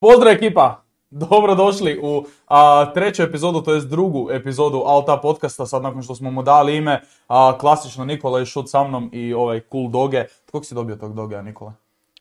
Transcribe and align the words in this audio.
Pozdrav 0.00 0.32
ekipa! 0.32 0.82
Dobrodošli 1.10 2.00
u 2.02 2.24
a, 2.46 2.92
treću 2.94 3.22
epizodu, 3.22 3.60
to 3.60 3.74
jest 3.74 3.88
drugu 3.88 4.28
epizodu 4.30 4.82
Alta 4.86 5.16
podcasta, 5.16 5.66
sad 5.66 5.82
nakon 5.82 6.02
što 6.02 6.14
smo 6.14 6.30
mu 6.30 6.42
dali 6.42 6.76
ime, 6.76 7.00
a, 7.28 7.58
klasično 7.58 8.04
Nikola 8.04 8.38
je 8.38 8.46
šut 8.46 8.70
sa 8.70 8.84
mnom 8.84 9.10
i 9.12 9.34
ovaj 9.34 9.60
cool 9.72 9.88
doge. 9.90 10.24
Kog 10.52 10.66
si 10.66 10.74
dobio 10.74 10.96
tog 10.96 11.14
doge, 11.14 11.42
Nikola? 11.42 11.72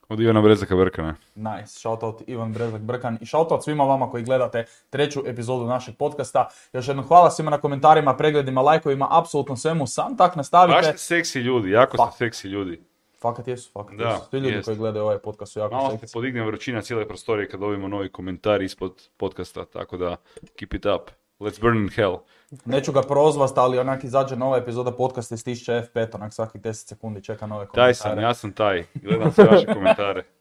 Od 0.09 0.19
Ivana 0.19 0.41
Brezaka 0.41 0.75
Brkana. 0.75 1.15
Nice, 1.35 1.67
shoutout 1.67 2.21
Ivan 2.27 2.53
Brezak 2.53 2.81
Brkan 2.81 3.17
i 3.21 3.25
shoutout 3.25 3.63
svima 3.63 3.83
vama 3.83 4.09
koji 4.11 4.23
gledate 4.23 4.65
treću 4.89 5.23
epizodu 5.25 5.65
našeg 5.65 5.95
podcasta. 5.97 6.49
Još 6.73 6.87
jednom 6.87 7.07
hvala 7.07 7.31
svima 7.31 7.51
na 7.51 7.57
komentarima, 7.57 8.15
pregledima, 8.15 8.61
lajkovima, 8.61 9.07
apsolutno 9.11 9.55
svemu, 9.55 9.87
sam 9.87 10.17
tak 10.17 10.35
nastavite. 10.35 10.75
Baš 10.75 10.85
ste 10.85 10.97
seksi 10.97 11.39
ljudi, 11.39 11.71
jako 11.71 11.97
Pa. 11.97 12.11
ste 12.11 12.17
seksi 12.17 12.47
ljudi. 12.47 12.81
Fakat 13.21 13.47
jesu, 13.47 13.71
fakat 13.71 13.97
Da, 13.97 14.09
jesu. 14.09 14.25
Svi 14.29 14.39
ljudi 14.39 14.55
jest. 14.55 14.65
koji 14.65 14.77
gledaju 14.77 15.05
ovaj 15.05 15.19
podcast 15.19 15.53
su 15.53 15.59
jako 15.59 15.75
Malo 15.75 15.97
se 15.97 16.13
podigne 16.13 16.45
vrućina 16.45 16.81
cijele 16.81 17.07
prostorije 17.07 17.49
kad 17.49 17.59
dobijemo 17.59 17.87
novi 17.87 18.11
komentar 18.11 18.61
ispod 18.61 19.09
podcasta, 19.17 19.65
tako 19.65 19.97
da 19.97 20.15
keep 20.59 20.73
it 20.73 20.85
up. 20.85 21.11
Let's 21.39 21.61
burn 21.61 21.77
in 21.77 21.89
hell. 21.89 22.17
Neću 22.65 22.91
ga 22.91 23.01
prozvast, 23.01 23.57
ali 23.57 23.79
onak 23.79 24.03
izađe 24.03 24.35
nova 24.35 24.57
epizoda 24.57 24.91
podcasta 24.91 25.35
i 25.35 25.37
stišće 25.37 25.71
F5, 25.71 26.15
onak 26.15 26.33
svakih 26.33 26.61
10 26.61 26.73
sekundi 26.73 27.23
čeka 27.23 27.47
nove 27.47 27.65
komentare. 27.65 27.85
Taj 27.85 27.93
sam, 27.93 28.19
ja 28.19 28.33
sam 28.33 28.51
taj. 28.51 28.83
Gledam 28.93 29.31
sve 29.31 29.43
vaše 29.43 29.65
komentare. 29.65 30.23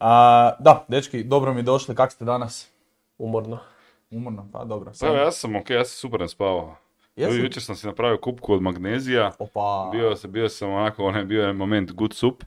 A, 0.00 0.52
da, 0.58 0.84
dečki, 0.88 1.24
dobro 1.24 1.54
mi 1.54 1.62
došli, 1.62 1.94
kak 1.94 2.12
ste 2.12 2.24
danas? 2.24 2.70
Umorno. 3.18 3.58
Umorno, 4.10 4.48
pa 4.52 4.64
dobro. 4.64 4.92
Pa 5.00 5.06
ja 5.06 5.32
sam 5.32 5.56
ok, 5.56 5.70
ja 5.70 5.84
sam 5.84 5.96
super 5.96 6.20
naspavao. 6.20 6.76
Jesi? 7.16 7.38
Jučer 7.38 7.62
sam 7.62 7.76
si 7.76 7.86
napravio 7.86 8.18
kupku 8.18 8.52
od 8.54 8.62
magnezija. 8.62 9.32
Opa, 9.38 9.88
Bio, 9.92 10.16
sam, 10.16 10.32
bio 10.32 10.48
sam 10.48 10.70
onako, 10.72 11.04
onaj 11.04 11.24
bio 11.24 11.42
je 11.46 11.52
moment 11.52 11.92
good 11.92 12.12
soup. 12.14 12.44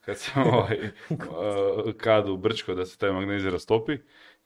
Kad 0.00 0.18
sam 0.18 0.42
ovaj, 0.54 0.78
uh, 1.10 1.92
kadu 1.96 2.36
brčko 2.36 2.74
da 2.74 2.86
se 2.86 2.98
taj 2.98 3.12
magnezij 3.12 3.50
rastopi. 3.50 3.92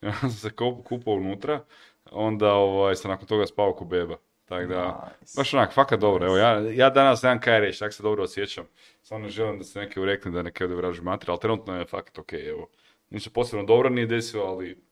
I 0.02 0.06
onda 0.06 0.18
sam 0.20 0.30
se 0.30 0.48
kup- 0.48 0.82
kupao 0.84 1.14
unutra. 1.14 1.64
Onda 2.10 2.52
ovaj, 2.52 2.94
sam 2.96 3.10
nakon 3.10 3.26
toga 3.26 3.46
spao 3.46 3.72
ko 3.74 3.84
beba. 3.84 4.16
Tako 4.44 4.66
da, 4.66 5.10
Nice. 5.20 5.40
baš 5.40 5.54
onak, 5.54 5.72
fakat 5.72 6.00
dobro. 6.00 6.26
Evo, 6.26 6.36
ja, 6.36 6.50
ja 6.60 6.90
danas 6.90 7.22
nemam 7.22 7.40
kaj 7.40 7.60
reći, 7.60 7.78
tako 7.78 7.92
se 7.92 8.02
dobro 8.02 8.22
osjećam. 8.24 8.64
Samo 9.02 9.20
ne 9.24 9.28
želim 9.28 9.58
da 9.58 9.64
se 9.64 9.78
neki 9.80 10.00
urekne 10.00 10.30
da 10.30 10.42
neke 10.42 10.64
ovdje 10.64 10.76
vraži 10.76 11.02
materija, 11.02 11.32
ali 11.32 11.40
trenutno 11.40 11.78
je 11.78 11.84
fakat 11.86 12.18
ok, 12.18 12.32
evo. 12.32 12.68
Ništa 13.10 13.30
posebno 13.34 13.64
dobro 13.64 13.88
nije 13.88 14.06
desilo, 14.06 14.44
ali 14.44 14.82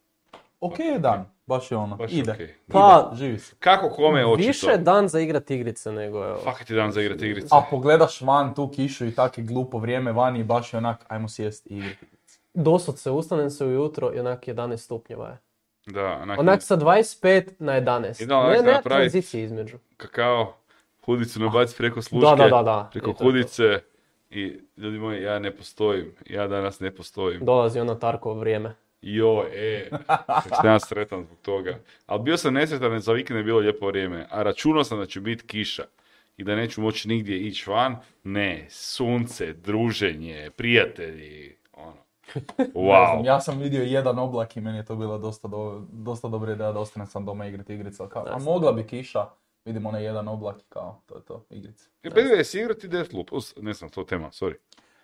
ok 0.61 0.79
je 0.79 0.99
dan, 0.99 1.31
baš 1.53 1.71
je 1.71 1.77
ono, 1.77 1.97
baš 1.97 2.13
je 2.13 2.19
ide. 2.19 2.33
okej. 2.33 2.55
Pa, 2.69 3.09
Ide, 3.09 3.17
živi 3.17 3.39
se. 3.39 3.55
Kako 3.59 3.89
kome 3.91 4.27
očito? 4.27 4.47
više 4.49 4.67
je 4.67 4.79
dan 4.79 5.09
za 5.09 5.21
igrat 5.21 5.51
igrice 5.51 5.93
nego 5.93 6.19
evo. 6.19 6.39
Fakat 6.39 6.71
je 6.71 6.77
dan 6.77 6.93
za 6.93 7.01
igrati 7.01 7.27
igrice. 7.27 7.49
A 7.51 7.63
pogledaš 7.71 8.21
van 8.21 8.55
tu 8.55 8.69
kišu 8.69 9.07
i 9.07 9.15
tako 9.15 9.41
je 9.41 9.45
glupo 9.45 9.79
vrijeme 9.79 10.13
vani 10.13 10.41
i 10.41 10.45
baš 10.45 10.73
je 10.73 10.79
onak, 10.79 11.05
ajmo 11.09 11.29
sjest 11.29 11.67
i 11.67 11.77
igrati. 11.77 12.07
Doslovce, 12.55 13.11
ustanem 13.11 13.51
se 13.51 13.65
ujutro 13.67 14.13
i 14.15 14.21
onak 14.21 14.41
11 14.43 14.77
stupnjeva 14.77 15.29
je. 15.29 15.39
Da, 15.87 16.07
onak, 16.13 16.39
Onak 16.39 16.63
sa 16.63 16.77
25 16.77 17.51
na 17.59 17.73
11. 17.73 18.23
I 18.23 18.27
da, 18.27 18.39
onak 18.39 18.51
ne, 18.51 18.59
se 18.59 18.65
ne, 18.65 18.73
napravi- 18.73 18.83
tranzicije 18.83 19.45
između. 19.45 19.77
kakao, 19.97 20.55
hudicu 21.05 21.41
nabaci 21.41 21.77
preko 21.77 22.03
sluške, 22.03 22.31
Da, 22.31 22.45
da, 22.45 22.49
da, 22.49 22.63
da. 22.63 22.89
preko 22.93 23.05
I 23.05 23.09
to 23.09 23.15
je 23.15 23.19
to. 23.19 23.25
hudice. 23.25 23.81
I 24.31 24.45
ljudi 24.77 24.99
moji, 24.99 25.23
ja 25.23 25.39
ne 25.39 25.51
postojim. 25.51 26.13
Ja 26.27 26.47
danas 26.47 26.81
ne 26.81 26.91
postojim. 26.91 27.45
Dolazi 27.45 27.81
ono 27.81 27.95
Tarkovo 27.95 28.35
vrijeme. 28.35 28.75
Jo, 29.03 29.45
e, 29.53 29.89
sam 30.49 30.67
ja 30.67 30.81
sretan 30.81 31.25
zbog 31.25 31.39
toga. 31.43 31.79
Ali 32.07 32.23
bio 32.23 32.37
sam 32.37 32.55
nesretan 32.55 32.93
jer 32.93 33.01
za 33.01 33.13
vikend 33.13 33.39
je 33.39 33.45
bilo 33.45 33.59
lijepo 33.59 33.87
vrijeme, 33.87 34.27
a 34.31 34.43
računao 34.43 34.85
sam 34.85 34.99
da 34.99 35.07
će 35.07 35.21
biti 35.21 35.47
kiša 35.47 35.85
i 36.37 36.45
da 36.45 36.57
neću 36.57 36.81
moći 36.81 37.09
nigdje 37.09 37.39
ići 37.39 37.71
van. 37.71 37.97
Ne, 38.25 38.67
sunce, 38.71 39.53
druženje, 39.53 40.51
prijatelji, 40.57 41.57
ono. 41.73 41.97
Ne 42.59 42.65
znam, 42.65 42.71
Wow. 42.75 43.27
ja 43.27 43.41
sam 43.41 43.59
vidio 43.59 43.83
jedan 43.83 44.19
oblak 44.19 44.57
i 44.57 44.61
meni 44.61 44.79
je 44.79 44.85
to 44.85 44.97
bila 44.97 45.19
dosta, 45.19 45.49
do, 45.49 45.83
dosta 45.93 46.29
dobra 46.29 46.53
ideja 46.53 46.73
da 46.73 46.79
ostanem 46.81 47.07
sam 47.07 47.25
doma 47.25 47.47
igrati 47.47 47.75
igrice. 47.75 48.03
ali 48.03 48.11
Kao, 48.11 48.27
a 48.31 48.39
mogla 48.39 48.73
bi 48.73 48.87
kiša, 48.87 49.27
vidimo 49.65 49.89
onaj 49.89 50.05
jedan 50.05 50.29
oblak 50.29 50.61
i 50.61 50.65
kao, 50.69 51.03
to 51.07 51.17
je 51.17 51.25
to, 51.25 51.45
igrice. 51.51 51.89
E, 52.03 52.21
jesi 52.37 52.59
igrati 52.61 52.89
Deathloop? 52.89 53.33
Us, 53.33 53.55
ne 53.57 53.73
znam, 53.73 53.91
to 53.91 54.05
tema, 54.05 54.31
sorry. 54.31 54.55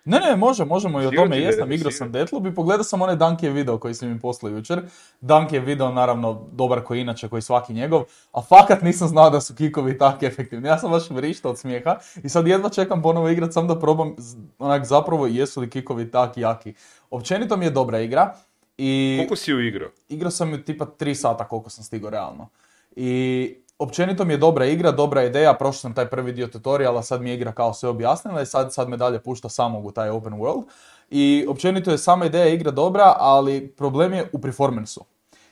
Ne, 0.09 0.19
ne, 0.19 0.35
može, 0.35 0.65
možemo 0.65 1.01
i 1.01 1.05
o 1.05 1.11
tome 1.11 1.37
jesam, 1.37 1.71
igrao 1.71 1.91
sam 1.91 2.11
Deathloop 2.11 2.45
i 2.45 2.55
pogledao 2.55 2.83
sam 2.83 3.01
onaj 3.01 3.15
Dankijev 3.15 3.53
video 3.53 3.77
koji 3.77 3.93
si 3.93 4.05
mi 4.05 4.19
poslao 4.19 4.49
jučer. 4.49 4.81
Dankijev 5.21 5.63
video, 5.63 5.91
naravno, 5.91 6.47
dobar 6.51 6.83
koji 6.83 7.01
inače, 7.01 7.29
koji 7.29 7.41
svaki 7.41 7.73
njegov, 7.73 8.03
a 8.31 8.41
fakat 8.41 8.81
nisam 8.81 9.07
znao 9.07 9.29
da 9.29 9.41
su 9.41 9.55
kikovi 9.55 9.97
tako 9.97 10.25
efektivni. 10.25 10.67
Ja 10.67 10.77
sam 10.77 10.91
baš 10.91 11.09
vrištao 11.09 11.51
od 11.51 11.59
smijeha 11.59 11.97
i 12.23 12.29
sad 12.29 12.47
jedva 12.47 12.69
čekam 12.69 13.01
ponovo 13.01 13.29
igrat, 13.29 13.53
sam 13.53 13.67
da 13.67 13.79
probam 13.79 14.15
onak 14.59 14.85
zapravo 14.85 15.27
jesu 15.27 15.61
li 15.61 15.69
kikovi 15.69 16.11
tak 16.11 16.37
jaki. 16.37 16.73
Općenito 17.09 17.57
mi 17.57 17.65
je 17.65 17.71
dobra 17.71 17.99
igra 17.99 18.35
i 18.77 19.15
Koliko 19.17 19.35
si 19.35 19.53
u 19.53 19.61
igro? 19.61 19.91
igrao 20.09 20.31
sam 20.31 20.51
ju 20.51 20.63
tipa 20.63 20.85
3 20.99 21.13
sata 21.13 21.47
koliko 21.47 21.69
sam 21.69 21.83
stigao 21.83 22.09
realno. 22.09 22.47
I 22.95 23.55
općenito 23.79 24.25
mi 24.25 24.33
je 24.33 24.37
dobra 24.37 24.65
igra, 24.65 24.91
dobra 24.91 25.23
ideja, 25.23 25.53
prošao 25.53 25.79
sam 25.79 25.93
taj 25.93 26.05
prvi 26.05 26.31
dio 26.31 26.47
tutoriala, 26.47 27.03
sad 27.03 27.21
mi 27.21 27.29
je 27.29 27.35
igra 27.35 27.51
kao 27.51 27.73
sve 27.73 27.89
objasnila 27.89 28.41
i 28.41 28.45
sad, 28.45 28.73
sad 28.73 28.89
me 28.89 28.97
dalje 28.97 29.19
pušta 29.19 29.49
samog 29.49 29.85
u 29.85 29.91
taj 29.91 30.09
open 30.09 30.33
world. 30.33 30.63
I 31.09 31.45
općenito 31.49 31.91
je 31.91 31.97
sama 31.97 32.25
ideja 32.25 32.47
igra 32.47 32.71
dobra, 32.71 33.13
ali 33.17 33.67
problem 33.67 34.13
je 34.13 34.29
u 34.33 34.41
performansu. 34.41 35.05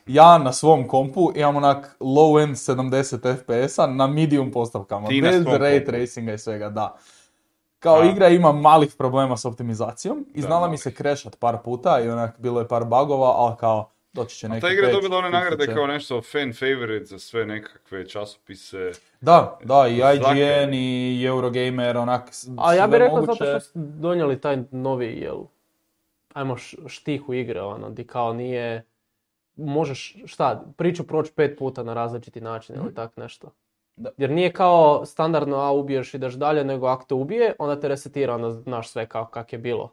Ja 0.07 0.37
na 0.37 0.53
svom 0.53 0.87
kompu 0.87 1.31
imam 1.35 1.55
onak 1.55 1.95
low 1.99 2.43
end 2.43 2.55
70 2.55 3.35
FPS-a 3.37 3.87
na 3.87 4.07
medium 4.07 4.51
postavkama, 4.51 5.07
Ti 5.07 5.21
bez 5.21 5.45
ray 5.45 5.85
tracinga 5.85 6.33
i 6.33 6.37
svega, 6.37 6.69
da. 6.69 6.97
Kao 7.79 7.95
A. 7.95 8.05
igra 8.05 8.27
ima 8.27 8.51
malih 8.51 8.95
problema 8.97 9.37
s 9.37 9.45
optimizacijom 9.45 10.25
i 10.33 10.41
znala 10.41 10.67
mi 10.67 10.77
se 10.77 10.93
krešat 10.93 11.39
par 11.39 11.57
puta 11.63 11.99
i 11.99 12.09
onak 12.09 12.39
bilo 12.39 12.59
je 12.59 12.67
par 12.67 12.83
bugova, 12.83 13.33
ali 13.37 13.55
kao 13.59 13.89
doći 14.17 14.37
će 14.37 14.47
A 14.47 14.49
neki 14.49 14.61
ta 14.61 14.69
igra 14.71 14.87
je 14.87 14.93
dobila 14.93 15.17
one 15.17 15.29
nagrade 15.29 15.65
kao 15.65 15.87
nešto 15.87 16.21
fan 16.21 16.53
favorite 16.53 17.05
za 17.05 17.19
sve 17.19 17.45
nekakve 17.45 18.09
časopise. 18.09 18.91
Da, 19.21 19.57
da, 19.63 19.87
i. 19.87 19.95
IGN 19.95 20.73
i 20.73 21.23
Eurogamer, 21.25 21.97
onak 21.97 22.29
A 22.57 22.73
ja 22.73 22.87
bih 22.87 22.99
rekao 22.99 23.15
moguće. 23.15 23.45
zato 23.45 23.59
što 23.59 23.59
su 23.59 23.71
donijeli 23.75 24.41
taj 24.41 24.57
novi, 24.71 25.05
jel, 25.07 25.37
ajmo 26.33 26.57
š- 26.57 26.77
štihu 26.87 27.33
igre, 27.33 27.61
ono, 27.61 27.89
di 27.89 28.07
kao 28.07 28.33
nije, 28.33 28.85
možeš, 29.55 30.15
šta, 30.25 30.63
priču 30.77 31.07
proći 31.07 31.31
pet 31.31 31.57
puta 31.57 31.83
na 31.83 31.93
različiti 31.93 32.41
način 32.41 32.75
ili 32.75 32.93
tak 32.93 33.17
nešto. 33.17 33.51
Da. 33.95 34.09
Jer 34.17 34.29
nije 34.29 34.53
kao 34.53 35.05
standardno, 35.05 35.57
a 35.57 35.71
ubiješ 35.71 36.13
ideš 36.13 36.33
dalje, 36.33 36.63
nego 36.63 36.87
ako 36.87 37.05
te 37.05 37.13
ubije, 37.13 37.55
onda 37.59 37.79
te 37.79 37.87
resetira, 37.87 38.35
onda 38.35 38.51
znaš 38.51 38.89
sve 38.89 39.05
kao 39.05 39.25
kak 39.25 39.53
je 39.53 39.59
bilo. 39.59 39.91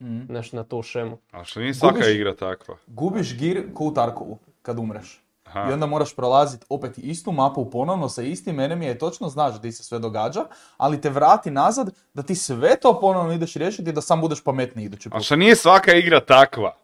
Mhm. 0.00 0.20
Nešto 0.28 0.56
na 0.56 0.64
tu 0.64 0.82
šemu. 0.82 1.18
A 1.30 1.44
što 1.44 1.60
nije 1.60 1.74
svaka 1.74 1.96
Gubiš- 1.96 2.14
igra 2.14 2.34
takva. 2.34 2.76
Gubiš 2.86 3.38
gir 3.38 3.74
ko 3.74 3.84
u 3.84 3.94
Tarkovu 3.94 4.38
kad 4.62 4.78
umreš. 4.78 5.22
Aha. 5.44 5.66
I 5.70 5.72
onda 5.72 5.86
moraš 5.86 6.16
prolaziti 6.16 6.66
opet 6.68 6.98
istu 6.98 7.32
mapu 7.32 7.70
ponovno 7.70 8.08
sa 8.08 8.22
istim 8.22 8.56
enemy 8.56 8.94
i 8.94 8.98
točno 8.98 9.28
znaš 9.28 9.58
gdje 9.58 9.72
se 9.72 9.82
sve 9.82 9.98
događa, 9.98 10.44
ali 10.76 11.00
te 11.00 11.10
vrati 11.10 11.50
nazad 11.50 11.90
da 12.14 12.22
ti 12.22 12.34
sve 12.34 12.76
to 12.76 13.00
ponovno 13.00 13.32
ideš 13.32 13.54
riješiti 13.54 13.90
i 13.90 13.92
da 13.92 14.00
sam 14.00 14.20
budeš 14.20 14.44
pametniji 14.44 14.84
idući 14.84 15.08
A 15.08 15.12
put. 15.12 15.22
što 15.22 15.36
nije 15.36 15.56
svaka 15.56 15.92
igra 15.92 16.20
takva. 16.20 16.76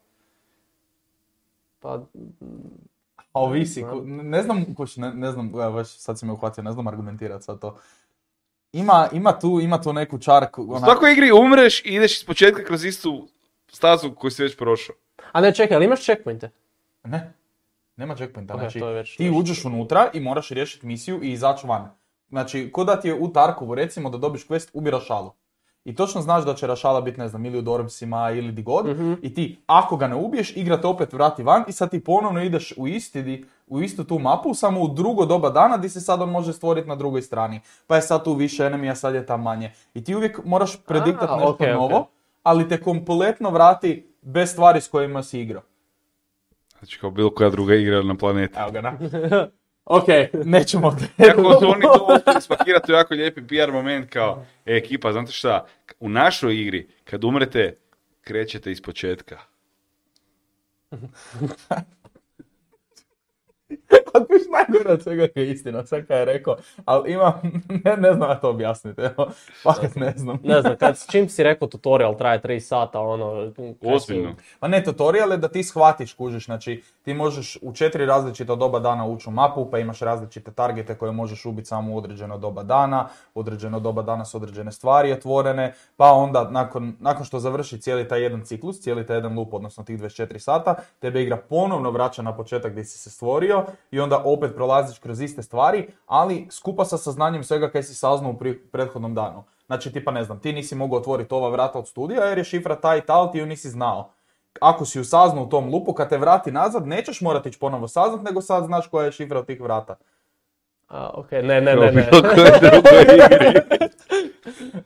Pa, 1.81 2.01
A 3.33 3.41
ovisi, 3.41 3.85
Ne 4.05 4.43
znam. 4.43 4.57
ne 4.59 4.75
kuć, 4.75 4.97
ne, 4.97 5.15
ne 5.15 5.33
znam, 5.33 5.53
već 5.75 5.89
sad 5.89 6.19
si 6.19 6.27
me 6.27 6.33
uhvatio, 6.33 6.65
ne 6.65 6.73
znam 6.73 6.87
argumentirati 6.87 7.45
sad 7.45 7.59
to. 7.59 7.77
Ima, 8.73 9.09
ima, 9.13 9.39
tu, 9.39 9.61
ima 9.63 9.81
tu 9.81 9.93
neku 9.93 10.19
čarku, 10.19 10.63
U 10.63 10.71
onak- 10.71 10.85
svakoj 10.85 11.13
igri 11.13 11.33
umreš 11.33 11.85
i 11.85 11.89
ideš 11.89 12.17
iz 12.17 12.25
početka 12.25 12.65
kroz 12.65 12.85
istu 12.85 13.29
stazu 13.69 14.15
koju 14.15 14.31
si 14.31 14.43
već 14.43 14.57
prošao. 14.57 14.95
a 15.33 15.41
ne, 15.41 15.55
čekaj, 15.55 15.77
ali 15.77 15.85
imaš 15.85 16.05
checkpointe? 16.05 16.51
Ne, 17.05 17.33
nema 17.97 18.17
checkpointa. 18.17 18.55
Ok, 18.55 18.61
znači, 18.61 18.79
to 18.79 18.89
je 18.89 18.95
već 18.95 19.17
ti 19.17 19.25
nešto. 19.25 19.39
uđeš 19.39 19.65
unutra 19.65 20.11
i 20.15 20.21
moraš 20.21 20.49
riješiti 20.49 20.87
misiju 20.87 21.23
i 21.23 21.33
izaći 21.33 21.67
van. 21.67 21.91
Znači, 22.29 22.71
ko 22.73 22.85
da 22.85 23.01
ti 23.01 23.09
je 23.09 23.15
u 23.15 23.33
Tarkovu, 23.33 23.75
recimo 23.75 24.11
da 24.11 24.19
dobiš 24.19 24.47
quest, 24.47 24.71
ubi 24.73 24.91
Rašalu. 24.91 25.33
I 25.85 25.95
točno 25.95 26.21
znaš 26.21 26.45
da 26.45 26.55
će 26.55 26.67
Rašala 26.67 27.01
biti, 27.01 27.21
ne 27.21 27.29
znam, 27.29 27.47
ili 27.47 27.59
u 27.59 27.63
Dormsima 27.63 28.31
ili 28.31 28.53
di 28.53 28.63
god. 28.63 28.87
Mhm. 28.87 29.13
I 29.23 29.35
ti, 29.35 29.59
ako 29.67 29.97
ga 29.97 30.07
ne 30.09 30.15
ubiješ, 30.15 30.57
igra 30.57 30.81
te 30.81 30.87
opet 30.87 31.13
vrati 31.13 31.43
van 31.43 31.65
i 31.69 31.73
sad 31.73 31.91
ti 31.91 32.05
ponovno 32.05 32.43
ideš 32.43 32.75
u, 32.77 32.89
isti, 32.89 33.23
di- 33.23 33.45
u 33.67 33.83
istu 33.83 34.05
tu 34.05 34.19
mapu, 34.19 34.55
samo 34.55 34.81
u 34.81 34.89
drugo 34.89 35.27
doba 35.27 35.51
dana 35.51 35.77
di 35.77 35.89
se 35.89 36.01
sad 36.01 36.23
on 36.23 36.31
može 36.31 36.53
stvoriti 36.53 36.89
na 36.89 36.97
drugoj 36.97 37.23
strani. 37.23 37.61
Pa 37.87 37.97
je 37.97 38.03
sad 38.03 38.25
tu 38.25 38.35
više 38.35 38.63
enemy, 38.63 38.91
a 38.91 38.95
sad 38.95 39.15
je 39.15 39.27
tam 39.27 39.43
manje. 39.43 39.73
I 39.95 40.05
ti 40.05 40.15
uvijek 40.15 40.45
moraš 40.45 40.77
prediktati 40.85 41.33
nešto 41.33 41.49
ok, 41.49 41.61
ok. 41.61 41.67
novo, 41.69 42.07
ali 42.43 42.69
te 42.69 42.81
kompletno 42.83 43.51
vrati 43.51 44.15
bez 44.23 44.51
stvari 44.51 44.81
s 44.81 44.89
kojima 44.89 45.23
si 45.23 45.41
igrao. 45.41 45.63
Znači 46.79 46.99
kao 46.99 47.11
bilo 47.11 47.31
koja 47.35 47.51
druga 47.51 47.75
igra 47.75 48.03
na 48.03 48.17
planeti. 48.17 48.59
Evo 48.59 48.71
ga, 48.71 48.81
na. 48.81 48.99
ok, 49.85 50.07
nećemo 50.45 50.97
Kako 51.17 51.43
su 51.61 51.69
oni 51.69 51.83
to 51.83 52.09
uspjeli 52.17 52.41
spakirati 52.41 52.93
u 52.93 52.95
jako 52.95 53.15
lijepi 53.15 53.47
PR 53.47 53.73
moment 53.73 54.11
kao, 54.11 54.47
e, 54.67 54.77
ekipa, 54.77 55.13
znate 55.13 55.33
šta, 55.33 55.67
u 56.01 56.09
našoj 56.09 56.61
igri, 56.61 56.89
kad 57.05 57.25
umrete, 57.25 57.77
krećete 58.21 58.71
iz 58.71 58.83
početka. 58.83 59.39
Pa 64.13 64.19
kuš 64.19 64.43
najgore 64.53 64.93
od 64.93 65.03
svega 65.03 65.29
je 65.35 65.51
istina, 65.51 65.87
sve 65.87 66.07
kaj 66.07 66.19
je 66.19 66.25
rekao, 66.25 66.57
ali 66.85 67.13
ima, 67.13 67.41
ne, 67.85 67.97
ne 67.97 68.15
znam 68.15 68.31
ja 68.31 68.41
to 68.41 68.51
objasniti, 68.51 69.01
evo, 69.01 69.31
fakat 69.63 69.97
ne 69.97 70.15
znam. 70.17 70.39
Ne 70.43 70.61
znam, 70.61 70.77
kad, 70.77 70.99
s 70.99 71.07
čim 71.11 71.29
si 71.29 71.43
rekao 71.43 71.69
tutorial 71.69 72.17
traje 72.19 72.41
3 72.41 72.61
sata, 72.61 73.01
ono... 73.01 73.53
Ozbiljno. 73.83 74.35
Pa 74.61 74.69
ne, 74.69 74.85
tutorial 74.85 75.31
je 75.31 75.37
da 75.37 75.49
ti 75.49 75.63
shvatiš, 75.63 76.13
kužiš, 76.13 76.45
znači 76.45 76.83
ti 77.03 77.15
možeš 77.15 77.59
u 77.63 77.73
četiri 77.75 78.07
različita 78.07 78.55
doba 78.55 78.79
dana 78.79 79.07
ući 79.07 79.29
u 79.29 79.33
mapu, 79.33 79.71
pa 79.71 79.79
imaš 79.79 80.01
različite 80.01 80.53
targete 80.53 80.95
koje 80.95 81.13
možeš 81.13 81.47
ubiti 81.47 81.69
samo 81.69 81.95
u 81.95 81.99
određeno 81.99 82.39
doba 82.39 82.63
dana, 82.63 83.09
u 83.35 83.41
određeno 83.41 83.81
doba 83.81 84.03
dana 84.03 84.25
su 84.25 84.37
određene 84.37 84.73
stvari 84.73 85.13
otvorene, 85.13 85.75
pa 85.97 86.13
onda 86.13 86.51
nakon, 86.51 86.97
nakon 87.01 87.25
što 87.25 87.39
završi 87.39 87.81
cijeli 87.81 88.09
taj 88.09 88.23
jedan 88.23 88.45
ciklus, 88.45 88.81
cijeli 88.81 89.07
taj 89.07 89.17
jedan 89.17 89.37
loop, 89.37 89.55
odnosno 89.55 89.85
tih 89.85 89.99
24 90.01 90.39
sata, 90.39 90.75
tebe 90.99 91.23
igra 91.23 91.37
ponovno 91.37 91.91
vraća 91.91 92.23
na 92.23 92.37
početak 92.37 92.73
gdje 92.73 92.85
si 92.85 92.99
se 92.99 93.11
stvorio 93.11 93.65
i 93.91 94.01
onda 94.03 94.23
opet 94.25 94.55
prolaziš 94.55 94.99
kroz 94.99 95.21
iste 95.21 95.43
stvari, 95.43 95.89
ali 96.07 96.49
skupa 96.51 96.85
sa 96.85 96.99
saznanjem 96.99 97.45
svega 97.45 97.71
kaj 97.71 97.83
si 97.83 97.95
saznao 97.95 98.31
u 98.31 98.39
pri- 98.39 98.59
prethodnom 98.73 99.15
danu. 99.15 99.45
Znači, 99.67 99.93
tipa 99.93 100.11
ne 100.11 100.25
znam, 100.25 100.41
ti 100.41 100.53
nisi 100.53 100.75
mogao 100.75 100.99
otvoriti 100.99 101.35
ova 101.35 101.49
vrata 101.49 101.79
od 101.79 101.89
studija 101.89 102.25
jer 102.25 102.39
je 102.39 102.45
šifra 102.45 102.77
ta 102.77 102.97
i 102.97 103.01
ta, 103.01 103.15
ali 103.15 103.33
ti 103.33 103.39
ju 103.39 103.47
nisi 103.47 103.71
znao 103.71 104.11
ako 104.61 104.85
si 104.85 104.99
ju 104.99 105.05
saznao 105.05 105.45
u 105.45 105.49
tom 105.49 105.69
lupu, 105.71 105.93
kad 105.93 106.09
te 106.09 106.19
vrati 106.19 106.53
nazad, 106.53 106.87
nećeš 106.87 107.21
morati 107.21 107.49
ići 107.49 107.59
ponovo 107.59 107.89
saznat, 107.89 108.23
nego 108.23 108.41
sad 108.41 108.65
znaš 108.65 108.87
koja 108.87 109.05
je 109.05 109.13
šifra 109.13 109.39
od 109.39 109.47
tih 109.47 109.61
vrata. 109.61 109.97
A, 110.89 111.11
ok, 111.15 111.33
ne, 111.33 111.61
ne, 111.61 111.77
ne, 111.77 111.93
ne. 111.93 112.11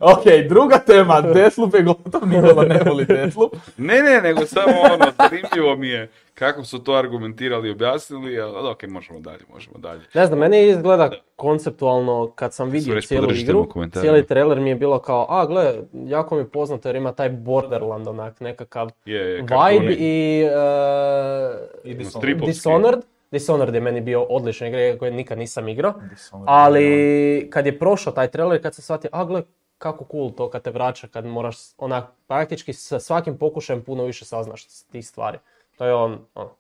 Ok, 0.01 0.25
druga 0.49 0.79
tema, 0.79 1.21
Deathloop 1.21 1.75
je 1.75 1.83
gotov, 1.83 2.29
Nikola 2.29 2.65
ne 2.65 2.81
voli 2.87 3.05
Deathloop. 3.05 3.57
Ne, 3.77 4.03
ne, 4.03 4.21
nego 4.21 4.47
samo 4.47 4.73
ono, 4.93 5.13
zanimljivo 5.19 5.77
mi 5.77 5.89
je 5.89 6.11
kako 6.37 6.65
su 6.65 6.79
to 6.79 6.93
argumentirali 6.93 7.69
i 7.69 7.73
objasnili, 7.73 8.41
ali 8.41 8.69
ok, 8.69 8.83
možemo 8.83 9.21
dalje, 9.21 9.45
možemo 9.49 9.79
dalje. 9.79 10.01
Ne 10.15 10.27
znam, 10.27 10.39
meni 10.39 10.69
izgleda 10.69 11.11
konceptualno 11.37 12.33
kad 12.35 12.55
sam 12.55 12.71
vidio 12.71 13.01
cijelu 13.01 13.33
igru, 13.33 13.67
cijeli 13.93 14.27
trailer 14.27 14.61
mi 14.61 14.71
je 14.71 14.75
bilo 14.77 14.99
kao, 14.99 15.27
a 15.29 15.47
gle, 15.47 15.75
jako 15.95 16.35
mi 16.35 16.41
je 16.41 16.49
poznato 16.49 16.89
jer 16.89 16.97
ima 16.97 17.13
taj 17.13 17.31
Borderland 17.31 18.09
onak 18.09 18.41
nekakav 18.41 18.91
Je, 19.05 19.35
vibe 19.35 19.53
oni- 19.77 19.95
i, 19.95 20.43
e, 20.43 20.51
I 21.85 21.95
Dishonored. 21.95 22.41
Dishonored. 22.41 23.01
Dishonored 23.31 23.75
je 23.75 23.81
meni 23.81 24.01
bio 24.01 24.23
odlična 24.23 24.69
igra 24.69 24.99
koje 24.99 25.11
nikad 25.11 25.39
nisam 25.39 25.69
igrao. 25.69 25.95
Dishonored, 26.11 26.47
Ali 26.49 27.49
kad 27.53 27.67
je 27.67 27.79
prošao 27.79 28.13
taj 28.13 28.29
trailer, 28.29 28.63
kad 28.63 28.75
se 28.75 28.83
shvatio, 28.83 29.11
a 29.13 29.25
gle, 29.25 29.43
kako 29.79 30.07
cool 30.11 30.31
to 30.31 30.51
kad 30.51 30.63
te 30.63 30.71
vraća, 30.71 31.09
kad 31.09 31.27
moraš 31.27 31.57
onak 31.79 32.05
praktički 32.27 32.73
sa 32.73 33.01
svakim 33.01 33.39
pokušajem 33.39 33.83
puno 33.83 34.05
više 34.05 34.25
saznaš 34.25 34.65
tih 34.83 35.07
stvari. 35.07 35.39
To 35.77 35.85
je 35.85 35.95
on, 35.95 36.19
ono, 36.35 36.51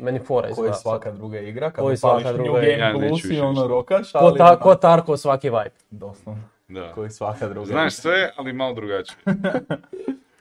meni 0.00 0.18
fora 0.18 0.42
Koji 0.42 0.50
izgleda. 0.52 0.74
svaka 0.74 1.12
druga 1.12 1.38
igra, 1.40 1.70
kad 1.70 1.84
Koji 1.84 1.96
upališ 1.96 2.00
svaka 2.22 2.32
New 2.32 2.44
druga 2.44 2.60
Game 2.60 2.72
igra. 2.72 2.86
Ja 2.86 2.92
neću 2.92 3.08
Plus 3.10 3.24
i 3.26 3.40
ono 3.40 3.66
rokaš, 3.66 4.12
Ko, 4.12 4.18
ali... 4.18 4.38
ta, 4.38 4.46
ono, 4.46 4.58
ko 4.58 4.74
Tarko 4.74 5.16
svaki 5.16 5.50
vibe. 5.50 5.70
Doslovno, 5.90 6.42
Da. 6.68 6.92
koji 6.92 7.10
svaka 7.10 7.48
druga 7.48 7.66
Znaš 7.66 7.92
igra. 7.94 8.02
sve, 8.02 8.32
ali 8.36 8.52
malo 8.52 8.74
drugačije. 8.74 9.16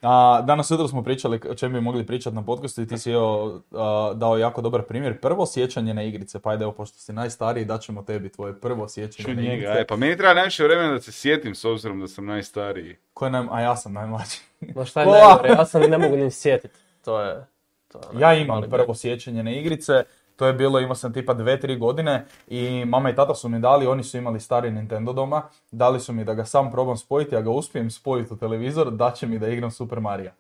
A, 0.02 0.42
danas 0.42 0.72
jutro 0.72 0.88
smo 0.88 1.04
pričali 1.04 1.40
o 1.50 1.56
čem 1.56 1.74
bi 1.74 1.82
mogli 1.82 2.06
pričati 2.06 2.36
na 2.36 2.44
podcastu 2.44 2.82
i 2.82 2.88
ti 2.88 2.98
si 2.98 3.12
evo, 3.12 3.62
a, 3.72 4.12
dao 4.16 4.38
jako 4.38 4.62
dobar 4.62 4.82
primjer. 4.82 5.20
Prvo 5.20 5.46
sjećanje 5.46 5.94
na 5.94 6.04
igrice, 6.04 6.40
pa 6.40 6.50
ajde 6.50 6.64
evo, 6.64 6.72
pošto 6.72 6.98
si 6.98 7.14
najstariji, 7.14 7.66
daćemo 7.66 8.04
tebi 8.04 8.30
tvoje 8.30 8.54
prvo 8.54 8.88
sjećanje 8.88 9.26
Ču 9.26 9.34
na 9.34 9.42
njega, 9.42 9.54
igrice. 9.54 9.72
e, 9.74 9.88
pa 9.88 9.96
meni 9.96 10.18
treba 10.18 10.34
najviše 10.34 10.64
vremena 10.64 10.94
da 10.94 11.02
se 11.02 11.12
sjetim 11.12 11.56
s 11.56 11.66
obzirom 11.66 12.00
da 12.00 12.08
sam 12.08 12.26
najstariji. 12.26 12.96
Koje 13.14 13.32
nam, 13.32 13.48
a 13.52 13.62
ja 13.62 13.76
sam 13.76 13.94
najmlađi. 13.94 14.38
No 14.76 14.86
šta 14.86 15.02
je 15.02 15.06
Ko? 15.06 15.12
najgore, 15.12 15.50
ja 15.50 15.66
sam 15.66 15.82
ne 15.82 15.98
mogu 15.98 16.16
ni 16.18 16.32
sjetiti. 16.32 16.80
To 17.06 17.22
je... 17.22 17.46
To 18.02 18.08
je 18.08 18.10
onak 18.10 18.22
Ja 18.22 18.34
imam 18.34 18.62
prvo 18.70 18.96
sjećanje 18.96 19.44
na 19.44 19.52
igrice, 19.52 20.04
to 20.36 20.48
je 20.48 20.54
bilo, 20.54 20.80
imao 20.80 20.96
sam 20.96 21.14
tipa 21.14 21.36
2-3 21.36 21.78
godine 21.78 22.26
i 22.48 22.86
mama 22.86 23.10
i 23.10 23.16
tata 23.16 23.36
su 23.36 23.50
mi 23.50 23.60
dali, 23.60 23.88
oni 23.88 24.04
su 24.04 24.18
imali 24.18 24.40
stari 24.40 24.72
Nintendo 24.72 25.14
doma, 25.14 25.42
dali 25.72 26.00
su 26.00 26.14
mi 26.14 26.24
da 26.24 26.34
ga 26.34 26.46
sam 26.46 26.72
probam 26.72 26.98
spojiti, 26.98 27.36
a 27.36 27.42
ga 27.42 27.50
uspijem 27.50 27.92
spojiti 27.92 28.34
u 28.34 28.38
televizor, 28.38 28.92
da 28.92 29.12
će 29.12 29.28
mi 29.28 29.40
da 29.40 29.48
igram 29.48 29.72
Super 29.72 30.00
Mario. 30.00 30.32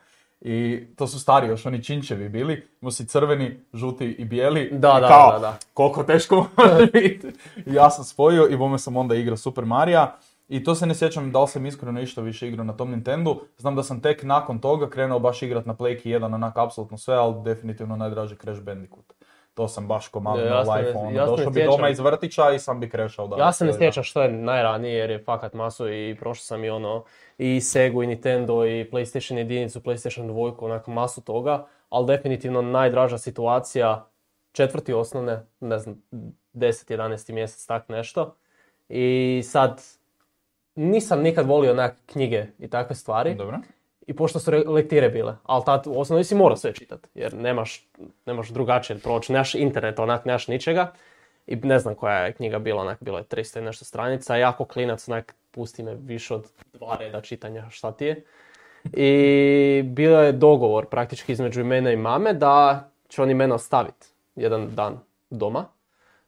I 0.41 0.85
to 0.95 1.07
su 1.07 1.19
stari 1.19 1.47
još 1.47 1.65
oni 1.65 1.83
činčevi 1.83 2.29
bili, 2.29 2.67
imao 2.81 2.91
si 2.91 3.07
crveni, 3.07 3.59
žuti 3.73 4.05
i 4.05 4.25
bijeli. 4.25 4.69
Da, 4.71 4.95
I 4.97 5.01
da, 5.01 5.07
kao, 5.07 5.31
da, 5.31 5.39
da. 5.39 5.57
Koliko 5.73 6.03
teško 6.03 6.47
biti. 6.93 7.27
Ja 7.65 7.89
sam 7.89 8.03
spojio 8.03 8.47
i 8.47 8.57
bome 8.57 8.79
sam 8.79 8.97
onda 8.97 9.15
igrao 9.15 9.37
Super 9.37 9.65
Mario. 9.65 10.07
I 10.47 10.63
to 10.63 10.75
se 10.75 10.85
ne 10.85 10.95
sjećam 10.95 11.31
da 11.31 11.41
li 11.41 11.47
sam 11.47 11.65
iskreno 11.65 12.01
išta 12.01 12.21
više 12.21 12.47
igrao 12.47 12.65
na 12.65 12.77
tom 12.77 12.91
Nintendu. 12.91 13.41
Znam 13.57 13.75
da 13.75 13.83
sam 13.83 14.01
tek 14.01 14.23
nakon 14.23 14.59
toga 14.59 14.89
krenuo 14.89 15.19
baš 15.19 15.41
igrat 15.41 15.65
na 15.65 15.75
Playki 15.75 16.19
1, 16.19 16.35
onak 16.35 16.57
apsolutno 16.57 16.97
sve, 16.97 17.15
ali 17.15 17.43
definitivno 17.43 17.95
najdraži 17.95 18.35
Crash 18.35 18.61
Bandicoot. 18.61 19.13
To 19.53 19.67
sam 19.67 19.87
baš 19.87 20.07
ko 20.07 20.19
mali 20.19 20.41
Ja, 20.41 20.49
na 20.49 20.75
life, 20.75 20.99
ne 20.99 21.25
došao 21.25 21.51
bi 21.51 21.63
doma 21.63 21.89
iz 21.89 21.99
vrtića 21.99 22.51
i 22.51 22.59
sam 22.59 22.79
bi 22.79 22.89
krešao 22.89 23.27
da. 23.27 23.37
Ja 23.37 23.51
se 23.51 23.65
ne 23.65 23.73
sjećam 23.73 24.03
što 24.03 24.21
je 24.21 24.31
najranije 24.31 24.93
jer 24.93 25.09
je 25.09 25.23
fakat 25.23 25.53
maso 25.53 25.89
i 25.89 26.15
prošao 26.19 26.43
sam 26.43 26.63
i 26.63 26.69
ono 26.69 27.03
i 27.37 27.61
Segu 27.61 28.03
i 28.03 28.07
Nintendo 28.07 28.65
i 28.65 28.89
PlayStation 28.91 29.37
jedinicu, 29.37 29.79
PlayStation 29.79 30.27
2, 30.27 30.55
onak 30.59 30.87
masu 30.87 31.21
toga, 31.21 31.65
ali 31.89 32.07
definitivno 32.07 32.61
najdraža 32.61 33.17
situacija 33.17 34.07
četvrti 34.51 34.93
osnovne, 34.93 35.45
ne 35.59 35.79
znam, 35.79 36.01
10, 36.11 36.33
11 36.53 37.33
mjesec, 37.33 37.65
tak 37.65 37.89
nešto. 37.89 38.35
I 38.89 39.41
sad 39.43 39.81
nisam 40.75 41.21
nikad 41.21 41.45
volio 41.45 41.71
onak 41.71 41.95
knjige 42.05 42.45
i 42.59 42.67
takve 42.67 42.95
stvari. 42.95 43.35
Dobro. 43.35 43.59
I 44.07 44.15
pošto 44.15 44.39
su 44.39 44.51
re- 44.51 44.63
lektire 44.67 45.09
bile, 45.09 45.35
ali 45.43 45.63
tad 45.65 45.87
u 45.87 45.99
osnovi 45.99 46.23
si 46.23 46.35
morao 46.35 46.57
sve 46.57 46.73
čitati, 46.73 47.09
jer 47.13 47.33
nemaš, 47.33 47.87
nemaš 48.25 48.49
drugačije 48.49 48.99
proći, 48.99 49.33
nemaš 49.33 49.55
internet, 49.55 49.99
onak, 49.99 50.25
nemaš 50.25 50.47
ničega. 50.47 50.93
I 51.47 51.55
ne 51.55 51.79
znam 51.79 51.95
koja 51.95 52.17
je 52.25 52.33
knjiga 52.33 52.59
bila, 52.59 52.81
onak, 52.81 52.97
bilo 53.01 53.17
je 53.17 53.23
300 53.23 53.59
i 53.59 53.61
nešto 53.61 53.85
stranica, 53.85 54.35
jako 54.35 54.65
klinac, 54.65 55.09
onak, 55.09 55.35
pusti 55.51 55.83
me 55.83 55.95
više 55.95 56.33
od 56.33 56.47
dva 56.73 56.97
reda 56.99 57.21
čitanja, 57.21 57.69
šta 57.69 57.91
ti 57.91 58.05
je. 58.05 58.23
I 58.93 59.83
bio 59.83 60.19
je 60.19 60.31
dogovor 60.31 60.85
praktički 60.85 61.31
između 61.31 61.63
mene 61.63 61.93
i 61.93 61.97
mame 61.97 62.33
da 62.33 62.89
će 63.07 63.21
oni 63.21 63.33
mene 63.33 63.53
ostaviti 63.53 64.07
jedan 64.35 64.75
dan 64.75 64.99
doma. 65.29 65.65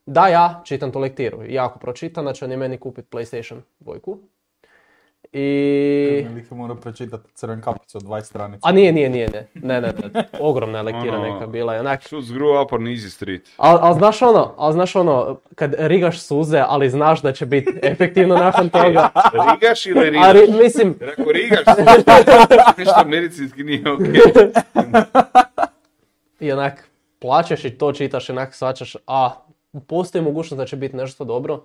Da 0.05 0.27
ja 0.27 0.61
čitam 0.65 0.91
tu 0.91 0.99
lektiru. 0.99 1.45
I 1.45 1.59
ako 1.59 1.79
pročitam, 1.79 2.25
da 2.25 2.33
će 2.33 2.45
oni 2.45 2.57
meni 2.57 2.77
kupiti 2.77 3.07
PlayStation 3.11 3.59
dvojku. 3.79 4.19
I... 5.38 6.28
Lik 6.36 6.51
je 6.51 6.57
morao 6.57 6.75
pročitati 6.75 7.30
crven 7.34 7.62
kapicu 7.62 7.98
od 7.98 8.04
20 8.04 8.22
stranica. 8.22 8.60
A 8.63 8.72
nije, 8.72 8.92
nije, 8.92 9.10
nije, 9.10 9.30
ne. 9.30 9.48
Ne, 9.56 9.81
ne, 9.81 9.94
ne. 10.13 10.24
Ogromna 10.39 10.78
je 10.78 10.84
lektira 10.84 11.18
Ono- 11.18 11.34
neka 11.34 11.48
bila. 11.48 11.74
Onak, 11.74 12.04
Shoot 12.04 12.24
grew 12.25 12.63
up 12.63 12.74
on 12.74 12.81
easy 12.81 13.10
street. 13.10 13.50
ali 13.57 13.80
al 13.81 13.94
znaš 13.94 14.22
ono, 14.22 14.54
al 14.57 14.72
znaš 14.72 14.95
ono, 14.95 15.38
kad 15.56 15.75
rigaš 15.78 16.19
suze, 16.19 16.63
ali 16.68 16.89
znaš 16.89 17.22
da 17.22 17.34
će 17.34 17.45
biti 17.45 17.80
efektivno 17.84 18.36
nakon 18.38 18.69
toga. 18.69 19.10
Rigaš 19.54 19.86
ili 19.86 20.10
rigaš? 20.10 20.28
A 20.28 20.34
ri- 20.34 20.63
mislim, 20.63 20.95
Jer 21.00 21.10
ako 21.12 21.31
rigaš, 21.31 21.60
nešto 22.78 23.04
medicinski 23.06 23.63
nije 23.63 23.92
ok. 23.92 24.00
i 26.40 26.51
onak, 26.51 26.90
plaćaš 27.19 27.66
i 27.66 27.69
to 27.72 27.92
čitaš 27.92 28.30
onak 28.30 28.54
svačaš, 28.54 28.95
a 29.07 29.30
postoji 29.88 30.23
mogućnost 30.23 30.57
da 30.57 30.66
će 30.66 30.76
biti 30.76 30.95
nešto 30.95 31.23
dobro. 31.23 31.64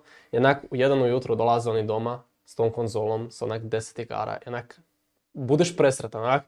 U 0.71 0.75
jedan 0.75 1.01
ujutro 1.01 1.35
dolaze 1.35 1.69
oni 1.69 1.83
doma 1.83 2.23
s 2.45 2.55
tom 2.55 2.71
konzolom, 2.71 3.31
s 3.31 3.41
onak 3.41 3.61
10 3.61 4.01
igara. 4.01 4.37
Onak, 4.45 4.79
budeš 5.33 5.77
presretan, 5.77 6.23
onak, 6.23 6.43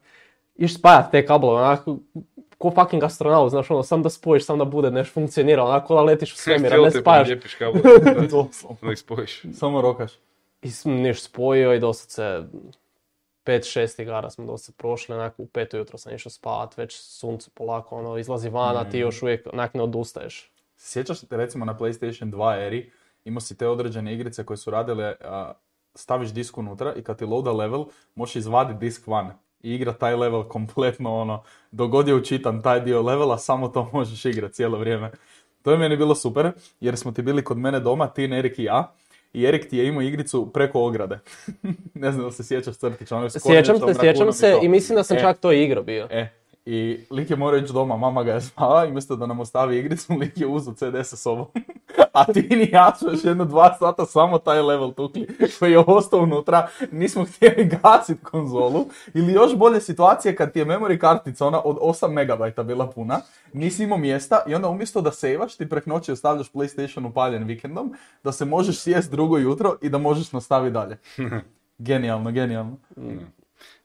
iš 0.56 0.78
spajat 0.78 1.12
te 1.12 1.26
kablove, 1.26 1.62
onak, 1.62 1.86
ko 2.58 2.72
fucking 2.72 3.04
astronaut, 3.04 3.50
znaš 3.52 3.72
ono, 3.72 3.84
sam 3.84 4.04
da 4.04 4.10
spojiš, 4.10 4.46
sam 4.46 4.60
da 4.60 4.66
bude 4.66 4.92
nešto 4.92 5.14
funkcionira, 5.14 5.64
onako 5.64 5.96
da 5.96 6.02
letiš 6.02 6.34
u 6.34 6.38
svemir, 6.38 6.80
ne 6.82 6.92
spajaš. 6.92 7.30
Ljepiš 7.30 7.56
kabel. 7.56 7.82
Da 8.82 8.92
ih 8.92 9.00
spojiš. 9.00 9.42
Samo 9.54 9.82
rokaš. 9.82 10.12
I 10.62 10.72
sam 10.72 10.92
niš 10.92 11.24
spojio 11.24 11.74
i 11.74 11.80
doslovce 11.80 12.44
5-6 13.46 14.02
igara 14.02 14.30
smo 14.30 14.46
doslovce 14.46 14.72
prošli, 14.78 15.16
onako 15.16 15.44
u 15.44 15.48
pet 15.48 15.74
ujutro 15.74 15.98
sam 15.98 16.16
išao 16.16 16.30
spavat, 16.30 16.78
već 16.78 17.00
sunce 17.00 17.50
polako 17.54 17.96
ono, 17.96 18.18
izlazi 18.18 18.50
van, 18.50 18.78
a 18.78 18.90
ti 18.90 19.00
još 19.00 19.24
uvijek 19.24 19.48
onak 19.54 19.74
ne 19.74 19.82
odustaješ. 19.84 20.52
Sjećaš 20.78 21.20
se 21.20 21.28
recimo 21.30 21.66
na 21.66 21.78
PlayStation 21.78 22.32
2 22.32 22.66
eri, 22.68 22.92
imao 23.26 23.42
si 23.42 23.58
te 23.58 23.68
određene 23.68 24.14
igrice 24.14 24.46
koje 24.46 24.58
su 24.58 24.72
radile, 24.72 25.16
a, 25.22 25.54
staviš 25.96 26.30
disk 26.30 26.58
unutra 26.58 26.94
i 26.94 27.04
kad 27.04 27.18
ti 27.18 27.26
loada 27.26 27.52
level, 27.52 27.86
možeš 28.16 28.36
izvaditi 28.36 28.80
disk 28.80 29.08
van 29.08 29.32
i 29.62 29.74
igrat 29.74 29.98
taj 29.98 30.16
level 30.16 30.44
kompletno 30.44 31.16
ono, 31.16 31.44
dok 31.72 31.92
god 31.92 32.08
je 32.08 32.16
učitan 32.16 32.62
taj 32.62 32.80
dio 32.80 33.02
levela, 33.02 33.38
samo 33.38 33.68
to 33.68 33.90
možeš 33.94 34.26
igrat 34.26 34.52
cijelo 34.52 34.80
vrijeme. 34.80 35.12
To 35.62 35.72
je 35.72 35.78
meni 35.78 35.98
bilo 35.98 36.16
super, 36.16 36.52
jer 36.80 36.98
smo 36.98 37.12
ti 37.12 37.22
bili 37.22 37.44
kod 37.44 37.58
mene 37.58 37.80
doma, 37.80 38.08
ti, 38.08 38.24
Erik 38.24 38.60
i 38.60 38.64
ja, 38.64 38.94
i 39.34 39.46
Erik 39.46 39.70
ti 39.70 39.78
je 39.78 39.88
imao 39.88 40.02
igricu 40.02 40.52
preko 40.54 40.82
ograde. 40.82 41.20
ne 41.94 42.12
znam 42.12 42.26
da 42.26 42.32
se 42.32 42.44
sjećaš 42.44 42.76
crtića. 42.76 43.18
ono 43.18 43.30
Sjećam 43.30 43.78
se, 43.80 43.94
sjećam 44.00 44.34
se 44.34 44.56
i 44.62 44.70
mislim 44.70 44.96
da 44.96 45.04
sam 45.04 45.18
E, 45.18 45.20
čak 45.20 45.38
to 45.38 45.52
igrao 45.52 45.84
bio. 45.84 46.08
E, 46.12 46.28
i 46.66 47.00
lik 47.12 47.30
je 47.30 47.36
morao 47.36 47.58
ići 47.58 47.74
doma, 47.74 47.98
mama 47.98 48.24
ga 48.24 48.34
je 48.34 48.40
zvala 48.50 48.86
i 48.86 48.90
umjesto 48.90 49.16
da 49.16 49.26
nam 49.26 49.40
ostavi 49.40 49.78
igricu, 49.78 50.14
lik 50.14 50.38
je 50.38 50.48
uzeo 50.48 50.74
CD 50.74 50.96
sa 51.04 51.16
sobom. 51.16 51.46
A 52.12 52.26
ti 52.34 52.42
ni 52.42 52.70
ja 52.72 52.96
su 52.96 53.12
još 53.12 53.24
jedno 53.24 53.46
dva 53.46 53.74
sata 53.80 54.06
samo 54.06 54.38
taj 54.38 54.62
level 54.62 54.92
tukli 54.92 55.28
koji 55.60 55.72
je 55.72 55.80
ostao 55.80 56.20
unutra, 56.20 56.68
nismo 56.92 57.26
htjeli 57.26 57.66
gasiti 57.84 58.24
konzolu. 58.24 58.86
Ili 59.14 59.34
još 59.34 59.56
bolje 59.56 59.82
situacije 59.82 60.36
kad 60.36 60.54
ti 60.54 60.60
je 60.60 60.66
memory 60.66 60.98
kartica 60.98 61.48
ona 61.48 61.62
od 61.64 61.78
8 61.78 62.60
MB 62.60 62.68
bila 62.68 62.88
puna, 62.90 63.22
nisi 63.54 63.84
imao 63.84 63.98
mjesta 63.98 64.44
i 64.48 64.56
onda 64.56 64.70
umjesto 64.70 65.02
da 65.02 65.12
sevaš 65.12 65.56
ti 65.56 65.70
prek 65.70 65.86
noći 65.86 66.12
ostavljaš 66.12 66.52
PlayStation 66.52 67.10
upaljen 67.10 67.44
vikendom, 67.44 67.94
da 68.24 68.32
se 68.32 68.46
možeš 68.46 68.80
sjest 68.80 69.12
drugo 69.12 69.38
jutro 69.38 69.78
i 69.82 69.90
da 69.90 69.98
možeš 69.98 70.32
nastaviti 70.32 70.74
dalje. 70.74 70.98
Genijalno, 71.78 72.32
genijalno. 72.32 72.78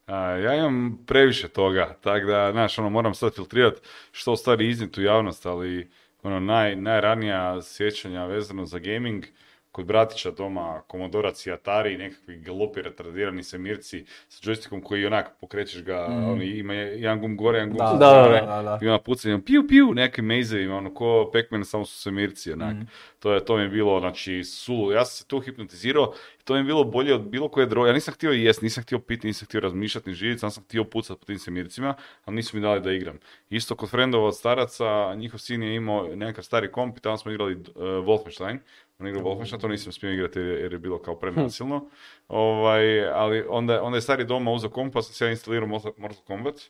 A, 0.06 0.16
ja 0.16 0.54
imam 0.54 0.98
previše 1.06 1.48
toga, 1.48 1.96
tako 2.00 2.26
da, 2.26 2.52
znaš, 2.52 2.78
ono, 2.78 2.90
moram 2.90 3.14
sad 3.14 3.34
filtrirati 3.34 3.80
što 4.12 4.32
u 4.32 4.36
stvari 4.36 4.68
iznijeti 4.68 5.00
u 5.00 5.04
javnost, 5.04 5.46
ali 5.46 5.90
ono, 6.22 6.40
naj, 6.40 6.76
najranija 6.76 7.62
sjećanja 7.62 8.24
vezano 8.24 8.66
za 8.66 8.78
gaming, 8.78 9.24
kod 9.72 9.86
bratića 9.86 10.30
doma 10.30 10.82
Komodorac 10.86 11.46
i 11.46 11.52
Atari, 11.52 11.98
nekakvi 11.98 12.38
galopi 12.38 12.82
retardirani 12.82 13.42
semirci 13.42 14.04
sa 14.28 14.50
joystickom 14.50 14.82
koji 14.82 15.06
onak 15.06 15.30
pokrećeš 15.40 15.82
ga, 15.82 16.06
on 16.06 16.42
ima 16.42 16.74
jedan 16.74 17.20
gum 17.20 17.36
gore, 17.36 17.58
jedan 17.58 17.70
gum 17.70 17.78
Da, 17.78 17.86
sa 17.86 17.96
da, 17.98 18.46
da, 18.46 18.62
da. 18.62 18.78
i 18.82 18.88
ona 18.88 18.98
pucanje, 18.98 19.40
piu 19.46 19.66
piu, 19.68 19.94
neke 19.94 20.22
mejzevima, 20.22 20.76
ono 20.76 20.94
ko 20.94 21.30
Pac-Man, 21.32 21.64
samo 21.64 21.84
su 21.84 22.00
semirci, 22.00 22.52
onak. 22.52 22.76
To, 23.18 23.32
je, 23.32 23.44
to 23.44 23.56
mi 23.56 23.62
je 23.62 23.68
bilo, 23.68 24.00
znači, 24.00 24.44
sulu. 24.44 24.92
Ja 24.92 25.04
sam 25.04 25.16
se 25.16 25.26
tu 25.26 25.40
hipnotizirao 25.40 26.12
i 26.40 26.44
to 26.44 26.54
mi 26.54 26.60
je 26.60 26.64
bilo 26.64 26.84
bolje 26.84 27.14
od 27.14 27.20
bilo 27.20 27.48
koje 27.48 27.66
droge. 27.66 27.88
Ja 27.88 27.94
nisam 27.94 28.14
htio 28.14 28.30
jest, 28.30 28.62
nisam 28.62 28.82
htio 28.82 28.98
piti, 28.98 29.26
nisam 29.26 29.46
htio 29.46 29.60
razmišljati 29.60 30.08
ni 30.08 30.14
živjeti, 30.14 30.40
samo 30.40 30.50
sam 30.50 30.64
htio 30.64 30.84
pucati 30.84 31.20
po 31.20 31.26
tim 31.26 31.38
semircima, 31.38 31.94
ali 32.24 32.36
nisu 32.36 32.56
mi 32.56 32.62
dali 32.62 32.80
da 32.80 32.92
igram. 32.92 33.18
Isto 33.50 33.76
kod 33.76 33.90
frendova 33.90 34.26
od 34.26 34.36
staraca, 34.36 35.14
njihov 35.14 35.38
sin 35.38 35.62
je 35.62 35.74
imao 35.74 36.16
nekakav 36.16 36.44
stari 36.44 36.72
komp 36.72 36.98
i 36.98 37.00
tamo 37.00 37.16
smo 37.16 37.30
igrali 37.30 37.54
uh, 37.54 37.62
Wolfenstein. 37.84 38.58
On 39.00 39.08
igrao 39.08 39.24
Wolfenstein, 39.24 39.60
to 39.60 39.68
nisam 39.68 39.92
smio 39.92 40.12
igrati 40.12 40.38
jer, 40.38 40.48
jer 40.48 40.72
je 40.72 40.78
bilo 40.78 40.98
kao 40.98 41.18
prenasilno. 41.18 41.90
Ovaj, 42.28 43.08
ali 43.08 43.44
onda, 43.48 43.82
onda 43.82 43.96
je 43.96 44.02
stari 44.02 44.24
doma 44.24 44.50
uzeo 44.50 44.70
komp, 44.70 44.94
pa 44.94 45.02
sam 45.02 45.14
se 45.14 45.24
ja 45.24 45.30
instalirao 45.30 45.68
Mortal 45.68 45.92
Mortal 45.96 46.22
Kombat. 46.26 46.60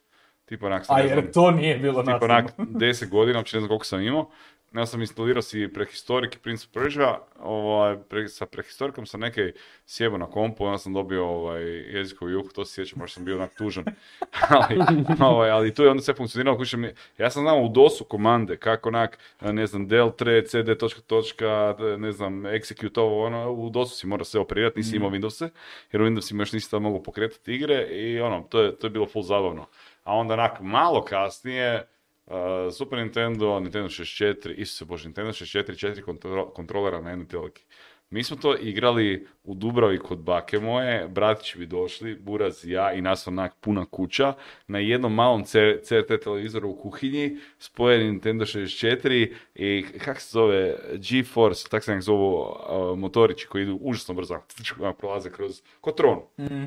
Tipa 0.50 0.66
onak, 0.66 0.82
A 0.82 0.84
znam, 0.84 1.06
jer 1.06 1.30
to 1.32 1.50
nije 1.50 1.78
bilo 1.78 2.02
nasilno. 2.02 2.34
onak 2.34 2.58
10 2.58 3.08
godina, 3.08 3.38
uopće 3.38 3.56
ne 3.56 3.60
znam 3.60 3.68
koliko 3.68 3.84
sam 3.84 4.00
imao. 4.00 4.30
Ja 4.74 4.86
sam 4.86 5.00
instalirao 5.00 5.42
si 5.42 5.68
prehistorik 5.74 6.34
i 6.34 6.38
Prince 6.38 6.66
of 6.66 6.74
Persia, 6.74 7.18
ovaj, 7.40 7.96
pre, 8.08 8.28
sa 8.28 8.46
prehistorikom 8.46 9.06
sam 9.06 9.20
neke 9.20 9.52
sjebo 9.86 10.18
na 10.18 10.26
kompu, 10.26 10.64
onda 10.64 10.78
sam 10.78 10.92
dobio 10.92 11.26
ovaj, 11.26 11.62
jezikovu 11.96 12.30
juhu, 12.30 12.48
to 12.48 12.64
se 12.64 12.74
sjećam, 12.74 12.98
možda 12.98 13.14
sam 13.14 13.24
bio 13.24 13.36
onak 13.36 13.54
tužan. 13.58 13.84
ali, 14.48 14.78
ovaj, 15.20 15.50
ali 15.50 15.74
tu 15.74 15.82
je 15.82 15.90
onda 15.90 16.02
sve 16.02 16.14
funkcioniralo, 16.14 16.56
kuće 16.56 16.76
mi, 16.76 16.88
ja 17.18 17.30
sam 17.30 17.42
znao 17.42 17.62
u 17.62 17.68
DOS-u 17.68 18.04
komande, 18.04 18.56
kako 18.56 18.88
onak, 18.88 19.18
ne 19.40 19.66
znam, 19.66 19.88
del, 19.88 20.10
tre, 20.16 20.42
cd, 20.46 20.78
točka, 20.78 21.00
točka, 21.00 21.76
ne 21.98 22.12
znam, 22.12 22.42
execute 22.42 23.00
ovo, 23.00 23.26
ono, 23.26 23.50
u 23.50 23.70
DOS-u 23.70 23.96
si 23.96 24.06
mora 24.06 24.24
sve 24.24 24.40
operirati, 24.40 24.78
nisi 24.78 24.96
imao 24.96 25.10
Windowse, 25.10 25.48
jer 25.92 26.02
u 26.02 26.06
Windowsima 26.06 26.40
još 26.40 26.52
nisi 26.52 26.70
tad 26.70 26.82
mogao 26.82 27.02
pokretati 27.02 27.54
igre 27.54 27.86
i 27.86 28.20
ono, 28.20 28.42
to 28.42 28.60
je, 28.60 28.76
to 28.76 28.86
je 28.86 28.90
bilo 28.90 29.06
full 29.06 29.24
zabavno. 29.24 29.66
A 30.02 30.14
onda 30.14 30.34
onak 30.34 30.60
malo 30.60 31.04
kasnije, 31.04 31.86
Uh, 32.30 32.72
Super 32.72 32.98
Nintendo, 32.98 33.60
Nintendo 33.60 33.88
64, 33.88 34.54
Isuse 34.54 34.84
Bože, 34.84 35.08
Nintendo 35.08 35.32
64, 35.32 35.78
četiri 35.78 36.02
kontro- 36.02 36.52
kontrolera 36.52 37.00
na 37.00 37.10
jednoj 37.10 37.26
teleki. 37.28 37.64
Mi 38.12 38.22
smo 38.24 38.36
to 38.36 38.56
igrali 38.56 39.26
u 39.44 39.54
Dubravi 39.54 39.98
kod 39.98 40.18
bake 40.18 40.58
moje, 40.58 41.08
bratići 41.08 41.58
bi 41.58 41.66
došli, 41.66 42.14
Buraz 42.14 42.64
i 42.64 42.70
ja 42.70 42.92
i 42.92 43.00
nas 43.00 43.26
onak 43.26 43.54
puna 43.60 43.84
kuća, 43.84 44.32
na 44.66 44.78
jednom 44.78 45.14
malom 45.14 45.44
CRT 45.82 46.22
televizoru 46.22 46.68
u 46.68 46.74
kuhinji, 46.74 47.36
spojen 47.58 48.06
Nintendo 48.06 48.44
64 48.44 49.32
i 49.54 49.84
kak 50.04 50.20
se 50.20 50.30
zove, 50.32 50.76
GeForce, 51.10 51.68
tak 51.68 51.84
se 51.84 51.92
nek 51.94 52.02
zovu 52.02 52.40
uh, 52.40 52.98
motorići 52.98 53.46
koji 53.46 53.62
idu 53.62 53.78
užasno 53.80 54.14
brzo, 54.14 54.38
prolaze 54.98 55.30
kroz, 55.30 55.62
ko 55.80 55.92
tron, 55.92 56.18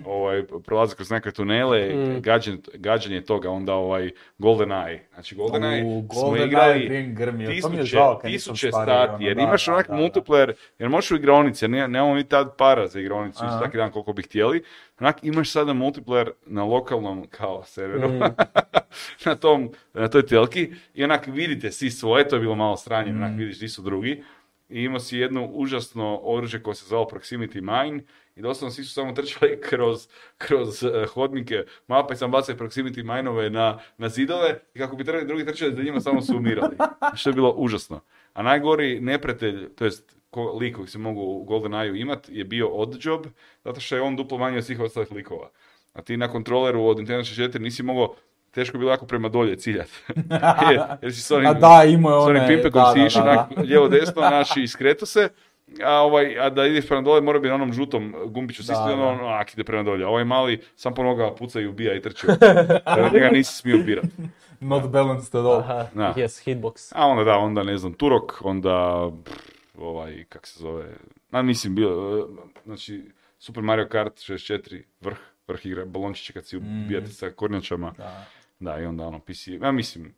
ovaj, 0.06 0.44
prolaze 0.66 0.96
kroz 0.96 1.12
neke 1.12 1.32
tunele, 1.32 1.92
gađanje, 2.20 2.58
gađanje 2.74 3.22
toga, 3.22 3.50
onda 3.50 3.74
ovaj 3.74 4.10
Golden 4.38 4.70
Eye. 4.70 5.00
Znači 5.14 5.36
Golden 5.36 5.64
Eye 5.64 6.14
smo 6.20 6.38
igrali 6.38 7.06
tisuće, 7.48 7.98
tisuće 8.24 8.72
sati, 8.72 9.14
ono, 9.14 9.18
jer 9.26 9.36
da, 9.36 9.42
imaš 9.42 9.66
da, 9.66 9.74
onak 9.74 9.88
da, 9.88 9.94
multiplayer, 9.94 10.54
jer 10.80 10.90
možeš 10.90 11.12
u 11.12 11.16
igronici, 11.34 11.66
jer 11.66 11.70
ne- 11.70 11.88
nemamo 11.88 12.14
mi 12.14 12.24
tad 12.24 12.58
para 12.58 12.88
za 12.88 13.00
igronicu, 13.00 13.40
Aha. 13.42 13.58
svaki 13.58 13.78
dan 13.78 13.92
koliko 13.92 14.14
bi 14.14 14.22
htjeli, 14.24 14.64
onak 15.00 15.24
imaš 15.24 15.52
sada 15.52 15.74
multiplayer 15.74 16.32
na 16.46 16.64
lokalnom 16.64 17.28
kao 17.28 17.64
serveru, 17.64 18.10
Mm. 18.10 18.20
na, 19.26 19.36
tom, 19.36 19.70
na 19.94 20.08
toj 20.08 20.26
telki 20.26 20.72
i 20.94 21.04
onak 21.04 21.28
vidite 21.28 21.72
svi 21.72 21.92
svoje, 21.92 22.28
to 22.28 22.36
je 22.36 22.40
bilo 22.40 22.56
malo 22.56 22.78
sranje, 22.78 23.12
Mm. 23.12 23.18
onak 23.18 23.38
vidiš 23.38 23.60
di 23.60 23.70
su 23.70 23.82
drugi. 23.82 24.24
I 24.70 24.82
imao 24.82 25.00
si 25.00 25.18
jedno 25.18 25.46
užasno 25.46 26.20
oružje 26.24 26.64
koje 26.64 26.76
se 26.76 26.86
zvalo 26.86 27.06
Proximity 27.06 27.62
Mine 27.86 28.04
i 28.36 28.42
doslovno 28.42 28.72
svi 28.72 28.84
su 28.84 28.94
samo 28.94 29.12
trčali 29.12 29.60
kroz, 29.70 30.08
kroz 30.38 30.84
eh, 30.84 31.06
hodnike 31.08 31.56
mapa 31.88 32.14
i 32.14 32.18
sam 32.18 32.32
bacali 32.32 32.58
Proximity 32.58 33.16
Mineove 33.16 33.50
na, 33.50 33.80
na 33.98 34.10
zidove 34.10 34.60
i 34.74 34.80
kako 34.80 34.96
bi 34.96 35.04
trali, 35.04 35.26
drugi 35.28 35.46
trčali 35.46 35.76
za 35.76 35.84
njima 35.84 36.00
samo 36.02 36.22
su 36.22 36.38
umirali. 36.38 36.76
Što 37.16 37.30
je 37.30 37.34
bilo 37.34 37.52
užasno. 37.52 38.00
A 38.34 38.44
najgori 38.44 39.00
neprijatelj, 39.00 39.70
to 39.76 39.86
jest 39.86 40.23
ko, 40.34 40.58
lik 40.62 40.76
koji 40.76 40.88
se 40.88 40.98
mogu 40.98 41.22
u 41.22 41.46
GoldenEye 41.46 42.02
imat 42.02 42.30
je 42.30 42.44
bio 42.44 42.68
Oddjob, 42.70 43.26
zato 43.64 43.82
što 43.82 43.96
je 43.96 44.02
on 44.02 44.16
duplo 44.16 44.38
manji 44.38 44.58
od 44.58 44.66
svih 44.66 44.80
ostalih 44.80 45.12
likova. 45.12 45.50
A 45.94 46.02
ti 46.02 46.18
na 46.18 46.28
kontroleru 46.28 46.84
od 46.84 46.98
Nintendo 46.98 47.24
64 47.24 47.60
nisi 47.60 47.84
mogao 47.84 48.16
teško 48.52 48.78
je 48.78 48.80
bilo 48.80 48.92
jako 48.92 49.06
prema 49.06 49.30
dolje 49.30 49.56
ciljat. 49.56 49.88
jer, 50.70 50.82
jer 51.02 51.14
si 51.14 51.22
s 51.22 51.32
onim, 51.32 51.48
A 51.48 51.54
da, 51.54 51.84
imao 51.88 52.20
je 52.20 52.26
one- 52.30 52.48
pimpekom 52.48 52.82
da, 52.82 52.92
si 52.94 53.00
da, 53.00 53.06
išao 53.06 53.48
lijevo 53.58 53.88
desno, 53.88 54.22
naši 54.22 54.62
iskreto 54.62 55.06
se, 55.06 55.30
a, 55.84 55.92
ovaj, 55.94 56.40
a 56.40 56.50
da 56.50 56.66
ideš 56.66 56.88
prema 56.88 57.02
dolje 57.02 57.22
mora 57.22 57.40
bi 57.40 57.48
na 57.48 57.56
onom 57.56 57.74
žutom 57.74 58.16
gumbiću 58.26 58.64
stisnuti, 58.64 58.88
da. 58.90 58.94
ono, 58.94 59.08
ono, 59.10 59.28
ak 59.28 59.54
ide 59.54 59.64
prema 59.64 59.84
dolje. 59.84 60.06
A 60.06 60.10
ovaj 60.10 60.24
mali 60.26 60.62
sam 60.76 60.94
po 60.94 61.04
nogama 61.04 61.32
puca 61.32 61.60
i 61.60 61.68
ubija 61.68 61.94
i 61.96 62.02
trči. 62.02 62.28
Njega 63.14 63.30
nisi 63.32 63.54
smio 63.56 63.78
upirat. 63.82 64.06
Not 64.60 64.88
balanced 64.90 65.36
at 65.36 65.46
all. 65.46 65.60
Aha, 65.60 65.86
Da. 65.94 66.14
yes, 66.18 66.50
hitbox. 66.50 66.92
A 66.96 67.08
onda 67.08 67.24
da, 67.24 67.38
onda 67.38 67.64
ne 67.64 67.78
znam, 67.78 67.94
Turok, 67.94 68.42
onda 68.44 69.08
pff, 69.26 69.53
ovaj, 69.74 70.24
kak 70.30 70.48
se 70.48 70.60
zove, 70.60 70.98
a 71.32 71.42
mislim, 71.42 71.76
bio, 71.76 71.90
e, 71.90 72.48
znači, 72.66 73.12
Super 73.40 73.64
Mario 73.64 73.88
Kart 73.90 74.14
64, 74.14 74.84
vrh, 75.02 75.18
vrh 75.48 75.66
igre, 75.66 75.86
balončiće 75.86 76.34
kad 76.34 76.46
si 76.46 76.58
ubijate 76.58 77.08
sa 77.08 77.30
kornjačama. 77.30 77.92
Mm. 77.92 77.98
Da. 77.98 78.26
Da, 78.60 78.80
i 78.80 78.86
onda 78.86 79.08
ono, 79.08 79.20
PC, 79.20 79.48
ja 79.48 79.72
mislim, 79.72 80.14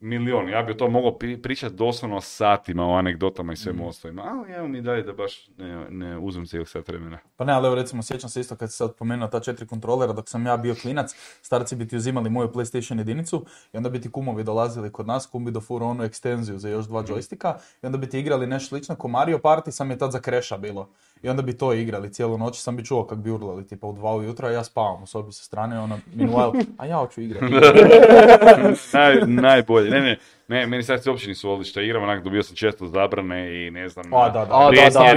milion, 0.00 0.48
ja 0.48 0.62
bi 0.62 0.76
to 0.76 0.90
mogao 0.90 1.18
pri- 1.18 1.42
pričati 1.42 1.74
doslovno 1.74 2.20
satima 2.20 2.86
o 2.86 2.94
anegdotama 2.94 3.52
i 3.52 3.56
svemu 3.56 3.88
ostalima, 3.88 4.22
ali 4.22 4.52
evo 4.52 4.68
mi 4.68 4.82
daj 4.82 5.02
da 5.02 5.12
baš 5.12 5.48
ne, 5.58 5.86
ne 5.90 6.18
uzmem 6.18 6.46
cijelog 6.46 6.68
sat 6.68 6.88
vremena. 6.88 7.18
Pa 7.36 7.44
ne, 7.44 7.52
ali 7.52 7.66
evo 7.66 7.74
recimo 7.74 8.02
sjećam 8.02 8.30
se 8.30 8.40
isto 8.40 8.56
kad 8.56 8.70
si 8.70 8.76
sad 8.76 8.94
pomenuo 8.94 9.28
ta 9.28 9.40
četiri 9.40 9.66
kontrolera 9.66 10.12
dok 10.12 10.28
sam 10.28 10.46
ja 10.46 10.56
bio 10.56 10.74
klinac, 10.82 11.14
starci 11.42 11.76
bi 11.76 11.88
ti 11.88 11.96
uzimali 11.96 12.30
moju 12.30 12.48
PlayStation 12.48 12.98
jedinicu 12.98 13.44
i 13.72 13.76
onda 13.76 13.88
bi 13.90 14.00
ti 14.00 14.10
kumovi 14.10 14.44
dolazili 14.44 14.92
kod 14.92 15.06
nas, 15.06 15.26
kum 15.26 15.44
bi 15.44 15.50
dofurao 15.50 15.88
onu 15.88 16.04
ekstenziju 16.04 16.58
za 16.58 16.68
još 16.68 16.86
dva 16.86 17.02
joysticka 17.02 17.54
i 17.82 17.86
onda 17.86 17.98
bi 17.98 18.08
ti 18.08 18.18
igrali 18.20 18.46
nešto 18.46 18.68
slično 18.68 18.94
ko 18.94 19.08
Mario 19.08 19.38
Party, 19.38 19.70
sam 19.70 19.90
je 19.90 19.98
tad 19.98 20.12
za 20.12 20.20
kreša 20.20 20.58
bilo. 20.58 20.88
I 21.22 21.28
onda 21.28 21.42
bi 21.42 21.52
to 21.58 21.72
igrali 21.72 22.12
cijelu 22.12 22.38
noć, 22.38 22.60
sam 22.62 22.76
bi 22.76 22.84
čuo 22.84 23.06
kak 23.06 23.18
bi 23.18 23.30
urlali 23.30 23.66
tipa 23.66 23.86
u 23.86 23.92
dva 23.92 24.14
ujutro, 24.14 24.48
a 24.48 24.50
ja 24.50 24.64
spavam 24.64 25.02
u 25.02 25.06
sobi 25.06 25.32
sa 25.32 25.42
strane, 25.44 25.80
ono, 25.80 25.98
meanwhile, 26.16 26.64
a 26.78 26.86
ja 26.86 26.96
hoću 26.96 27.20
igrati. 27.20 27.46
Naj, 28.92 29.20
najbolje, 29.26 29.89
ne, 29.90 30.00
ne, 30.00 30.16
ne, 30.48 30.66
meni 30.66 30.82
starci 30.82 31.08
uopće 31.10 31.28
nisu 31.28 31.48
volili 31.48 31.64
što 31.64 31.80
igram, 31.80 32.02
onak 32.02 32.22
dobio 32.22 32.42
sam 32.42 32.56
često 32.56 32.86
zabrane 32.86 33.38
i 33.56 33.70
ne 33.70 33.88
znam, 33.88 34.14
A, 34.14 34.28
da, 34.28 34.44
da. 34.44 34.56
A, 34.56 34.64
da, 34.64 34.76
da, 34.76 34.84
rezanja, 34.84 35.12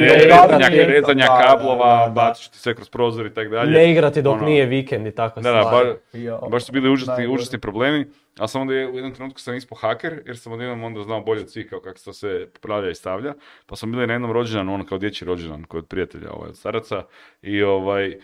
rezanja 0.85 1.25
Da, 1.25 1.33
da, 1.33 1.41
kablova, 1.47 2.07
da, 2.07 2.13
da. 2.21 2.33
ću 2.33 2.51
ti 2.51 2.57
sve 2.57 2.75
kroz 2.75 2.89
prozor 2.89 3.25
i 3.25 3.33
tako 3.33 3.49
dalje. 3.49 3.71
Ne 3.71 3.91
igrati 3.91 4.21
dok 4.21 4.33
Ono, 4.33 4.45
nije 4.45 4.65
vikend 4.65 5.07
i 5.07 5.11
tako 5.11 5.41
Da, 5.41 5.51
da, 5.51 5.61
stvari. 5.61 5.89
ba- 6.13 6.19
Jo, 6.19 6.39
baš 6.41 6.65
su 6.65 6.71
bili 6.71 6.89
užasni, 6.91 7.27
užasni 7.27 7.59
problemi, 7.59 8.05
ali 8.37 8.49
sam 8.49 8.61
onda 8.61 8.73
je- 8.73 8.87
u 8.87 8.95
jednom 8.95 9.13
trenutku 9.13 9.39
sam 9.39 9.55
ispao 9.55 9.77
haker, 9.77 10.21
jer 10.25 10.37
sam 10.37 10.53
odjednom 10.53 10.83
onda 10.83 11.03
znao 11.03 11.21
bolje 11.21 11.41
od 11.41 11.51
svih 11.51 11.67
kao 11.67 11.79
kako 11.79 11.97
se 11.97 12.05
to 12.05 12.13
sve 12.13 12.47
popravlja 12.47 12.89
i 12.89 12.95
stavlja, 12.95 13.33
pa 13.65 13.75
sam 13.75 13.91
bili 13.91 14.07
na 14.07 14.13
jednom 14.13 14.31
rođendanu, 14.31 14.73
ono 14.73 14.85
kao 14.85 14.97
dječji 14.97 15.25
rođendan 15.25 15.63
kod 15.63 15.87
prijatelja 15.87 16.31
ovaj, 16.31 16.49
od 16.49 16.57
staraca, 16.57 17.03
i 17.41 17.63
ovaj, 17.63 18.17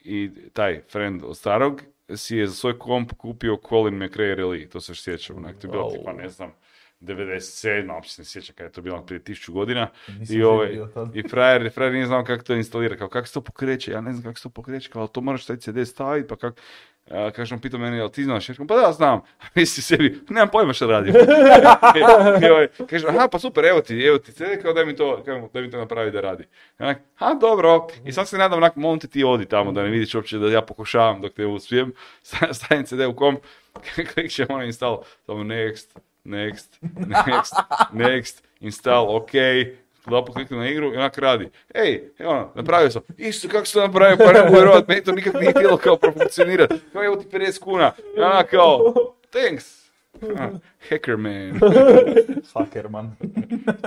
i 0.00 0.30
taj 0.52 0.80
friend 0.82 1.22
od 1.24 1.36
starog 1.36 1.82
si 2.14 2.36
je 2.36 2.46
za 2.46 2.54
svoj 2.54 2.78
komp 2.78 3.12
kupio 3.12 3.58
Colin 3.68 3.94
McRae 3.94 4.36
Rally, 4.36 4.68
to 4.68 4.80
se 4.80 4.92
još 4.92 5.02
sjećam, 5.02 5.36
onak, 5.36 5.58
to 5.58 5.66
je 5.66 5.70
bilo 5.70 5.90
tipa, 5.90 6.12
ne 6.12 6.28
znam, 6.28 6.52
97, 7.00 7.94
uopće 7.94 8.10
se 8.10 8.22
ne 8.22 8.26
sjećam 8.26 8.54
kada 8.56 8.66
je 8.66 8.72
to 8.72 8.82
bilo 8.82 9.06
prije 9.06 9.24
tisuću 9.24 9.52
godina. 9.52 9.90
Nisam 10.18 10.36
I, 10.36 10.42
ovaj. 10.42 10.78
I 11.14 11.28
frajer, 11.28 11.70
frajer 11.74 11.92
nije 11.92 12.06
znao 12.06 12.24
kako 12.24 12.44
to 12.44 12.54
instalira, 12.54 12.96
kao 12.96 13.08
kako 13.08 13.26
se 13.26 13.34
to 13.34 13.40
pokreće, 13.40 13.92
ja 13.92 14.00
ne 14.00 14.12
znam 14.12 14.22
kako 14.22 14.38
se 14.38 14.42
to 14.42 14.48
pokreće, 14.48 14.90
kao 14.90 15.06
to 15.06 15.20
moraš 15.20 15.46
taj 15.46 15.56
CD 15.56 15.88
staviti, 15.88 16.28
pa 16.28 16.36
kako... 16.36 16.60
A, 17.10 17.30
kaže 17.30 17.54
on, 17.54 17.60
pitao 17.60 17.80
mene, 17.80 17.96
jel 17.96 18.08
ti 18.08 18.24
znaš? 18.24 18.48
Ja 18.48 18.54
kažem, 18.54 18.66
pa 18.66 18.76
da, 18.76 18.92
znam. 18.92 19.18
A 19.42 19.44
misli 19.54 19.82
sebi, 19.82 20.20
nemam 20.28 20.48
pojma 20.48 20.72
što 20.72 20.86
radim. 20.86 21.14
Ovaj, 22.52 22.68
kaže, 22.90 23.06
aha, 23.08 23.28
pa 23.28 23.38
super, 23.38 23.64
evo 23.64 23.80
ti, 23.80 24.00
evo 24.00 24.18
ti 24.18 24.32
CD, 24.32 24.62
kao 24.62 24.72
daj 24.72 24.84
mi 24.84 24.96
to, 24.96 25.22
kao, 25.24 25.50
daj 25.52 25.62
mi 25.62 25.70
to 25.70 25.78
napravi 25.78 26.10
da 26.10 26.20
radi. 26.20 26.44
Onak, 26.78 26.98
ha, 27.14 27.34
dobro. 27.34 27.86
I 28.04 28.12
sad 28.12 28.28
se 28.28 28.38
nadam, 28.38 28.58
onak, 28.58 28.76
molim 28.76 29.00
te 29.00 29.08
ti 29.08 29.24
odi 29.24 29.46
tamo, 29.46 29.72
da 29.72 29.82
ne 29.82 29.88
vidiš 29.88 30.14
uopće 30.14 30.38
da 30.38 30.48
ja 30.48 30.62
pokušavam 30.62 31.20
dok 31.20 31.32
te 31.32 31.46
uspijem. 31.46 31.92
Stavim 32.56 32.86
CD 32.86 33.00
u 33.00 33.16
kom, 33.16 33.36
klikćem 34.14 34.46
ono 34.48 34.64
install, 34.64 34.96
tamo 35.26 35.44
next, 35.44 35.98
next, 36.24 36.78
next, 36.82 37.54
next, 37.92 38.42
install, 38.60 39.16
ok, 39.16 39.30
dva 40.06 40.24
put 40.24 40.34
kliknem 40.34 40.60
na 40.60 40.68
igru 40.68 40.94
i 40.94 40.96
onak 40.96 41.18
radi. 41.18 41.50
Ej, 41.74 42.10
evo, 42.18 42.30
ono, 42.30 42.52
napravio 42.54 42.90
sam. 42.90 43.02
Isto 43.16 43.48
kako 43.48 43.66
sam 43.66 43.82
napravio, 43.82 44.16
pa 44.16 44.32
ne 44.32 44.42
mogu 44.44 44.84
meni 44.88 45.04
to 45.04 45.12
nikak 45.12 45.34
nije 45.34 45.50
htjelo 45.50 45.76
kao 45.76 45.96
profunkcionirati. 45.96 46.74
Kao 46.92 47.04
evo 47.04 47.16
ti 47.16 47.26
50 47.32 47.60
kuna. 47.60 47.92
I 48.16 48.20
ona 48.20 48.42
kao, 48.42 48.94
thanks. 49.30 49.86
Hacker 50.88 51.16
man. 51.16 51.60
Fuckerman. 52.52 53.16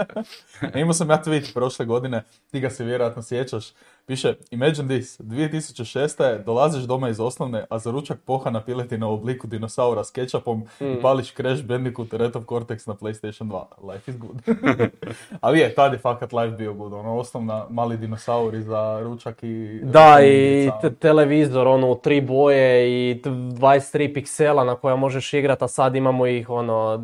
Imao 0.82 0.94
sam 0.94 1.10
ja 1.10 1.22
tweet 1.26 1.54
prošle 1.54 1.86
godine, 1.86 2.24
ti 2.52 2.60
ga 2.60 2.70
se 2.70 2.84
vjerojatno 2.84 3.24
sjećaš. 3.24 3.74
Piše, 4.10 4.34
imagine 4.52 4.88
this, 4.88 5.20
2006. 5.20 6.44
dolaziš 6.44 6.84
doma 6.84 7.10
iz 7.10 7.20
osnovne, 7.20 7.66
a 7.70 7.80
za 7.80 7.92
ručak 7.92 8.20
pohana 8.26 8.64
piletina 8.64 9.08
u 9.08 9.14
obliku 9.14 9.48
dinosaura 9.48 10.04
s 10.04 10.12
kečapom 10.12 10.64
i 10.80 11.02
pališ 11.02 11.34
Crash 11.34 11.64
Bandicoot 11.64 12.14
Red 12.14 12.36
of 12.36 12.44
Cortex 12.46 12.88
na 12.88 12.94
PlayStation 12.96 13.48
2. 13.48 13.92
Life 13.94 14.12
is 14.12 14.18
good. 14.18 14.42
Ali 15.42 15.60
je, 15.60 15.76
tad 15.76 15.94
je 15.94 16.00
fakat 16.00 16.34
life 16.34 16.56
bio 16.58 16.74
good. 16.74 16.94
Ono, 16.94 17.18
osnovna 17.18 17.66
mali 17.70 17.98
dinosauri 17.98 18.62
za 18.62 19.00
ručak 19.04 19.44
i... 19.44 19.80
Da, 19.84 20.18
i 20.22 20.70
te- 20.82 20.94
televizor, 20.96 21.68
ono, 21.68 21.92
u 21.92 21.96
tri 21.96 22.22
boje 22.22 22.88
i 23.12 23.22
t- 23.22 23.30
23 23.30 24.14
piksela 24.14 24.64
na 24.64 24.76
koja 24.76 24.96
možeš 24.96 25.34
igrat, 25.34 25.62
a 25.62 25.68
sad 25.68 25.96
imamo 25.96 26.28
ih, 26.28 26.50
ono, 26.50 27.04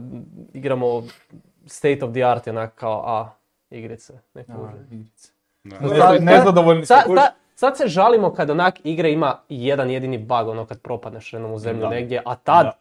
igramo 0.53 1.03
state 1.65 2.05
of 2.05 2.11
the 2.11 2.23
art, 2.23 2.47
onak 2.47 2.75
kao, 2.75 3.03
a, 3.05 3.29
igrice, 3.69 4.13
ne 4.33 4.41
A, 4.41 4.55
kužim. 4.55 4.85
igrice. 4.91 5.34
Ne- 5.65 6.19
nezadovoljni 6.21 6.85
Sad, 6.85 7.03
kužiš? 7.05 7.21
sad, 7.21 7.31
sad 7.55 7.77
se 7.77 7.87
žalimo 7.87 8.33
kad 8.33 8.49
onak 8.49 8.75
igre 8.83 9.11
ima 9.11 9.39
jedan 9.49 9.89
jedini 9.91 10.17
bug, 10.17 10.47
ono 10.47 10.65
kad 10.65 10.81
propadneš 10.81 11.33
jednom 11.33 11.51
u 11.51 11.59
zemlju 11.59 11.81
Da. 11.81 11.89
negdje, 11.89 12.21
a 12.25 12.35
tad, 12.35 12.65
Da. 12.65 12.71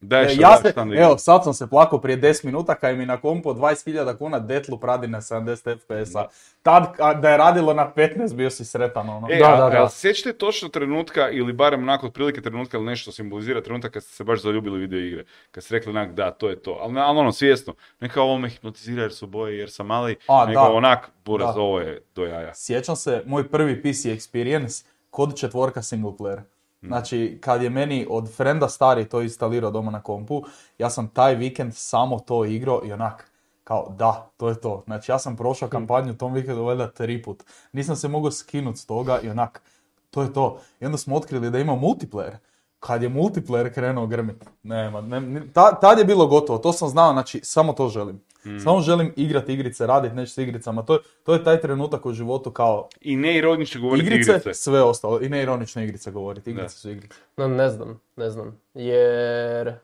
Daj 0.00 0.24
E, 0.24 0.28
što 0.28 0.42
ja 0.42 0.56
se, 0.56 0.72
evo, 0.96 1.18
sad 1.18 1.44
sam 1.44 1.54
se 1.54 1.66
plakao 1.68 2.00
prije 2.00 2.20
10 2.20 2.44
minuta 2.44 2.74
kad 2.74 2.96
mi 2.98 3.06
na 3.06 3.16
kompu 3.20 3.50
od 3.50 3.56
20.000 3.56 4.18
kuna 4.18 4.38
Deathloop 4.38 4.84
radi 4.84 5.06
na 5.06 5.20
70 5.20 5.78
FPS-a. 5.78 6.26
Tad, 6.62 6.94
a, 6.98 7.14
da 7.14 7.30
je 7.30 7.36
radilo 7.36 7.74
na 7.74 7.92
15, 7.96 8.34
bio 8.34 8.50
si 8.50 8.64
sretan, 8.64 9.08
ono. 9.08 9.28
E, 9.30 9.38
Da, 9.38 9.54
a, 9.54 9.56
da, 9.70 9.78
da. 9.78 9.88
sjećate 9.88 10.32
točno 10.38 10.68
trenutka 10.68 11.30
ili 11.30 11.52
barem 11.52 11.82
onako 11.82 12.06
otprilike 12.06 12.40
trenutka 12.40 12.76
ili 12.76 12.86
nešto 12.86 13.12
simbolizira 13.12 13.62
trenutak 13.62 13.92
kad 13.92 14.02
ste 14.02 14.12
se 14.12 14.24
baš 14.24 14.42
zaljubili 14.42 14.76
u 14.76 14.80
video 14.80 15.00
igre? 15.00 15.24
Kad 15.50 15.64
ste 15.64 15.74
rekli 15.74 15.90
onak 15.90 16.12
da, 16.12 16.30
to 16.30 16.48
je 16.48 16.62
to. 16.62 16.78
Ali, 16.82 16.98
ali 16.98 17.18
ono, 17.18 17.32
svjesno. 17.32 17.74
Ne 18.00 18.08
kao 18.08 18.24
ovo 18.24 18.38
me 18.38 18.48
hipnotizira 18.48 19.02
jer 19.02 19.12
su 19.12 19.26
boje, 19.26 19.58
jer 19.58 19.70
sam 19.70 19.86
mali, 19.86 20.16
A, 20.28 20.46
nego 20.46 20.60
da. 20.60 20.72
onak, 20.72 21.10
buraz, 21.24 21.54
Da. 21.54 21.60
ovo 21.60 21.80
je 21.80 22.02
do 22.14 22.24
jaja. 22.24 22.54
Sjećam 22.54 22.96
se, 22.96 23.22
moj 23.26 23.48
prvi 23.48 23.82
PC 23.82 24.04
experience, 24.04 24.84
kod 25.10 25.36
četvorka 25.38 25.82
single 25.82 26.12
player. 26.12 26.40
Znači, 26.82 27.38
kad 27.40 27.62
je 27.62 27.70
meni 27.70 28.06
od 28.10 28.32
frenda 28.36 28.68
stari 28.68 29.08
to 29.08 29.22
instalirao 29.22 29.70
doma 29.70 29.90
na 29.90 30.02
kompu, 30.02 30.42
ja 30.78 30.90
sam 30.90 31.08
taj 31.08 31.34
vikend 31.34 31.74
samo 31.74 32.18
to 32.18 32.44
igrao 32.44 32.82
i 32.84 32.92
onak, 32.92 33.30
kao 33.64 33.94
da, 33.98 34.30
to 34.36 34.48
je 34.48 34.60
to. 34.60 34.82
Znači, 34.86 35.12
ja 35.12 35.18
sam 35.18 35.36
prošao 35.36 35.68
kampanju 35.68 36.16
tom 36.16 36.32
vikendu 36.32 36.64
valjda 36.64 36.90
tri 36.90 37.22
put. 37.22 37.44
Nisam 37.72 37.96
se 37.96 38.08
mogao 38.08 38.30
skinut 38.30 38.78
s 38.78 38.86
toga 38.86 39.20
i 39.20 39.30
onak, 39.30 39.62
to 40.10 40.22
je 40.22 40.32
to. 40.32 40.60
I 40.80 40.86
onda 40.86 40.98
smo 40.98 41.16
otkrili 41.16 41.50
da 41.50 41.58
ima 41.58 41.72
multiplayer. 41.72 42.36
Kad 42.80 43.02
je 43.02 43.08
multiplayer 43.10 43.70
krenuo 43.70 44.06
grmit, 44.06 44.36
nema, 44.62 45.00
ne, 45.00 45.20
ne- 45.20 45.42
ta- 45.52 45.80
tad 45.80 45.98
je 45.98 46.04
bilo 46.04 46.26
gotovo, 46.26 46.58
to 46.58 46.72
sam 46.72 46.88
znao, 46.88 47.12
znači, 47.12 47.40
samo 47.42 47.72
to 47.72 47.88
želim. 47.88 48.20
Samo 48.58 48.80
želim 48.80 49.12
igrati 49.16 49.52
igrice, 49.52 49.86
raditi 49.86 50.14
nešto 50.14 50.34
s 50.34 50.38
igricama, 50.38 50.82
to, 50.82 50.94
je- 50.94 51.00
to 51.22 51.32
je 51.32 51.44
taj 51.44 51.60
trenutak 51.60 52.06
u 52.06 52.12
životu 52.12 52.50
kao 52.50 52.88
I 53.00 53.16
ne 53.16 53.36
ironično 53.36 53.80
govoriti 53.80 54.06
igrice, 54.06 54.30
igrice. 54.30 54.54
sve 54.54 54.82
ostalo. 54.82 55.20
I 55.20 55.28
neironične 55.28 55.84
igrice 55.84 56.10
govoriti. 56.10 56.50
Igrice 56.50 56.64
Da. 56.64 56.68
su 56.70 56.90
igrice. 56.90 57.14
no, 57.36 57.48
ne 57.48 57.70
znam, 57.70 58.00
ne 58.16 58.30
znam, 58.30 58.60
jer, 58.74 59.74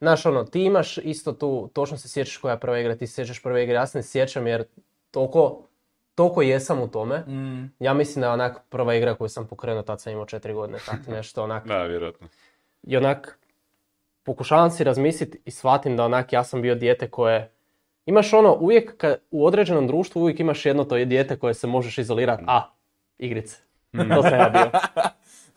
znaš 0.00 0.26
ono, 0.26 0.44
ti 0.44 0.62
imaš 0.62 0.98
isto 0.98 1.32
tu, 1.32 1.70
točno 1.72 1.96
se 1.96 2.08
sjećaš 2.08 2.36
koja 2.36 2.52
je 2.52 2.60
prva 2.60 2.78
igra, 2.78 2.96
ti 2.96 3.06
se 3.06 3.14
sjećaš 3.14 3.42
prve 3.42 3.62
igre, 3.64 3.74
ja 3.74 3.86
se 3.86 3.98
ne 3.98 4.02
sjećam 4.02 4.46
jer 4.46 4.64
toliko, 5.10 5.62
toliko 6.14 6.42
jesam 6.42 6.80
u 6.80 6.88
tome, 6.88 7.18
Mm. 7.18 7.72
ja 7.78 7.94
mislim 7.94 8.20
da 8.20 8.26
je 8.26 8.32
onak 8.32 8.60
prva 8.68 8.94
igra 8.94 9.14
koju 9.14 9.28
sam 9.28 9.46
pokrenuo, 9.46 9.82
tad 9.82 10.00
sam 10.00 10.12
imao 10.12 10.26
četiri 10.26 10.52
godine, 10.54 10.78
tak 10.86 10.98
nešto 11.08 11.42
onak, 11.42 11.66
Da, 11.66 11.82
vjerojatno. 11.82 12.28
i 12.82 12.96
onak 12.96 13.38
pokušavam 14.22 14.70
si 14.70 14.84
razmisliti 14.84 15.40
i 15.44 15.50
shvatim 15.50 15.96
da 15.96 16.04
onak 16.04 16.32
ja 16.32 16.44
sam 16.44 16.62
bio 16.62 16.74
dijete 16.74 17.10
koje 17.10 17.50
imaš 18.06 18.32
ono 18.32 18.54
uvijek 18.54 18.96
kad, 18.96 19.16
u 19.30 19.46
određenom 19.46 19.86
društvu 19.86 20.22
uvijek 20.22 20.40
imaš 20.40 20.66
jedno 20.66 20.84
to 20.84 20.96
je 20.96 21.04
dijete 21.04 21.36
koje 21.36 21.54
se 21.54 21.66
možeš 21.66 21.98
izolirati. 21.98 22.44
A, 22.46 22.62
igrice. 23.18 23.56
To 23.92 24.22
sam 24.22 24.32
ja 24.32 24.48
bio. 24.50 24.70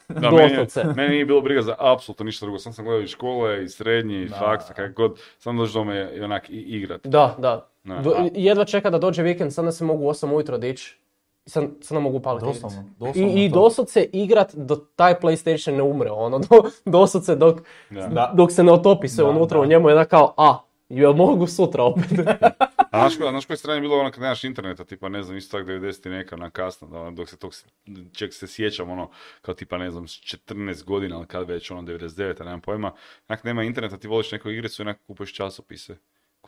Da, 0.09 0.31
meni, 0.31 0.49
Doslovce. 0.49 0.83
meni 0.95 1.09
nije 1.09 1.25
bilo 1.25 1.41
briga 1.41 1.61
za 1.61 1.75
apsolutno 1.79 2.23
ništa 2.25 2.45
drugo. 2.45 2.59
Sam 2.59 2.73
sam 2.73 2.85
gledao 2.85 3.01
i 3.01 3.07
škole, 3.07 3.63
i 3.63 3.69
srednje, 3.69 4.23
i 4.23 4.27
faksa, 4.29 4.73
kako 4.73 4.93
god. 4.93 5.19
Sam 5.37 5.57
doći 5.57 5.73
doma 5.73 5.95
i 5.95 6.21
onak 6.21 6.49
i 6.49 6.53
igrat. 6.59 7.01
Da, 7.03 7.35
da. 7.39 7.69
Do- 7.85 8.29
jedva 8.33 8.65
čeka 8.65 8.89
da 8.89 8.97
dođe 8.97 9.23
vikend, 9.23 9.53
sad 9.53 9.75
se 9.75 9.83
mogu 9.83 10.05
u 10.05 10.09
8 10.09 10.33
ujutro 10.33 10.57
dići. 10.57 10.97
I 11.45 11.49
sad, 11.49 11.63
sad 11.81 11.95
ne 11.95 12.01
mogu 12.01 12.19
paliti 12.19 12.45
Doslovno, 12.45 12.83
doslovno 12.99 13.31
I, 13.31 13.45
i 13.45 13.49
to. 13.49 13.53
doslovce 13.53 14.09
igrat 14.13 14.55
do 14.55 14.75
taj 14.75 15.15
PlayStation 15.15 15.71
ne 15.71 15.83
umre, 15.83 16.11
ono, 16.11 16.39
do, 16.39 16.45
doslovce 16.85 17.35
dok, 17.35 17.61
Da. 17.89 18.31
Dok 18.35 18.51
se 18.51 18.63
ne 18.63 18.71
otopi 18.71 19.07
sve 19.07 19.23
Da, 19.23 19.29
unutra 19.29 19.57
da. 19.57 19.61
u 19.61 19.65
njemu, 19.65 19.89
je 19.89 20.05
kao, 20.05 20.33
a, 20.37 20.57
jel 20.89 21.13
mogu 21.13 21.47
sutra 21.47 21.83
opet? 21.83 22.03
A 22.91 22.99
znaš, 22.99 23.17
ko- 23.19 23.27
a 23.27 23.31
znaš 23.31 23.45
koje 23.45 23.57
strane 23.57 23.77
je 23.77 23.81
bilo 23.81 23.99
ono 23.99 24.11
kad 24.11 24.21
nemaš 24.21 24.43
interneta, 24.43 24.83
tipa 24.85 25.09
ne 25.09 25.23
znam, 25.23 25.37
isto 25.37 25.57
tak 25.57 25.67
90 25.67 26.07
i 26.07 26.11
neka 26.11 26.35
na 26.35 26.49
kasno, 26.49 26.87
da, 26.87 26.99
ono, 26.99 27.11
dok 27.11 27.29
se 27.29 27.37
tog, 27.37 27.53
čeg 28.13 28.33
se 28.33 28.47
sjećam, 28.47 28.89
ono, 28.89 29.09
kao 29.41 29.53
tipa 29.55 29.77
ne 29.77 29.91
znam, 29.91 30.07
s 30.07 30.11
14 30.11 30.83
godina, 30.83 31.17
ali 31.17 31.27
kad 31.27 31.47
već, 31.47 31.71
ono, 31.71 31.81
99, 31.81 32.39
nemam 32.45 32.61
pojma, 32.61 32.91
onak 33.29 33.43
nema 33.43 33.63
interneta, 33.63 33.97
ti 33.97 34.07
voliš 34.07 34.31
neku 34.31 34.49
igricu 34.49 34.81
i 34.81 34.83
onak 34.83 34.99
kupuješ 35.07 35.33
časopise, 35.33 35.97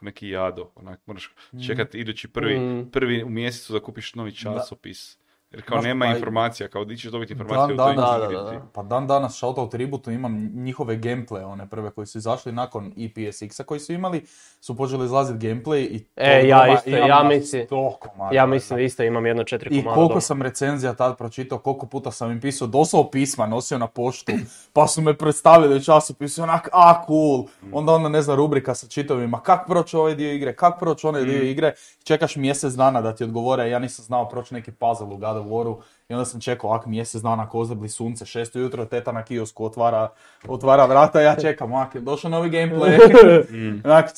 neki 0.01 0.29
jado, 0.29 0.71
onak, 0.75 0.99
moraš 1.05 1.31
čekati 1.67 1.99
idući 1.99 2.27
prvi, 2.27 2.59
Mm. 2.59 2.89
prvi 2.91 3.23
u 3.23 3.29
mjesecu 3.29 3.73
da 3.73 3.79
kupiš 3.79 4.15
novi 4.15 4.31
časopis. 4.35 5.17
Jer 5.51 5.61
kao 5.61 5.75
Znaš, 5.75 5.83
nema 5.83 6.05
pa 6.05 6.11
i- 6.11 6.15
informacija, 6.15 6.67
kao 6.69 6.85
di 6.85 6.97
ćeš 6.97 7.11
dobiti 7.11 7.33
informaciju 7.33 7.75
Dan 7.75 7.85
o 7.85 7.87
toj 7.87 7.95
danas, 7.95 8.21
Da, 8.21 8.27
da, 8.29 8.51
da. 8.51 8.61
pa 8.73 8.83
dan 8.83 9.07
danas 9.07 9.35
Shoutout 9.35 9.71
Tributu 9.71 10.11
imam 10.11 10.51
njihove 10.55 10.97
gameplay, 10.97 11.43
one 11.43 11.69
prve 11.69 11.91
koji 11.91 12.07
su 12.07 12.17
izašli 12.17 12.51
nakon 12.51 12.93
EPSX-a 12.97 13.63
koji 13.63 13.79
su 13.79 13.93
imali, 13.93 14.25
su 14.59 14.75
počeli 14.75 15.05
izlaziti 15.05 15.47
gameplay 15.47 15.79
i 15.81 16.05
E, 16.15 16.47
ja 16.47 16.59
doma 16.59 16.73
isto, 16.75 16.89
ja 16.89 17.23
mislim- 17.25 17.61
100 17.63 17.67
komada, 18.01 18.35
ja 18.35 18.41
da. 18.41 18.47
mislim 18.47 18.77
da 18.77 18.83
isto 18.83 19.03
imam 19.03 19.25
jedno 19.25 19.43
četiri 19.43 19.69
I 19.69 19.79
komada 19.79 19.95
koliko 19.95 20.09
doma. 20.09 20.21
sam 20.21 20.41
recenzija 20.41 20.93
tad 20.93 21.17
pročitao, 21.17 21.59
koliko 21.59 21.85
puta 21.85 22.11
sam 22.11 22.31
im 22.31 22.41
pisao, 22.41 22.67
dosao 22.67 23.09
pisma, 23.11 23.45
nosio 23.45 23.77
na 23.77 23.87
poštu, 23.87 24.31
pa 24.73 24.87
su 24.87 25.01
me 25.01 25.13
predstavili 25.15 25.75
u 25.75 25.81
časopisu, 25.81 26.43
onak, 26.43 26.69
a 26.73 27.03
cool, 27.07 27.43
onda 27.71 27.91
onda 27.91 28.09
ne 28.09 28.21
znam, 28.21 28.37
rubrika 28.37 28.75
sa 28.75 28.87
čitovima, 28.87 29.39
kak 29.39 29.67
proći 29.67 29.97
ovaj 29.97 30.15
dio 30.15 30.31
igre, 30.31 30.55
kak 30.55 30.79
proći 30.79 31.07
onaj 31.07 31.23
dio 31.23 31.41
igre, 31.41 31.73
čekaš 32.03 32.35
mjesec 32.35 32.73
dana 32.73 33.01
da 33.01 33.15
ti 33.15 33.23
odgovore, 33.23 33.69
ja 33.69 33.79
nisam 33.79 34.05
znao 34.05 34.29
proći 34.29 34.53
neki 34.53 34.71
puzzle 34.71 35.07
u 35.07 35.17
God 35.37 35.45
of 35.45 35.45
Waru, 35.47 35.83
i 36.09 36.13
onda 36.13 36.25
sam 36.25 36.41
čekao, 36.41 36.71
ak 36.71 36.85
mjesec 36.85 37.21
dana 37.21 37.43
ako 37.43 37.59
ozebli 37.59 37.89
sunce, 37.89 38.25
šest 38.25 38.55
ujutro, 38.55 38.85
teta 38.85 39.11
na 39.11 39.23
kiosku 39.23 39.65
otvara, 39.65 40.09
otvara 40.47 40.85
vrata, 40.85 41.21
ja 41.21 41.35
čekam, 41.35 41.73
ak 41.73 41.95
je 41.95 42.01
došao 42.01 42.31
novi 42.31 42.49
gameplay, 42.49 42.99
Onak, 43.85 44.09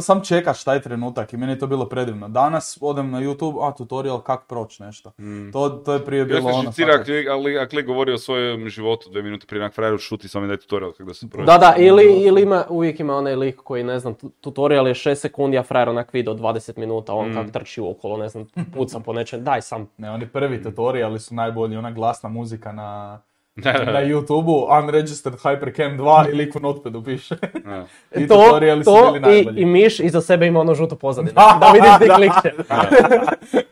sam 0.00 0.24
čekaš 0.24 0.64
taj 0.64 0.82
trenutak 0.82 1.32
i 1.32 1.36
meni 1.36 1.52
je 1.52 1.58
to 1.58 1.66
bilo 1.66 1.88
predivno. 1.88 2.28
Danas 2.28 2.78
odem 2.80 3.10
na 3.10 3.20
YouTube, 3.20 3.68
a 3.68 3.74
tutorial 3.74 4.20
kak 4.20 4.46
proći 4.48 4.82
nešto. 4.82 5.12
To, 5.52 5.68
to 5.68 5.92
je 5.92 6.04
prije 6.04 6.24
bilo 6.24 6.50
ono... 6.50 6.72
li, 7.12 7.28
ali, 7.28 7.58
ako 7.58 7.76
li 7.76 7.82
govori 7.82 8.12
o 8.12 8.18
svojem 8.18 8.68
životu 8.68 9.10
dvije 9.10 9.22
minute 9.22 9.46
prije 9.46 9.62
onak 9.62 9.74
frajeru 9.74 9.98
šuti, 9.98 10.28
samo 10.28 10.42
mi 10.42 10.48
daj 10.48 10.56
tutorial 10.56 10.92
kako 10.92 11.04
da 11.04 11.14
se 11.14 11.28
prođe. 11.30 11.46
Da, 11.46 11.58
da, 11.58 11.74
ili, 11.78 12.04
ili 12.04 12.42
ima, 12.42 12.64
uvijek 12.68 13.00
ima 13.00 13.16
onaj 13.16 13.34
lik 13.34 13.56
koji, 13.56 13.84
ne 13.84 13.98
znam, 13.98 14.14
tu- 14.14 14.30
tutorial 14.40 14.88
je 14.88 14.94
6 14.94 15.14
sekundi, 15.14 15.58
a 15.58 15.62
frajer 15.62 15.88
onak 15.88 16.12
video 16.12 16.34
20 16.34 16.78
minuta, 16.78 17.14
on 17.14 17.34
kak 17.34 17.52
trči 17.52 17.80
okolo, 17.80 18.16
ne 18.16 18.28
znam, 18.28 18.46
puca 18.74 19.00
po 19.00 19.12
nečem, 19.12 19.44
daj 19.44 19.62
sam. 19.62 19.88
Ne, 19.96 20.10
oni 20.10 20.26
prvi 20.26 20.62
tutoriali 20.62 21.20
su 21.20 21.37
najbolji, 21.38 21.76
ona 21.76 21.90
glasna 21.90 22.28
muzika 22.30 22.72
na, 22.72 23.20
Da, 23.56 23.72
da, 23.72 23.84
da. 23.84 23.92
na 23.92 24.00
YouTube-u, 24.00 24.56
Unregistered 24.78 25.38
Hypercam 25.38 25.96
2 25.96 26.30
i 26.30 26.34
lik 26.34 26.56
u 26.56 26.60
notepadu 26.60 27.04
piše. 27.04 27.36
Da. 27.64 27.86
I 28.16 28.28
to, 28.28 28.34
tutoriali 28.36 28.84
su 28.84 28.90
to 28.92 29.02
bili 29.04 29.18
i, 29.18 29.20
najbolji. 29.22 29.62
i 29.62 29.66
miš 29.66 30.00
iza 30.00 30.20
sebe 30.20 30.46
ima 30.46 30.60
ono 30.60 30.74
žuto 30.74 30.96
pozadinu, 30.96 31.32
Da, 31.36 31.58
da 31.60 31.72
vidiš 31.72 31.98
di 32.00 32.06
da, 32.06 32.14
klikće. 32.14 32.52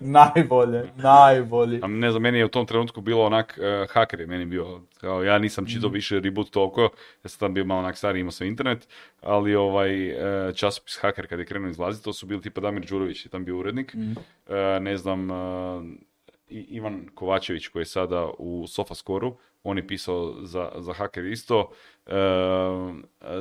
najbolje, 0.00 0.84
najbolji. 0.96 1.80
A 1.82 1.86
ne 1.86 2.10
znam, 2.10 2.22
meni 2.22 2.38
je 2.38 2.44
u 2.44 2.48
tom 2.48 2.66
trenutku 2.66 3.00
bilo 3.00 3.24
onak, 3.24 3.58
uh, 3.58 3.90
haker 3.90 4.20
je 4.20 4.26
meni 4.26 4.44
bio, 4.44 4.80
kao 4.96 5.22
ja 5.22 5.38
nisam 5.38 5.66
čitao 5.66 5.90
više 5.90 6.20
reboot 6.20 6.50
toliko, 6.50 6.82
ja 7.24 7.28
sam 7.28 7.38
tam 7.38 7.54
bio 7.54 7.64
malo 7.64 7.80
onak 7.80 7.96
stariji, 7.96 8.20
imao 8.20 8.30
sam 8.30 8.46
internet, 8.46 8.88
ali 9.22 9.54
ovaj 9.54 10.08
e, 10.48 10.52
časopis 10.54 10.98
Haker 10.98 11.26
kad 11.26 11.38
je 11.38 11.44
krenuo 11.44 11.70
izlaziti, 11.70 12.04
to 12.04 12.12
su 12.12 12.26
bili 12.26 12.42
tipa 12.42 12.60
Damir 12.60 12.86
Đurović, 12.86 13.24
je 13.24 13.30
tam 13.30 13.44
bio 13.44 13.56
urednik, 13.56 13.94
Mhm. 13.94 14.12
E, 14.48 14.80
ne 14.80 14.96
znam, 14.96 15.30
e, 15.30 15.34
Ivan 16.48 17.08
Kovačević 17.14 17.68
koji 17.68 17.80
je 17.80 17.86
sada 17.86 18.30
u 18.38 18.66
Sofascoru, 18.66 19.36
on 19.66 19.78
je 19.78 19.86
pisao 19.86 20.34
za, 20.42 20.70
za 20.76 20.92
Hacker 20.92 21.26
isto, 21.26 21.70
e, 22.06 22.12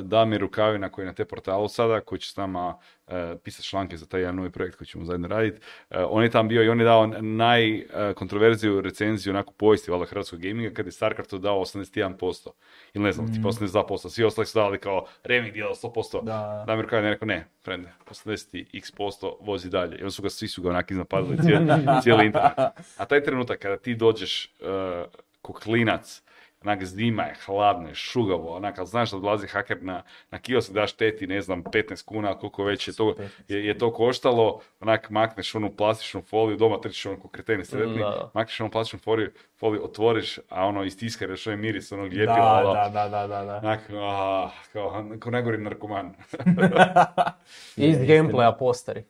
Damir 0.02 0.40
Rukavina 0.40 0.88
koji 0.88 1.02
je 1.02 1.06
na 1.06 1.12
te 1.12 1.24
portalu 1.24 1.68
sada, 1.68 2.00
koji 2.00 2.18
će 2.18 2.30
s 2.30 2.36
nama 2.36 2.78
e, 3.06 3.36
pisati 3.44 3.68
članke 3.68 3.96
za 3.96 4.06
taj 4.06 4.20
jedan 4.20 4.36
novi 4.36 4.50
projekt 4.50 4.76
koji 4.76 4.88
ćemo 4.88 5.04
zajedno 5.04 5.28
raditi. 5.28 5.60
E, 5.90 6.04
on 6.04 6.22
je 6.22 6.30
tam 6.30 6.48
bio 6.48 6.62
i 6.62 6.68
on 6.68 6.80
je 6.80 6.84
dao 6.84 7.06
najkontroverziju 7.20 8.80
recenziju 8.80 9.32
onako 9.32 9.52
povijesti 9.52 9.90
valjda 9.90 10.06
hrvatskog 10.06 10.40
gaminga 10.40 10.74
kad 10.74 10.86
je 10.86 10.92
StarCraftu 10.92 11.38
dao 11.38 11.60
81%. 11.60 12.48
Ili 12.94 13.04
ne 13.04 13.12
znam, 13.12 13.34
tipa 13.34 13.48
82%. 13.48 14.08
Svi 14.08 14.24
ostali 14.24 14.46
su 14.46 14.58
dali 14.58 14.78
kao 14.78 15.06
Reming 15.24 15.52
dijela 15.52 15.74
100%. 15.74 16.24
Da. 16.24 16.64
Damir 16.66 16.84
Rukavina 16.84 17.08
je 17.08 17.14
rekao 17.14 17.26
ne, 17.26 17.46
frende, 17.64 17.88
80 18.10 18.78
x 18.78 18.92
posto 18.92 19.38
vozi 19.40 19.70
dalje. 19.70 20.06
I 20.06 20.10
su 20.10 20.22
ga, 20.22 20.30
svi 20.30 20.48
su 20.48 20.62
ga 20.62 20.70
onak 20.70 20.90
iznapadali 20.90 21.38
cijeli, 21.44 21.66
cijeli 22.02 22.26
internet. 22.26 22.52
A 22.96 23.04
taj 23.04 23.22
trenutak 23.22 23.58
kada 23.58 23.76
ti 23.76 23.94
dođeš 23.94 24.54
uh, 24.60 25.25
ko 25.46 25.52
klinac, 25.52 26.22
onak 26.64 26.84
zima 26.84 27.22
je, 27.22 27.34
hladno 27.46 27.88
je, 27.88 27.94
šugavo, 27.94 28.56
onak, 28.56 28.78
ali 28.78 28.86
znaš 28.88 29.10
da 29.10 29.18
dolazi 29.18 29.46
haker 29.46 29.78
na, 29.82 30.02
na 30.30 30.38
kiosk, 30.38 30.72
daš 30.72 30.92
teti, 30.92 31.26
ne 31.26 31.40
znam, 31.42 31.64
15 31.64 32.04
kuna, 32.04 32.38
koliko 32.38 32.64
već 32.64 32.88
je 32.88 32.94
to, 32.96 33.14
je, 33.48 33.66
je 33.66 33.78
to 33.78 33.92
koštalo, 33.92 34.60
onak 34.80 35.10
makneš 35.10 35.54
onu 35.54 35.70
plastičnu 35.76 36.22
foliju, 36.22 36.56
doma 36.56 36.80
trčiš 36.80 37.06
ono 37.06 37.20
ko 37.20 37.28
kreteni 37.28 37.64
sretni, 37.64 37.98
Da. 37.98 38.30
makneš 38.34 38.60
onu 38.60 38.70
plastičnu 38.70 38.98
foliju, 38.98 39.30
foliju, 39.58 39.84
otvoriš, 39.84 40.38
a 40.48 40.66
ono 40.66 40.84
istiskaraš 40.84 41.46
onaj 41.46 41.56
miris 41.56 41.92
onog 41.92 42.12
ljepila, 42.12 42.62
Da, 42.62 42.70
ono, 42.70 42.74
da, 42.74 42.88
da, 42.88 43.08
da, 43.08 43.26
da, 43.26 43.44
da. 43.44 43.56
onak, 43.62 43.80
ah, 43.90 44.50
kao, 44.72 45.04
kao 45.18 45.30
najgori 45.32 45.58
narkoman. 45.58 46.14
Iz 47.76 47.96
gameplaya 47.98 48.58
posteri. 48.58 49.04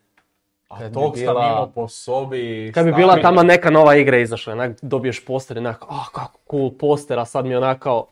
A 0.68 0.92
tog 0.92 1.16
sam 1.16 1.36
imao 1.36 1.70
po 1.74 1.88
sobi... 1.88 2.72
Kad 2.74 2.86
bi 2.86 2.92
bila 2.92 3.22
tamo 3.22 3.42
neka 3.42 3.70
nova 3.70 3.94
igra 3.94 4.18
izašla, 4.18 4.52
onak 4.52 4.78
dobiješ 4.82 5.24
poster 5.24 5.56
i 5.56 5.60
onak, 5.60 5.84
ah 5.88 6.06
kako 6.12 6.38
cool 6.50 6.70
poster, 6.78 7.18
a 7.18 7.24
sad 7.24 7.44
mi 7.44 7.50
je 7.50 7.58
onak 7.58 7.78
kao, 7.78 8.06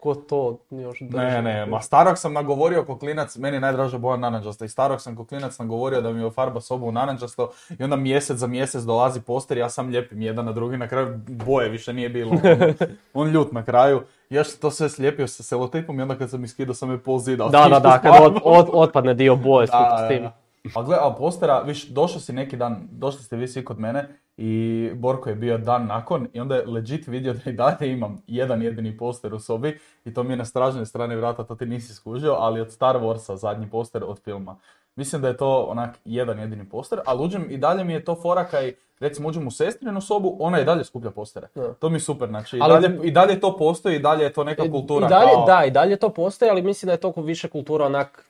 ko 0.00 0.14
to 0.14 0.58
još 0.70 1.00
drži? 1.00 1.16
Ne, 1.16 1.42
ne, 1.42 1.66
ma 1.66 1.80
starog 1.80 2.18
sam 2.18 2.32
nagovorio 2.32 2.84
ko 2.84 2.98
klinac, 2.98 3.36
meni 3.36 3.56
je 3.56 3.60
najdraža 3.60 3.98
boja 3.98 4.16
naranđasta 4.16 4.64
i 4.64 4.68
starog 4.68 5.00
sam 5.00 5.16
ko 5.16 5.24
klinac 5.24 5.58
nagovorio 5.58 6.00
da 6.00 6.12
mi 6.12 6.24
ofarba 6.24 6.60
sobu 6.60 6.86
u 6.86 6.92
naranđasto 6.92 7.50
i 7.78 7.82
onda 7.82 7.96
mjesec 7.96 8.36
za 8.36 8.46
mjesec 8.46 8.82
dolazi 8.82 9.20
poster, 9.20 9.58
ja 9.58 9.68
sam 9.68 9.88
lijepim 9.88 10.22
jedan 10.22 10.44
na 10.44 10.52
drugi, 10.52 10.76
na 10.76 10.88
kraju 10.88 11.20
boje 11.26 11.68
više 11.68 11.92
nije 11.92 12.08
bilo. 12.08 12.30
On, 12.42 12.74
on 13.14 13.30
ljut 13.30 13.52
na 13.52 13.64
kraju. 13.64 14.02
Još 14.30 14.48
sam 14.48 14.60
to 14.60 14.70
sve 14.70 14.88
slijepio 14.88 15.26
sa 15.26 15.42
selotipom 15.42 15.98
i 15.98 16.02
onda 16.02 16.14
kad 16.14 16.30
sam 16.30 16.44
iskidao 16.44 16.74
sam 16.74 16.90
je 16.90 16.98
pol 16.98 17.18
zida. 17.18 17.48
Da, 17.48 17.68
da, 17.72 17.80
da, 17.80 17.98
kad 17.98 18.12
od, 18.22 18.38
od- 18.44 18.70
otpadne 18.72 19.14
dio 19.14 19.36
boje 19.36 19.66
s 19.66 19.70
tim. 20.08 20.28
A 20.74 20.82
gle, 20.82 20.96
a 21.00 21.14
postera, 21.18 21.60
viš, 21.60 21.86
došao 21.88 22.20
si 22.20 22.32
neki 22.32 22.56
dan, 22.56 22.88
došli 22.90 23.22
ste 23.22 23.36
vi 23.36 23.48
svi 23.48 23.64
kod 23.64 23.78
mene 23.78 24.08
i 24.36 24.52
Borko 24.94 25.28
je 25.28 25.34
bio 25.34 25.58
dan 25.58 25.86
nakon 25.86 26.28
i 26.32 26.40
onda 26.40 26.56
je 26.56 26.66
legit 26.66 27.06
vidio 27.06 27.32
da 27.34 27.50
i 27.50 27.52
dalje 27.52 27.92
imam 27.92 28.22
jedan 28.26 28.62
jedini 28.62 28.96
poster 28.96 29.34
u 29.34 29.38
sobi 29.40 29.78
i 30.04 30.14
to 30.14 30.22
mi 30.22 30.32
je 30.32 30.36
na 30.36 30.44
stražnoj 30.44 30.86
strani 30.86 31.16
vrata, 31.16 31.44
to 31.44 31.54
ti 31.54 31.66
nisi 31.66 31.94
skužio, 31.94 32.32
ali 32.32 32.60
od 32.60 32.72
Star 32.72 32.96
Warsa 32.96 33.34
zadnji 33.36 33.70
poster 33.70 34.04
od 34.06 34.20
filma. 34.20 34.56
Mislim 34.96 35.22
da 35.22 35.28
je 35.28 35.36
to 35.36 35.62
onak 35.62 35.98
jedan 36.04 36.38
jedini 36.38 36.68
poster, 36.68 36.98
ali 37.06 37.24
uđem 37.24 37.46
i 37.50 37.56
dalje 37.56 37.84
mi 37.84 37.92
je 37.92 38.04
to 38.04 38.14
fora 38.14 38.44
kaj, 38.44 38.72
recimo 39.00 39.28
uđem 39.28 39.46
u 39.46 39.50
sestrinu 39.50 40.00
sobu, 40.00 40.36
ona 40.40 40.60
i 40.60 40.64
dalje 40.64 40.84
skuplja 40.84 41.10
postere. 41.10 41.48
To 41.78 41.88
mi 41.88 41.96
je 41.96 42.00
super, 42.00 42.28
znači 42.28 42.56
i, 42.56 42.60
Ali- 42.62 42.72
dalje, 42.80 43.08
i 43.08 43.10
dalje 43.10 43.40
to 43.40 43.56
postoji, 43.56 43.96
i 43.96 43.98
dalje 43.98 44.24
je 44.24 44.32
to 44.32 44.44
neka 44.44 44.70
kultura. 44.70 45.06
I 45.06 45.10
dalje, 45.10 45.32
kao- 45.34 45.44
da, 45.46 45.64
i 45.64 45.70
dalje 45.70 45.96
to 45.96 46.08
postoji, 46.08 46.50
ali 46.50 46.62
mislim 46.62 46.86
da 46.86 46.92
je 46.92 47.00
toliko 47.00 47.22
više 47.22 47.48
kultura 47.48 47.86
onak 47.86 48.24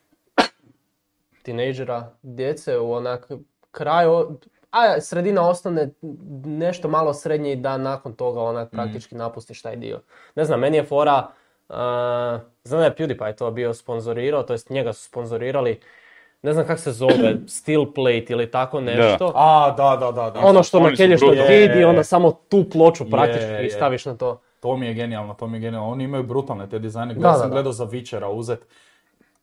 tinejdžera, 1.49 2.11
djece 2.23 2.79
u 2.79 2.93
onak 2.93 3.29
kraju, 3.71 4.39
a 4.71 5.01
sredina 5.01 5.49
osnovne, 5.49 5.89
nešto 6.45 6.89
malo 6.89 7.15
srednji 7.15 7.57
da 7.57 7.77
nakon 7.79 8.13
toga 8.13 8.41
onak 8.41 8.71
praktički 8.71 9.15
napustiš 9.15 9.63
taj 9.63 9.77
dio. 9.77 10.01
Ne 10.35 10.45
znam, 10.45 10.61
meni 10.61 10.77
je 10.77 10.85
fora, 10.85 11.27
uh, 11.69 11.75
znam 12.65 12.81
da 12.81 12.85
je 12.85 12.95
PewDiePie 12.95 13.35
to 13.35 13.51
bio 13.51 13.75
sponzorirao, 13.75 14.43
to 14.43 14.53
jest 14.53 14.71
njega 14.71 14.93
su 14.93 15.05
sponzorirali, 15.05 15.81
ne 16.43 16.53
znam 16.53 16.67
kako 16.67 16.81
se 16.81 16.93
zove, 16.93 17.37
steel 17.59 17.87
plate 17.95 18.27
ili 18.29 18.51
tako 18.51 18.81
nešto. 18.81 19.33
A, 19.35 19.75
da, 19.77 19.97
da, 19.97 20.13
da. 20.13 20.31
da. 20.31 20.41
Ono 20.41 20.63
što 20.63 20.81
nakelješ 20.81 21.21
na 21.21 21.27
brutalni. 21.27 21.57
zid 21.59 21.77
i 21.77 21.79
Je. 21.79 21.87
onda 21.87 22.05
samo 22.05 22.33
tu 22.49 22.65
ploču 22.73 23.11
praktički 23.11 23.45
Je, 23.45 23.63
je. 23.65 23.71
staviš 23.71 24.07
na 24.07 24.17
to. 24.17 24.41
To 24.61 24.77
mi 24.77 24.87
je 24.87 24.95
genijalno, 24.95 25.35
to 25.35 25.47
mi 25.47 25.57
je 25.57 25.61
genijalno. 25.61 25.91
Oni 25.91 26.05
imaju 26.05 26.23
brutalne 26.23 26.69
te 26.69 26.79
dizajne. 26.79 27.15
Da, 27.15 27.21
Gledao 27.21 27.33
da, 27.33 27.39
sam 27.39 27.49
da. 27.51 27.55
gledao 27.55 27.73
za 27.73 27.85
Vičera 27.85 28.29
uzet. 28.29 28.61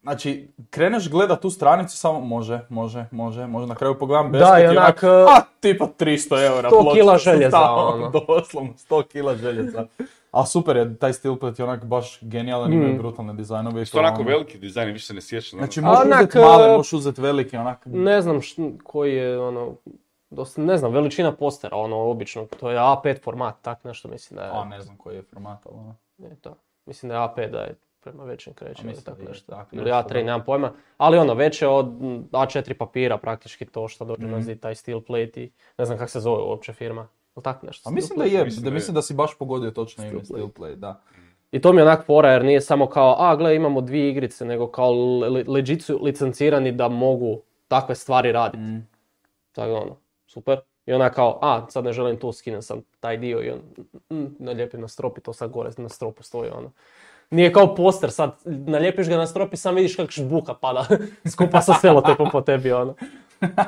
Znači, 0.05 0.47
kreneš 0.69 1.09
gledat 1.09 1.41
tu 1.41 1.49
stranicu, 1.49 1.97
samo 1.97 2.19
može, 2.19 2.59
može, 2.69 3.05
može, 3.11 3.47
može. 3.47 3.67
Na 3.67 3.75
kraju 3.75 3.99
pogledam 3.99 4.31
Da, 4.31 4.39
beskid 4.39 4.63
i 4.65 4.77
onak, 4.77 5.03
onak, 5.03 5.03
a, 5.03 5.41
tipa 5.59 5.87
300 5.89 6.45
eura. 6.47 6.69
100 6.69 6.81
ploča 6.81 6.93
kila 6.93 7.17
željeza, 7.17 7.49
tamo, 7.51 7.75
ono. 7.77 8.09
Doslovno, 8.27 8.73
100 8.89 9.03
kila 9.03 9.35
željeza. 9.35 9.85
A 10.31 10.45
super 10.45 10.77
je, 10.77 10.95
taj 10.97 11.11
plate 11.39 11.61
je 11.61 11.67
onak 11.67 11.85
baš 11.85 12.19
genijalan, 12.21 12.73
imaju 12.73 12.97
brutalne 12.97 13.33
dizajnove. 13.33 13.81
i 13.81 13.85
To 13.85 13.99
onako 13.99 14.21
ono- 14.21 14.29
veliki 14.29 14.57
dizajn, 14.57 14.91
više 14.91 15.05
se 15.05 15.13
ne 15.13 15.21
sjećam. 15.21 15.59
Znači, 15.59 15.79
ono. 15.79 15.89
možeš 15.89 16.05
Onak, 16.05 16.19
uzeti 16.19 16.39
male, 16.39 16.67
e, 16.67 16.77
možeš 16.77 16.93
uzeti 16.93 17.21
velike, 17.21 17.59
onak. 17.59 17.85
Ne 17.85 18.21
znam 18.21 18.35
št- 18.37 18.77
koji 18.83 19.15
je 19.15 19.39
ono, 19.39 19.73
dosta, 20.29 20.61
ne 20.61 20.77
znam, 20.77 20.91
veličina 20.91 21.31
postera, 21.31 21.77
ono, 21.77 21.97
obično, 21.97 22.45
to 22.59 22.69
je 22.71 22.77
A5 22.79 23.23
format, 23.23 23.55
tak 23.61 23.83
nešto 23.83 24.07
mislim 24.07 24.37
da 24.37 24.43
je, 24.43 24.51
A, 24.53 24.63
ne 24.65 24.81
znam 24.81 24.97
koji 24.97 25.15
je 25.15 25.21
format, 25.23 25.65
ali 25.65 25.75
ono. 25.77 25.95
je 26.17 26.35
to. 26.35 26.55
Mislim 26.85 27.09
da 27.09 27.15
je 27.15 27.21
A5 27.21 27.51
da 27.51 27.59
je 27.59 27.75
prema 28.05 28.23
većem 28.23 28.53
kreću 28.53 28.81
ili 28.85 28.95
tako 28.95 29.21
je 29.21 29.27
nešto. 29.27 29.51
tako 29.51 29.75
Ili 29.75 29.85
nešto, 29.85 29.97
A3, 29.99 30.13
da. 30.13 30.23
nemam 30.23 30.43
pojma. 30.45 30.71
Ali 30.97 31.17
ono, 31.17 31.33
veće 31.33 31.67
od 31.67 31.85
mm, 32.01 32.23
A4 32.31 32.73
papira 32.73 33.17
praktički 33.17 33.65
to 33.65 33.87
što 33.87 34.05
dođe 34.05 34.25
Mhm. 34.25 34.31
na 34.31 34.41
zid, 34.41 34.59
taj 34.59 34.75
steel 34.75 35.01
plate 35.01 35.43
i 35.43 35.51
ne 35.77 35.85
znam 35.85 35.97
kako 35.97 36.11
se 36.11 36.19
zove 36.19 36.43
uopće 36.43 36.73
firma. 36.73 37.07
Ili 37.35 37.43
tako 37.43 37.65
nešto. 37.65 37.89
A 37.89 37.91
mislim 37.91 38.19
da 38.19 38.25
je, 38.25 38.43
Mislim 38.45 38.63
da, 38.63 38.69
je. 38.69 38.73
mislim 38.73 38.95
da 38.95 39.01
si 39.01 39.13
baš 39.13 39.37
pogodio 39.37 39.71
točno 39.71 40.05
ime 40.05 40.25
Steel 40.25 40.49
plate, 40.49 40.75
da. 40.75 41.01
I 41.51 41.61
to 41.61 41.73
mi 41.73 41.79
je 41.79 41.83
onak 41.83 42.05
fora 42.05 42.31
jer 42.31 42.45
nije 42.45 42.61
samo 42.61 42.87
kao, 42.87 43.15
a 43.19 43.35
gle 43.35 43.55
imamo 43.55 43.81
dvije 43.81 44.09
igrice, 44.09 44.45
nego 44.45 44.67
kao 44.67 44.91
le- 45.19 45.29
le- 45.29 45.43
legit 45.47 45.83
su 45.83 45.99
licencirani 46.03 46.71
da 46.71 46.87
mogu 46.87 47.39
takve 47.67 47.95
stvari 47.95 48.31
raditi. 48.31 48.63
Mm. 48.63 48.87
Tako 49.51 49.69
da 49.69 49.77
ono, 49.77 49.95
super. 50.27 50.59
I 50.85 50.93
ona 50.93 51.09
kao, 51.09 51.39
a 51.41 51.69
sad 51.69 51.83
ne 51.83 51.93
želim 51.93 52.17
tu, 52.17 52.31
skinem 52.31 52.61
sam 52.61 52.81
taj 52.99 53.17
dio 53.17 53.43
i 53.43 53.49
on 53.49 53.59
mm, 54.09 54.35
nalijepim 54.39 54.81
na 54.81 54.87
strop 54.87 55.17
i 55.17 55.21
to 55.21 55.33
sad 55.33 55.51
gore 55.51 55.69
na 55.77 55.89
stropu 55.89 56.23
stoji 56.23 56.49
ono. 56.49 56.71
Nije 57.29 57.53
kao 57.53 57.75
poster 57.75 58.11
sad, 58.11 58.31
nalijepiš 58.45 59.07
ga 59.07 59.17
na 59.17 59.27
strop 59.27 59.53
i 59.53 59.57
sam 59.57 59.75
vidiš 59.75 59.95
kako 59.95 60.11
žbuka 60.11 60.53
pada 60.53 60.85
skupa 61.33 61.61
sa 61.61 61.73
selotepom 61.73 62.29
po 62.31 62.41
tebi 62.41 62.71
ono. 62.71 62.95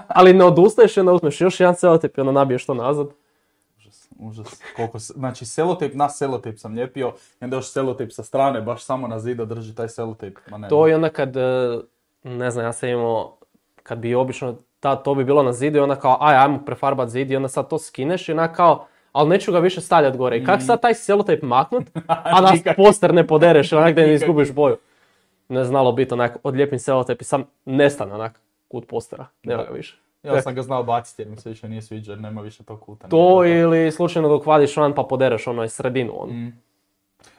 Ali 0.08 0.34
ne 0.34 0.45
odustaješ 0.45 0.97
i 0.97 0.99
onda 0.99 1.13
uzmeš 1.13 1.41
još 1.41 1.60
jedan 1.60 1.75
selotep 1.75 2.17
i 2.17 2.21
onda 2.21 2.32
nabiješ 2.32 2.65
to 2.65 2.73
nazad. 2.73 3.08
Užas, 3.77 4.10
užas. 4.19 4.62
Koliko 4.75 4.99
se, 4.99 5.13
znači 5.13 5.45
selotip 5.45 5.93
na 5.93 6.10
selotip 6.10 6.60
sam 6.60 6.73
lijepio 6.73 7.13
i 7.41 7.43
onda 7.43 7.56
još 7.56 7.71
selotip 7.71 8.12
sa 8.12 8.23
strane, 8.23 8.62
baš 8.62 8.84
samo 8.84 9.08
na 9.08 9.19
zida 9.19 9.45
drži 9.45 9.75
taj 9.75 9.89
selotip. 9.89 10.38
Ma 10.49 10.58
ne, 10.58 10.67
To 10.67 10.88
i 10.88 10.93
onda 10.93 11.10
kad, 11.10 11.38
e, 11.38 11.80
ne 12.23 12.51
znam, 12.51 12.65
ja 12.65 12.73
sam 12.73 12.89
imao, 12.89 13.38
kad 13.84 13.97
bi 13.99 14.15
obično, 14.15 14.56
ta, 14.79 14.95
to 14.95 15.15
bi 15.15 15.23
bilo 15.23 15.43
na 15.43 15.53
zidu 15.53 15.77
i 15.77 15.81
onda 15.81 15.95
kao, 15.95 16.17
aj, 16.19 16.35
ajmo 16.35 16.59
prefarbat 16.65 17.09
zid 17.09 17.31
i 17.31 17.35
onda 17.35 17.47
sad 17.47 17.69
to 17.69 17.79
skineš 17.79 18.29
i 18.29 18.31
onda 18.31 18.53
kao, 18.53 18.87
ali 19.11 19.29
neću 19.29 19.51
ga 19.51 19.59
više 19.59 19.81
stavljati 19.81 20.17
gore. 20.17 20.37
I 20.37 20.45
kak 20.45 20.61
sad 20.61 20.81
taj 20.81 20.93
selotejp 20.93 21.43
maknut, 21.43 21.83
a 22.07 22.41
da 22.41 22.73
poster 22.73 23.13
ne 23.13 23.27
podereš 23.27 23.73
onak 23.73 23.95
da 23.95 24.01
ne 24.07 24.13
izgubiš 24.13 24.51
boju. 24.51 24.77
Ne 25.49 25.63
znalo 25.63 25.91
biti 25.91 26.13
onak, 26.13 26.37
odlijepim 26.43 26.79
selotejp 26.79 27.21
i 27.21 27.25
sam 27.25 27.43
nestane 27.65 28.13
onak 28.13 28.41
kut 28.67 28.87
postera. 28.87 29.25
Nema 29.43 29.63
ga 29.63 29.69
više. 29.69 29.97
Ja 30.23 30.41
sam 30.41 30.55
ga 30.55 30.61
znao 30.61 30.83
baciti 30.83 31.21
jer 31.21 31.29
mi 31.29 31.37
se 31.37 31.49
više 31.49 31.69
nije 31.69 31.81
sviđa 31.81 32.11
jer 32.11 32.21
nema 32.21 32.41
više 32.41 32.63
tog 32.63 32.81
kuta. 32.81 33.07
To 33.07 33.45
ili 33.45 33.91
slučajno 33.91 34.29
dok 34.29 34.45
vadiš 34.45 34.77
van 34.77 34.93
pa 34.93 35.03
podereš 35.03 35.47
ono 35.47 35.67
sredinu. 35.67 36.23
Ono. 36.23 36.33
Mm. 36.33 36.53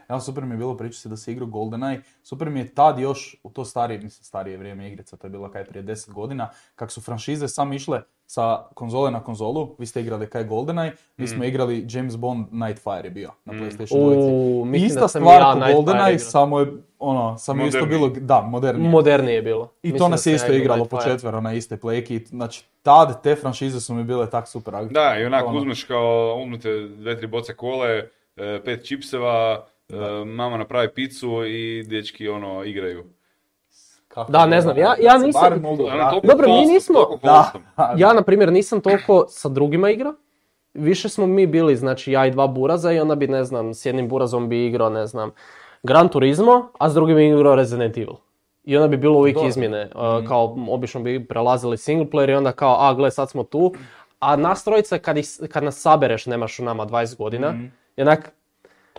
Evo 0.09 0.21
super 0.21 0.45
mi 0.45 0.55
je 0.55 0.59
bilo 0.59 0.77
pričati 0.77 1.01
se 1.01 1.09
da 1.09 1.17
si 1.17 1.33
igrao 1.33 1.49
GoldenEye, 1.49 2.01
super 2.23 2.51
mi 2.51 2.61
je 2.61 2.75
tad 2.75 2.99
još 2.99 3.37
u 3.43 3.51
to 3.51 3.65
starije, 3.65 4.01
mislim 4.01 4.25
starije 4.25 4.57
vrijeme 4.57 4.89
igrica, 4.89 5.17
to 5.17 5.27
je 5.27 5.31
bilo 5.31 5.51
kaj 5.51 5.65
prije 5.65 5.83
10 5.85 6.13
godina, 6.13 6.51
kak 6.75 6.91
su 6.91 7.01
franšize 7.01 7.49
sam 7.49 7.73
išle 7.73 8.03
sa 8.27 8.65
konzole 8.75 9.11
na 9.11 9.25
konzolu, 9.25 9.75
vi 9.79 9.87
ste 9.87 10.01
igrali 10.01 10.31
kaj 10.31 10.45
GoldenEye, 10.45 10.93
mi 11.17 11.29
smo 11.29 11.45
igrali 11.45 11.87
James 11.91 12.17
Bond 12.17 12.47
Nightfire 12.53 13.05
je 13.05 13.11
bio 13.11 13.31
na 13.45 13.53
PlayStation 13.53 13.97
2. 13.97 14.61
U, 14.61 14.65
mislim 14.65 14.87
Ista 14.87 15.01
da 15.01 15.09
sam 15.09 15.23
stvar 15.23 15.41
ja 15.41 15.53
ko 15.53 15.83
GoldenEye, 15.83 16.19
samo 16.19 16.61
je, 16.61 16.67
ono, 16.99 17.39
samo 17.39 17.63
je 17.63 17.69
isto 17.69 17.87
bilo, 17.87 18.09
da, 18.09 18.41
modernije. 18.41 18.91
Modernije 18.91 19.35
je 19.35 19.43
bilo. 19.43 19.73
I 19.83 19.87
Mislim 19.87 19.99
to 19.99 20.09
nas 20.09 20.27
je 20.27 20.31
ja 20.31 20.37
isto 20.37 20.53
igralo 20.53 20.85
po 20.85 20.99
četvero 21.03 21.41
na 21.41 21.53
iste 21.53 21.77
plejki. 21.77 22.19
Znači, 22.19 22.65
tad 22.83 23.23
te 23.23 23.35
franšize 23.37 23.81
su 23.81 23.95
mi 23.95 24.05
bile 24.05 24.31
tak 24.31 24.49
super. 24.49 24.75
Da, 24.91 25.19
i 25.21 25.25
onako 25.25 25.49
ono, 25.49 25.59
uzmeš 25.59 25.85
kao, 25.85 26.41
uzmete 26.43 26.89
dve, 26.89 27.17
tri 27.17 27.27
boce 27.27 27.55
kole, 27.55 28.09
e, 28.37 28.61
pet 28.65 28.87
čipseva, 28.87 29.67
mama 30.27 30.57
napravi 30.57 30.89
picu 30.89 31.45
i 31.47 31.83
dječki 31.83 32.29
ono 32.29 32.65
igraju. 32.65 33.05
kako 34.09 34.33
Da, 34.33 34.47
ne 34.47 34.61
znam, 34.61 34.79
ja- 34.79 34.95
ja 35.01 35.19
nisam- 35.19 35.61
mogu 35.61 35.85
Ono, 35.85 36.21
Dobro, 36.25 36.49
mi 36.49 36.67
nismo- 36.67 37.19
Da. 37.23 37.53
Ja, 37.97 38.13
na 38.13 38.23
primjer, 38.23 38.53
nisam 38.53 38.81
toliko 38.81 39.27
sa 39.29 39.49
drugima 39.49 39.91
igrao. 39.91 40.15
Više 40.75 41.09
smo 41.09 41.27
mi 41.27 41.47
bili, 41.47 41.77
znači 41.77 42.13
ja 42.13 42.27
i 42.27 42.31
dva 42.31 42.47
buraza 42.47 42.93
i 42.93 43.01
onda 43.01 43.15
bi, 43.15 43.27
ne 43.27 43.45
znam, 43.45 43.75
s 43.75 43.87
jednim 43.87 44.09
burazom 44.09 44.49
bi 44.49 44.67
igrao, 44.67 44.91
ne 44.91 45.07
znam, 45.07 45.31
Gran 45.83 46.09
Turismo, 46.09 46.71
a 46.79 46.91
s 46.91 46.95
drugim 46.95 47.17
bi 47.17 47.27
igrao 47.29 47.55
Resident 47.55 47.97
Evil. 47.97 48.15
I 48.65 48.77
onda 48.77 48.89
bi 48.89 48.97
bilo 48.97 49.19
uvijek 49.19 49.35
Dobro. 49.35 49.49
izmjene, 49.49 49.91
uh, 49.95 50.29
kao 50.29 50.57
obično 50.69 51.01
bi 51.01 51.25
prelazili 51.25 51.79
single 51.79 52.07
player 52.07 52.31
i 52.31 52.35
onda 52.35 52.53
kao, 52.53 52.77
a 52.81 52.95
gle, 52.95 53.11
sad 53.11 53.31
smo 53.31 53.45
tu. 53.45 53.75
A 54.21 54.37
nas 54.37 54.65
trojica, 54.65 54.99
kad, 54.99 55.19
ih, 55.19 55.27
kad 55.51 55.65
nas 55.65 55.81
sabereš, 55.81 56.27
nemaš 56.27 56.59
u 56.59 56.65
nama 56.65 56.87
20 56.87 57.17
godina, 57.17 57.55
i 57.97 58.03
onak, 58.03 58.31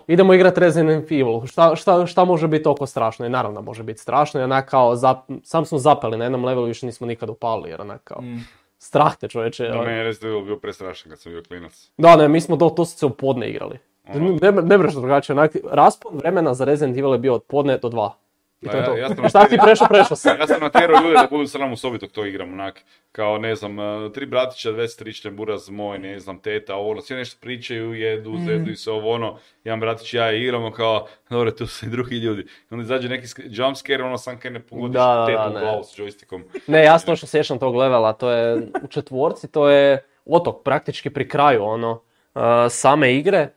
idemo 0.10 0.34
igrati 0.34 0.60
Resident 0.60 1.12
Evil, 1.12 1.46
šta, 1.46 1.76
šta, 1.76 2.06
šta 2.06 2.26
može 2.26 2.48
biti 2.48 2.64
toliko 2.64 2.86
strašno? 2.86 3.26
I 3.26 3.30
naravno 3.30 3.62
može 3.62 3.84
biti 3.84 4.00
strašno 4.00 4.40
i 4.40 4.44
onak 4.44 4.70
kao, 4.70 4.96
zap- 4.96 5.40
sam 5.44 5.66
smo 5.66 5.78
zapeli 5.78 6.18
na 6.18 6.26
jednom 6.26 6.46
levelu, 6.46 6.66
više 6.66 6.86
nismo 6.86 7.08
nikad 7.08 7.30
upali 7.30 7.70
jer 7.70 7.82
onak 7.82 8.02
kao, 8.04 8.22
Mm. 8.22 8.40
strah 8.78 9.16
te 9.16 9.28
čovječe. 9.28 9.68
Da, 9.68 9.78
meni 9.78 9.98
je 9.98 10.04
Resident 10.04 10.26
Evil 10.26 10.46
bio 10.46 10.58
prestrašan 10.58 11.10
kad 11.10 11.20
sam 11.20 11.32
bio 11.32 11.44
klinac. 11.44 11.92
Da, 11.98 12.16
ne, 12.16 12.28
mi 12.28 12.42
smo 12.42 12.56
do, 12.56 12.70
to 12.70 12.86
se 12.86 13.06
u 13.06 13.10
podne 13.10 13.50
igrali. 13.50 13.78
Ono. 14.08 14.38
Ne, 14.42 14.52
ne 14.52 14.78
mreš 14.78 14.94
drugačije, 14.94 15.34
onak, 15.34 15.52
raspon 15.72 16.16
vremena 16.16 16.54
za 16.54 16.66
Resident 16.66 16.98
Evil 16.98 17.12
je 17.12 17.20
bio 17.20 17.34
od 17.34 17.44
podne 17.44 17.78
do 17.78 17.90
dva. 17.90 18.14
I 18.62 18.66
Da, 18.66 18.72
to 18.72 18.78
je 18.78 18.82
ja- 18.82 18.86
to. 18.86 18.98
ja 18.98 19.10
sam 19.10 19.30
Šta 19.30 19.46
ti 19.46 19.58
prešao, 19.64 19.88
prešao 19.88 20.18
sam. 20.18 20.40
Ja 20.40 20.48
sam 20.48 20.62
natjerao 20.62 21.02
ljude 21.02 21.14
da 21.14 21.28
budu 21.30 21.50
mnom 21.56 21.72
u 21.72 21.78
sobi 21.78 21.98
dok 21.98 22.12
to 22.12 22.26
igram, 22.26 22.54
onak, 22.54 22.82
kao 23.12 23.38
ne 23.38 23.56
znam, 23.56 23.80
eh, 23.80 24.12
tri 24.14 24.26
bratića, 24.26 24.72
dve 24.72 24.88
strične, 24.88 25.32
buraz 25.32 25.70
moj, 25.70 26.00
ne 26.00 26.20
znam, 26.20 26.40
teta, 26.40 26.76
ovo, 26.76 26.92
ono, 26.92 27.02
svi 27.02 27.16
nešto 27.16 27.38
pričaju, 27.42 27.94
jedu, 27.94 28.32
Mm. 28.32 28.46
zedu 28.46 28.72
i 28.72 28.76
se 28.76 28.92
ovo, 28.92 29.12
ono, 29.12 29.38
jedan 29.64 29.80
bratić 29.80 30.14
ja 30.14 30.32
igramo 30.32 30.72
kao, 30.72 31.08
dobro, 31.30 31.52
tu 31.52 31.68
su 31.68 31.86
i 31.86 31.90
drugi 31.90 32.16
ljudi. 32.16 32.42
I 32.42 32.46
onda 32.72 32.84
izađe 32.84 33.10
neki 33.10 33.26
sk- 33.26 33.48
jump 33.48 33.78
scare, 33.78 34.04
ono, 34.04 34.18
sam 34.18 34.40
kaj 34.40 34.52
ne 34.52 34.60
pogodiš 34.60 34.94
Da, 34.94 35.26
tetu 35.26 35.42
u 35.50 35.60
glavu 35.60 35.84
s 35.84 35.98
joystickom. 35.98 36.42
Ne, 36.68 36.84
ja 36.84 37.00
se 37.00 37.06
točno 37.06 37.28
sjećam 37.28 37.60
tog 37.60 37.76
levela, 37.76 38.14
to 38.14 38.32
je 38.32 38.56
u 38.84 38.88
četvorci, 38.88 39.48
to 39.48 39.70
je 39.70 40.04
otok 40.26 40.64
praktički 40.64 41.10
pri 41.10 41.28
kraju 41.28 41.64
ono 41.64 41.92
uh, 42.36 42.42
same 42.70 43.14
igre 43.14 43.48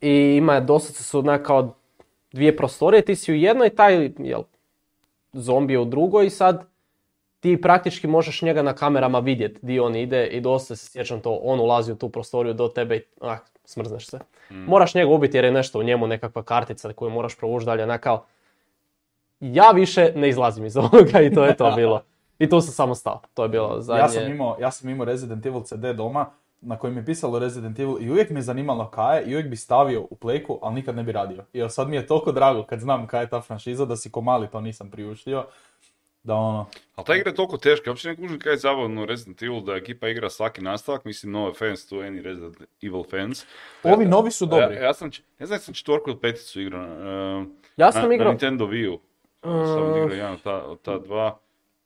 i 0.00 0.10
ima 0.36 0.60
doslovce 0.60 1.02
su 1.02 1.18
onak 1.18 1.42
kao 1.42 1.74
dvije 2.32 2.56
prostorije, 2.56 3.04
ti 3.04 3.16
si 3.16 3.32
u 3.32 3.34
jednoj, 3.34 3.70
taj 3.70 4.10
jel, 4.18 4.42
zombi 5.32 5.72
je 5.72 5.78
u 5.78 5.84
drugoj 5.84 6.26
i 6.26 6.30
sad 6.30 6.64
ti 7.40 7.60
praktički 7.60 8.06
možeš 8.06 8.42
njega 8.42 8.62
na 8.62 8.74
kamerama 8.74 9.18
vidjeti 9.18 9.58
di 9.62 9.80
on 9.80 9.96
ide 9.96 10.26
i 10.26 10.40
dosta 10.40 10.76
se 10.76 10.90
sjećam 10.90 11.20
to, 11.20 11.40
on 11.42 11.60
ulazi 11.60 11.92
u 11.92 11.96
tu 11.96 12.08
prostoriju 12.08 12.54
do 12.54 12.68
tebe 12.68 12.96
i 12.96 13.02
onak, 13.20 13.50
smrzneš 13.64 14.06
se. 14.06 14.18
Moraš 14.50 14.94
njega 14.94 15.10
ubiti 15.10 15.36
jer 15.36 15.44
je 15.44 15.52
nešto 15.52 15.78
u 15.78 15.82
njemu, 15.82 16.06
nekakva 16.06 16.42
kartica 16.42 16.92
koju 16.92 17.10
moraš 17.10 17.36
provući 17.36 17.66
dalje, 17.66 17.82
onak 17.82 18.00
kao 18.00 18.24
ja 19.40 19.70
više 19.70 20.12
ne 20.16 20.28
izlazim 20.28 20.64
iz 20.64 20.76
ovoga 20.92 21.20
i 21.20 21.34
to 21.34 21.44
je 21.44 21.56
to 21.56 21.72
bilo. 21.76 22.02
I 22.38 22.48
tu 22.48 22.60
sam 22.60 22.72
samo 22.72 22.94
stao. 22.94 23.20
To 23.34 23.42
je 23.42 23.48
bilo 23.48 23.80
zadnje. 23.80 24.02
Ja 24.02 24.08
sam 24.08 24.30
imao, 24.32 24.56
ja 24.60 24.70
sam 24.70 24.88
imao 24.88 25.04
Resident 25.04 25.46
Evil 25.46 25.62
CD 25.62 25.84
doma 25.96 26.26
na 26.62 26.76
kojem 26.76 26.96
je 26.96 27.04
pisalo 27.04 27.38
Resident 27.38 27.78
Evil 27.78 27.96
i 28.00 28.10
uvijek 28.10 28.30
me 28.30 28.42
zanimalo 28.42 28.88
kaj 28.88 29.18
je 29.18 29.22
i 29.22 29.34
uvijek 29.34 29.48
bi 29.48 29.56
stavio 29.56 30.00
u 30.02 30.16
pleku, 30.16 30.58
ali 30.62 30.74
nikad 30.74 30.96
ne 30.96 31.02
bi 31.02 31.12
radio. 31.12 31.44
I 31.52 31.58
evo, 31.58 31.68
sad 31.68 31.88
mi 31.88 31.96
je 31.96 32.06
toliko 32.06 32.32
drago 32.32 32.62
kad 32.62 32.80
znam 32.80 33.06
kaj 33.06 33.22
je 33.22 33.28
ta 33.28 33.40
franšiza 33.40 33.84
da 33.84 33.96
si 33.96 34.10
ko 34.10 34.20
mali 34.20 34.48
to 34.48 34.60
nisam 34.60 34.90
priuštio. 34.90 35.44
Da 36.24 36.34
ono, 36.34 36.66
Ali 36.94 37.04
ta 37.06 37.14
igra 37.14 37.30
je 37.30 37.34
toliko 37.34 37.56
teška, 37.56 37.90
uopće 37.90 38.08
ne 38.08 38.16
kužim 38.16 38.38
kaj 38.38 38.52
je 38.52 38.58
zabavno 38.58 39.02
u 39.02 39.06
Resident 39.06 39.42
Evil 39.42 39.60
da 39.60 39.72
ekipa 39.72 40.08
igra 40.08 40.30
svaki 40.30 40.60
nastavak, 40.60 41.04
mislim 41.04 41.32
no 41.32 41.48
offense 41.48 41.88
to 41.88 41.96
any 41.96 42.22
Resident 42.22 42.56
Evil 42.82 43.02
fans. 43.04 43.46
ovi 43.84 44.04
novi 44.06 44.30
su 44.30 44.46
dobri. 44.46 44.76
Ja, 44.76 44.82
ja 44.82 44.94
sam, 44.94 45.10
ne 45.38 45.46
znam 45.46 45.56
jesam 45.56 45.74
četvorku 45.74 46.10
ili 46.10 46.18
peticu 46.20 46.60
igrao. 46.60 46.84
eh, 46.84 47.44
Ja 47.76 47.92
sam 47.92 48.08
na, 48.08 48.14
igrao- 48.14 48.24
Na 48.24 48.30
Nintendo 48.30 48.66
Wii-u. 48.66 48.98
Sam 49.42 49.52
Uh, 49.82 49.96
igrao 49.96 50.16
jedan 50.16 50.32
od 50.32 50.42
ta, 50.42 50.56
od 50.56 50.82
ta 50.82 50.98
dva. 50.98 51.38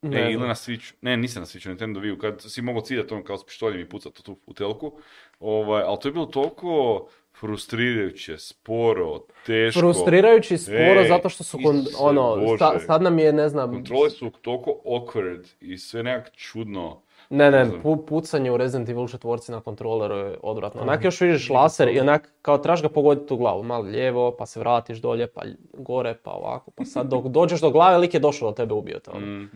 Ne 0.02 0.10
Ne, 0.10 0.32
ili 0.32 0.46
na 0.48 0.54
Switchu. 0.54 0.92
Ne, 1.00 1.16
nisam 1.16 1.40
na 1.42 1.46
Switchu, 1.46 1.68
Nintendo 1.68 2.00
Wii-u. 2.00 2.18
Kad 2.18 2.42
si 2.42 2.62
mogao 2.62 2.82
ciljati 2.82 3.14
on 3.14 3.24
kao 3.24 3.38
s 3.38 3.44
pištoljem 3.46 3.80
i 3.80 3.88
pucati 3.88 4.22
tu 4.22 4.38
u 4.46 4.54
telku. 4.54 4.92
Ovaj, 5.40 5.82
ali 5.82 5.98
to 6.02 6.08
je 6.08 6.12
bilo 6.12 6.26
toliko 6.26 7.06
frustrirajuće, 7.40 8.38
sporo, 8.38 9.18
teško. 9.46 9.80
Frustrirajući 9.80 10.58
sporo 10.58 11.00
Ej, 11.00 11.08
zato 11.08 11.28
što 11.28 11.44
su 11.44 11.58
kon- 11.58 11.86
ono, 11.98 12.56
sta- 12.56 12.78
sad 12.78 13.02
nam 13.02 13.18
je 13.18 13.32
ne 13.32 13.48
znam, 13.48 13.72
Kontrole 13.72 14.10
su 14.10 14.30
toliko 14.42 14.80
awkward 14.84 15.46
i 15.60 15.78
sve 15.78 16.02
nekak 16.02 16.32
čudno. 16.36 17.02
Ne 17.30 17.50
ne, 17.50 17.70
pu- 17.82 18.06
pucanje 18.06 18.50
u 18.50 18.56
Resident 18.56 18.88
Evil 18.88 19.08
četvorci 19.08 19.52
na 19.52 19.60
kontroleru 19.60 20.14
je 20.14 20.38
odvratno. 20.42 20.82
Onak 20.82 21.04
još 21.04 21.20
vidiš 21.20 21.50
laser 21.50 21.88
i 21.88 22.00
onak 22.00 22.32
kao 22.42 22.58
trebaš 22.58 22.82
ga 22.82 22.88
pogoditi 22.88 23.34
u 23.34 23.36
glavu, 23.36 23.62
malo 23.62 23.82
lijevo, 23.82 24.34
pa 24.38 24.46
se 24.46 24.60
vratiš 24.60 24.98
dolje, 24.98 25.26
pa 25.26 25.42
gore, 25.72 26.14
pa 26.22 26.30
ovako, 26.30 26.70
pa 26.70 26.84
sad 26.84 27.06
dok 27.06 27.26
dođeš 27.26 27.60
do 27.60 27.70
glave, 27.70 27.98
lik 27.98 28.14
je 28.14 28.20
došao 28.20 28.50
do 28.50 28.54
tebe 28.54 28.74
ubio 28.74 28.98
te. 28.98 29.10
ono. 29.10 29.48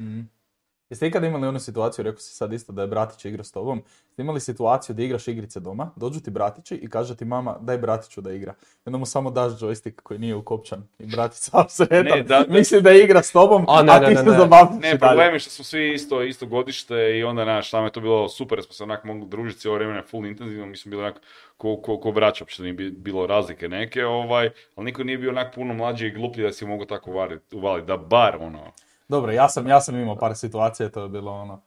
Jeste 0.90 1.07
ikada 1.07 1.26
imali 1.26 1.46
onu 1.46 1.61
situaciju, 1.61 2.03
rekao 2.03 2.18
si 2.18 2.35
sad 2.35 2.53
isto 2.53 2.72
da 2.72 2.83
je 2.83 2.88
bratić 2.88 3.24
igra 3.24 3.44
s 3.44 3.53
tobom, 3.53 3.83
ste 4.12 4.22
imali 4.22 4.40
situaciju 4.40 4.94
da 4.96 5.03
igraš 5.03 5.29
igrice 5.29 5.61
doma, 5.61 5.90
dođu 5.96 6.20
ti 6.20 6.31
bratići 6.31 6.74
i 6.74 6.88
kaže 6.88 7.16
ti 7.16 7.24
mama 7.24 7.57
daj 7.61 7.79
bratiću 7.79 8.20
da 8.20 8.33
igra. 8.33 8.55
I 8.61 8.83
onda 8.87 8.98
mu 8.98 9.07
samo 9.07 9.31
daš 9.31 9.53
joystick 9.53 9.92
koji 10.03 10.20
nije 10.20 10.35
ukopčan 10.35 10.83
i 10.98 11.07
bratić 11.07 11.38
sam 11.42 11.68
sretan, 11.68 12.05
Ne, 12.07 12.22
da- 12.22 12.44
misli 12.48 12.83
da 12.83 12.92
igra 12.92 13.22
s 13.22 13.33
tobom, 13.33 13.64
A, 13.68 13.79
a, 13.79 13.83
ne, 13.83 14.00
ne, 14.00 14.07
ti 14.07 14.14
ne, 14.14 14.24
se 14.24 14.31
zabavljaš 14.31 14.83
Ne, 14.83 14.98
problem 14.98 15.33
je 15.33 15.38
što 15.38 15.50
smo 15.50 15.64
svi 15.64 15.92
isto, 15.94 16.22
isto 16.22 16.46
godište 16.46 17.18
i 17.18 17.24
onda, 17.24 17.44
naš, 17.44 17.72
nama 17.72 17.85
je 17.87 17.92
to 17.92 18.00
bilo 18.00 18.29
super, 18.29 18.59
jer 18.59 18.64
smo 18.64 18.72
se 18.72 18.83
onak 18.83 19.05
mogli 19.05 19.29
družiti 19.29 19.61
cijelo 19.61 19.76
vrijeme 19.76 20.03
full 20.03 20.26
intenzivno, 20.26 20.66
mi 20.66 20.76
smo 20.76 20.90
bili 20.90 21.03
onak 21.03 21.20
ko, 21.57 21.76
ko, 21.76 22.00
ko 22.00 22.12
braća, 22.12 22.44
uopće 22.44 22.62
nije 22.62 22.72
bi- 22.74 22.90
bilo 22.90 23.26
razlike 23.26 23.68
neke, 23.68 24.05
ovaj, 24.05 24.50
ali 24.76 24.85
niko 24.85 25.05
nije 25.05 25.18
bio 25.18 25.31
onak 25.31 25.55
puno 25.55 25.74
mlađi 25.74 26.07
i 26.07 26.11
gluplji 26.11 26.42
da 26.42 26.53
si 26.53 26.66
mogu 26.66 26.85
tako 26.85 27.11
uvaliti, 27.11 27.57
uvalit, 27.57 27.85
da 27.85 27.96
bar, 27.96 28.37
ono, 28.40 28.72
Dobro, 29.11 29.33
ja 29.33 29.49
sam, 29.49 29.66
ja 29.68 29.81
sam 29.81 29.96
imao 29.96 30.16
par 30.16 30.37
situacija, 30.37 30.88
to 30.88 31.03
je 31.03 31.09
bilo 31.09 31.33
ono... 31.33 31.61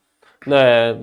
Ne, 0.46 0.96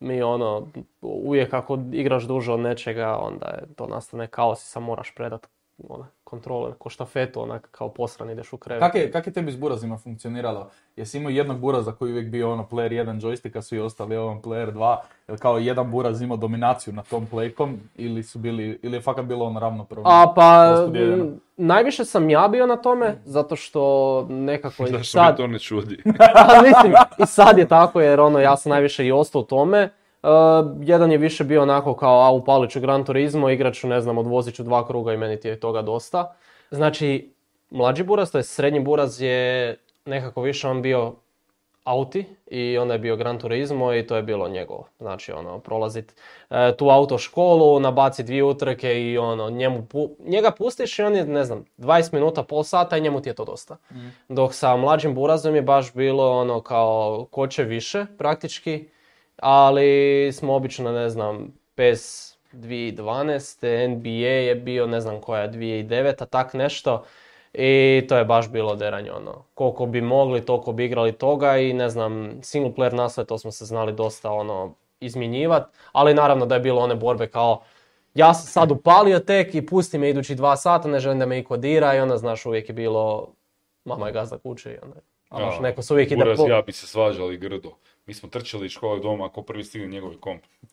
mi 0.00 0.22
ono, 0.22 0.68
uvijek 1.00 1.54
ako 1.54 1.78
igraš 1.92 2.24
duže 2.24 2.52
od 2.52 2.60
nečega, 2.60 3.18
onda 3.20 3.46
je 3.46 3.74
to 3.76 3.86
nastane 3.86 4.26
kaos 4.26 4.62
i 4.62 4.66
sam 4.66 4.82
moraš 4.82 5.14
predat 5.14 5.46
ono, 5.88 6.06
kontroler 6.26 6.74
ko 6.78 6.90
štafetu, 6.90 7.42
onak 7.42 7.68
kao 7.70 7.88
posran 7.88 8.30
ideš 8.30 8.52
u 8.52 8.56
krevet. 8.56 8.80
Kak 8.80 8.94
je, 8.94 9.10
kak 9.10 9.26
je 9.26 9.32
tebi 9.32 9.52
s 9.52 9.56
burazima 9.56 9.98
funkcioniralo? 9.98 10.70
Jesi 10.96 11.18
imao 11.18 11.30
jednog 11.30 11.58
buraza 11.58 11.92
koji 11.92 12.08
je 12.08 12.12
uvijek 12.12 12.30
bio 12.30 12.52
ono 12.52 12.66
player 12.70 13.04
1 13.04 13.20
joystick, 13.20 13.58
a 13.58 13.62
svi 13.62 13.78
ostali 13.78 14.16
ono 14.16 14.40
player 14.40 14.72
2? 14.72 14.96
Jel 15.28 15.38
kao 15.38 15.58
jedan 15.58 15.90
buraz 15.90 16.22
imao 16.22 16.36
dominaciju 16.36 16.94
nad 16.94 17.08
tom 17.08 17.26
playkom 17.32 17.76
ili 17.94 18.22
su 18.22 18.38
bili, 18.38 18.80
ili 18.82 18.96
je 18.96 19.00
fakat 19.00 19.24
bilo 19.24 19.44
ono 19.44 19.60
ravnopravno? 19.60 20.10
A 20.10 20.32
pa, 20.36 20.74
m, 20.94 21.40
najviše 21.56 22.04
sam 22.04 22.30
ja 22.30 22.48
bio 22.48 22.66
na 22.66 22.76
tome, 22.76 23.14
zato 23.24 23.56
što 23.56 24.26
nekako 24.30 24.82
i 24.82 24.86
zašto 24.86 24.98
me 24.98 25.04
sad, 25.04 25.36
to 25.36 25.46
ne 25.46 25.58
čudi. 25.58 26.02
A, 26.34 26.62
mislim, 26.62 26.92
i 27.18 27.26
sad 27.26 27.58
je 27.58 27.68
tako 27.68 28.00
jer 28.00 28.20
ono, 28.20 28.38
ja 28.38 28.56
sam 28.56 28.70
najviše 28.70 29.06
i 29.06 29.12
ostao 29.12 29.40
u 29.40 29.44
tome. 29.44 29.90
Uh, 30.26 30.32
jedan 30.80 31.12
je 31.12 31.18
više 31.18 31.44
bio 31.44 31.62
onako 31.62 31.94
kao, 31.94 32.20
a 32.20 32.30
upalit 32.30 32.70
ću 32.70 32.80
Gran 32.80 33.04
Turismo, 33.04 33.50
igrat 33.50 33.74
ću, 33.74 33.88
ne 33.88 34.00
znam, 34.00 34.18
odvozit 34.18 34.54
ću 34.54 34.62
dva 34.62 34.86
kruga 34.86 35.12
i 35.12 35.16
meni 35.16 35.40
ti 35.40 35.48
je 35.48 35.60
toga 35.60 35.82
dosta. 35.82 36.34
Znači, 36.70 37.32
mlađi 37.70 38.02
buraz, 38.02 38.30
to 38.32 38.38
je 38.38 38.44
srednji 38.44 38.80
buraz 38.80 39.22
je 39.22 39.76
nekako 40.04 40.42
više 40.42 40.68
on 40.68 40.82
bio 40.82 41.14
auti 41.84 42.24
i 42.46 42.78
onda 42.78 42.94
je 42.94 42.98
bio 42.98 43.16
Gran 43.16 43.38
Turismo 43.38 43.94
i 43.94 44.06
to 44.06 44.16
je 44.16 44.22
bilo 44.22 44.48
njegovo. 44.48 44.88
Znači, 44.98 45.32
ono, 45.32 45.58
prolazit 45.58 46.14
e, 46.50 46.76
tu 46.76 46.88
autoškolu, 46.88 47.80
nabaci 47.80 48.22
dvije 48.22 48.44
utrke 48.44 49.02
i 49.02 49.18
ono, 49.18 49.50
njemu, 49.50 49.82
pu- 49.82 50.10
njega 50.24 50.50
pustiš 50.50 50.98
i 50.98 51.02
on 51.02 51.14
je, 51.14 51.24
ne 51.24 51.44
znam, 51.44 51.64
20 51.78 52.12
minuta, 52.12 52.42
pol 52.42 52.62
sata 52.62 52.96
i 52.96 53.00
njemu 53.00 53.20
ti 53.20 53.28
je 53.28 53.34
to 53.34 53.44
dosta. 53.44 53.76
Dok 54.28 54.54
sa 54.54 54.76
mlađim 54.76 55.14
burazom 55.14 55.54
je 55.54 55.62
baš 55.62 55.92
bilo 55.94 56.40
ono 56.40 56.60
kao 56.60 57.26
ko 57.30 57.46
će 57.46 57.64
više 57.64 58.06
praktički, 58.18 58.88
ali 59.36 60.30
smo 60.32 60.54
obično, 60.54 60.92
ne 60.92 61.10
znam, 61.10 61.52
PES 61.74 62.36
2012, 62.52 63.88
NBA 63.88 64.08
je 64.10 64.54
bio, 64.54 64.86
ne 64.86 65.00
znam 65.00 65.20
koja 65.20 65.42
je 65.42 65.50
2009, 65.50 66.26
tak 66.26 66.54
nešto. 66.54 67.04
I 67.54 68.02
to 68.08 68.16
je 68.16 68.24
baš 68.24 68.50
bilo 68.50 68.76
deranje 68.76 69.12
ono. 69.12 69.44
Koliko 69.54 69.86
bi 69.86 70.00
mogli, 70.00 70.44
toliko 70.44 70.72
bi 70.72 70.84
igrali 70.84 71.12
toga 71.12 71.56
i 71.56 71.72
ne 71.72 71.88
znam, 71.88 72.38
single 72.42 72.72
player 72.72 72.92
naslove, 72.92 73.26
to 73.26 73.38
smo 73.38 73.50
se 73.50 73.64
znali 73.64 73.92
dosta 73.92 74.32
ono 74.32 74.74
izmjenjivati. 75.00 75.76
Ali 75.92 76.14
naravno 76.14 76.46
da 76.46 76.54
je 76.54 76.60
bilo 76.60 76.82
one 76.82 76.94
borbe 76.94 77.26
kao 77.26 77.62
ja 78.14 78.34
sam 78.34 78.46
sad 78.46 78.70
upalio 78.70 79.18
tek 79.18 79.54
i 79.54 79.66
pusti 79.66 79.98
me 79.98 80.10
idući 80.10 80.34
dva 80.34 80.56
sata, 80.56 80.88
ne 80.88 81.00
želim 81.00 81.18
da 81.18 81.26
me 81.26 81.38
iko 81.38 81.56
dira 81.56 81.94
i 81.94 82.00
onda 82.00 82.16
znaš 82.16 82.46
uvijek 82.46 82.68
je 82.68 82.72
bilo 82.72 83.32
mama 83.84 84.06
je 84.06 84.12
gazda 84.12 84.38
kuće 84.38 84.72
i 84.72 84.78
onda 84.82 84.96
znaš, 85.30 85.58
A, 85.58 85.62
neko 85.62 85.82
se 85.82 85.92
uvijek 85.92 86.10
ide 86.10 86.34
po... 86.36 86.46
i 86.46 86.50
ja 86.50 86.62
bi 86.62 86.72
se 86.72 86.86
svađali 86.86 87.36
grdo. 87.36 87.70
Mi 88.06 88.14
smo 88.14 88.28
trčali 88.28 88.66
iz 88.66 88.72
škole 88.72 89.00
doma, 89.00 89.26
ako 89.26 89.42
prvi 89.42 89.64
stigne 89.64 89.88
njegovi 89.88 90.16
komp. 90.16 90.42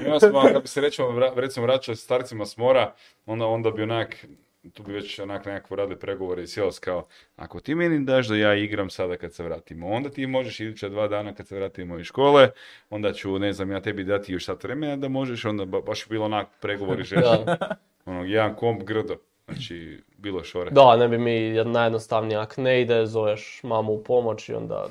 I 0.00 0.06
onda 0.06 0.20
smo, 0.20 0.42
kad 0.42 0.62
bi 0.62 0.68
se 0.68 0.80
recimo, 0.80 1.08
vra- 1.08 1.34
recimo 1.36 1.66
vraćali 1.66 1.96
starcima 1.96 2.46
s 2.46 2.56
mora, 2.56 2.92
onda, 3.26 3.46
onda 3.46 3.70
bi 3.70 3.82
onak, 3.82 4.26
tu 4.72 4.82
bi 4.82 4.92
već 4.92 5.18
onak 5.18 5.46
nekako 5.46 5.76
radili 5.76 5.98
pregovore 5.98 6.42
i 6.42 6.46
sjelo 6.46 6.70
kao, 6.80 7.06
ako 7.36 7.60
ti 7.60 7.74
meni 7.74 8.04
daš 8.04 8.28
da 8.28 8.36
ja 8.36 8.54
igram 8.54 8.90
sada 8.90 9.16
kad 9.16 9.34
se 9.34 9.42
vratimo, 9.42 9.88
onda 9.88 10.10
ti 10.10 10.26
možeš 10.26 10.60
iduća 10.60 10.88
dva 10.88 11.08
dana 11.08 11.34
kad 11.34 11.46
se 11.48 11.56
vratimo 11.56 11.98
iz 11.98 12.06
škole, 12.06 12.50
onda 12.90 13.12
ću, 13.12 13.38
ne 13.38 13.52
znam, 13.52 13.70
ja 13.72 13.80
tebi 13.80 14.04
dati 14.04 14.32
još 14.32 14.44
sat 14.44 14.64
vremena 14.64 14.96
da 14.96 15.08
možeš, 15.08 15.44
onda 15.44 15.64
ba- 15.64 15.80
baš 15.80 16.00
je 16.00 16.06
bilo 16.08 16.24
onak 16.24 16.46
pregovori. 16.60 17.02
Da. 17.10 17.58
Ono, 18.04 18.24
jedan 18.24 18.54
komp 18.54 18.82
grdo. 18.82 19.16
Znači, 19.48 20.02
bilo 20.16 20.44
šore. 20.44 20.70
Da, 20.70 20.96
ne 20.96 21.08
bi 21.08 21.18
mi 21.18 21.30
jed- 21.30 21.66
najjednostavnije, 21.66 22.38
ako 22.38 22.60
ne 22.60 22.80
ide, 22.82 23.06
zoveš 23.06 23.60
mamu 23.62 23.92
u 23.92 24.02
pomoć 24.04 24.48
i 24.48 24.54
onda 24.54 24.88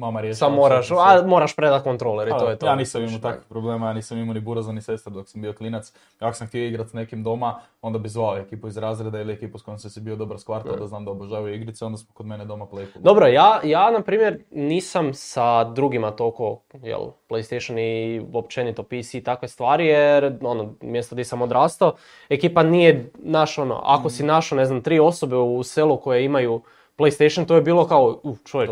Mama 0.00 0.20
riješila 0.20 0.48
Samo 0.48 0.56
moraš, 0.56 0.86
sve. 0.86 0.96
a 1.00 1.22
moraš 1.26 1.56
predat 1.56 1.82
kontroler 1.82 2.28
i 2.28 2.30
to 2.30 2.50
je 2.50 2.58
to. 2.58 2.66
Ja 2.66 2.74
nisam 2.74 3.02
imao 3.02 3.18
takvih 3.18 3.46
problema, 3.48 3.86
ja 3.86 3.92
nisam 3.92 4.18
imao 4.18 4.34
ni 4.34 4.40
buraza 4.40 4.72
ni 4.72 4.82
sestra 4.82 5.12
dok 5.12 5.28
sam 5.28 5.42
bio 5.42 5.52
klinac. 5.52 5.92
Ako 6.18 6.36
sam 6.36 6.46
htio 6.46 6.66
igrat 6.66 6.88
s 6.88 6.92
nekim 6.92 7.22
doma, 7.22 7.60
onda 7.82 7.98
bi 7.98 8.08
zvao 8.08 8.36
ekipu 8.38 8.68
iz 8.68 8.76
razreda 8.76 9.20
ili 9.20 9.32
ekipu 9.32 9.58
s 9.58 9.62
kojom 9.62 9.78
sam 9.78 9.90
si 9.90 10.00
bio 10.00 10.16
dobar 10.16 10.38
s 10.38 10.44
kvarta, 10.44 10.76
da 10.76 10.86
znam 10.86 11.04
da 11.04 11.10
obožavaju 11.10 11.54
igrice, 11.54 11.84
onda 11.84 11.98
smo 11.98 12.14
kod 12.14 12.26
mene 12.26 12.44
doma 12.44 12.66
plejku. 12.66 12.98
Dobro, 12.98 13.26
ja, 13.26 13.60
ja 13.64 13.90
na 13.90 14.02
primjer 14.02 14.38
nisam 14.50 15.14
sa 15.14 15.64
drugima 15.64 16.10
toliko, 16.10 16.60
jel, 16.82 17.00
PlayStation 17.28 17.78
i 17.78 18.22
općenito 18.34 18.82
PC 18.82 19.14
i 19.14 19.22
takve 19.24 19.48
stvari, 19.48 19.86
jer 19.86 20.38
ono, 20.42 20.74
mjesto 20.80 21.14
gdje 21.14 21.24
sam 21.24 21.42
odrastao, 21.42 21.94
ekipa 22.28 22.62
nije 22.62 23.10
naš 23.18 23.58
ono, 23.58 23.80
ako 23.84 24.10
si 24.10 24.24
našao, 24.24 24.56
ne 24.56 24.64
znam, 24.64 24.82
tri 24.82 25.00
osobe 25.00 25.36
u 25.36 25.62
selu 25.62 25.96
koje 26.00 26.24
imaju 26.24 26.62
PlayStation, 26.98 27.46
to 27.46 27.54
je 27.54 27.62
bilo 27.62 27.86
kao, 27.86 28.20
uh, 28.22 28.38
čovječ, 28.44 28.70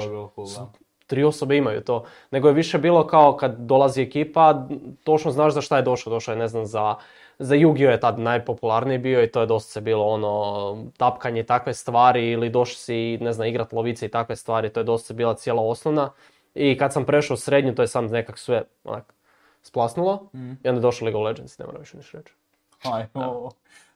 Tri 1.09 1.25
osobe 1.25 1.57
imaju 1.57 1.81
to. 1.81 2.05
Nego 2.31 2.49
je 2.49 2.55
više 2.55 2.79
bilo 2.79 3.07
kao 3.07 3.37
kad 3.37 3.57
dolazi 3.59 4.03
ekipa, 4.03 4.66
točno 5.05 5.31
znaš 5.31 5.55
za 5.55 5.61
šta 5.61 5.77
je 5.77 5.83
došao. 5.83 6.12
Došao 6.12 6.33
je, 6.33 6.38
ne 6.38 6.49
znam, 6.49 6.66
za, 6.66 6.94
za 7.38 7.55
Yu-Gi-Oh 7.55 7.90
je 7.90 8.01
tad 8.01 8.18
najpopularniji 8.18 8.99
bio 8.99 9.23
i 9.23 9.31
to 9.31 9.40
je 9.40 9.47
dosta 9.47 9.73
se 9.73 9.81
bilo 9.81 10.05
ono, 10.07 10.85
tapkanje 10.97 11.42
takve 11.42 11.75
stvari 11.75 12.31
ili 12.31 12.51
došao 12.51 12.77
si, 12.77 13.18
ne 13.21 13.33
znam, 13.33 13.49
igrat 13.49 13.73
lovice 13.73 14.07
i 14.07 14.11
takve 14.11 14.37
stvari, 14.37 14.68
to 14.68 14.81
je 14.81 14.85
dosta 14.85 15.07
se 15.07 15.14
bila 15.14 15.35
cijela 15.35 15.62
osnovna. 15.62 16.11
I 16.55 16.79
kad 16.79 16.92
sam 16.92 17.05
prešao 17.05 17.35
u 17.35 17.37
srednju, 17.37 17.75
to 17.75 17.83
je 17.83 17.88
sam 17.88 18.07
nekak 18.07 18.38
sve 18.38 18.62
onak 18.85 19.14
splasnulo 19.62 20.29
i 20.64 20.68
onda 20.68 20.79
je 20.79 20.83
došao 20.83 21.07
League 21.07 21.21
of 21.21 21.25
Legends, 21.25 21.59
ne 21.59 21.66
moram 21.66 21.81
više 21.81 21.97
ništa 21.97 22.18
reći. 22.18 22.33
Aj, 22.83 23.07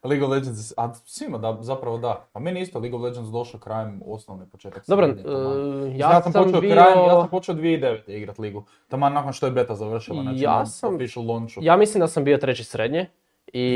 League 0.05 0.25
of 0.25 0.31
Legends, 0.31 0.73
a 0.77 0.95
svima 0.97 1.39
da, 1.39 1.59
zapravo 1.61 1.99
da. 1.99 2.25
A 2.33 2.39
meni 2.39 2.61
isto 2.61 2.79
League 2.79 2.97
of 2.97 3.03
Legends 3.03 3.31
došao 3.31 3.61
krajem 3.61 4.03
osnovne 4.07 4.47
početak. 4.47 4.85
Dobro, 4.89 5.07
srednje, 5.07 5.23
taman. 5.25 5.87
e, 5.87 5.99
ja 5.99 6.23
sam 6.23 6.33
počeo 6.35 6.61
bio- 6.61 6.71
krajem, 6.73 6.99
ja 6.99 7.21
sam 7.21 7.29
počeo 7.29 7.55
2009. 7.55 8.01
igrat 8.09 8.39
ligu. 8.39 8.65
Taman 8.89 9.13
nakon 9.13 9.33
što 9.33 9.47
je 9.47 9.53
beta 9.53 9.75
završila, 9.75 10.23
znači 10.23 10.39
Ja 10.39 10.51
na 10.51 10.67
sam- 10.67 10.95
official 10.95 11.27
launchu. 11.27 11.61
Ja 11.63 11.77
mislim 11.77 12.01
da 12.01 12.09
sam 12.09 12.25
bio 12.25 12.39
treći 12.39 12.65
srednje 12.65 13.07
i 13.49 13.69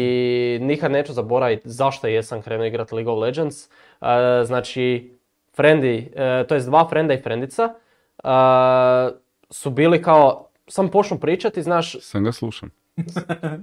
nikad 0.60 0.92
neću 0.92 1.12
zaboraviti 1.12 1.68
zašto 1.68 2.06
jesam 2.06 2.42
krenuo 2.42 2.66
igrati 2.66 2.94
League 2.94 3.12
of 3.12 3.18
Legends. 3.18 3.64
E, 3.64 3.68
znači, 4.44 5.14
frendi, 5.54 6.12
e, 6.14 6.46
to 6.46 6.54
jest 6.54 6.66
dva 6.66 6.88
frenda 6.88 7.14
i 7.14 7.22
frendica 7.22 7.74
su 9.50 9.70
bili 9.70 10.02
kao, 10.02 10.48
sam 10.68 10.88
počnu 10.88 11.18
pričati, 11.18 11.62
znaš, 11.62 11.96
Sam 12.00 12.24
ga 12.24 12.32
slušam. 12.32 12.70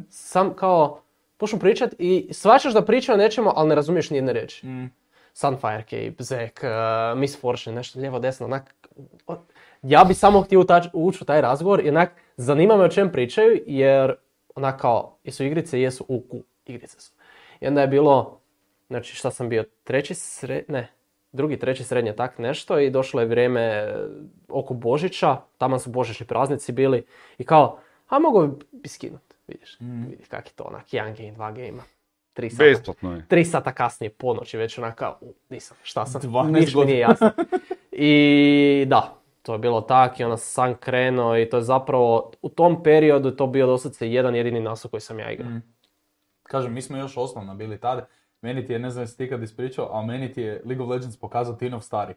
sam 0.10 0.54
kao, 0.54 1.00
počnu 1.44 1.60
pričati 1.60 1.96
i 2.00 2.34
svačaš 2.34 2.74
da 2.74 2.86
pričaju 2.86 3.14
o 3.14 3.18
nečemu, 3.18 3.52
ali 3.56 3.70
ne 3.70 3.76
razumiješ 3.76 4.10
nijedne 4.10 4.34
riječi. 4.34 4.68
Mm. 4.68 4.92
Sunfire 5.34 5.84
Cape, 5.90 6.24
Zack, 6.24 6.60
uh, 6.64 7.20
Miss 7.20 7.42
Fortune, 7.42 7.76
nešto 7.76 8.00
lijevo 8.00 8.20
desno, 8.20 8.46
onak, 8.46 8.76
ja 9.82 10.04
bi 10.04 10.14
samo 10.14 10.42
htio 10.42 10.66
ući 10.94 11.24
u 11.24 11.26
taj 11.26 11.42
razgovor 11.42 11.86
i 11.86 11.90
onak, 11.90 12.12
zanima 12.38 12.78
me 12.78 12.84
o 12.84 12.90
čem 12.90 13.12
pričaju, 13.12 13.64
jer 13.66 14.16
onak 14.56 14.82
kao, 14.82 15.18
jesu 15.24 15.44
igrice, 15.44 15.82
jesu, 15.82 16.06
u, 16.08 16.24
u, 16.30 16.44
igrice 16.66 17.02
su. 17.02 17.12
I 17.60 17.68
onda 17.68 17.82
je 17.82 17.88
bilo, 17.88 18.40
znači 18.88 19.16
šta 19.16 19.32
sam 19.32 19.50
bio, 19.50 19.64
treći 19.84 20.14
sred, 20.14 20.66
ne, 20.68 20.92
drugi, 21.32 21.60
treći 21.60 21.84
srednje, 21.84 22.16
tak 22.16 22.38
nešto 22.38 22.80
i 22.80 22.90
došlo 22.90 23.22
je 23.22 23.28
vrijeme 23.28 23.62
e, 23.62 23.96
oko 24.50 24.74
Božića, 24.74 25.38
tamo 25.58 25.80
su 25.80 25.90
božićni 25.90 26.26
praznici 26.26 26.72
bili 26.72 27.06
i 27.38 27.44
kao, 27.44 27.80
a 28.08 28.20
mogu 28.20 28.48
bi 28.72 28.90
skinut, 28.90 29.33
vidiš, 29.48 29.78
vidi 29.80 30.24
kak 30.30 30.48
je 30.48 30.54
to 30.54 30.64
onak, 30.64 30.94
jedan 30.94 31.16
game, 31.16 31.32
dva 31.32 31.52
gamea, 31.52 31.84
tri 32.34 32.50
sata. 32.50 32.64
Besplatno 32.64 33.16
je. 33.16 33.26
Tri 33.28 33.46
sata 33.46 33.74
kasnije, 33.74 34.10
ponoći 34.10 34.58
već 34.58 34.78
onaka, 34.78 35.14
u, 35.22 35.34
nisam, 35.50 35.78
šta 35.84 36.06
sam, 36.06 36.22
12 36.22 36.52
ništa 36.52 36.80
mi 36.80 36.86
nije 36.86 37.00
jasno. 37.00 37.32
I 37.92 38.86
da, 38.88 39.24
to 39.42 39.54
je 39.54 39.60
bilo 39.60 39.82
tak 39.82 40.20
i 40.20 40.24
onda 40.24 40.38
sam 40.38 40.76
krenuo 40.76 41.38
i 41.38 41.50
to 41.50 41.58
je 41.58 41.64
zapravo, 41.64 42.32
u 42.42 42.50
tom 42.50 42.84
periodu 42.84 43.32
to 43.32 43.48
bio 43.48 43.68
doslovce 43.68 44.12
jedan 44.12 44.36
jedini 44.36 44.60
naslov 44.60 44.92
koji 44.92 45.02
sam 45.02 45.20
ja 45.20 45.32
igrao. 45.32 45.50
Mm. 45.50 45.62
Kažem, 46.44 46.74
mi 46.74 46.82
smo 46.82 46.98
još 46.98 47.18
osnovna 47.18 47.54
bili 47.54 47.80
tada. 47.80 48.08
Meni 48.42 48.66
ti 48.66 48.74
je, 48.74 48.80
ne 48.80 48.90
znam 48.90 49.04
jesi 49.04 49.18
ti 49.18 49.30
kad 49.30 49.44
ispričao, 49.44 49.90
ali 49.92 50.08
meni 50.08 50.34
ti 50.34 50.42
je 50.42 50.62
League 50.66 50.84
of 50.86 50.90
Legends 50.90 51.18
pokazao 51.18 51.56
Tinov 51.56 51.82
stari. 51.82 52.14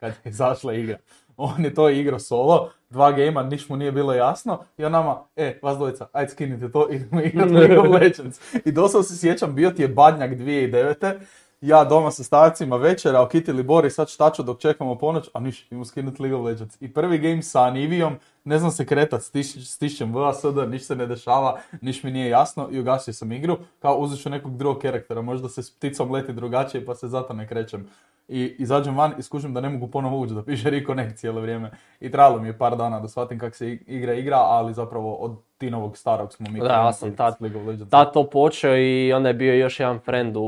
Kad 0.00 0.12
je 0.24 0.30
izašla 0.30 0.74
igra. 0.74 0.98
On 1.36 1.64
je 1.64 1.74
to 1.74 1.88
igrao 1.88 2.18
solo, 2.18 2.70
dva 2.90 3.12
gejma, 3.12 3.42
niš 3.42 3.68
mu 3.68 3.76
nije 3.76 3.92
bilo 3.92 4.14
jasno. 4.14 4.64
I 4.78 4.84
on 4.84 4.92
nama, 4.92 5.24
e, 5.36 5.58
vas 5.62 5.76
dvojica, 5.76 6.06
ajde 6.12 6.30
skinite 6.30 6.72
to, 6.72 6.88
idemo 6.90 7.20
igrati 7.20 7.52
League 7.52 7.78
of 7.78 7.86
Legends. 8.00 8.40
I 8.64 8.72
doslovno 8.72 9.02
se 9.02 9.16
sjećam, 9.18 9.54
bio 9.54 9.70
ti 9.70 9.82
je 9.82 9.88
badnjak 9.88 10.30
2009. 10.30 11.18
Ja 11.60 11.84
doma 11.84 12.10
sa 12.10 12.24
stavcima 12.24 12.76
večera, 12.76 13.22
okitili 13.22 13.62
Bori, 13.62 13.90
sad 13.90 14.08
štaču 14.08 14.42
dok 14.42 14.60
čekamo 14.60 14.98
ponoć, 14.98 15.28
a 15.32 15.40
niš, 15.40 15.66
idemo 15.66 15.84
skinuti 15.84 16.22
League 16.22 16.38
of 16.38 16.44
Legends. 16.46 16.76
I 16.80 16.92
prvi 16.92 17.18
game 17.18 17.42
sa 17.42 17.62
Anivijom, 17.62 18.16
ne 18.44 18.58
znam 18.58 18.70
se 18.70 18.86
kretat, 18.86 19.22
stiš, 19.22 19.70
stišćem 19.70 20.14
VSD, 20.14 20.68
niš 20.68 20.86
se 20.86 20.96
ne 20.96 21.06
dešava, 21.06 21.60
niš 21.80 22.02
mi 22.02 22.10
nije 22.10 22.28
jasno 22.28 22.68
i 22.70 22.80
ugasio 22.80 23.14
sam 23.14 23.32
igru, 23.32 23.58
kao 23.78 23.98
uzet 23.98 24.22
ću 24.22 24.30
nekog 24.30 24.56
drugog 24.56 24.82
karaktera, 24.82 25.22
možda 25.22 25.48
se 25.48 25.62
s 25.62 25.70
pticom 25.70 26.12
leti 26.12 26.32
drugačije 26.32 26.84
pa 26.86 26.94
se 26.94 27.08
zato 27.08 27.32
ne 27.32 27.48
krećem. 27.48 27.88
I 28.28 28.56
izađem 28.58 28.96
van 28.96 29.12
i 29.18 29.22
skužim 29.22 29.54
da 29.54 29.60
ne 29.60 29.68
mogu 29.68 29.86
ponovo 29.86 30.18
ući, 30.18 30.34
da 30.34 30.42
piše 30.42 30.70
reconnect 30.70 31.16
cijelo 31.16 31.40
vrijeme. 31.40 31.70
I 32.00 32.10
trajalo 32.10 32.38
mi 32.38 32.48
je 32.48 32.58
par 32.58 32.76
dana 32.76 33.00
da 33.00 33.08
shvatim 33.08 33.38
kako 33.38 33.56
se 33.56 33.66
ig- 33.66 33.82
igra 33.86 34.14
igra, 34.14 34.36
ali 34.38 34.74
zapravo 34.74 35.14
od 35.14 35.36
Tinovog 35.58 35.96
starog 35.96 36.32
smo 36.32 36.46
mi 36.50 36.60
Da, 36.60 36.92
sam 36.92 37.12
s 37.12 37.16
tad- 37.16 37.34
League 37.40 37.60
of 37.60 37.66
Legends. 37.66 37.90
Tad 37.90 38.12
to 38.12 38.24
počeo 38.24 38.76
i 38.76 39.12
onda 39.12 39.28
je 39.28 39.34
bio 39.34 39.54
još 39.54 39.80
jedan 39.80 39.98
friend 39.98 40.36
u, 40.36 40.42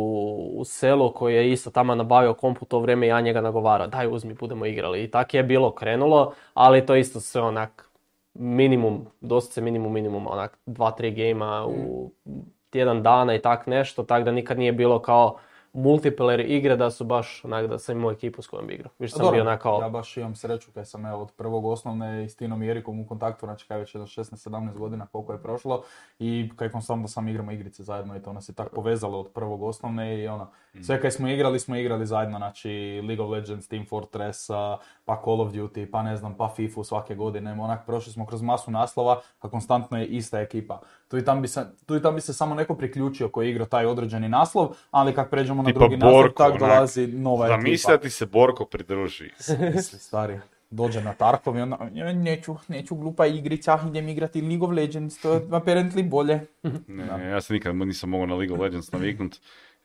u 0.54 0.64
selu 0.64 1.12
koji 1.12 1.34
je 1.34 1.52
isto 1.52 1.70
tamo 1.70 1.94
nabavio 1.94 2.34
kompu 2.34 2.60
u 2.62 2.68
to 2.68 2.78
vrijeme 2.78 3.06
i 3.06 3.10
ja 3.10 3.20
njega 3.20 3.40
nagovarao, 3.40 3.86
daj 3.86 4.06
uzmi, 4.08 4.34
budemo 4.34 4.66
igrali. 4.66 5.04
I 5.04 5.10
tak 5.10 5.34
je 5.34 5.42
bilo 5.42 5.70
krenulo, 5.70 6.32
ali 6.54 6.86
to 6.86 6.94
isto 6.94 7.20
sve 7.20 7.42
onak 7.42 7.90
minimum, 8.34 9.06
doslovce 9.20 9.60
minimum 9.60 9.92
minimum, 9.92 10.26
onak 10.26 10.58
dva, 10.66 10.90
tri 10.90 11.10
gejma 11.10 11.66
u 11.66 12.10
tjedan 12.70 13.02
dana 13.02 13.34
i 13.34 13.38
tak 13.38 13.66
nešto, 13.66 14.02
tak 14.02 14.24
da 14.24 14.32
nikad 14.32 14.58
nije 14.58 14.72
bilo 14.72 14.98
kao 14.98 15.36
multiplayer 15.72 16.44
igre 16.46 16.76
da 16.76 16.90
su 16.90 17.04
baš 17.04 17.44
onak 17.44 17.66
da 17.66 17.78
sam 17.78 17.96
imao 17.96 18.10
ekipu 18.12 18.42
s 18.42 18.46
kojom 18.46 18.66
bi 18.66 18.74
igrao. 18.74 18.90
Više 18.98 19.12
sam 19.12 19.20
Dobro, 19.20 19.32
bio 19.32 19.42
onak 19.42 19.62
kao, 19.62 19.80
Ja 19.82 19.88
baš 19.88 20.16
imam 20.16 20.34
sreću 20.34 20.72
kaj 20.72 20.84
sam 20.84 21.06
evo 21.06 21.22
od 21.22 21.32
prvog 21.32 21.64
osnovne 21.64 22.24
i 22.24 22.28
s 22.28 22.36
Tinom 22.36 22.62
i 22.62 22.70
Erikom 22.70 23.00
u 23.00 23.06
kontaktu, 23.06 23.46
znači 23.46 23.66
kaj 23.66 23.78
već 23.78 23.94
jedno 23.94 24.06
16-17 24.06 24.78
godina 24.78 25.06
koliko 25.06 25.32
je 25.32 25.42
prošlo 25.42 25.82
i 26.18 26.50
kaj 26.56 26.68
konstantno 26.68 27.08
sam 27.08 27.28
igramo 27.28 27.52
igrice 27.52 27.82
zajedno 27.82 28.16
i 28.16 28.22
to 28.22 28.32
nas 28.32 28.48
je 28.48 28.52
tako 28.52 28.74
povezalo 28.74 29.20
od 29.20 29.28
prvog 29.28 29.62
osnovne 29.62 30.18
i 30.18 30.28
ono, 30.28 30.50
sve 30.82 31.00
kaj 31.00 31.10
smo 31.10 31.28
igrali 31.28 31.58
smo 31.58 31.76
igrali 31.76 32.06
zajedno, 32.06 32.38
znači 32.38 32.70
League 33.08 33.24
of 33.24 33.30
Legends, 33.30 33.68
Team 33.68 33.86
Fortress, 33.86 34.46
pa 35.04 35.20
Call 35.24 35.40
of 35.40 35.52
Duty, 35.52 35.90
pa 35.90 36.02
ne 36.02 36.16
znam, 36.16 36.34
pa 36.34 36.52
FIFA 36.56 36.84
svake 36.84 37.14
godine, 37.14 37.52
onak 37.52 37.86
prošli 37.86 38.12
smo 38.12 38.26
kroz 38.26 38.42
masu 38.42 38.70
naslova, 38.70 39.20
a 39.40 39.50
konstantno 39.50 39.98
je 39.98 40.06
ista 40.06 40.40
ekipa. 40.40 40.80
Tu 41.10 41.18
i 41.18 41.24
tam 41.24 41.42
bi 41.42 41.48
se, 41.48 41.64
tu 41.86 41.96
i 41.96 42.02
tam 42.02 42.14
bi 42.14 42.20
se 42.20 42.32
samo 42.32 42.54
neko 42.54 42.74
priključio 42.74 43.28
koji 43.28 43.46
je 43.46 43.50
igrao 43.50 43.66
taj 43.66 43.86
određeni 43.86 44.28
naslov, 44.28 44.68
ali 44.90 45.14
kad 45.14 45.30
pređemo 45.30 45.62
na 45.62 45.72
drugi 45.72 45.96
naslov, 45.96 46.12
Borko, 46.12 46.34
tak 46.34 46.48
onak, 46.48 46.60
dolazi 46.60 47.06
nova 47.06 47.46
ekipa. 47.46 47.56
Zamisli 47.56 47.92
da 47.92 47.98
ti 47.98 48.10
se 48.10 48.26
Borko 48.26 48.64
pridruži. 48.64 49.30
Misli, 49.74 49.98
stari. 49.98 50.40
Dođe 50.70 51.02
na 51.02 51.12
Tarkov 51.12 51.56
i 51.56 51.60
onda, 51.60 51.88
"Ja 51.92 52.12
neću, 52.12 52.56
neću 52.68 52.94
glupa 52.94 53.26
igrica, 53.26 53.78
idem 53.88 54.08
igrati 54.08 54.40
League 54.42 54.66
of 54.66 54.72
Legends, 54.72 55.18
to 55.18 55.32
je 55.32 55.40
apparently 55.40 56.08
bolje. 56.08 56.40
Ne, 56.86 57.04
Da. 57.06 57.16
ja 57.16 57.40
se 57.40 57.52
nikad 57.54 57.76
nisam 57.76 58.10
mogao 58.10 58.26
na 58.26 58.34
League 58.34 58.54
of 58.54 58.60
Legends 58.60 58.92
naviknut. 58.92 59.36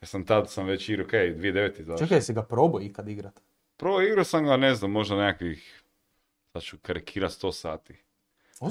Ja 0.01 0.07
sam 0.07 0.25
tad 0.25 0.49
sam 0.51 0.65
već 0.65 0.89
igrao, 0.89 1.05
okej, 1.05 1.35
2009. 1.35 1.79
izašao. 1.81 1.97
Čekaj, 1.97 2.17
jesi 2.17 2.33
ga 2.33 2.43
probao 2.43 2.81
ikad 2.81 3.09
igrat? 3.09 3.41
Prvo 3.77 4.01
igrao 4.01 4.23
sam 4.23 4.45
ga, 4.45 4.57
ne 4.57 4.75
znam, 4.75 4.91
možda 4.91 5.15
nekakvih, 5.15 5.83
sad 6.53 6.61
ću 6.63 6.77
karikirat 6.81 7.31
100 7.31 7.51
sati. 7.51 8.04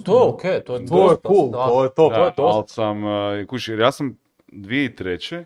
To 0.04 0.24
je 0.24 0.28
okej, 0.28 0.60
to 0.64 0.74
je 0.76 0.86
To 0.86 1.10
je 1.10 1.16
cool, 1.26 1.50
da. 1.50 1.66
to 1.66 1.84
je 1.84 1.90
to. 1.94 2.08
Da, 2.08 2.30
to. 2.30 2.42
ali 2.42 2.64
sam, 2.68 3.04
uh, 3.04 3.46
kuži, 3.46 3.72
jer 3.72 3.80
ja 3.80 3.92
sam 3.92 4.18
2003. 4.48 5.44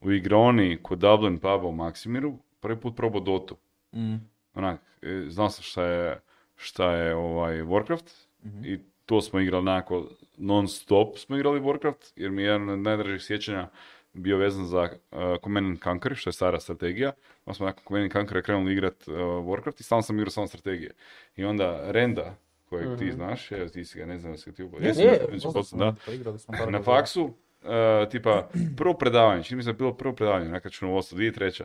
u 0.00 0.12
igroni 0.12 0.78
kod 0.82 0.98
Dublin 0.98 1.38
puba 1.38 1.56
u 1.66 1.72
Maksimiru 1.72 2.38
prvi 2.60 2.80
put 2.80 2.96
probao 2.96 3.20
Dotu. 3.20 3.56
Mm. 3.94 4.14
Onak, 4.54 4.80
e, 5.02 5.24
znao 5.28 5.50
sam 5.50 5.62
šta 5.62 5.84
je, 5.84 6.20
šta 6.56 6.92
je 6.92 7.14
ovaj 7.14 7.62
Warcraft 7.62 8.26
Mhm. 8.44 8.64
i 8.64 8.78
to 9.06 9.20
smo 9.20 9.40
igrali 9.40 9.60
onako 9.62 10.06
non 10.36 10.68
stop 10.68 11.18
smo 11.18 11.36
igrali 11.36 11.60
Warcraft 11.60 12.12
jer 12.16 12.30
mi 12.30 12.42
je 12.42 12.46
jedan 12.46 12.68
od 12.68 12.78
najdražih 12.78 13.22
sjećanja 13.22 13.68
bio 14.12 14.36
vezan 14.36 14.64
za 14.66 14.82
uh, 14.82 15.18
Command 15.44 15.66
and 15.66 15.78
Conquer, 15.78 16.14
što 16.14 16.28
je 16.30 16.34
stara 16.34 16.60
strategija. 16.60 17.12
Pa 17.44 17.54
smo 17.54 17.66
nakon 17.66 17.84
Command 17.84 18.02
and 18.02 18.12
Conquer 18.12 18.42
krenuli 18.42 18.72
igrat 18.72 19.08
uh, 19.08 19.14
Warcraft 19.18 19.80
i 19.80 19.82
stalno 19.82 20.02
sam 20.02 20.16
igrao 20.18 20.30
samo 20.30 20.46
strategije. 20.46 20.90
I 21.36 21.44
onda 21.44 21.90
Renda, 21.90 22.34
kojeg 22.78 22.98
ti 22.98 23.12
znaš, 23.12 23.52
evo 23.52 23.68
ti 23.68 23.84
si 23.84 23.98
ga, 23.98 24.06
ne 24.06 24.18
znam 24.18 24.32
da 24.32 24.38
si 24.38 24.50
ga 24.50 24.56
ti 24.56 24.62
upo- 24.62 24.78
Jesi, 24.80 25.02
da. 25.78 25.96
sam, 26.38 26.54
pa 26.58 26.70
Na 26.70 26.82
faksu, 26.82 27.24
uh, 27.24 27.30
tipa, 28.10 28.48
prvo 28.78 28.94
predavanje, 28.94 29.42
čini 29.42 29.56
mi 29.56 29.62
se 29.62 29.72
da 29.72 29.78
bilo 29.78 29.94
prvo 29.94 30.14
predavanje, 30.14 30.48
neka 30.48 30.70
čunovodstvo, 30.70 31.18
2003. 31.18 31.64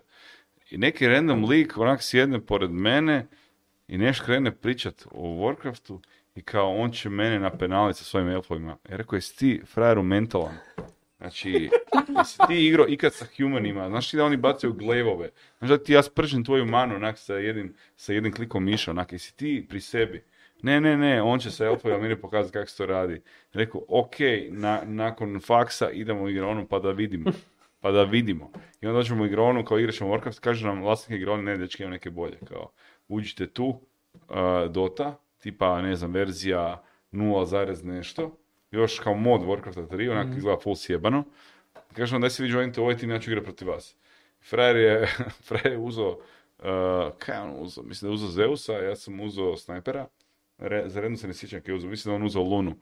I 0.69 0.77
neki 0.77 1.07
random 1.07 1.45
lik 1.45 1.77
onak 1.77 2.03
sjedne 2.03 2.39
pored 2.41 2.71
mene 2.71 3.27
i 3.87 3.97
neš 3.97 4.19
krene 4.19 4.51
pričat 4.51 5.05
o 5.11 5.27
Warcraftu 5.27 5.99
i 6.35 6.41
kao 6.41 6.77
on 6.77 6.91
će 6.91 7.09
mene 7.09 7.39
napenalit 7.39 7.95
sa 7.95 8.03
svojim 8.03 8.29
elfovima. 8.29 8.77
Ja 8.89 8.97
rekao, 8.97 9.17
jesi 9.17 9.37
ti 9.37 9.61
frajeru 9.65 10.03
mentalan? 10.03 10.55
Znači, 11.17 11.69
jesi 12.17 12.37
ti 12.47 12.67
igrao 12.67 12.85
ikad 12.89 13.13
sa 13.13 13.25
humanima, 13.37 13.89
znaš 13.89 14.09
ti 14.09 14.17
da 14.17 14.25
oni 14.25 14.37
bacaju 14.37 14.73
glevove, 14.73 15.29
znaš 15.57 15.69
da 15.69 15.83
ti 15.83 15.93
ja 15.93 16.03
spržim 16.03 16.45
tvoju 16.45 16.65
manu 16.65 16.95
onak 16.95 17.17
sa 17.17 17.33
jednim, 17.35 17.73
sa 17.95 18.13
jednim 18.13 18.33
klikom 18.33 18.63
miša, 18.63 18.91
onak, 18.91 19.11
jesi 19.11 19.37
ti 19.37 19.65
pri 19.69 19.81
sebi? 19.81 20.23
Ne, 20.63 20.81
ne, 20.81 20.97
ne, 20.97 21.21
on 21.21 21.39
će 21.39 21.51
sa 21.51 21.65
Elfoj 21.65 21.93
Almiri 21.93 22.21
pokazati 22.21 22.53
kako 22.53 22.69
se 22.69 22.77
to 22.77 22.85
radi. 22.85 23.21
Rekao, 23.53 23.81
ok, 23.87 24.15
na, 24.49 24.81
nakon 24.85 25.39
faksa 25.39 25.89
idemo 25.89 26.21
u 26.21 26.29
igronu 26.29 26.67
pa 26.67 26.79
da 26.79 26.91
vidimo. 26.91 27.31
Pa 27.81 27.91
da 27.91 28.03
vidimo. 28.03 28.51
I 28.81 28.87
onda 28.87 28.97
dođemo 28.97 29.23
u 29.23 29.25
igronu, 29.25 29.65
kao 29.65 29.79
igrat 29.79 29.95
ćemo 29.95 30.13
Warcraft, 30.13 30.39
kaže 30.39 30.67
nam 30.67 30.81
vlasnik 30.81 31.17
igrone, 31.17 31.43
ne, 31.43 31.57
dečki, 31.57 31.83
imam 31.83 31.91
neke 31.91 32.09
bolje. 32.09 32.37
Kao, 32.47 32.71
uđite 33.07 33.47
tu, 33.47 33.67
uh, 33.67 34.71
Dota, 34.71 35.15
tipa, 35.39 35.81
ne 35.81 35.95
znam, 35.95 36.11
verzija 36.11 36.83
0, 37.11 37.45
zarez 37.45 37.83
nešto, 37.83 38.37
još 38.71 38.99
kao 38.99 39.13
mod 39.13 39.41
Warcrafta 39.41 39.87
3, 39.87 40.11
onak 40.11 40.37
izgleda 40.37 40.59
full 40.59 40.75
sjebano. 40.75 41.23
Kaže 41.93 42.13
nam, 42.13 42.21
daj 42.21 42.29
se 42.29 42.43
vi 42.43 42.49
joinite 42.49 42.81
ovaj 42.81 42.97
tim, 42.97 43.09
ja 43.09 43.19
ću 43.19 43.31
igrati 43.31 43.45
protiv 43.45 43.67
vas. 43.67 43.95
Frajer 44.49 44.75
je, 44.75 45.07
frajer 45.47 45.71
je 45.71 45.77
uzeo, 45.77 46.09
uh, 46.09 46.17
kaj 47.17 47.35
je 47.35 47.41
on 47.41 47.55
uzeo? 47.59 47.83
Mislim 47.83 48.07
da 48.07 48.11
je 48.11 48.13
uzeo 48.13 48.29
Zeusa, 48.29 48.73
ja 48.73 48.95
sam 48.95 49.19
uzeo 49.19 49.57
snajpera. 49.57 50.07
Re, 50.61 50.83
za 50.85 51.01
redno 51.01 51.17
se 51.17 51.27
ne 51.27 51.33
sjećam 51.33 51.61
kaj 51.61 51.71
je 51.71 51.75
uzeo, 51.75 51.89
mislim 51.89 52.11
da 52.11 52.15
on 52.15 52.23
uzeo 52.23 52.41
Lunu. 52.41 52.75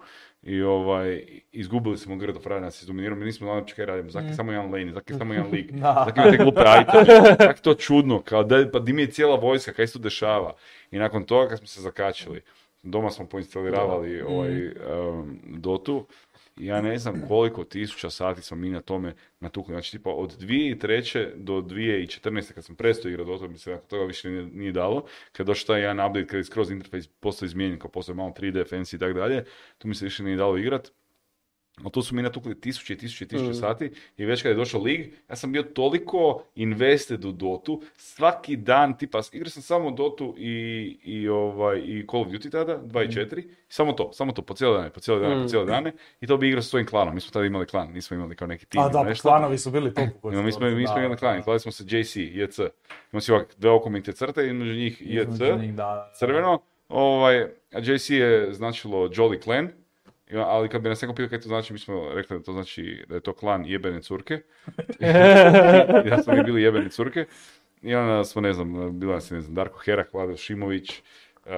I 0.44 0.62
ovaj, 0.62 1.24
izgubili 1.52 1.98
smo 1.98 2.16
grdo, 2.16 2.40
frajer 2.40 2.62
nas 2.62 2.82
izdominirao, 2.82 3.18
mi 3.18 3.26
nismo 3.26 3.46
znali 3.46 3.60
uopće 3.60 3.76
kaj 3.76 3.86
radimo, 3.86 4.10
zaki 4.10 4.34
samo 4.34 4.52
jedan 4.52 4.72
lane, 4.72 4.94
zaki 4.94 5.14
samo 5.14 5.34
jedan 5.34 5.52
lig, 5.52 5.72
Da. 5.82 6.04
zaki 6.08 6.20
imate 6.20 6.38
glupe 6.38 6.62
je 7.46 7.56
to 7.62 7.74
čudno, 7.74 8.22
kao 8.22 8.44
da, 8.44 8.70
pa 8.72 8.80
di 8.80 8.94
mi 8.94 9.02
je 9.02 9.12
cijela 9.12 9.36
vojska, 9.36 9.74
kaj 9.74 9.88
se 9.88 9.94
tu 9.94 10.00
dešava. 10.00 10.56
I 10.92 10.98
nakon 10.98 11.24
toga 11.24 11.50
kad 11.50 11.58
smo 11.58 11.68
se 11.68 11.82
zakačili, 11.82 12.42
doma 12.84 13.10
smo 13.10 13.26
poinstaliravali 13.26 14.22
ovaj, 14.22 14.68
um, 14.68 15.40
Dotu, 15.44 16.06
ja 16.60 16.82
ne 16.82 16.98
znam 16.98 17.28
koliko 17.28 17.64
tisuća 17.64 18.10
sati 18.10 18.42
smo 18.42 18.58
mi 18.58 18.70
na 18.70 18.82
tome 18.82 19.16
natukli. 19.40 19.74
Znači, 19.74 19.92
tipa 19.92 20.10
od 20.10 20.38
2003. 20.40 21.36
do 21.36 21.54
2014. 21.54 22.54
kad 22.54 22.66
sam 22.66 22.76
prestao 22.76 23.10
igrati 23.10 23.30
Dota, 23.30 23.48
mi 23.48 23.58
se 23.58 23.72
nakon 23.72 23.88
toga 23.88 24.06
više 24.06 24.30
nije, 24.30 24.46
nije 24.46 24.72
dalo. 24.72 25.06
Kad 25.32 25.48
došao 25.48 25.68
taj 25.68 25.82
jedan 25.82 26.08
update, 26.08 26.28
kad 26.28 26.38
je 26.38 26.44
skroz 26.44 26.72
interfejs 26.72 27.08
postao 27.08 27.46
izmijenjen, 27.46 27.80
kao 27.80 27.92
postao 27.92 28.16
malo 28.16 28.34
3D, 28.40 28.70
fancy 28.72 28.96
i 28.96 29.00
tako 29.00 29.14
dalje, 29.14 29.46
tu 29.78 29.88
mi 29.88 29.96
se 29.96 30.06
više 30.06 30.24
nije 30.24 30.38
dalo 30.38 30.58
igrat. 30.58 30.92
Ali 31.84 31.92
tu 31.92 32.02
su 32.02 32.16
mi 32.16 32.22
natukli 32.22 32.62
tisuće 32.62 32.94
i 32.94 32.98
tisuće 32.98 33.26
i 33.26 33.28
tisuće 33.28 33.54
sati 33.54 33.92
i 34.18 34.26
već 34.26 34.42
kad 34.42 34.50
je 34.50 34.56
došao 34.56 34.82
lig, 34.82 35.14
ja 35.30 35.36
sam 35.36 35.52
bio 35.52 35.64
toliko 35.64 36.44
invested 36.56 37.26
u 37.26 37.32
Dotu, 37.32 37.82
svaki 37.98 38.56
dan, 38.56 38.98
tipa, 38.98 39.22
igrao 39.32 39.50
sam 39.50 39.64
samo 39.64 39.92
Dotu 39.92 40.36
i, 40.38 40.98
i, 41.04 41.30
ovaj, 41.30 41.80
i 41.80 42.06
Call 42.12 42.22
of 42.22 42.28
Duty 42.28 42.52
tada, 42.52 42.80
2 42.84 43.06
i 43.06 43.08
4, 43.08 43.44
samo 43.68 43.94
to, 43.94 44.14
samo 44.14 44.32
to, 44.32 44.42
po 44.42 44.54
cijele 44.54 44.78
dane, 44.78 44.90
po 44.90 45.00
cijele 45.00 45.22
dane, 45.22 45.44
po 45.44 45.50
cijele 45.50 45.66
dane, 45.66 45.94
i 46.22 46.28
to 46.28 46.38
bi 46.38 46.48
igrao 46.48 46.62
sa 46.62 46.70
svojim 46.70 46.88
klanom, 46.88 47.16
mi 47.16 47.22
smo 47.22 47.32
tada 47.32 47.46
imali 47.46 47.66
klan, 47.66 47.92
nismo 47.94 48.16
imali 48.16 48.36
kao 48.36 48.48
neki 48.48 48.66
tim 48.66 48.82
A 48.82 48.90
da, 48.90 49.04
nešto. 49.04 49.30
klanovi 49.30 49.58
su 49.58 49.72
bili 49.72 49.94
u 50.24 50.32
No, 50.32 50.44
mi 50.44 50.52
smo, 50.52 50.70
mi 50.70 50.88
smo 50.88 51.00
imali 51.00 51.18
klan, 51.18 51.42
zvali 51.44 51.60
smo 51.60 51.72
se 51.72 51.84
JC, 51.84 52.16
JC. 52.16 52.60
Imamo 53.12 53.22
si 53.22 53.32
ovak 53.32 53.56
dve 53.58 53.70
okomite 53.70 54.14
crte 54.14 54.54
njih 54.54 55.02
JC, 55.02 55.34
između 55.34 55.58
njih, 55.58 55.74
da. 55.74 56.12
crveno, 56.20 56.62
ovaj, 56.90 57.42
a 57.72 57.80
JC 57.80 58.10
je 58.10 58.54
značilo 58.54 59.08
Jolly 59.08 59.44
Clan, 59.44 59.70
ali 60.36 60.70
kad 60.70 60.82
bi 60.82 60.90
nas 60.90 61.02
neko 61.02 61.14
pitao 61.14 61.30
kaj 61.30 61.40
to 61.40 61.48
znači, 61.48 61.74
mi 61.74 61.80
smo 61.80 62.10
rekli 62.14 62.38
da 62.38 62.44
to 62.44 62.54
znači 62.54 63.06
da 63.08 63.16
je 63.16 63.22
to 63.22 63.34
klan 63.34 63.66
jebene 63.66 64.02
curke. 64.02 64.42
Da 66.10 66.18
smo 66.24 66.34
mi 66.34 66.44
bili 66.44 66.62
jebene 66.62 66.90
curke. 66.90 67.26
I 67.82 67.96
onda 67.96 68.24
smo, 68.24 68.42
ne 68.42 68.54
znam, 68.54 69.00
bila 69.00 69.14
nas 69.14 69.32
je, 69.32 69.36
ne 69.36 69.42
znam, 69.42 69.56
Darko 69.56 69.80
Herak, 69.80 70.14
Vlado 70.14 70.38
Šimović, 70.38 71.02
uh, 71.46 71.52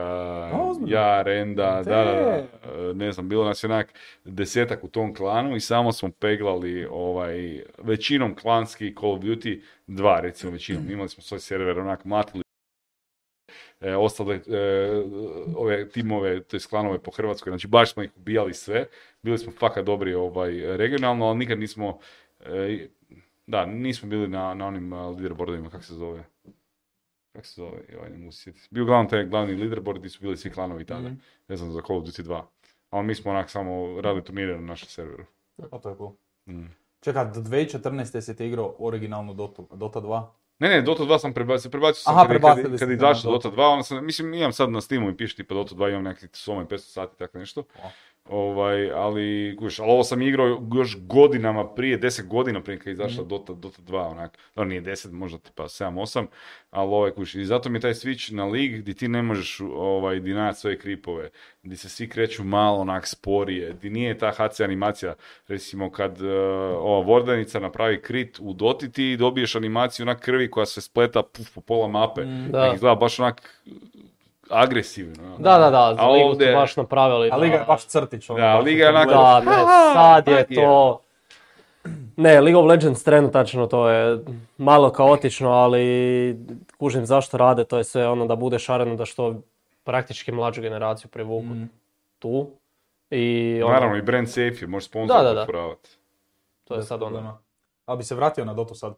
ja, 0.86 1.22
Renda, 1.22 1.82
da, 1.86 1.92
da, 1.92 2.04
da, 2.04 2.12
Te. 2.12 2.48
uh, 2.90 2.96
ne 2.96 3.12
znam, 3.12 3.30
bilo 3.30 3.46
nas 3.46 3.64
je 3.64 3.68
onak 3.68 3.94
desetak 4.26 4.84
u 4.84 4.88
tom 4.88 5.16
klanu 5.16 5.56
i 5.56 5.60
samo 5.60 5.92
smo 5.92 6.12
peglali 6.12 6.88
ovaj, 6.92 7.64
većinom 7.78 8.36
klanski 8.36 8.96
Call 9.00 9.14
of 9.14 9.20
Duty, 9.20 9.62
dva 9.88 10.20
recimo 10.20 10.52
većinom, 10.52 10.92
imali 10.92 11.10
smo 11.10 11.24
svoj 11.24 11.40
server, 11.40 11.80
onak 11.80 12.06
matili 12.06 12.44
e, 13.82 13.96
ostale 13.96 14.36
e, 14.36 14.90
ove 15.56 15.90
timove, 15.90 16.44
to 16.44 16.58
klanove 16.70 17.00
po 17.00 17.12
Hrvatskoj, 17.12 17.52
znači 17.52 17.68
baš 17.68 17.94
smo 17.94 18.04
ih 18.04 18.12
ubijali 18.18 18.54
sve, 18.54 18.86
bili 19.22 19.38
smo 19.38 19.52
fakat 19.52 19.86
dobri 19.86 20.14
ovaj, 20.14 20.78
regionalno, 20.78 21.26
ali 21.26 21.38
nikad 21.38 21.60
nismo, 21.60 22.00
e, 22.40 22.88
da, 23.48 23.66
nismo 23.66 24.10
bili 24.10 24.28
na, 24.28 24.54
na 24.54 24.68
onim 24.68 24.94
a, 24.94 25.10
leaderboardovima, 25.10 25.70
kako 25.70 25.84
se 25.84 25.94
zove, 25.94 26.24
kako 27.34 27.46
se 27.46 27.62
zove, 27.62 27.82
ovaj, 27.98 28.10
ne 28.10 28.18
mogu 28.18 28.32
se 28.32 28.42
sjetiti. 28.44 28.68
Bio 28.72 28.84
uglavnom 28.84 29.10
taj 29.10 29.26
glavni 29.26 29.56
leaderboard 29.56 30.00
gdje 30.00 30.10
su 30.10 30.22
bili 30.22 30.38
svi 30.38 30.52
klanovi 30.52 30.86
tada, 30.86 31.08
Mhm. 31.10 31.14
ne 31.48 31.56
znam, 31.58 31.72
za 31.72 31.82
Call 31.82 32.00
of 32.00 32.06
Duty 32.06 32.22
2. 32.24 32.42
Ali 32.90 33.08
mi 33.08 33.16
smo 33.16 33.32
onak 33.32 33.50
samo 33.50 34.02
radili 34.02 34.24
turnire 34.24 34.56
na 34.56 34.62
našem 34.62 34.90
serveru. 34.90 35.24
Pa 35.72 35.80
to 35.80 35.90
je 35.90 35.96
cool. 35.98 36.12
Mm. 36.48 36.66
Čekaj, 37.02 37.26
do 37.26 37.42
2014. 37.42 38.22
si 38.22 38.36
ti 38.36 38.46
igrao 38.48 38.76
originalnu 38.80 39.34
Dotu, 39.34 39.68
Dota 39.74 40.02
2? 40.02 40.28
Ne, 40.62 40.70
ne, 40.70 40.82
Dota 40.82 41.04
2 41.04 41.20
sam 41.20 41.34
prebacio, 41.34 41.72
prebacio 41.72 42.02
sam 42.02 42.18
Aha, 42.18 42.28
kad, 42.28 42.42
kad, 42.42 42.80
kad 42.80 42.92
izašla 42.92 43.32
Dota. 43.32 43.50
Dota 43.50 43.62
2, 43.62 43.72
onda 43.72 43.84
sam, 43.84 44.06
mislim, 44.06 44.34
imam 44.34 44.54
sad 44.54 44.70
na 44.70 44.82
Steamu 44.82 45.10
i 45.10 45.18
piše 45.18 45.36
tipa 45.36 45.54
Dota 45.54 45.76
2, 45.76 45.90
imam 45.90 46.04
nekih 46.04 46.30
100 46.30 46.68
500 46.68 46.78
sati, 46.78 47.18
tako 47.18 47.38
nešto. 47.38 47.64
O. 47.84 47.90
Ovaj, 48.32 48.92
ali, 48.92 49.56
kuš, 49.60 49.80
ali 49.80 49.92
ovo 49.92 50.04
sam 50.04 50.22
igrao 50.22 50.62
još 50.76 50.98
godinama 51.02 51.74
prije, 51.74 52.00
10 52.00 52.28
godina 52.28 52.62
prije 52.62 52.78
kad 52.78 52.88
je 52.88 52.94
izašla 52.94 53.24
Dota, 53.24 53.54
Dota 53.54 53.82
2, 53.82 54.12
onak, 54.12 54.38
no 54.56 54.64
nije 54.64 54.82
10, 54.82 55.12
možda 55.12 55.38
tipa 55.38 55.64
7-8, 55.64 56.26
ali 56.70 56.90
ovaj, 56.90 57.12
kuš, 57.12 57.36
i 57.36 57.46
zato 57.46 57.70
mi 57.70 57.78
je 57.78 57.82
taj 57.82 57.94
switch 57.94 58.34
na 58.34 58.46
lig 58.46 58.78
gdje 58.78 58.94
ti 58.94 59.08
ne 59.08 59.22
možeš 59.22 59.60
ovaj, 59.62 60.20
dinati 60.20 60.60
svoje 60.60 60.78
kripove, 60.78 61.30
gdje 61.64 61.78
se 61.78 61.90
svi 61.90 62.10
kreću 62.10 62.44
malo 62.44 62.78
onak 62.78 63.08
sporije, 63.08 63.74
gdje 63.74 63.90
nije 63.90 64.18
ta 64.18 64.32
HC 64.32 64.60
animacija, 64.60 65.16
recimo 65.48 65.92
kad 65.92 66.22
uh, 66.22 66.28
ova 66.78 67.06
vordanica 67.06 67.60
napravi 67.60 68.02
krit 68.02 68.40
u 68.40 68.54
Doti 68.54 68.92
ti 68.92 69.18
dobiješ 69.18 69.56
animaciju 69.56 70.04
onak 70.04 70.20
krvi 70.20 70.52
koja 70.52 70.66
se 70.66 70.82
spleta 70.82 71.24
puf, 71.24 71.56
po 71.56 71.62
pola 71.62 71.88
mape, 71.88 72.22
Da. 72.52 72.72
I 72.72 72.76
izgleda 72.76 72.96
baš 72.96 73.20
onak 73.20 73.64
agresivno. 74.52 75.38
Da, 75.38 75.52
da, 75.54 75.70
da, 75.70 75.96
za 75.96 76.08
ligu 76.08 76.30
ovdje- 76.30 76.48
su 76.48 76.54
baš 76.54 76.78
napravili. 76.78 77.30
A 77.32 77.38
Liga 77.38 77.56
je 77.56 77.64
baš 77.66 77.86
crtić. 77.86 78.30
ono, 78.30 78.40
Da, 78.40 78.56
baš 78.56 78.66
Liga 78.66 78.84
je 78.84 78.90
onako-. 78.90 79.12
Da, 79.12 79.40
ne, 79.42 79.58
sad 79.94 80.28
je 80.28 80.48
to... 80.48 81.02
Ne, 82.18 82.34
League 82.34 82.58
of 82.58 82.66
Legends 82.66 83.04
trenutačno 83.04 83.68
to 83.68 83.90
je 83.90 84.20
malo 84.58 84.90
kaotično, 84.92 85.52
ali 85.52 86.38
kužim 86.78 87.06
zašto 87.06 87.38
rade, 87.38 87.64
to 87.64 87.78
je 87.78 87.84
sve 87.84 88.08
ono 88.08 88.26
da 88.26 88.36
bude 88.36 88.60
šareno, 88.60 88.96
da 88.96 89.06
što 89.06 89.36
praktički 89.84 90.32
mlađu 90.32 90.62
generaciju 90.62 91.10
privuku 91.10 91.46
Mhm. 91.46 91.64
tu. 92.20 92.48
I 93.10 93.26
ono, 93.64 93.74
Naravno, 93.74 93.98
i 93.98 94.02
brand 94.02 94.30
safe 94.30 94.42
je, 94.56 94.68
možeš 94.68 94.86
Da, 94.86 94.90
sponsor 94.90 95.18
da, 95.18 95.34
da. 95.34 95.42
potporavati. 95.42 95.90
to 96.64 96.76
je 96.76 96.84
sad 96.84 97.04
ono. 97.04 97.38
Ali 97.86 97.98
bi 97.98 98.04
se 98.04 98.16
vratio 98.16 98.46
na 98.46 98.54
Dotu 98.54 98.76
sad. 98.76 98.94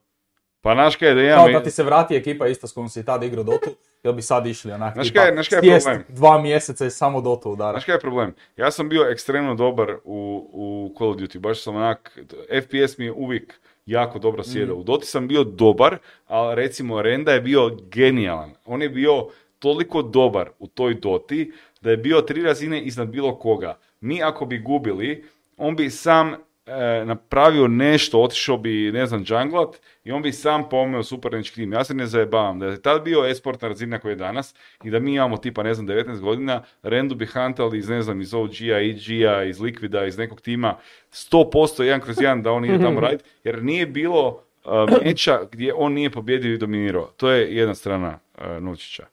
Pa 0.62 0.74
znaš 0.74 0.96
kaj, 0.96 1.14
da 1.14 1.36
Kao 1.36 1.42
imam... 1.42 1.54
da 1.54 1.64
ti 1.64 1.72
se 1.72 1.84
vrati 1.84 2.16
ekipa 2.16 2.48
isto 2.48 2.68
s 2.68 2.74
kojom 2.74 2.90
si 2.90 3.06
tad 3.06 3.24
igrao 3.24 3.44
Dotu, 3.44 3.70
jel 4.04 4.14
bi 4.14 4.22
sad 4.22 4.48
išli 4.48 4.72
onak 4.72 4.94
Znaš 4.94 5.12
kaj- 5.12 5.34
znaš 5.34 5.48
kaj 5.50 5.60
je 5.64 5.80
problem? 5.80 6.04
dva 6.10 6.42
mjeseca 6.42 6.86
i 6.86 6.90
samo 6.90 7.22
Dotu 7.22 7.52
udara. 7.52 7.72
Znaš 7.72 7.86
kaj 7.86 7.96
je 7.96 8.00
problem? 8.00 8.34
Ja 8.58 8.72
sam 8.72 8.90
bio 8.90 9.10
ekstremno 9.12 9.56
dobar 9.56 9.96
u, 10.04 10.50
u 10.54 10.96
Call 10.98 11.10
of 11.10 11.18
Duty, 11.18 11.40
baš 11.40 11.64
sam 11.64 11.76
onak, 11.76 12.20
FPS 12.62 12.98
mi 12.98 13.06
je 13.06 13.12
uvijek 13.12 13.54
jako 13.86 14.20
dobro 14.20 14.44
sjedao. 14.44 14.76
U 14.76 14.84
Doti 14.84 15.06
sam 15.06 15.28
bio 15.28 15.44
dobar, 15.44 15.98
ali 16.28 16.56
recimo 16.56 17.02
Renda 17.02 17.32
je 17.32 17.42
bio 17.42 17.78
genijalan. 17.84 18.52
On 18.66 18.82
je 18.82 18.90
bio 18.90 19.28
toliko 19.60 20.02
dobar 20.02 20.50
u 20.60 20.68
toj 20.68 20.94
Doti 20.94 21.52
da 21.82 21.92
je 21.92 21.98
bio 21.98 22.22
tri 22.22 22.42
razine 22.42 22.82
iznad 22.82 23.08
bilo 23.08 23.36
koga. 23.36 23.78
Mi 24.02 24.24
ako 24.24 24.46
bi 24.46 24.60
gubili, 24.60 25.26
on 25.58 25.76
bi 25.76 25.90
sam 25.90 26.36
e, 26.66 27.06
napravio 27.06 27.68
nešto, 27.68 28.22
otišao 28.22 28.58
bi, 28.58 28.92
ne 28.92 29.06
znam, 29.06 29.26
džanglat 29.26 29.76
i 30.04 30.12
on 30.12 30.22
bi 30.22 30.32
sam 30.32 30.70
pomeo 30.70 31.04
suparnički 31.04 31.56
tim. 31.56 31.74
Ja 31.74 31.84
se 31.84 31.94
ne 31.94 32.06
zajebavam. 32.06 32.60
Da 32.60 32.66
je 32.66 32.82
tad 32.82 33.04
bio 33.04 33.26
esportna 33.26 33.68
razina 33.68 34.00
koja 34.00 34.10
je 34.10 34.16
danas 34.16 34.56
i 34.84 34.90
da 34.90 35.00
mi 35.00 35.14
imamo 35.14 35.38
tipa, 35.38 35.64
ne 35.64 35.74
znam, 35.74 35.88
19 35.88 36.20
godina, 36.20 36.64
Rendu 36.84 37.16
bi 37.16 37.26
hantali 37.26 37.78
iz, 37.78 37.90
ne 37.90 38.02
znam, 38.02 38.22
iz 38.22 38.34
OG-a, 38.34 38.78
EG-a, 38.80 39.44
iz 39.44 39.60
Liquida, 39.60 40.08
iz 40.08 40.18
nekog 40.18 40.42
tima, 40.42 40.78
100% 41.12 41.84
jedan 41.84 42.02
kroz 42.02 42.22
jedan 42.22 42.44
da 42.44 42.52
on 42.52 42.66
ide 42.66 42.80
tamo 42.80 43.00
raditi, 43.06 43.24
jer 43.44 43.64
nije 43.64 43.86
bilo 43.86 44.44
uh, 44.66 44.72
meča 45.04 45.40
gdje 45.52 45.74
on 45.74 45.94
nije 45.94 46.10
pobjedio 46.10 46.54
i 46.54 46.58
dominirao. 46.58 47.06
To 47.18 47.30
je 47.30 47.56
jedna 47.56 47.76
strana 47.76 48.20
uh, 48.38 48.64
Novčića. 48.64 49.06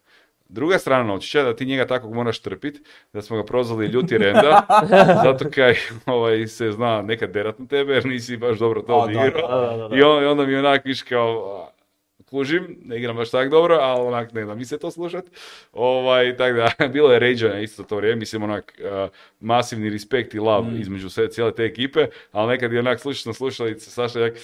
Druga 0.52 0.78
strana 0.78 1.04
Novčića, 1.04 1.42
da 1.42 1.56
ti 1.56 1.66
njega 1.66 1.86
takvog 1.86 2.14
moraš 2.14 2.40
trpit, 2.40 2.82
da 3.12 3.22
smo 3.22 3.36
ga 3.36 3.44
prozvali 3.44 3.86
ljuti 3.86 4.18
renda, 4.18 4.66
zato 5.24 5.50
kaj 5.50 5.74
ovaj, 6.06 6.46
se 6.46 6.72
zna 6.72 7.02
nekad 7.02 7.30
derat 7.30 7.58
na 7.58 7.66
tebe, 7.66 7.92
jer 7.92 8.06
nisi 8.06 8.36
baš 8.36 8.58
dobro 8.58 8.82
to 8.82 8.94
odigrao. 8.94 9.48
Da, 9.48 9.70
da, 9.70 9.76
da, 9.76 9.88
da. 9.88 9.96
I, 9.96 10.02
on, 10.02 10.26
onda 10.26 10.46
mi 10.46 10.56
onak 10.56 10.84
viš 10.84 11.02
kao, 11.02 11.70
kužim, 12.30 12.76
ne 12.84 12.98
igram 12.98 13.16
baš 13.16 13.30
tak 13.30 13.50
dobro, 13.50 13.78
ali 13.80 14.06
onak 14.06 14.32
ne 14.32 14.44
da 14.44 14.54
mi 14.54 14.64
se 14.64 14.78
to 14.78 14.90
slušat. 14.90 15.24
Ovaj, 15.72 16.36
tako 16.36 16.56
da, 16.56 16.88
bilo 16.92 17.12
je 17.12 17.18
ređanja 17.18 17.60
isto 17.60 17.82
to 17.82 17.96
vrijeme, 17.96 18.16
mislim 18.18 18.42
onak 18.42 18.80
a, 18.84 19.08
masivni 19.40 19.90
respekt 19.90 20.34
i 20.34 20.38
love 20.38 20.70
Mm. 20.70 20.80
između 20.80 21.10
sve, 21.10 21.28
cijele 21.30 21.54
te 21.54 21.64
ekipe, 21.64 22.06
ali 22.32 22.48
nekad 22.48 22.72
je 22.72 22.78
onak 22.78 23.00
slušaš 23.00 23.24
na 23.24 23.32
slušalice, 23.32 23.90
Saša 23.90 24.20
jak, 24.20 24.34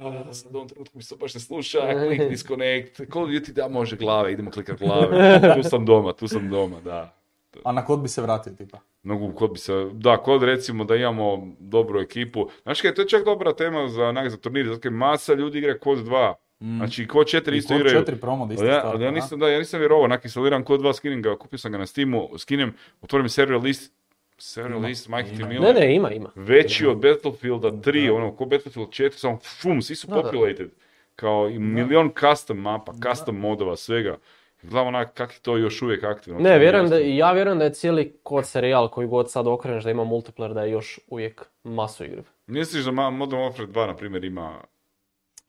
a, 0.00 0.32
sad 0.34 0.54
u 0.54 0.56
ovom 0.56 0.68
trenutku 0.68 0.96
mi 0.98 1.02
se 1.02 1.16
baš 1.20 1.34
ne 1.34 1.40
sluša, 1.40 1.78
klik 2.06 2.28
disconnect, 2.28 3.00
Call 3.12 3.24
of 3.24 3.30
Duty 3.30 3.52
da 3.52 3.68
može 3.68 3.96
glave, 3.96 4.32
idemo 4.32 4.50
klikat 4.50 4.78
glave, 4.78 5.40
tu 5.56 5.68
sam 5.68 5.86
doma, 5.86 6.12
tu 6.12 6.28
sam 6.28 6.50
doma, 6.50 6.80
da. 6.80 7.14
A 7.64 7.72
na 7.72 7.84
kod 7.84 8.02
bi 8.02 8.08
se 8.08 8.22
vratio 8.22 8.52
tipa? 8.52 8.78
Mogu, 9.02 9.32
kod 9.32 9.52
bi 9.52 9.58
se, 9.58 9.90
da, 9.92 10.16
kod 10.16 10.42
recimo 10.42 10.84
da 10.84 10.96
imamo 10.96 11.48
dobru 11.58 12.00
ekipu. 12.00 12.48
Znaš 12.62 12.80
kaj, 12.80 12.94
to 12.94 13.02
je 13.02 13.08
čak 13.08 13.24
dobra 13.24 13.52
tema 13.52 13.88
za, 13.88 14.04
onak, 14.04 14.30
za 14.30 14.36
turnir, 14.36 14.66
zato 14.66 14.80
kaj 14.80 14.90
masa 14.90 15.34
ljudi 15.34 15.58
igra 15.58 15.78
kod 15.78 15.98
2. 15.98 16.34
Znači, 16.60 17.06
kod 17.06 17.26
4 17.26 17.54
I 17.54 17.56
isto 17.56 17.74
kod 17.74 17.80
igraju. 17.80 17.98
četiri 17.98 18.16
promo 18.16 18.46
da 18.46 18.54
isto 18.54 18.66
ja, 18.66 18.80
stvar, 18.80 18.94
ja, 18.94 18.98
da. 18.98 19.10
nisam, 19.10 19.38
da, 19.38 19.48
ja 19.48 19.58
nisam 19.58 19.80
vjerovao, 19.80 20.04
onak 20.04 20.24
instaliram 20.24 20.64
kod 20.64 20.80
2, 20.80 20.92
skinem 20.92 21.22
ga, 21.22 21.38
kupio 21.38 21.58
sam 21.58 21.72
ga 21.72 21.78
na 21.78 21.86
Steamu, 21.86 22.28
skinem, 22.38 22.74
otvorim 23.02 23.28
server 23.28 23.60
list, 23.60 23.92
server 24.38 24.76
Ima, 24.76 24.86
list, 24.88 25.08
majke 25.08 25.30
ti 25.30 25.36
ima. 25.36 25.48
mile. 25.48 25.72
Ne, 25.72 25.80
ne, 25.80 25.94
ima, 25.94 26.10
ima. 26.10 26.30
Veći 26.34 26.86
od 26.86 26.96
Battlefielda 26.98 27.70
3, 27.70 28.06
Da. 28.08 28.14
ono, 28.14 28.36
ko 28.36 28.44
Battlefield 28.44 28.88
4, 28.88 29.10
samo 29.10 29.38
fum, 29.62 29.82
svi 29.82 29.94
su 29.94 30.06
Da, 30.06 30.14
da. 30.14 30.22
populated. 30.22 30.70
Kao 31.16 31.48
i 31.48 31.58
milion 31.58 32.12
custom 32.20 32.58
mapa, 32.58 32.92
custom 32.92 33.36
modova, 33.36 33.76
svega. 33.76 34.16
Gledam 34.62 34.86
onak 34.86 35.14
kak 35.14 35.32
je 35.34 35.40
to 35.42 35.56
još 35.56 35.82
uvijek 35.82 36.04
aktivno. 36.04 36.40
Ne, 36.40 36.58
vjerujem 36.58 36.88
da, 36.88 36.98
ja 36.98 37.32
vjerujem 37.32 37.58
da 37.58 37.64
je 37.64 37.72
cijeli 37.74 38.16
kod 38.22 38.46
serijal 38.46 38.88
koji 38.88 39.06
god 39.08 39.30
sad 39.30 39.46
okreneš 39.46 39.84
da 39.84 39.90
ima 39.90 40.02
multiplayer, 40.04 40.54
da 40.54 40.62
je 40.62 40.70
još 40.70 41.00
uvijek 41.08 41.44
masu 41.64 42.04
igre. 42.04 42.22
Misliš 42.46 42.84
da 42.84 42.90
Modern 42.90 43.42
Warfare 43.42 43.66
2, 43.66 43.86
na 43.86 43.96
primjer, 43.96 44.24
ima... 44.24 44.60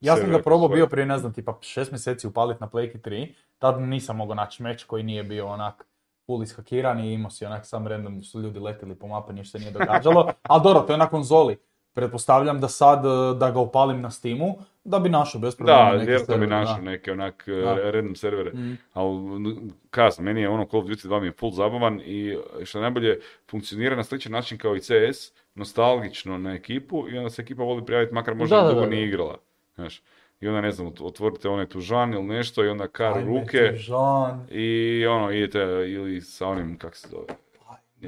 Ja 0.02 0.16
sam 0.16 0.30
ga 0.30 0.40
probao 0.40 0.68
bio 0.68 0.88
prije, 0.88 1.06
ne 1.06 1.18
znam, 1.18 1.34
tipa 1.34 1.58
šest 1.62 1.92
mjeseci 1.92 2.28
upalit 2.28 2.60
na 2.60 2.68
Playki 2.68 2.98
3. 3.00 3.28
Tad 3.60 3.82
nisam 3.82 4.16
mogao 4.18 4.36
naći 4.36 4.64
meč 4.64 4.84
koji 4.84 5.04
nije 5.04 5.24
bio 5.24 5.48
onak 5.48 5.86
full 6.26 6.44
ishakiran 6.44 7.00
i 7.00 7.14
imao 7.14 7.32
si 7.32 7.46
onak 7.46 7.66
sam 7.66 7.88
random 7.88 8.24
su 8.24 8.42
ljudi 8.42 8.60
letili 8.60 8.96
po 8.96 9.08
mapi, 9.08 9.34
ništa 9.34 9.58
nije 9.58 9.72
događalo. 9.72 10.32
Ali 10.44 10.64
dobro, 10.64 10.82
to 10.82 10.94
je 10.94 10.98
na 10.98 11.08
konzoli. 11.10 11.58
Pretpostavljam 11.94 12.60
da 12.62 12.68
sad 12.68 13.06
e, 13.06 13.40
da 13.40 13.52
ga 13.52 13.60
upalim 13.60 14.02
na 14.02 14.12
Steamu, 14.12 14.56
da 14.84 15.00
bi 15.00 15.10
našao 15.10 15.42
bez 15.42 15.56
problema 15.56 15.92
Da, 15.92 15.98
vjerojatno 15.98 16.38
bi 16.38 16.48
našao 16.48 16.78
neke 16.82 17.12
onak 17.12 17.44
e, 17.48 17.52
Da. 17.52 17.92
random 17.92 18.16
servere. 18.16 18.52
Mm. 18.54 18.78
Ali 18.94 19.58
kasno, 19.90 20.24
meni 20.24 20.42
je 20.42 20.50
ono 20.50 20.66
Call 20.66 20.84
of 20.84 20.90
Duty 20.90 21.08
2 21.08 21.20
mi 21.22 21.28
je 21.28 21.32
full 21.32 21.52
zabavan 21.52 22.02
i 22.06 22.38
što 22.64 22.82
najbolje 22.82 23.20
funkcionira 23.52 23.96
na 23.96 24.04
sličan 24.04 24.32
način 24.32 24.58
kao 24.58 24.76
i 24.76 24.80
CS, 24.80 25.32
nostalgično 25.56 26.38
na 26.38 26.54
ekipu 26.54 27.10
i 27.10 27.18
onda 27.18 27.30
se 27.30 27.42
ekipa 27.42 27.64
voli 27.64 27.86
prijaviti 27.86 28.14
makar 28.14 28.36
možda 28.36 28.56
Da, 28.56 28.62
da, 28.62 28.68
dugo 28.70 28.82
da, 28.82 28.86
da. 28.88 28.96
nije 28.96 29.08
igrala. 29.08 29.38
Znaš. 29.76 30.02
I 30.40 30.48
onda 30.48 30.62
ne 30.62 30.72
znam, 30.72 30.88
ot- 30.88 31.06
otvorite 31.06 31.50
onaj 31.50 31.68
tužan 31.68 32.14
ili 32.14 32.24
nešto 32.24 32.64
i 32.66 32.68
onda 32.68 32.88
kar 32.88 33.18
Ajme, 33.18 33.26
ruke 33.28 33.72
tužan. 33.72 34.48
i 34.52 35.06
ono 35.10 35.32
idete 35.32 35.60
ili 35.88 36.22
sa 36.22 36.48
onim, 36.48 36.78
kak 36.78 36.96
se 36.96 37.08
zove, 37.08 37.26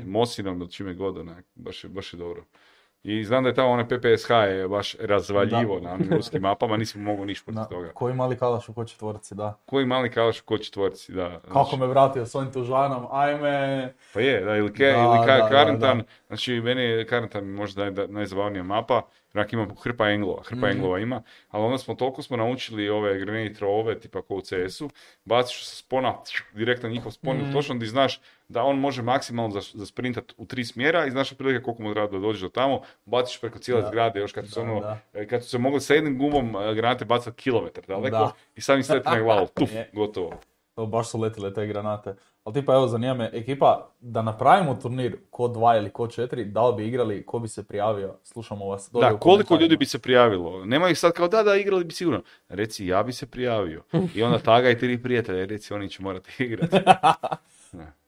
Mosinom 0.06 0.62
ili 0.62 0.72
čime 0.72 0.94
god, 0.94 1.18
onak, 1.18 1.46
baš 1.56 1.84
je, 1.84 1.90
baš 1.90 2.14
je 2.14 2.18
dobro. 2.18 2.44
I 3.04 3.24
znam 3.24 3.44
da 3.44 3.50
je 3.50 3.56
tamo 3.56 3.70
onaj 3.70 3.86
PPSH 3.86 4.30
je 4.30 4.68
baš 4.68 4.96
razvaljivo 4.96 5.80
Da. 5.80 5.82
na 5.82 5.94
onim 5.94 6.10
ruskim 6.12 6.42
mapama, 6.42 6.78
nisam 6.78 7.02
mogao 7.02 7.26
ništa 7.26 7.46
protiv 7.46 7.70
toga. 7.70 7.90
koji 7.90 8.14
mali 8.14 8.38
kalaš 8.38 8.70
u 8.70 8.74
ko 8.74 8.86
četvorci, 8.86 9.36
da. 9.36 9.60
Koji 9.66 9.86
mali 9.86 10.12
kalaš 10.12 10.40
ko 10.42 10.58
četvorci, 10.58 11.12
da. 11.12 11.40
Kako 11.44 11.78
me 11.78 11.88
vratio 11.88 12.26
s 12.26 12.36
ovim 12.36 12.52
tužanom, 12.52 13.08
ajme. 13.12 13.94
Pa 14.14 14.20
je, 14.20 14.42
da, 14.42 14.56
ili, 14.56 14.74
ke, 14.74 14.86
Da, 14.86 14.92
ili 15.00 15.26
ka, 15.26 15.38
da, 15.66 15.72
da. 15.74 15.96
znači 16.28 16.54
meni 16.54 16.82
je 16.82 17.06
Karentan 17.06 17.46
možda 17.46 17.90
naj, 17.90 18.08
najzabavnija 18.08 18.64
mapa, 18.64 19.02
onak 19.34 19.54
ima 19.54 19.68
hrpa 19.84 20.10
englova, 20.10 20.44
hrpa 20.44 20.58
Mhm. 20.58 20.66
englova 20.68 21.00
ima, 21.00 21.22
ali 21.50 21.64
onda 21.64 21.78
smo 21.78 21.96
toliko 21.96 22.22
smo 22.22 22.38
naučili 22.38 22.90
ove 22.90 23.20
grenade 23.20 23.54
throwove, 23.56 24.00
tipa 24.00 24.22
kao 24.22 24.38
u 24.38 24.42
CS-u, 24.42 24.90
baciš 25.26 25.66
sa 25.66 25.76
spona, 25.76 26.14
direktno 26.54 26.90
njihov 26.90 27.12
spon, 27.12 27.38
Mhm. 27.38 27.52
točno 27.52 27.76
ti 27.76 27.86
znaš 27.88 28.22
da 28.50 28.64
on 28.64 28.80
može 28.80 29.02
maksimalno 29.02 29.52
za, 29.52 29.62
zasprintat 29.74 30.34
u 30.38 30.46
tri 30.46 30.66
smjera 30.66 31.06
i 31.06 31.12
znaš 31.12 31.32
otprilike 31.32 31.64
koliko 31.64 31.84
mu 31.84 31.94
treba 31.94 32.08
da 32.08 32.20
dođeš 32.20 32.42
do 32.42 32.50
tamo, 32.50 32.82
baciš 33.06 33.42
preko 33.42 33.60
cijele 33.60 33.82
Da. 33.82 33.88
zgrade, 33.88 34.20
još 34.20 34.32
kad 34.32 34.46
su, 34.46 34.52
se 34.52 34.60
Da, 34.60 34.66
ono, 34.66 34.80
da. 34.80 34.98
e, 35.14 35.28
kad 35.28 35.44
su 35.44 35.50
se 35.50 35.58
mogli 35.58 35.82
sa 35.82 35.94
jednim 35.94 36.18
gumom 36.18 36.56
e, 36.56 36.76
granate 36.76 37.06
bacati 37.06 37.36
kilometar 37.38 37.84
daleko 37.88 38.18
Da. 38.18 38.32
i 38.56 38.62
sam 38.62 38.78
im 38.78 38.84
sleti 38.84 39.10
na 39.10 39.20
glavu, 39.20 39.48
tuf, 39.56 39.70
gotovo. 39.94 40.34
To 40.76 40.86
baš 40.86 41.10
su 41.10 41.20
letile 41.20 41.54
te 41.54 41.68
granate. 41.68 42.16
Ali 42.44 42.54
tipa 42.54 42.74
evo 42.74 42.88
zanima 42.88 43.14
me, 43.14 43.30
ekipa, 43.34 43.90
da 44.00 44.22
napravimo 44.22 44.76
turnir 44.76 45.18
ko 45.30 45.44
2 45.44 45.78
ili 45.78 45.90
ko 45.90 46.06
4, 46.06 46.44
da 46.44 46.68
li 46.68 46.76
bi 46.76 46.88
igrali, 46.88 47.26
ko 47.26 47.40
bi 47.40 47.48
se 47.48 47.64
prijavio, 47.64 48.16
slušamo 48.24 48.66
vas. 48.66 48.90
Da, 48.92 49.00
koliko 49.00 49.20
komentarima. 49.20 49.62
ljudi 49.62 49.78
bi 49.78 49.86
se 49.86 50.00
prijavilo? 50.00 50.66
Nema 50.66 50.90
ih 50.90 51.00
sad 51.00 51.12
kao 51.14 51.28
da, 51.28 51.44
da, 51.44 51.56
igrali 51.56 51.84
bi 51.84 51.94
sigurno. 51.94 52.22
Reci, 52.50 52.86
ja 52.88 53.04
bi 53.04 53.14
se 53.14 53.26
prijavio. 53.26 53.84
I 54.16 54.24
onda 54.24 54.40
tagaj 54.52 54.78
tri 54.78 55.04
prijatelja, 55.04 55.46
reci, 55.46 55.74
oni 55.74 55.90
će 55.90 56.04
morati 56.04 56.44
igrati. 56.44 56.78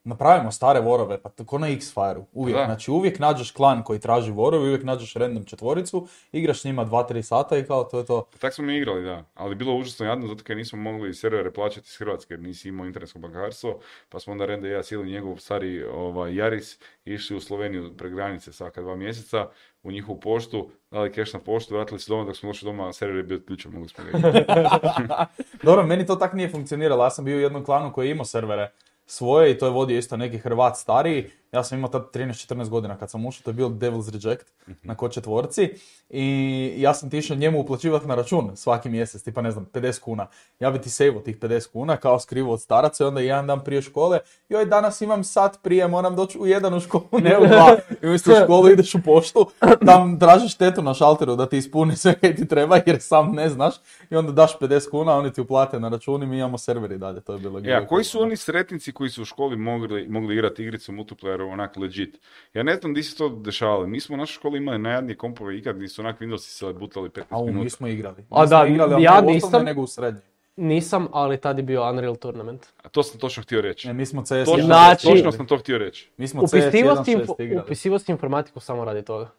Napravimo 0.10 0.52
stare 0.52 0.80
vorove, 0.80 1.22
pa 1.22 1.30
ko 1.46 1.58
na 1.58 1.68
X-Fire-u, 1.70 2.26
uvijek. 2.34 2.58
Da. 2.58 2.66
Znači 2.66 2.92
uvijek 2.92 3.20
nađeš 3.20 3.52
klan 3.52 3.84
koji 3.84 4.00
traži 4.00 4.32
vorove, 4.32 4.64
uvijek 4.64 4.84
nađeš 4.84 5.14
random 5.14 5.44
četvoricu, 5.44 6.08
igraš 6.32 6.62
s 6.62 6.64
njima 6.64 6.86
2-3 6.86 7.22
sata 7.22 7.58
i 7.58 7.66
kao 7.66 7.84
to 7.84 7.98
je 7.98 8.06
to. 8.06 8.28
Tak 8.40 8.54
smo 8.54 8.66
mi 8.66 8.78
igrali, 8.78 9.04
da. 9.04 9.24
Ali 9.34 9.56
bilo 9.56 9.76
užasno 9.76 10.06
jadno, 10.06 10.28
zato 10.28 10.44
kad 10.44 10.58
nismo 10.58 10.80
mogli 10.80 11.14
servere 11.14 11.54
plaćati 11.54 11.88
iz 11.88 11.98
Hrvatske, 11.98 12.34
jer 12.34 12.42
nisi 12.42 12.70
imao 12.70 12.86
internetsko 12.86 13.20
bankarstvo, 13.20 13.80
pa 14.10 14.20
smo 14.20 14.32
onda 14.32 14.46
Renda 14.46 14.68
i 14.68 14.72
ja 14.72 14.84
sjeli 14.84 15.12
njegov 15.12 15.38
stari 15.38 15.84
ovaj, 15.84 16.36
Jaris, 16.36 16.80
išli 17.06 17.38
u 17.38 17.42
Sloveniju 17.42 17.94
pre 17.98 18.10
granice 18.10 18.54
svaka 18.54 18.82
dva 18.82 18.96
mjeseca, 18.96 19.48
u 19.84 19.92
njihovu 19.92 20.20
poštu, 20.20 20.70
dali 20.92 21.12
keš 21.12 21.34
na 21.34 21.40
poštu, 21.40 21.74
vratili 21.74 22.00
se 22.00 22.12
doma, 22.12 22.24
dok 22.24 22.36
smo 22.38 22.50
došli 22.50 22.66
doma, 22.66 22.94
server 22.94 23.18
je 23.18 23.24
bio 23.24 23.38
odključen, 23.38 23.72
mogli 23.72 23.90
smo 23.90 24.04
ga. 24.04 24.12
Dobro, 25.64 25.86
meni 25.86 26.06
to 26.06 26.16
tak 26.16 26.34
nije 26.34 26.50
funkcioniralo, 26.50 27.04
ja 27.04 27.10
sam 27.10 27.26
bio 27.26 27.38
u 27.38 27.42
jednom 27.42 27.66
klanu 27.66 27.94
koji 27.94 28.08
je 28.08 28.12
imao 28.12 28.26
servere 28.26 28.72
svoje 29.10 29.52
i 29.52 29.58
to 29.58 29.66
je 29.66 29.72
vodio 29.72 29.98
isto 29.98 30.18
neki 30.18 30.38
Hrvat 30.38 30.78
stariji. 30.78 31.30
Ja 31.52 31.64
sam 31.64 31.78
imao 31.78 31.90
tad 31.90 32.12
13-14 32.14 32.70
godina 32.70 32.98
kad 32.98 33.10
sam 33.10 33.26
ušao, 33.26 33.44
to 33.44 33.50
je 33.50 33.54
bio 33.54 33.70
Devil's 33.70 34.12
Reject 34.12 34.48
na 34.84 34.96
ko 34.96 35.10
četvorci 35.10 35.70
i 36.10 36.74
ja 36.78 36.94
sam 36.94 37.10
ti 37.10 37.18
išao 37.18 37.38
njemu 37.38 37.60
uplaćivati 37.60 38.08
na 38.08 38.16
račun 38.16 38.52
svaki 38.56 38.90
mjesec, 38.90 39.24
tipa 39.24 39.42
ne 39.42 39.52
znam, 39.52 39.66
50 39.74 40.00
kuna. 40.00 40.28
Ja 40.60 40.72
bi 40.72 40.82
ti 40.82 40.90
sejvo 40.90 41.20
tih 41.20 41.40
50 41.40 41.72
kuna 41.72 41.98
kao 41.98 42.20
skrivo 42.20 42.54
od 42.54 42.62
staraca 42.62 43.04
i 43.04 43.08
onda 43.08 43.22
jedan 43.22 43.48
dan 43.48 43.64
prije 43.64 43.82
škole, 43.82 44.20
joj 44.50 44.66
danas 44.66 45.02
imam 45.02 45.24
sat 45.24 45.60
prije, 45.64 45.88
moram 45.88 46.16
doći 46.16 46.40
u 46.40 46.48
jedan 46.48 46.74
u 46.74 46.80
školu, 46.80 47.04
ne 47.12 47.38
u 47.40 47.48
dva. 47.48 47.78
I 48.02 48.06
umjesto 48.06 48.32
u 48.32 48.36
školu 48.44 48.70
ideš 48.70 48.96
u 48.96 49.02
poštu, 49.06 49.52
tam 49.86 50.20
tražiš 50.20 50.56
tetu 50.56 50.82
na 50.82 50.94
šalteru 50.94 51.36
da 51.36 51.46
ti 51.46 51.58
ispuni 51.58 51.96
sve 51.96 52.20
kaj 52.20 52.36
ti 52.36 52.48
treba 52.48 52.80
jer 52.86 53.02
sam 53.02 53.32
ne 53.32 53.50
znaš 53.50 53.76
i 54.10 54.16
onda 54.16 54.32
daš 54.32 54.60
50 54.60 54.90
kuna, 54.90 55.14
oni 55.14 55.34
ti 55.34 55.42
uplate 55.42 55.80
na 55.80 55.90
račun 55.90 56.24
i 56.24 56.26
mi 56.26 56.38
imamo 56.38 56.58
serveri 56.58 56.98
dalje, 56.98 57.22
to 57.22 57.34
je 57.34 57.40
bilo 57.40 57.60
E, 57.64 57.74
a 57.74 57.88
koji 57.88 58.04
su 58.04 58.22
oni 58.22 58.38
sretnici 58.38 58.92
koji 58.92 59.10
su 59.10 59.22
u 59.22 59.26
školi 59.26 59.58
mogli, 59.58 60.08
mogli 60.08 60.34
igrati 60.34 60.64
igricu 60.64 60.92
multiplayer 60.92 61.39
onak 61.42 61.78
legit? 61.78 62.20
Ja 62.54 62.64
ne 62.64 62.76
znam 62.76 62.94
di 62.94 63.04
se 63.04 63.18
to 63.18 63.30
dešavalo. 63.30 63.88
Mi 63.88 64.00
smo 64.00 64.14
u 64.14 64.18
našoj 64.18 64.34
školi 64.34 64.58
imali 64.58 64.80
najjadnije 64.80 65.18
kompove 65.18 65.58
ikad, 65.58 65.76
gdje 65.76 65.88
su 65.88 66.02
onak 66.02 66.22
Windowsi 66.22 66.38
se 66.50 66.74
butali 66.74 67.10
15 67.10 67.24
A 67.30 67.38
u, 67.38 67.46
mi 67.46 67.52
minuta. 67.52 67.70
smo 67.70 67.88
igrali. 67.88 68.26
A 68.30 68.46
da, 68.46 68.66
igrali, 68.66 68.94
ali 68.94 69.04
ja 69.04 69.22
nisam. 69.22 69.64
nego 69.64 69.82
u 69.82 69.88
srednjoj. 69.88 70.22
Nisam, 70.56 71.08
ali 71.12 71.38
tad 71.38 71.58
je 71.58 71.64
bio 71.64 71.90
Unreal 71.90 72.16
Tournament. 72.16 72.66
A 72.84 72.90
to 72.90 73.04
sam 73.04 73.20
točno 73.20 73.44
htio 73.44 73.62
reći. 73.62 73.88
Ne, 73.88 73.94
mi 73.94 74.06
smo 74.06 74.22
CS 74.22 74.30
Točno, 74.30 74.54
1.6 74.56 74.66
Znači- 74.66 75.08
točno 75.08 75.32
sam 75.32 75.46
to 75.46 75.58
htio 75.58 75.78
reći. 75.78 76.10
Mi 76.18 76.28
smo 76.28 76.42
CS 76.42 76.54
Upisivo 76.54 76.72
si, 76.96 77.12
1.6 77.12 77.26
info- 77.28 77.44
igrali. 77.44 77.62
upisivo 77.62 78.00
si 78.00 78.12
informatiku 78.12 78.60
samo 78.60 78.86
radi 78.86 79.02
toga. 79.02 79.30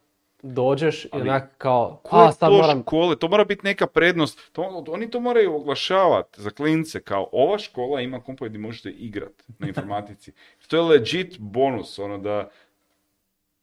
Dođeš 0.42 1.04
i 1.04 1.08
onak 1.12 1.50
kao, 1.58 2.00
a 2.10 2.32
sad 2.32 2.50
to 2.50 2.56
moram, 2.56 2.82
škole, 2.82 3.18
to 3.18 3.28
mora 3.28 3.44
biti 3.44 3.60
neka 3.64 3.86
prednost. 3.86 4.52
To, 4.52 4.84
oni 4.88 5.10
to 5.10 5.20
moraju 5.20 5.54
oglašavati 5.54 6.42
za 6.42 6.50
klince 6.50 7.02
kao 7.02 7.28
ova 7.32 7.58
škola 7.58 8.00
ima 8.00 8.20
kompove 8.20 8.48
gdje 8.48 8.58
možete 8.58 8.90
igrat 8.90 9.42
na 9.58 9.68
informatici. 9.72 10.32
To 10.68 10.76
je 10.76 10.82
legit 10.82 11.38
bonus, 11.38 11.98
ono 11.98 12.18
da 12.18 12.50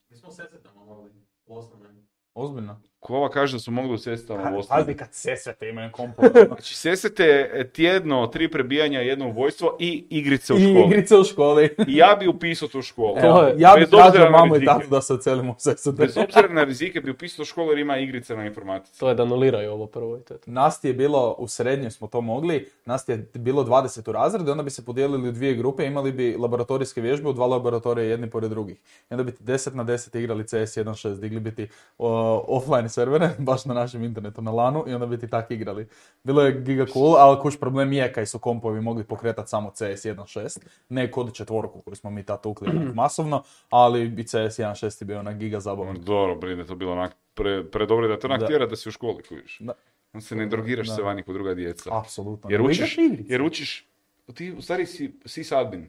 Mi 0.09 0.17
smo 0.17 0.31
sesetama 0.31 0.85
mogli 0.85 1.11
u 1.45 1.57
osnovnoj. 1.57 1.91
Ozbiljno. 2.33 2.81
Ko 3.07 3.15
ova 3.15 3.29
kaže 3.29 3.55
da 3.55 3.59
su 3.59 3.71
mogli 3.71 3.93
u 3.93 3.97
sestama 3.97 4.41
u 4.41 4.45
Pazi 4.45 4.57
osnovi. 4.57 4.97
kad 4.97 5.07
sesete 5.11 5.69
imaju 5.69 5.91
kompove. 5.91 6.29
Znači 6.47 6.75
sesete 6.75 7.49
tjedno, 7.73 8.27
tri 8.27 8.51
prebijanja, 8.51 8.99
jedno 8.99 9.29
ubojstvo 9.29 9.77
i 9.79 10.05
igrice 10.09 10.53
u 10.53 10.57
I 10.57 10.59
školi. 10.61 10.85
igrice 10.85 11.15
u 11.17 11.23
školi. 11.23 11.69
I 11.87 11.95
ja 11.95 12.15
bi 12.19 12.27
upisao 12.27 12.67
tu 12.67 12.81
školu. 12.81 13.17
Evo, 13.17 13.49
ja 13.57 13.73
obzira 13.73 13.89
tražio 13.89 14.23
na 14.23 14.29
mamu 14.29 14.55
i 14.55 14.59
rizike. 14.59 14.73
tatu 14.73 14.87
da 14.89 15.01
se 15.01 15.13
ocelimo 15.13 15.51
u 15.51 15.55
sesete. 15.59 15.95
Bez 15.97 16.17
obzira 16.17 16.47
na 16.49 16.63
rizike 16.63 17.01
bi 17.01 17.11
upisao 17.11 17.45
školu 17.45 17.71
jer 17.71 17.79
ima 17.79 17.97
igrice 17.97 18.35
na 18.35 18.45
informatici. 18.45 18.99
to 18.99 19.09
je 19.09 19.15
da 19.15 19.23
anuliraju 19.23 19.71
ovo 19.71 19.87
prvo 19.87 20.17
i 20.17 20.21
to 20.21 20.33
je 20.33 20.37
to. 20.39 20.51
Nas 20.51 20.81
ti 20.81 20.87
je 20.87 20.93
bilo, 20.93 21.35
u 21.39 21.47
srednjoj 21.47 21.91
smo 21.91 22.07
to 22.07 22.21
mogli, 22.21 22.67
nas 22.85 23.05
ti 23.05 23.11
je 23.11 23.17
bilo 23.33 23.63
20 23.63 24.09
u 24.09 24.11
razredu, 24.11 24.51
onda 24.51 24.63
bi 24.63 24.69
se 24.69 24.85
podijelili 24.85 25.29
u 25.29 25.31
dvije 25.31 25.53
grupe, 25.53 25.85
imali 25.85 26.11
bi 26.11 26.35
laboratorijske 26.39 27.01
vježbe 27.01 27.29
u 27.29 27.33
dva 27.33 27.45
laboratorija 27.47 28.05
jedni 28.05 28.29
pored 28.29 28.49
drugih. 28.49 28.77
I 28.77 29.13
onda 29.13 29.23
bi 29.23 29.31
ti 29.31 29.43
10 29.43 29.73
na 29.75 29.85
10 29.85 30.19
igrali 30.19 30.43
CS 30.43 30.51
1.6, 30.51 31.19
digli 31.19 31.39
bi 31.39 31.55
ti 31.55 31.67
o, 31.97 32.09
offline 32.47 32.89
servere, 32.97 33.29
baš 33.49 33.65
na 33.65 33.73
našem 33.75 34.03
internetu, 34.03 34.41
na 34.41 34.51
lanu, 34.51 34.83
i 34.87 34.93
onda 34.93 35.05
bi 35.05 35.17
ti 35.17 35.27
tak 35.27 35.51
igrali. 35.51 35.87
Bilo 36.23 36.41
je 36.41 36.61
giga 36.61 36.85
cool, 36.85 37.15
ali 37.15 37.39
kuš 37.39 37.59
problem 37.59 37.93
je 37.93 38.13
kaj 38.13 38.25
su 38.25 38.39
kompovi 38.39 38.81
mogli 38.81 39.03
pokretati 39.05 39.49
samo 39.49 39.71
CS 39.71 39.79
1.6, 40.05 40.57
ne 40.89 41.11
kod 41.11 41.33
četvorku 41.33 41.81
koju 41.81 41.95
smo 41.95 42.09
mi 42.09 42.23
tad 42.23 42.43
tukli 42.43 42.67
masovno, 42.95 43.43
ali 43.69 44.13
i 44.17 44.23
CS 44.23 44.33
1.6 44.33 45.01
je 45.01 45.05
bio 45.05 45.19
onak 45.19 45.37
giga 45.37 45.59
zabavan. 45.59 45.97
Dobro, 45.97 46.35
brine, 46.35 46.65
to 46.65 46.75
bilo 46.75 46.91
onak 46.91 47.15
pre, 47.33 47.63
predobro 47.65 48.07
da 48.07 48.19
te 48.19 48.27
onak 48.27 48.39
Da. 48.39 48.47
tjera 48.47 48.65
da 48.65 48.75
si 48.75 48.89
u 48.89 48.93
školi, 48.93 49.23
kužiš. 49.23 49.57
Da. 49.59 49.73
On 50.13 50.21
se 50.21 50.35
ne 50.35 50.45
drogiraš 50.45 50.87
Da. 50.87 50.95
se 50.95 51.01
vani 51.01 51.23
kod 51.23 51.35
druga 51.35 51.53
djeca. 51.53 51.89
Apsolutno. 51.93 52.49
Jer 52.49 52.61
učiš, 52.61 52.97
jer 53.25 53.41
učiš, 53.41 53.87
ti 54.33 54.51
u 54.51 54.61
stvari 54.61 54.85
si 54.85 55.13
sysadmin. 55.25 55.85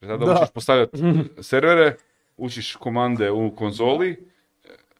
Jer 0.00 0.10
Tada 0.10 0.24
Da. 0.24 0.32
učiš 0.34 0.50
postavljati 0.50 0.98
servere, 1.42 1.96
učiš 2.36 2.76
komande 2.76 3.30
u 3.30 3.56
konzoli, 3.56 4.28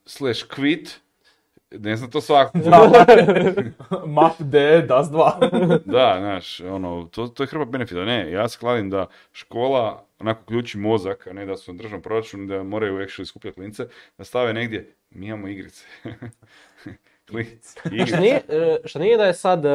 slash 0.07 0.45
quit, 0.49 0.91
ne 1.71 1.97
znam 1.97 2.11
to 2.11 2.21
svako. 2.21 2.59
Map 4.07 4.33
D, 4.39 4.83
DAS 4.83 5.07
2. 5.07 5.79
da, 5.93 6.17
znaš, 6.19 6.61
ono, 6.61 7.09
to, 7.12 7.29
to 7.29 7.43
je 7.43 7.47
hrba 7.47 7.65
benefita. 7.65 8.05
Ne, 8.05 8.31
ja 8.31 8.49
se 8.49 8.59
kladim 8.59 8.91
da 8.91 9.07
škola 9.33 10.05
onako 10.21 10.45
ključi 10.45 10.79
mozak, 10.79 11.27
a 11.27 11.33
ne 11.33 11.47
da 11.47 11.57
su 11.57 11.73
na 11.73 11.77
državnom 11.77 12.03
proračunu, 12.03 12.47
da 12.47 12.62
moraju 12.62 12.95
actually 12.95 13.25
skupljati 13.25 13.55
klince, 13.55 13.87
da 14.19 14.25
stave 14.25 14.53
negdje, 14.53 14.95
mi 15.11 15.27
imamo 15.27 15.49
igrice. 15.49 15.85
Klinci, 17.31 17.79
igrice. 17.85 18.17
nije, 18.17 18.41
e, 18.49 18.77
šta 18.85 18.99
nije 18.99 19.17
da 19.17 19.25
je 19.25 19.35
sad, 19.35 19.65
e, 19.65 19.69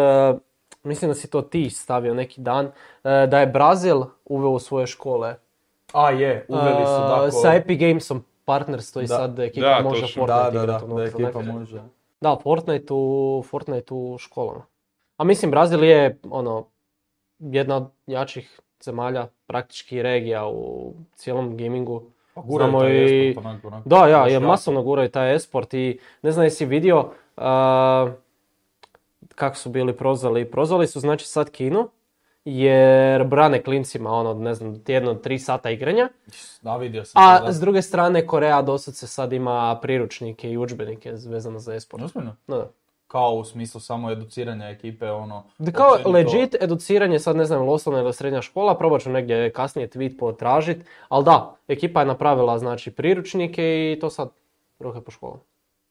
mislim 0.83 1.11
da 1.11 1.15
si 1.15 1.29
to 1.29 1.41
ti 1.41 1.69
stavio 1.69 2.13
neki 2.13 2.41
dan, 2.41 2.65
e, 2.65 2.71
da 3.03 3.39
je 3.39 3.47
Brazil 3.47 4.03
uveo 4.25 4.49
u 4.49 4.59
svoje 4.59 4.87
škole. 4.87 5.35
A 5.93 6.11
je, 6.11 6.45
uveli 6.47 6.85
su, 6.85 7.01
dakle. 7.09 7.31
Sa 7.31 7.53
Epic 7.53 7.79
Gamesom 7.79 8.23
partnerstvo 8.49 9.01
i 9.01 9.05
Da. 9.05 9.15
sad 9.15 9.39
ekipa 9.39 9.67
Da, 9.67 9.83
može 9.83 10.01
točno. 10.01 10.21
Fortnite 10.21 10.43
Da, 10.51 10.59
da, 10.61 10.65
da, 10.67 10.77
da 10.77 10.85
unutra, 10.85 11.05
ekipa 11.05 11.41
može. 11.41 11.81
Da, 12.21 12.37
Fortnite 12.43 12.93
u, 12.93 13.03
Fortnite 13.45 13.93
u 13.93 14.17
školama. 14.17 14.61
A 15.17 15.23
mislim, 15.23 15.51
Brazil 15.51 15.83
je 15.83 16.19
ono, 16.29 16.65
jedna 17.39 17.77
od 17.77 17.85
jačih 18.07 18.59
zemalja, 18.81 19.27
praktički 19.47 20.01
regija 20.01 20.47
u 20.47 20.93
cijelom 21.15 21.57
gamingu. 21.57 22.01
Pa 22.33 22.41
guraju 22.41 22.69
Znamo 22.69 22.79
taj 22.79 22.91
i- 22.93 23.29
esport, 23.29 23.45
onako, 23.45 23.67
onako. 23.67 23.89
Da, 23.89 24.07
ja, 24.07 24.27
je 24.27 24.39
masovno 24.39 24.83
guraju 24.83 25.09
taj 25.09 25.35
esport 25.35 25.73
i 25.73 25.99
ne 26.21 26.31
znam 26.31 26.43
jesi 26.45 26.65
vidio 26.65 27.05
a, 27.37 28.11
kako 29.35 29.55
su 29.55 29.69
bili 29.69 29.97
prozvali. 29.97 30.45
Prozvali 30.45 30.87
su 30.87 30.99
znači 30.99 31.27
sad 31.27 31.49
Kinu 31.51 31.89
jer 32.45 33.23
brane 33.23 33.63
klincima 33.63 34.11
ono, 34.11 34.33
ne 34.33 34.53
znam, 34.53 34.83
tjedno 34.83 35.13
tri 35.13 35.39
sata 35.39 35.69
igranja. 35.69 36.09
Da, 36.61 36.77
vidio 36.77 37.05
sam. 37.05 37.23
A 37.23 37.39
da. 37.39 37.53
s 37.53 37.59
druge 37.59 37.81
strane 37.81 38.27
Koreja 38.27 38.61
dosad 38.61 38.95
se 38.95 39.07
sad 39.07 39.33
ima 39.33 39.79
priručnike 39.81 40.51
i 40.51 40.57
udžbenike 40.57 41.11
vezano 41.11 41.59
za 41.59 41.75
esport. 41.75 42.03
Ozbiljno? 42.03 42.35
Da. 42.47 42.69
Kao 43.07 43.33
u 43.33 43.43
smislu 43.43 43.81
samo 43.81 44.11
educiranja 44.11 44.69
ekipe, 44.69 45.11
ono... 45.11 45.43
Da 45.57 45.71
kao 45.71 45.97
legit 46.05 46.55
educiranje, 46.61 47.19
sad 47.19 47.35
ne 47.35 47.45
znam, 47.45 47.69
osnovna 47.69 48.01
ili 48.01 48.13
srednja 48.13 48.41
škola, 48.41 48.77
probat 48.77 49.01
ću 49.01 49.09
negdje 49.09 49.53
kasnije 49.53 49.89
tweet 49.89 50.17
potražit, 50.19 50.85
ali 51.09 51.25
da, 51.25 51.55
ekipa 51.67 51.99
je 51.99 52.05
napravila 52.05 52.59
znači 52.59 52.91
priručnike 52.91 53.63
i 53.63 53.99
to 53.99 54.09
sad 54.09 54.29
ruke 54.79 55.01
po 55.01 55.11
školama. 55.11 55.41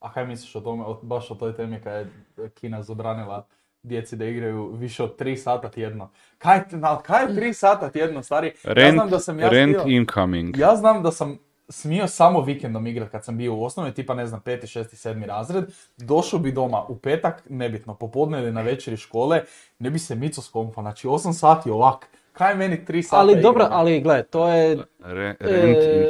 A 0.01 0.13
kaj 0.13 0.27
misliš 0.27 0.57
o 0.57 0.61
tome, 0.61 0.85
baš 1.03 1.31
o 1.31 1.35
toj 1.35 1.57
temi 1.57 1.81
kad 1.85 2.07
je 2.37 2.51
Kina 2.51 2.83
zabranila 2.83 3.47
djeci 3.83 4.17
da 4.17 4.25
igraju 4.25 4.67
više 4.69 5.03
od 5.03 5.19
3 5.19 5.37
sata 5.37 5.69
tjedno? 5.71 6.11
Kaj, 6.39 6.61
na, 6.71 6.99
kaj 6.99 7.23
je 7.23 7.29
3 7.31 7.53
sata 7.53 7.91
tjedno, 7.91 8.23
stari? 8.23 8.47
ja 8.47 8.73
Rent, 8.73 8.95
znam 8.95 9.11
da 9.11 9.19
sam 9.19 9.41
ja 9.41 9.49
rent 9.49 9.77
smio- 9.77 9.97
incoming. 9.97 10.59
Ja 10.59 10.77
znam 10.77 11.03
da 11.03 11.13
sam 11.13 11.39
smio 11.69 12.07
samo 12.07 12.41
vikendom 12.41 12.87
igrat 12.87 13.11
kad 13.11 13.25
sam 13.25 13.37
bio 13.37 13.55
u 13.55 13.65
osnovi, 13.65 13.93
tipa 13.93 14.15
ne 14.15 14.27
znam, 14.27 14.41
peti, 14.41 14.67
šesti, 14.67 14.97
sedmi 14.97 15.27
razred. 15.27 15.65
Došao 15.97 16.39
bi 16.41 16.53
doma 16.53 16.85
u 16.85 16.97
petak, 16.97 17.43
nebitno, 17.49 17.95
popodne 17.95 18.39
ili 18.39 18.53
na 18.53 18.63
večeri 18.63 18.97
škole, 18.97 19.43
ne 19.79 19.91
bi 19.91 19.99
se 19.99 20.15
mico 20.15 20.43
s 20.43 20.49
kompa, 20.49 20.83
znači 20.83 21.07
8 21.07 21.33
sati 21.33 21.71
ovak. 21.71 22.07
Kaj 22.33 22.53
je 22.53 22.57
meni 22.57 22.85
3 22.89 23.03
sata 23.03 23.17
Ali 23.17 23.41
dobro, 23.43 23.67
ali 23.71 24.01
gle, 24.01 24.23
to 24.23 24.49
je... 24.49 24.77
Re- 25.01 25.35
rent 25.41 25.79
e, 25.79 26.07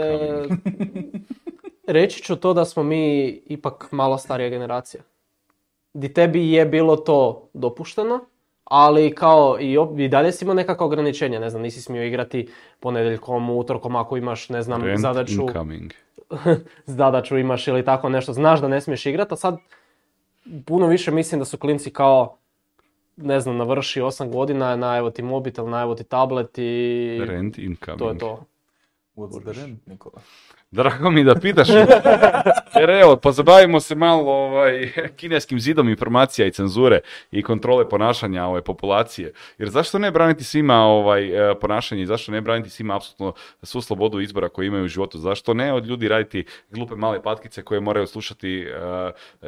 incoming. 0.48 0.62
reći 1.86 2.22
ću 2.22 2.36
to 2.36 2.54
da 2.54 2.64
smo 2.64 2.82
mi 2.82 3.26
ipak 3.28 3.88
malo 3.92 4.18
starija 4.18 4.48
generacija. 4.48 5.02
Di 5.98 6.12
tebi 6.12 6.52
je 6.52 6.66
bilo 6.66 6.96
to 6.96 7.48
dopušteno, 7.54 8.20
ali 8.64 9.14
kao 9.14 9.56
i, 9.60 9.78
op- 9.78 10.00
i 10.00 10.08
dalje 10.08 10.32
si 10.32 10.44
imao 10.44 10.54
nekakva 10.54 10.86
ograničenja, 10.86 11.40
ne 11.40 11.50
znam, 11.50 11.62
nisi 11.62 11.82
smio 11.82 12.04
igrati 12.04 12.48
ponedjeljkom, 12.80 13.50
utorkom 13.50 13.96
ako 13.96 14.16
imaš, 14.16 14.48
ne 14.48 14.62
znam, 14.62 14.84
Rent 14.84 15.00
zadaću, 15.00 15.42
incoming. 15.42 15.92
zadaću 17.00 17.38
imaš 17.38 17.68
ili 17.68 17.84
tako 17.84 18.08
nešto, 18.08 18.32
znaš 18.32 18.60
da 18.60 18.68
ne 18.68 18.80
smiješ 18.80 19.06
igrati, 19.06 19.34
a 19.34 19.36
sad 19.36 19.58
puno 20.64 20.86
više 20.86 21.10
mislim 21.10 21.38
da 21.38 21.44
su 21.44 21.58
klinci 21.58 21.90
kao, 21.90 22.36
ne 23.16 23.40
znam, 23.40 23.56
navrši 23.56 24.00
8 24.00 24.30
godina, 24.30 24.76
na 24.76 24.96
evo 24.96 25.10
ti 25.10 25.22
mobitel, 25.22 25.68
na 25.68 25.82
evo 25.82 25.94
ti 25.94 26.04
tablet 26.04 26.58
i 26.58 27.20
Rent 27.26 27.58
incoming. 27.58 27.98
to 27.98 28.08
je 28.10 28.18
to. 28.18 28.44
What's 29.16 29.42
the 29.42 29.60
rent, 29.60 29.86
Nikola? 29.86 30.20
Drago 30.70 31.10
mi 31.10 31.24
da 31.24 31.34
pitaš. 31.34 31.68
Jer 32.80 32.90
evo, 32.90 33.16
pozabavimo 33.16 33.80
se 33.80 33.94
malo 33.94 34.32
ovaj, 34.32 34.92
kineskim 35.16 35.60
zidom 35.60 35.88
informacija 35.88 36.46
i 36.46 36.52
cenzure 36.52 37.00
i 37.30 37.42
kontrole 37.42 37.88
ponašanja 37.88 38.46
ove 38.46 38.62
populacije. 38.62 39.32
Jer 39.58 39.70
zašto 39.70 39.98
ne 39.98 40.10
braniti 40.10 40.44
svima 40.44 40.76
ovaj, 40.76 41.50
e, 41.50 41.54
ponašanje 41.54 42.02
i 42.02 42.06
zašto 42.06 42.32
ne 42.32 42.40
braniti 42.40 42.70
svima 42.70 42.96
apsolutno 42.96 43.32
svu 43.62 43.80
slobodu 43.80 44.20
izbora 44.20 44.48
koju 44.48 44.66
imaju 44.66 44.84
u 44.84 44.88
životu? 44.88 45.18
Zašto 45.18 45.54
ne 45.54 45.72
od 45.72 45.86
ljudi 45.86 46.08
raditi 46.08 46.44
glupe 46.70 46.94
male 46.94 47.22
patkice 47.22 47.62
koje 47.62 47.80
moraju 47.80 48.06
slušati 48.06 48.60
e, 48.62 48.72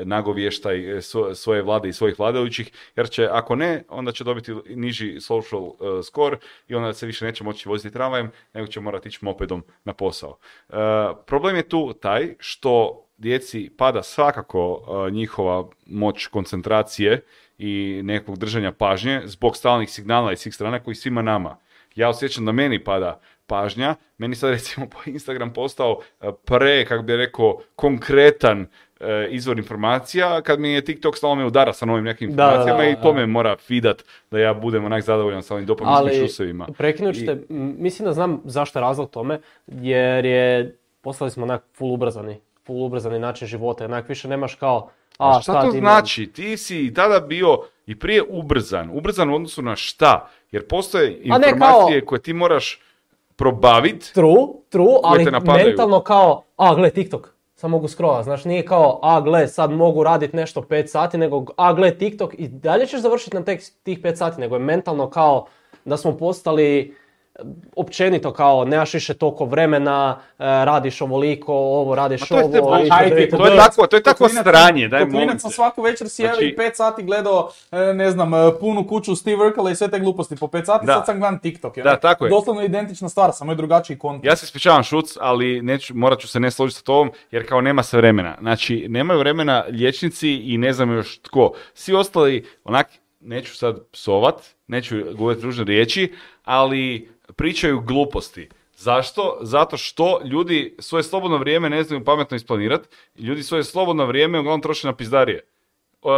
nagovještaj 0.04 0.96
e, 0.96 1.00
svo- 1.00 1.34
svoje 1.34 1.62
vlade 1.62 1.88
i 1.88 1.92
svojih 1.92 2.18
vladajućih? 2.18 2.72
Jer 2.96 3.10
će, 3.10 3.28
ako 3.32 3.56
ne, 3.56 3.82
onda 3.88 4.12
će 4.12 4.24
dobiti 4.24 4.54
niži 4.68 5.20
social 5.20 5.62
e, 5.64 6.02
score 6.02 6.36
i 6.68 6.74
onda 6.74 6.92
se 6.92 7.06
više 7.06 7.24
neće 7.24 7.44
moći 7.44 7.68
voziti 7.68 7.92
tramvajem, 7.92 8.30
nego 8.54 8.66
će 8.66 8.80
morati 8.80 9.08
ići 9.08 9.18
mopedom 9.22 9.64
na 9.84 9.92
posao. 9.92 10.38
E, 10.68 11.09
problem 11.26 11.56
je 11.56 11.68
tu 11.68 11.92
taj 11.92 12.34
što 12.38 13.04
djeci 13.18 13.70
pada 13.78 14.02
svakako 14.02 14.82
e, 15.08 15.10
njihova 15.10 15.68
moć 15.86 16.26
koncentracije 16.26 17.20
i 17.58 18.00
nekog 18.04 18.38
držanja 18.38 18.72
pažnje 18.72 19.22
zbog 19.24 19.56
stalnih 19.56 19.90
signala 19.90 20.32
iz 20.32 20.38
svih 20.38 20.54
strana 20.54 20.78
koji 20.78 20.94
svima 20.94 21.22
nama. 21.22 21.56
Ja 21.94 22.08
osjećam 22.08 22.44
da 22.44 22.52
meni 22.52 22.84
pada 22.84 23.20
pažnja, 23.46 23.94
meni 24.18 24.34
sad 24.34 24.50
recimo 24.56 24.86
po 24.86 24.98
Instagram 25.06 25.52
postao 25.52 26.00
e, 26.20 26.30
pre, 26.44 26.84
kako 26.84 27.02
bi 27.02 27.16
rekao, 27.16 27.58
konkretan 27.76 28.66
e, 29.00 29.28
izvor 29.30 29.58
informacija, 29.58 30.42
kad 30.42 30.60
mi 30.60 30.72
je 30.72 30.84
TikTok 30.84 31.16
stalno 31.16 31.34
me 31.34 31.44
udara 31.44 31.72
sa 31.72 31.86
novim 31.86 32.04
nekim 32.04 32.30
Da, 32.30 32.36
da, 32.36 32.42
informacijama 32.42 32.82
da, 32.82 32.88
i 32.88 33.02
to 33.02 33.14
me 33.14 33.26
mora 33.26 33.56
fidat 33.56 34.04
da 34.30 34.38
ja 34.38 34.54
budem 34.54 34.84
onak 34.84 35.02
zadovoljan 35.02 35.42
sa 35.42 35.54
ovim 35.54 35.66
dopaminskim 35.66 36.08
Ali, 36.08 36.28
šusevima. 36.28 36.66
prekinut 36.78 37.14
ću 37.14 37.26
te, 37.26 37.32
m, 37.32 37.74
mislim 37.78 38.06
da 38.06 38.12
znam 38.12 38.42
zašto 38.44 38.78
je 38.78 38.80
razlog 38.80 39.10
tome, 39.10 39.40
jer 39.66 40.24
je, 40.24 40.76
postali 41.00 41.30
smo 41.30 41.42
onak 41.44 41.64
full 41.74 41.92
ubrzani, 41.92 42.40
full 42.66 42.82
ubrzani 42.84 43.18
način 43.18 43.48
života, 43.48 43.84
onak 43.84 44.08
više 44.08 44.28
nemaš 44.28 44.54
kao, 44.54 44.90
a, 45.18 45.36
A 45.38 45.40
šta 45.42 45.60
to 45.60 45.66
imam- 45.66 45.80
znači? 45.80 46.26
Ti 46.26 46.56
si 46.56 46.86
i 46.86 46.94
tada 46.94 47.20
bio 47.20 47.58
i 47.86 47.98
prije 47.98 48.22
ubrzan. 48.28 48.90
Ubrzan 48.92 49.30
u 49.30 49.34
odnosu 49.34 49.62
na 49.62 49.76
šta? 49.76 50.28
Jer 50.50 50.66
postoje 50.66 51.20
informacije 51.22 52.00
kao- 52.00 52.06
koje 52.06 52.22
ti 52.22 52.32
moraš 52.32 52.80
probavit. 53.36 54.10
True, 54.14 54.46
true, 54.68 54.96
ali 55.04 55.24
mentalno 55.64 56.00
kao, 56.00 56.42
a 56.56 56.74
gle 56.74 56.90
TikTok, 56.90 57.28
sad 57.54 57.70
mogu 57.70 57.88
scrollat, 57.88 58.24
znaš, 58.24 58.44
nije 58.44 58.64
kao, 58.64 59.00
a 59.02 59.20
gle 59.20 59.48
sad 59.48 59.70
mogu 59.70 60.02
raditi 60.02 60.36
nešto 60.36 60.60
5 60.60 60.86
sati, 60.86 61.18
nego 61.18 61.44
a 61.56 61.72
gle 61.72 61.98
TikTok 61.98 62.34
i 62.34 62.48
dalje 62.48 62.86
ćeš 62.86 63.00
završiti 63.00 63.36
na 63.36 63.44
tek, 63.44 63.60
tih 63.82 64.00
5 64.00 64.16
sati, 64.16 64.40
nego 64.40 64.54
je 64.54 64.60
mentalno 64.60 65.10
kao 65.10 65.46
da 65.84 65.96
smo 65.96 66.16
postali 66.16 66.94
općenito 67.76 68.32
kao 68.32 68.64
nemaš 68.64 68.94
više 68.94 69.14
toliko 69.14 69.44
vremena, 69.44 70.18
e, 70.30 70.44
radiš 70.44 71.00
ovoliko, 71.00 71.52
ovo 71.54 71.94
radiš 71.94 72.20
Ma 72.20 72.26
to 72.26 72.38
je 72.38 72.52
te- 72.52 72.60
ovo, 72.60 72.70
pa, 72.88 72.96
ajde. 72.96 73.28
To 73.28 73.46
je 73.46 73.56
takvo, 73.56 73.86
to 73.86 73.96
je 73.96 74.02
Klinac- 74.26 74.40
stranje, 74.40 74.88
daj 74.88 75.00
sam 75.38 75.50
svaku 75.50 75.82
večer 75.82 76.08
sjeo 76.08 76.26
Znači- 76.26 76.44
i 76.44 76.56
5 76.56 76.70
sati 76.74 77.02
gledao, 77.02 77.50
e, 77.72 77.94
ne 77.94 78.10
znam, 78.10 78.34
e, 78.34 78.58
punu 78.60 78.86
kuću 78.86 79.14
Steve 79.16 79.46
Urkela 79.46 79.70
i 79.70 79.74
sve 79.74 79.88
te 79.88 79.98
gluposti 80.00 80.36
po 80.36 80.46
5 80.46 80.66
sati, 80.66 80.86
Da. 80.86 80.92
sad 80.92 81.06
sam 81.06 81.18
gledam 81.18 81.38
TikTok. 81.38 81.76
je 81.76 81.82
Da, 81.82 81.88
onak 81.90 82.00
tako 82.00 82.24
je. 82.24 82.30
Doslovno 82.30 82.62
identična 82.62 83.08
stvar, 83.08 83.30
samo 83.32 83.52
je 83.52 83.56
drugačiji 83.56 83.98
kontent. 83.98 84.24
Ja 84.24 84.36
se 84.36 84.44
ispričavam 84.44 84.82
šuc, 84.82 85.16
ali 85.20 85.62
neću, 85.62 85.94
morat 85.96 86.18
ću 86.18 86.28
se 86.28 86.40
ne 86.40 86.50
složiti 86.50 86.78
sa 86.78 86.84
tobom, 86.84 87.10
jer 87.30 87.48
kao 87.48 87.60
nema 87.60 87.82
se 87.82 87.96
vremena. 87.96 88.36
Znači, 88.40 88.86
nemaju 88.88 89.18
vremena 89.18 89.64
liječnici 89.68 90.30
i 90.30 90.58
ne 90.58 90.72
znam 90.72 90.92
još 90.92 91.18
tko. 91.18 91.52
Svi 91.74 91.94
ostali, 91.94 92.46
onak, 92.64 92.86
neću 93.20 93.56
sad 93.56 93.86
psovat, 93.92 94.54
neću 94.66 94.96
govoriti 95.14 95.44
ružne 95.44 95.64
riječi, 95.64 96.12
ali 96.44 97.08
pričaju 97.36 97.80
gluposti. 97.80 98.48
Zašto? 98.76 99.38
Zato 99.40 99.76
što 99.76 100.20
ljudi 100.24 100.76
svoje 100.78 101.02
slobodno 101.02 101.36
vrijeme 101.38 101.70
ne 101.70 101.82
znaju 101.82 102.04
pametno 102.04 102.36
isplanirati. 102.36 102.88
Ljudi 103.18 103.42
svoje 103.42 103.64
slobodno 103.64 104.06
vrijeme 104.06 104.40
uglavnom 104.40 104.62
troše 104.62 104.86
na 104.86 104.96
pizdarije. 104.96 105.40
Uh, 106.02 106.10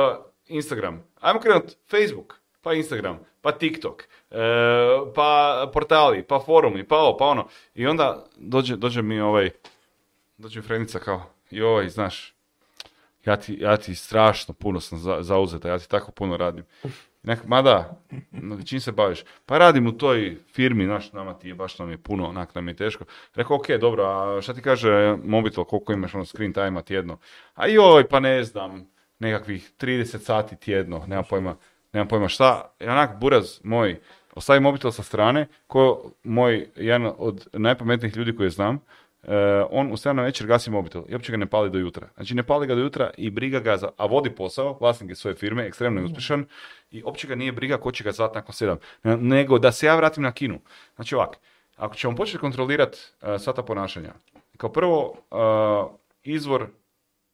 Instagram. 0.47 1.05
Ajmo 1.21 1.41
krenut 1.41 1.77
Facebook, 1.91 2.41
pa 2.63 2.75
Instagram, 2.75 3.19
pa 3.41 3.53
TikTok, 3.53 4.03
e, 4.31 4.37
pa 5.15 5.71
portali, 5.73 6.23
pa 6.23 6.41
forumi, 6.41 6.85
pa 6.85 6.97
ovo, 6.97 7.17
pa 7.17 7.27
ono. 7.27 7.49
I 7.75 7.87
onda 7.87 8.25
dođe, 8.37 8.77
dođe 8.77 9.03
mi 9.03 9.21
ovaj, 9.21 9.51
dođe 10.37 10.61
mi 10.61 10.67
Frenica 10.67 10.99
kao, 10.99 11.23
joj, 11.51 11.89
znaš, 11.89 12.32
ja 13.25 13.37
ti, 13.37 13.57
ja 13.61 13.77
ti 13.77 13.95
strašno 13.95 14.55
puno 14.55 14.81
sam 14.81 14.99
za, 14.99 15.19
zauzeta, 15.21 15.69
ja 15.69 15.79
ti 15.79 15.89
tako 15.89 16.13
puno 16.13 16.37
radim. 16.37 16.65
Nek, 17.23 17.45
ma 17.47 17.63
da, 17.63 18.03
no, 18.31 18.63
čim 18.63 18.81
se 18.81 18.93
baviš? 18.93 19.25
Pa 19.47 19.59
radim 19.59 19.87
u 19.87 19.93
toj 19.93 20.37
firmi, 20.53 20.85
znaš, 20.85 21.13
nama 21.13 21.35
ti 21.35 21.49
je, 21.49 21.55
baš 21.55 21.79
nam 21.79 21.91
je 21.91 21.99
puno, 21.99 22.29
onak 22.29 22.55
nam 22.55 22.69
je 22.69 22.77
teško. 22.77 23.05
Rekao, 23.35 23.57
ok, 23.57 23.71
dobro, 23.81 24.05
a 24.05 24.43
šta 24.43 24.55
ti 24.55 24.63
kaže 24.63 25.17
mobitel, 25.25 25.65
koliko 25.65 25.93
imaš 25.93 26.15
ono 26.15 26.25
screen 26.25 26.53
time 26.53 26.83
tjedno? 26.83 27.19
A 27.55 27.67
joj, 27.67 28.09
pa 28.09 28.21
ne 28.21 28.45
znam, 28.45 28.87
nekakvih 29.19 29.73
30 29.81 30.19
sati 30.19 30.57
tjedno, 30.57 31.05
nema 31.07 31.23
pojma, 31.23 31.57
nema 31.93 32.07
pojma 32.07 32.29
šta. 32.29 32.75
I 32.81 32.85
onak, 32.85 33.21
buraz 33.21 33.61
moj, 33.65 34.01
ostavi 34.35 34.61
mobitel 34.61 34.91
sa 34.91 35.03
strane, 35.03 35.47
ko 35.67 36.13
moj, 36.23 36.69
jedan 36.77 37.13
od 37.19 37.49
najpametnijih 37.53 38.17
ljudi 38.17 38.37
koje 38.37 38.51
znam, 38.51 38.81
on 39.71 39.93
u 39.93 39.97
7 39.97 40.13
na 40.13 40.23
večer 40.23 40.47
gasi 40.47 40.71
mobitel 40.71 41.03
i 41.09 41.15
uopće 41.15 41.33
ga 41.33 41.37
ne 41.37 41.47
pali 41.47 41.71
do 41.71 41.79
jutra. 41.79 42.09
Znači 42.15 42.35
ne 42.35 42.43
pali 42.43 42.67
ga 42.67 42.75
do 42.75 42.81
jutra 42.81 43.11
i 43.17 43.31
briga 43.31 43.61
ga 43.61 43.77
za, 43.77 43.89
a 43.97 44.07
vodi 44.07 44.31
posao, 44.31 44.79
vlasnik 44.81 45.11
je 45.11 45.17
svoje 45.17 45.35
firme, 45.35 45.67
ekstremno 45.67 46.01
je 46.01 46.05
uspješan 46.05 46.47
i 46.91 47.03
uopće 47.03 47.29
ga 47.29 47.35
nije 47.35 47.53
briga 47.53 47.77
ko 47.77 47.93
će 47.93 48.05
ga 48.05 48.13
zvati 48.13 48.35
nakon 48.35 48.53
7, 48.53 48.77
nego 49.21 49.59
da 49.59 49.73
se 49.73 49.87
ja 49.87 49.97
vratim 49.97 50.23
na 50.23 50.33
kinu. 50.33 50.61
Znači 50.95 51.15
ovak, 51.15 51.37
ako 51.77 51.95
ćemo 51.95 52.17
početi 52.17 52.39
kontrolirati 52.39 52.99
uh, 53.23 53.41
sva 53.41 53.53
ta 53.53 53.63
ponašanja, 53.63 54.13
kao 54.57 54.73
prvo, 54.73 55.15
uh, 55.31 55.97
izvor 56.23 56.67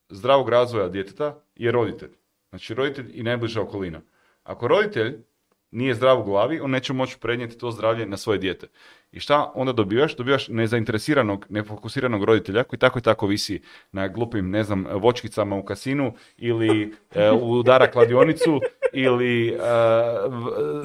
zdravog 0.08 0.48
razvoja 0.48 0.88
djeteta 0.88 1.40
je 1.56 1.72
roditelj. 1.72 2.10
Znači 2.50 2.74
roditelj 2.74 3.10
i 3.14 3.22
najbliža 3.22 3.62
okolina. 3.62 4.00
Ako 4.42 4.68
roditelj 4.68 5.22
nije 5.70 5.94
zdrav 5.94 6.20
u 6.20 6.24
glavi, 6.24 6.60
on 6.60 6.70
neće 6.70 6.92
moći 6.92 7.18
prenijeti 7.18 7.58
to 7.58 7.70
zdravlje 7.70 8.06
na 8.06 8.16
svoje 8.16 8.38
dijete. 8.38 8.66
I 9.12 9.20
šta 9.20 9.52
onda 9.54 9.72
dobivaš? 9.72 10.16
Dobivaš 10.16 10.48
nezainteresiranog, 10.48 11.46
nefokusiranog 11.48 12.24
roditelja 12.24 12.64
koji 12.64 12.80
tako 12.80 12.98
i 12.98 13.02
tako 13.02 13.26
visi 13.26 13.62
na 13.92 14.08
glupim, 14.08 14.50
ne 14.50 14.64
znam, 14.64 14.86
vočkicama 14.90 15.56
u 15.56 15.64
kasinu 15.64 16.12
ili 16.36 16.94
e, 17.14 17.30
udara 17.30 17.90
kladionicu 17.90 18.60
ili 18.92 19.48
e, 19.48 19.58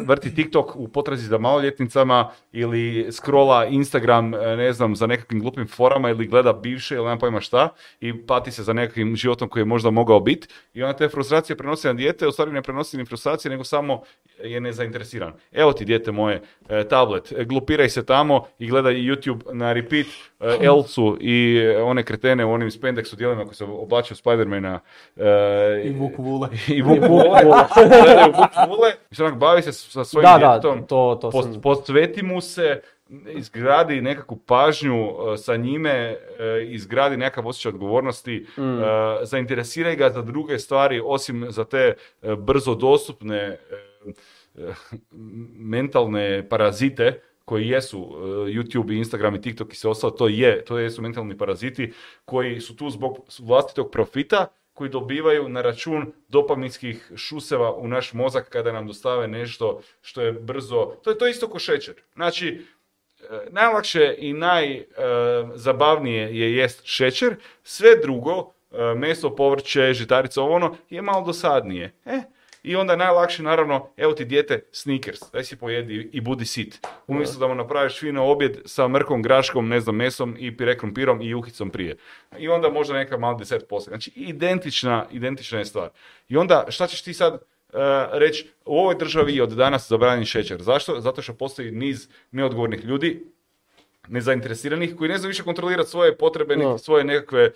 vrti 0.05 0.35
TikTok 0.35 0.75
u 0.75 0.87
potrazi 0.87 1.27
za 1.27 1.37
maloljetnicama 1.37 2.29
ili 2.51 3.07
scrolla 3.11 3.65
Instagram, 3.65 4.33
e, 4.33 4.37
ne 4.57 4.73
znam, 4.73 4.95
za 4.95 5.07
nekakvim 5.07 5.41
glupim 5.41 5.67
forama 5.67 6.09
ili 6.09 6.27
gleda 6.27 6.53
bivše 6.53 6.95
ili 6.95 7.05
nema 7.05 7.17
pojma 7.17 7.41
šta 7.41 7.69
i 8.01 8.25
pati 8.25 8.51
se 8.51 8.63
za 8.63 8.73
nekakvim 8.73 9.15
životom 9.15 9.49
koji 9.49 9.61
je 9.61 9.65
možda 9.65 9.89
mogao 9.89 10.19
biti 10.19 10.47
i 10.73 10.83
onda 10.83 10.97
te 10.97 11.09
frustracije 11.09 11.57
prenosi 11.57 11.87
na 11.87 11.93
dijete, 11.93 12.27
u 12.27 12.31
stvari 12.31 12.51
ne 12.51 12.61
prenosi 12.61 12.97
ni 12.97 13.05
frustracije, 13.05 13.51
nego 13.51 13.63
samo 13.63 14.01
je 14.43 14.61
nezainteresiran. 14.61 15.33
Evo 15.51 15.73
ti 15.73 15.85
dijete 15.85 16.11
moje, 16.11 16.41
e, 16.69 16.87
tablet, 16.87 17.33
glupiraj 17.45 17.89
se 17.89 18.05
tamo 18.05 18.45
i 18.59 18.67
gledaj 18.67 18.93
YouTube 18.93 19.53
na 19.53 19.73
repeat 19.73 20.07
uh, 20.39 20.47
Elsu 20.67 21.17
i 21.21 21.67
one 21.83 22.03
kretene 22.03 22.45
u 22.45 22.51
onim 22.51 22.69
spendexu 22.69 23.15
dijelima 23.15 23.43
koji 23.43 23.55
se 23.55 23.63
oblačio 23.63 24.15
Spidermana 24.15 24.79
uh, 25.15 25.23
I 25.83 25.89
Vuk 25.99 26.17
Vule. 26.17 26.49
i 26.77 26.81
Vuk 26.81 26.99
Vule, 27.07 27.41
gledaju 27.95 28.33
se 29.11 29.23
onak 29.23 29.37
bavi 29.37 29.61
se 29.61 29.71
sa 29.71 30.03
svojim 30.03 30.23
Da, 30.23 30.37
da, 30.37 30.47
djetetom, 30.49 30.87
to, 30.87 31.17
to 31.21 31.31
post- 31.31 31.51
sam... 31.51 31.61
posveti 31.61 32.23
mu 32.23 32.41
se, 32.41 32.81
izgradi 33.27 34.01
nekakvu 34.01 34.37
pažnju 34.37 35.05
uh, 35.05 35.15
sa 35.37 35.55
njime, 35.55 36.17
uh, 36.29 36.35
izgradi 36.65 37.17
nekakav 37.17 37.47
osjećaj 37.47 37.69
odgovornosti, 37.69 38.45
Mm. 38.57 38.61
uh, 38.61 38.83
zainteresiraj 39.23 39.95
ga 39.95 40.09
za 40.09 40.21
druge 40.21 40.59
stvari 40.59 41.01
osim 41.05 41.45
za 41.49 41.63
te 41.63 41.93
brzo 42.37 42.75
dostupne 42.75 43.57
mentalne 45.55 46.49
parazite 46.49 47.13
koji 47.45 47.67
jesu 47.67 47.99
YouTube, 48.47 48.93
i 48.93 48.97
Instagram 48.97 49.35
i 49.35 49.41
TikTok 49.41 49.73
i 49.73 49.77
sve 49.77 49.89
ostalo, 49.89 50.11
to 50.11 50.27
je, 50.27 50.65
to 50.65 50.79
jesu 50.79 51.01
mentalni 51.01 51.37
paraziti 51.37 51.93
koji 52.25 52.59
su 52.59 52.75
tu 52.75 52.89
zbog 52.89 53.17
vlastitog 53.39 53.91
profita 53.91 54.47
koji 54.73 54.89
dobivaju 54.89 55.49
na 55.49 55.61
račun 55.61 56.13
dopaminskih 56.27 57.11
šuseva 57.15 57.73
u 57.73 57.87
naš 57.87 58.13
mozak 58.13 58.49
kada 58.49 58.71
nam 58.71 58.87
dostave 58.87 59.27
nešto 59.27 59.81
što 60.01 60.21
je 60.21 60.31
brzo, 60.31 60.95
to 61.03 61.09
je 61.09 61.17
to 61.17 61.27
isto 61.27 61.47
ko 61.47 61.59
šećer. 61.59 61.95
Znači, 62.13 62.47
e, 62.49 62.61
najlakše 63.49 64.15
i 64.17 64.33
najzabavnije 64.33 66.39
je 66.39 66.55
jest 66.55 66.81
šećer, 66.85 67.35
sve 67.63 67.89
drugo, 68.01 68.51
e, 68.71 68.95
meso, 68.95 69.35
povrće, 69.35 69.93
žitarice, 69.93 70.41
ovo 70.41 70.55
ono, 70.55 70.75
je 70.89 71.01
malo 71.01 71.25
dosadnije. 71.25 71.93
E, 72.05 72.21
i 72.63 72.75
onda 72.75 72.95
najlakše, 72.95 73.43
naravno, 73.43 73.89
evo 73.97 74.13
ti 74.13 74.25
dijete, 74.25 74.63
sneakers, 74.71 75.19
daj 75.33 75.43
si 75.43 75.55
pojedi 75.55 76.09
i 76.13 76.21
budi 76.21 76.45
sit. 76.45 76.87
Umjesto 77.07 77.39
da 77.39 77.47
mu 77.47 77.55
napraviš 77.55 77.99
fino 77.99 78.25
objed 78.25 78.57
sa 78.65 78.87
mrkom, 78.87 79.21
graškom, 79.21 79.67
ne 79.67 79.79
znam, 79.79 79.95
mesom 79.95 80.35
i 80.39 80.57
pire 80.57 80.77
krumpirom 80.77 81.21
i 81.21 81.29
juhicom 81.29 81.69
prije. 81.69 81.95
I 82.37 82.47
onda 82.47 82.69
možda 82.69 82.93
neka 82.93 83.17
malo 83.17 83.37
desert 83.37 83.67
poslije. 83.69 83.91
Znači, 83.91 84.11
identična, 84.15 85.05
identična 85.11 85.59
je 85.59 85.65
stvar. 85.65 85.89
I 86.29 86.37
onda, 86.37 86.65
šta 86.69 86.87
ćeš 86.87 87.01
ti 87.01 87.13
sad 87.13 87.33
uh, 87.33 87.79
reći, 88.11 88.49
u 88.65 88.77
ovoj 88.77 88.95
državi 88.95 89.35
je 89.35 89.43
od 89.43 89.49
danas 89.49 89.89
zabranjen 89.89 90.25
šećer. 90.25 90.61
Zašto? 90.61 90.99
Zato 90.99 91.21
što 91.21 91.33
postoji 91.33 91.71
niz 91.71 92.07
neodgovornih 92.31 92.85
ljudi, 92.85 93.23
nezainteresiranih, 94.07 94.95
koji 94.95 95.09
ne 95.09 95.17
znaju 95.17 95.29
više 95.29 95.43
kontrolirati 95.43 95.89
svoje 95.89 96.17
potrebe, 96.17 96.55
No. 96.55 96.77
svoje 96.77 97.03
nekakve 97.03 97.43
e, 97.43 97.51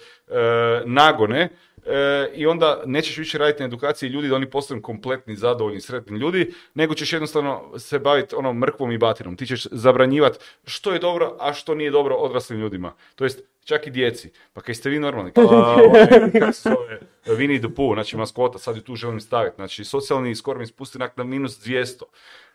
nagone, 0.85 1.49
e, 1.87 2.29
i 2.35 2.47
onda 2.47 2.83
nećeš 2.85 3.17
više 3.17 3.37
raditi 3.37 3.59
na 3.59 3.65
edukaciji 3.65 4.09
ljudi 4.09 4.27
da 4.27 4.35
oni 4.35 4.49
postanu 4.49 4.81
kompletni, 4.81 5.35
zadovoljni, 5.35 5.81
sretni 5.81 6.17
ljudi, 6.17 6.53
nego 6.73 6.93
ćeš 6.93 7.13
jednostavno 7.13 7.79
se 7.79 7.99
baviti 7.99 8.35
onom 8.35 8.57
mrkvom 8.57 8.91
i 8.91 8.97
batinom. 8.97 9.35
Ti 9.35 9.45
ćeš 9.45 9.67
zabranjivati 9.71 10.39
što 10.65 10.93
je 10.93 10.99
dobro, 10.99 11.37
a 11.39 11.53
što 11.53 11.75
nije 11.75 11.91
dobro 11.91 12.15
odraslim 12.15 12.59
ljudima. 12.59 12.93
To 13.15 13.23
jest, 13.23 13.39
čak 13.63 13.87
i 13.87 13.91
djeci. 13.91 14.31
Pa 14.53 14.61
kaj 14.61 14.75
ste 14.75 14.89
vi 14.89 14.99
normalni? 14.99 15.31
A, 15.35 15.41
ovaj, 15.41 16.07
kako 16.39 16.51
se 16.51 16.69
zove, 16.69 16.99
Winnie 17.25 17.59
the 17.59 17.75
Pooh, 17.75 17.93
znači 17.93 18.17
maskota, 18.17 18.59
sad 18.59 18.75
ju 18.75 18.81
tu 18.81 18.95
želim 18.95 19.19
staviti. 19.19 19.55
Znači, 19.55 19.83
socijalni 19.83 20.35
skor 20.35 20.57
mi 20.57 20.67
spusti 20.67 20.99
na 21.15 21.23
minus 21.23 21.59
200. 21.65 22.03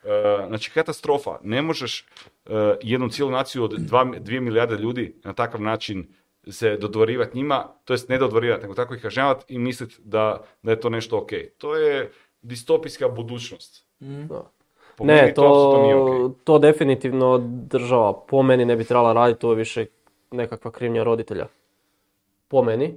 E, 0.04 0.46
znači, 0.46 0.70
katastrofa. 0.70 1.38
Ne 1.42 1.62
možeš 1.62 2.06
e, 2.46 2.52
jednu 2.82 3.08
cijelu 3.08 3.30
naciju 3.30 3.64
od 3.64 3.72
2 3.72 4.40
milijarde 4.40 4.76
ljudi 4.76 5.14
na 5.24 5.32
takav 5.32 5.60
način 5.60 6.06
se 6.50 6.76
dodvorivati 6.76 7.36
njima, 7.36 7.64
to 7.84 7.92
jest 7.92 8.08
ne 8.08 8.18
dodvorivati, 8.18 8.62
nego 8.62 8.74
tako 8.74 8.94
ih 8.94 9.02
kažnjavati 9.02 9.54
i 9.54 9.58
misliti 9.58 9.96
da, 10.04 10.42
da 10.62 10.70
je 10.70 10.80
to 10.80 10.90
nešto 10.90 11.18
ok. 11.18 11.30
To 11.58 11.76
je 11.76 12.10
distopijska 12.42 13.08
budućnost. 13.08 13.86
Po 14.96 15.04
Ne, 15.04 15.14
meni 15.14 15.34
to, 15.34 15.42
apsolutno 15.42 15.82
nije 15.82 15.96
ok. 15.96 16.36
to 16.44 16.58
definitivno 16.58 17.38
država 17.44 18.12
po 18.12 18.42
meni 18.42 18.64
ne 18.64 18.76
bi 18.76 18.84
trebala 18.84 19.12
raditi, 19.12 19.40
to 19.40 19.50
je 19.50 19.56
više 19.56 19.86
nekakva 20.30 20.70
krivnja 20.70 21.02
roditelja. 21.02 21.46
Po 22.48 22.62
meni. 22.62 22.94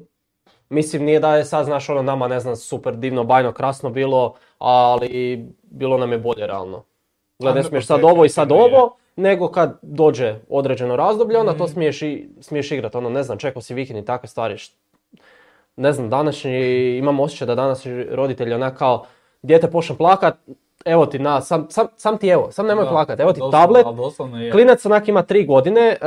Mislim, 0.70 1.04
nije 1.04 1.20
da 1.20 1.36
je 1.36 1.46
sad, 1.46 1.66
znaš, 1.66 1.90
ono 1.90 2.02
nama, 2.02 2.28
ne 2.28 2.40
znam, 2.40 2.56
super 2.56 2.96
divno, 2.96 3.24
bajno, 3.24 3.52
krasno 3.52 3.90
bilo, 3.90 4.36
ali 4.58 5.40
bilo 5.64 5.98
nam 5.98 6.12
je 6.12 6.18
bolje 6.18 6.48
realno. 6.48 6.84
Gle, 7.40 7.54
ne 7.54 7.64
smiješ 7.64 7.86
sad 7.86 8.04
ok, 8.04 8.12
ovo 8.12 8.26
i 8.26 8.30
sad 8.30 8.52
je. 8.52 8.56
ovo, 8.58 8.98
nego 9.16 9.48
kad 9.48 9.80
dođe 9.82 10.36
određeno 10.50 10.96
razdoblje, 10.96 11.38
onda 11.38 11.54
to 11.58 11.68
smiješ, 11.68 12.02
i, 12.02 12.30
smiješ 12.42 12.72
igrati, 12.72 12.98
ono, 12.98 13.10
ne 13.10 13.24
znam, 13.24 13.38
čekao 13.38 13.62
si 13.62 13.74
vikend 13.74 14.00
i 14.00 14.06
takve 14.06 14.28
stvari. 14.28 14.58
Ne 15.76 15.94
znam, 15.94 16.10
današnji, 16.10 16.98
imam 16.98 17.20
osjećaj 17.20 17.48
da 17.48 17.56
današnji 17.56 18.04
roditelji 18.04 18.54
onak 18.54 18.78
kao, 18.78 19.06
dijete 19.42 19.72
počne 19.72 19.98
plakat, 19.98 20.36
evo 20.86 21.06
ti 21.06 21.20
na, 21.20 21.42
sam, 21.42 21.68
sam, 21.70 21.88
sam 21.98 22.18
ti 22.18 22.28
evo, 22.28 22.52
sam 22.52 22.68
nemoj 22.68 22.84
Da, 22.84 22.90
plakat, 22.90 23.20
evo 23.20 23.34
ti 23.34 23.40
doslovno, 23.40 23.66
tablet, 23.66 23.86
doslovno 23.96 24.42
je. 24.42 24.52
Klinac 24.52 24.86
onak 24.86 25.08
ima 25.08 25.22
tri 25.22 25.46
godine, 25.46 25.82
e, 25.82 25.98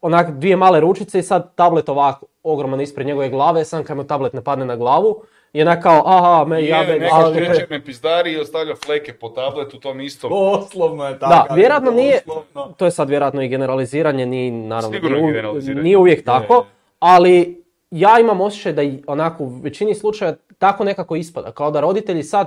onak 0.00 0.30
dvije 0.30 0.56
male 0.56 0.80
ručice 0.80 1.18
i 1.18 1.22
sad 1.22 1.54
tablet 1.54 1.88
ovako 1.88 2.26
ogroman 2.42 2.80
ispred 2.80 3.06
njegove 3.06 3.28
glave, 3.28 3.64
sam 3.64 3.84
kad 3.84 3.96
mu 3.96 4.04
tablet 4.04 4.32
ne 4.32 4.44
padne 4.44 4.64
na 4.64 4.76
glavu, 4.76 5.22
i 5.52 5.62
onak 5.62 5.82
kao, 5.82 6.02
aha, 6.06 6.44
me, 6.44 6.66
ja, 6.66 6.78
Je, 6.78 6.86
be, 6.88 6.98
neka 6.98 7.14
ali- 7.14 7.38
šećerne 7.38 7.84
pizdari 7.84 8.32
i 8.32 8.38
ostavlja 8.38 8.74
fleke 8.76 9.12
po 9.12 9.28
tabletu, 9.28 9.80
tom 9.80 10.00
istom. 10.00 10.30
Doslovno 10.30 11.06
je 11.06 11.18
tako. 11.18 11.32
Da, 11.48 11.54
vjerojatno 11.54 11.90
nije, 11.90 12.20
doslovno. 12.26 12.72
to 12.72 12.84
je 12.84 12.90
sad 12.90 13.08
vjerojatno 13.08 13.42
i 13.42 13.48
generaliziranje, 13.48 14.26
nije, 14.26 14.52
naravno, 14.52 14.92
Sigurno 14.92 15.16
nije, 15.16 15.20
je 15.20 15.30
u- 15.30 15.32
generaliziranje. 15.32 15.82
nije 15.82 15.96
uvijek 15.96 16.24
tako, 16.24 16.54
je. 16.54 16.60
ali 17.00 17.62
ja 17.90 18.20
imam 18.20 18.40
osjećaj 18.40 18.72
da 18.72 18.82
onako 19.06 19.44
u 19.44 19.60
većini 19.60 19.94
slučaja 19.94 20.34
tako 20.58 20.84
nekako 20.84 21.16
ispada, 21.16 21.52
kao 21.52 21.70
da 21.70 21.80
roditelji 21.80 22.22
sad, 22.22 22.46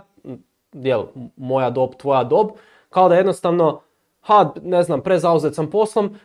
jel, 0.73 1.03
moja 1.37 1.69
dob, 1.69 1.89
tvoja 1.95 2.23
dob, 2.23 2.47
kao 2.89 3.09
da 3.09 3.15
jednostavno, 3.15 3.81
ha, 4.21 4.51
ne 4.61 4.83
znam, 4.83 5.01
prezauzet 5.01 5.55
sam 5.55 5.69
poslom, 5.69 6.15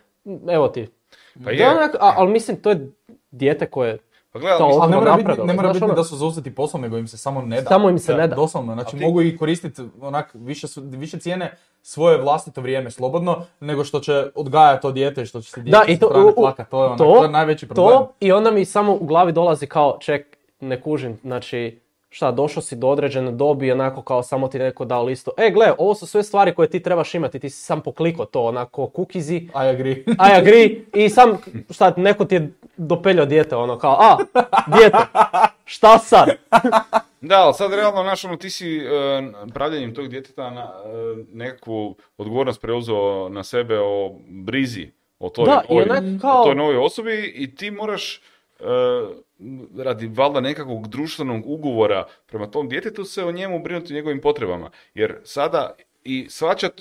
evo 0.48 0.68
ti. 0.68 0.88
Pa 1.34 1.40
Da, 1.42 1.50
je. 1.50 1.68
onak, 1.68 1.94
a, 1.94 2.12
ali 2.16 2.30
mislim, 2.30 2.56
to 2.56 2.70
je 2.70 2.90
dijete 3.30 3.66
koje 3.66 3.98
Pa 4.32 4.38
gledaj, 4.38 4.58
To- 4.58 4.66
mislim, 4.68 4.90
ne 4.90 4.96
mora 4.96 5.16
biti, 5.16 5.42
ne 5.42 5.54
mora 5.54 5.72
biti 5.72 5.84
ono- 5.84 5.94
da 5.94 6.04
su 6.04 6.16
zauzeti 6.16 6.54
poslom, 6.54 6.82
nego 6.82 6.98
im 6.98 7.08
se 7.08 7.18
samo 7.18 7.42
ne 7.42 7.60
da. 7.60 7.68
Samo 7.68 7.90
im 7.90 7.98
se 7.98 8.14
ne 8.14 8.28
da. 8.28 8.34
Doslovno, 8.36 8.72
znači 8.74 8.96
ti- 8.96 9.04
mogu 9.04 9.22
i 9.22 9.36
koristiti 9.36 9.82
onak 10.00 10.30
više, 10.34 10.68
su, 10.68 10.82
više 10.84 11.18
cijene 11.18 11.52
svoje 11.82 12.18
vlastito 12.18 12.60
vrijeme 12.60 12.90
slobodno, 12.90 13.44
nego 13.60 13.84
što 13.84 14.00
će 14.00 14.30
odgajati 14.34 14.82
to 14.82 14.92
dijete 14.92 15.22
i 15.22 15.26
što 15.26 15.40
će 15.40 15.50
se 15.50 15.60
dijete 15.60 15.78
Da, 15.78 15.92
i 15.92 15.98
to, 15.98 16.06
u- 16.16 16.28
u- 16.28 16.34
plakat. 16.34 16.68
To 16.68 16.80
je, 16.80 16.86
onak, 16.86 16.98
to, 16.98 17.22
je 17.22 17.30
najveći 17.30 17.68
problem. 17.68 17.88
To 17.88 18.12
i 18.20 18.32
onda 18.32 18.50
mi 18.50 18.64
samo 18.64 18.94
u 18.94 19.04
glavi 19.04 19.32
dolazi 19.32 19.66
kao, 19.66 19.98
ček, 20.00 20.36
ne 20.60 20.80
kužim, 20.80 21.18
znači, 21.22 21.80
šta, 22.10 22.30
došao 22.30 22.62
si 22.62 22.76
do 22.76 22.88
određene 22.88 23.32
dobi 23.32 23.66
i 23.66 23.72
onako 23.72 24.02
kao 24.02 24.22
samo 24.22 24.48
ti 24.48 24.58
neko 24.58 24.84
dao 24.84 25.02
listo. 25.02 25.30
E, 25.38 25.50
gle, 25.50 25.72
ovo 25.78 25.94
su 25.94 26.06
sve 26.06 26.22
stvari 26.22 26.54
koje 26.54 26.70
ti 26.70 26.82
trebaš 26.82 27.14
imati, 27.14 27.38
ti 27.38 27.50
si 27.50 27.62
sam 27.62 27.80
pokliko 27.80 28.24
to, 28.24 28.42
onako, 28.42 28.86
kukizi, 28.86 29.36
I 29.36 29.48
agree. 29.54 29.92
I 30.28 30.38
agree, 30.38 30.70
i 30.94 31.08
sam, 31.08 31.38
šta, 31.70 31.94
neko 31.96 32.24
ti 32.24 32.34
je 32.34 32.52
dopeljao 32.76 33.26
dijete, 33.26 33.56
ono, 33.56 33.78
kao, 33.78 33.96
a, 34.00 34.16
dijete, 34.68 34.96
šta 35.64 35.98
sad? 35.98 36.28
Da, 37.20 37.36
ali 37.36 37.54
sad 37.54 37.72
realno, 37.72 38.02
znaš, 38.02 38.24
ono, 38.24 38.36
ti 38.36 38.50
si 38.50 38.76
e, 38.76 38.82
pravljanjem 39.54 39.94
tog 39.94 40.08
djeteta 40.08 40.50
na, 40.50 40.72
e, 40.84 40.88
nekakvu 41.32 41.96
odgovornost 42.18 42.60
preuzeo 42.60 43.28
na 43.28 43.44
sebe 43.44 43.78
o 43.78 44.12
brizi, 44.28 44.90
o 45.18 45.28
toj, 45.28 45.44
Da, 45.44 45.62
o 45.68 45.84
kao- 46.20 46.44
toj 46.44 46.54
novoj 46.54 46.76
osobi 46.76 47.32
i 47.34 47.54
ti 47.54 47.70
moraš 47.70 48.20
radi 49.76 50.06
valjda 50.06 50.40
nekakvog 50.40 50.88
društvenog 50.88 51.46
ugovora 51.46 52.06
prema 52.26 52.46
tom 52.46 52.68
djetetu 52.68 53.04
se 53.04 53.24
o 53.24 53.32
njemu 53.32 53.62
brinuti 53.62 53.92
o 53.92 53.96
njegovim 53.96 54.20
potrebama. 54.20 54.70
Jer 54.94 55.16
sada 55.24 55.74
i 56.04 56.26
svačat, 56.30 56.72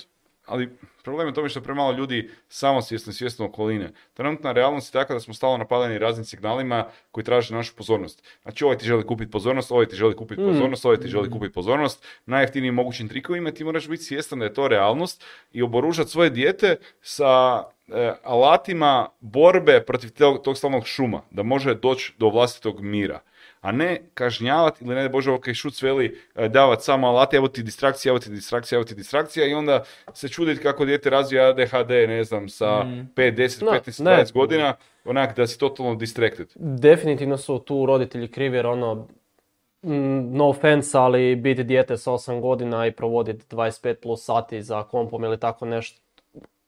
ali 0.45 0.69
problem 1.03 1.27
je 1.27 1.33
tome 1.33 1.49
što 1.49 1.61
premalo 1.61 1.91
ljudi 1.91 2.29
samosvjesno 2.47 3.09
i 3.09 3.13
svjesno 3.13 3.45
okoline. 3.45 3.91
Trenutna 4.13 4.51
realnost 4.51 4.95
je 4.95 4.99
takva 4.99 5.13
da 5.13 5.19
smo 5.19 5.33
stalno 5.33 5.57
napadani 5.57 5.97
raznim 5.97 6.25
signalima 6.25 6.85
koji 7.11 7.23
traže 7.23 7.55
našu 7.55 7.75
pozornost. 7.75 8.23
Znači 8.41 8.63
ovaj 8.63 8.77
ti 8.77 8.85
želi 8.85 9.05
kupiti 9.05 9.31
pozornost, 9.31 9.71
ovaj 9.71 9.85
ti 9.85 9.95
želi 9.95 10.15
kupiti 10.15 10.41
Mm. 10.41 10.47
pozornost, 10.47 10.85
ovaj 10.85 10.97
ti 10.97 11.07
želi 11.07 11.31
kupiti 11.31 11.53
pozornost. 11.53 12.05
Najjeftinijim 12.25 12.73
mogućim 12.73 13.09
trikovima 13.09 13.51
ti 13.51 13.63
moraš 13.63 13.87
biti 13.87 14.03
svjestan 14.03 14.39
da 14.39 14.45
je 14.45 14.53
to 14.53 14.67
realnost 14.67 15.25
i 15.51 15.61
oboružati 15.61 16.09
svoje 16.09 16.29
dijete 16.29 16.75
sa 17.01 17.63
e, 17.87 18.13
alatima 18.23 19.09
borbe 19.19 19.83
protiv 19.87 20.11
tog, 20.11 20.43
tog 20.43 20.57
stalnog 20.57 20.87
šuma, 20.87 21.21
da 21.31 21.43
može 21.43 21.75
doći 21.75 22.13
do 22.17 22.29
vlastitog 22.29 22.81
mira. 22.81 23.19
A 23.61 23.71
ne 23.71 24.01
kažnjavati 24.13 24.85
ili 24.85 24.95
ne 24.95 25.09
bože, 25.09 25.31
ok, 25.31 25.53
šut 25.53 25.81
veli 25.81 26.21
e, 26.35 26.49
davat 26.49 26.81
samo 26.83 27.07
alate, 27.07 27.37
evo 27.37 27.47
ti 27.47 27.63
distrakcija, 27.63 28.09
evo 28.09 28.19
ti 28.19 28.29
distrakcija, 28.29 28.77
evo 28.77 28.83
ti 28.83 28.95
distrakcija 28.95 29.47
i 29.47 29.53
onda 29.53 29.83
se 30.13 30.29
čuditi 30.29 30.61
kako 30.61 30.85
dijete 30.85 31.09
razvija 31.09 31.49
ADHD, 31.49 31.89
ne 31.89 32.23
znam, 32.23 32.49
sa 32.49 32.65
5, 32.65 33.11
10, 33.15 33.65
No, 33.65 33.71
15, 33.71 34.03
ne. 34.03 34.11
20 34.11 34.33
godina, 34.33 34.75
onak 35.05 35.35
da 35.35 35.47
si 35.47 35.59
totalno 35.59 35.95
distracted. 35.95 36.47
Definitivno 36.55 37.37
su 37.37 37.59
tu 37.59 37.85
roditelji 37.85 38.31
krivi 38.31 38.57
jer 38.57 38.67
ono, 38.67 39.07
mm, 39.83 40.37
no 40.37 40.49
offense, 40.49 40.97
ali 40.97 41.35
biti 41.35 41.63
dijete 41.63 41.97
sa 41.97 42.11
8 42.11 42.41
godina 42.41 42.87
i 42.87 42.91
provoditi 42.91 43.55
25 43.55 43.93
plus 43.93 44.25
sati 44.25 44.61
za 44.61 44.83
kompom 44.83 45.23
ili 45.23 45.39
tako 45.39 45.65
nešto, 45.65 46.01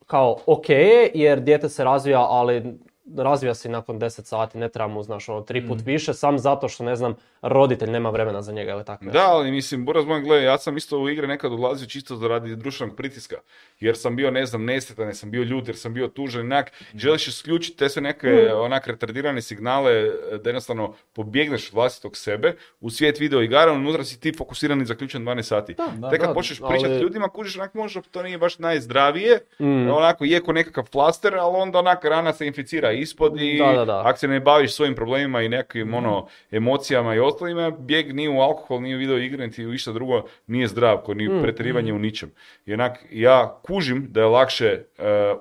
kao 0.09 0.37
ok 0.45 0.69
je, 0.69 1.11
jer 1.13 1.39
dijete 1.39 1.69
se 1.69 1.83
razvija, 1.83 2.19
ali 2.19 2.79
razvija 3.17 3.53
se 3.53 3.67
i 3.67 3.71
nakon 3.71 3.99
10 3.99 4.23
sati, 4.23 4.57
ne 4.57 4.69
treba 4.69 4.87
mu, 4.87 5.03
znaš, 5.03 5.29
ono, 5.29 5.41
tri 5.41 5.67
put 5.67 5.79
više, 5.81 6.13
sam 6.13 6.39
zato 6.39 6.69
što, 6.69 6.83
ne 6.83 6.95
znam, 6.95 7.13
roditelj 7.41 7.89
nema 7.89 8.09
vremena 8.09 8.41
za 8.41 8.51
njega 8.51 8.71
ili 8.71 8.85
tako. 8.85 9.05
Da, 9.05 9.25
ali 9.25 9.51
mislim, 9.51 9.85
Buraz 9.85 10.05
moj, 10.05 10.21
gledaj, 10.21 10.45
ja 10.45 10.57
sam 10.57 10.77
isto 10.77 10.99
u 10.99 11.09
igre 11.09 11.27
nekad 11.27 11.51
ulazio 11.51 11.87
čisto 11.87 12.27
radi 12.27 12.55
društvenog 12.55 12.95
pritiska. 12.95 13.35
Jer 13.79 13.97
sam 13.97 14.15
bio, 14.15 14.31
ne 14.31 14.45
znam, 14.45 14.65
nesretan, 14.65 15.05
jer 15.05 15.15
sam 15.15 15.31
bio 15.31 15.43
ljut, 15.43 15.67
jer 15.67 15.77
sam 15.77 15.93
bio 15.93 16.07
tužan, 16.07 16.41
onak, 16.41 16.71
želiš 16.95 17.27
isključiti 17.27 17.77
te 17.77 17.89
sve 17.89 18.01
neke 18.01 18.27
onak 18.55 18.87
retardirane 18.87 19.41
signale 19.41 20.03
da 20.33 20.49
jednostavno 20.49 20.93
pobjegneš 21.13 21.73
vlastitog 21.73 22.17
sebe 22.17 22.39
u 22.79 22.89
svijet 22.89 23.19
video 23.19 23.41
igara, 23.41 23.71
unutra 23.73 24.03
si 24.03 24.19
ti 24.19 24.33
fokusiran 24.33 24.81
i 24.81 24.85
zaključen 24.85 25.21
12 25.21 25.41
sati. 25.43 25.75
da, 25.95 26.09
Te 26.09 26.17
kad 26.17 26.27
da, 26.27 26.33
počneš 26.33 26.61
ali- 26.61 26.69
pričati 26.69 26.93
ljudima, 26.95 27.29
kužiš 27.29 27.55
onak 27.55 27.73
možda 27.73 28.01
to 28.01 28.23
nije 28.23 28.37
baš 28.37 28.59
najzdravije, 28.59 29.39
Mm. 29.59 29.89
onako 29.89 30.25
je 30.25 30.39
ko 30.39 30.53
nekakav 30.53 30.85
plaster, 30.85 31.35
ali 31.35 31.55
onda 31.57 31.79
onak 31.79 32.05
rana 32.05 32.33
se 32.33 32.47
inficira 32.47 32.91
ispod 33.01 33.41
i 33.41 33.57
Da, 33.57 33.71
da, 33.73 33.85
da. 33.85 34.01
ako 34.05 34.19
se 34.19 34.27
ne 34.27 34.39
baviš 34.39 34.73
svojim 34.73 34.95
problemima 34.95 35.41
i 35.41 35.49
nekim 35.49 35.93
ono, 35.93 36.27
emocijama 36.51 37.15
i 37.15 37.19
ostalima, 37.19 37.71
bijeg 37.71 38.15
ni 38.15 38.27
u 38.29 38.39
alkohol, 38.39 38.81
ni 38.81 38.95
u 38.95 38.97
video 38.97 39.17
igre, 39.17 39.47
niti 39.47 39.65
u 39.65 39.73
išta 39.73 39.91
drugo 39.91 40.23
nije 40.47 40.67
zdrav, 40.67 40.97
ko 40.97 41.13
ni 41.13 41.29
Mm, 41.29 41.41
pretjerivanje 41.41 41.93
u 41.93 41.99
ničem. 41.99 42.31
I 42.65 42.73
onak, 42.73 43.05
ja 43.11 43.59
kužim 43.63 44.07
da 44.09 44.21
je 44.21 44.25
lakše 44.27 44.65
e, 44.65 44.83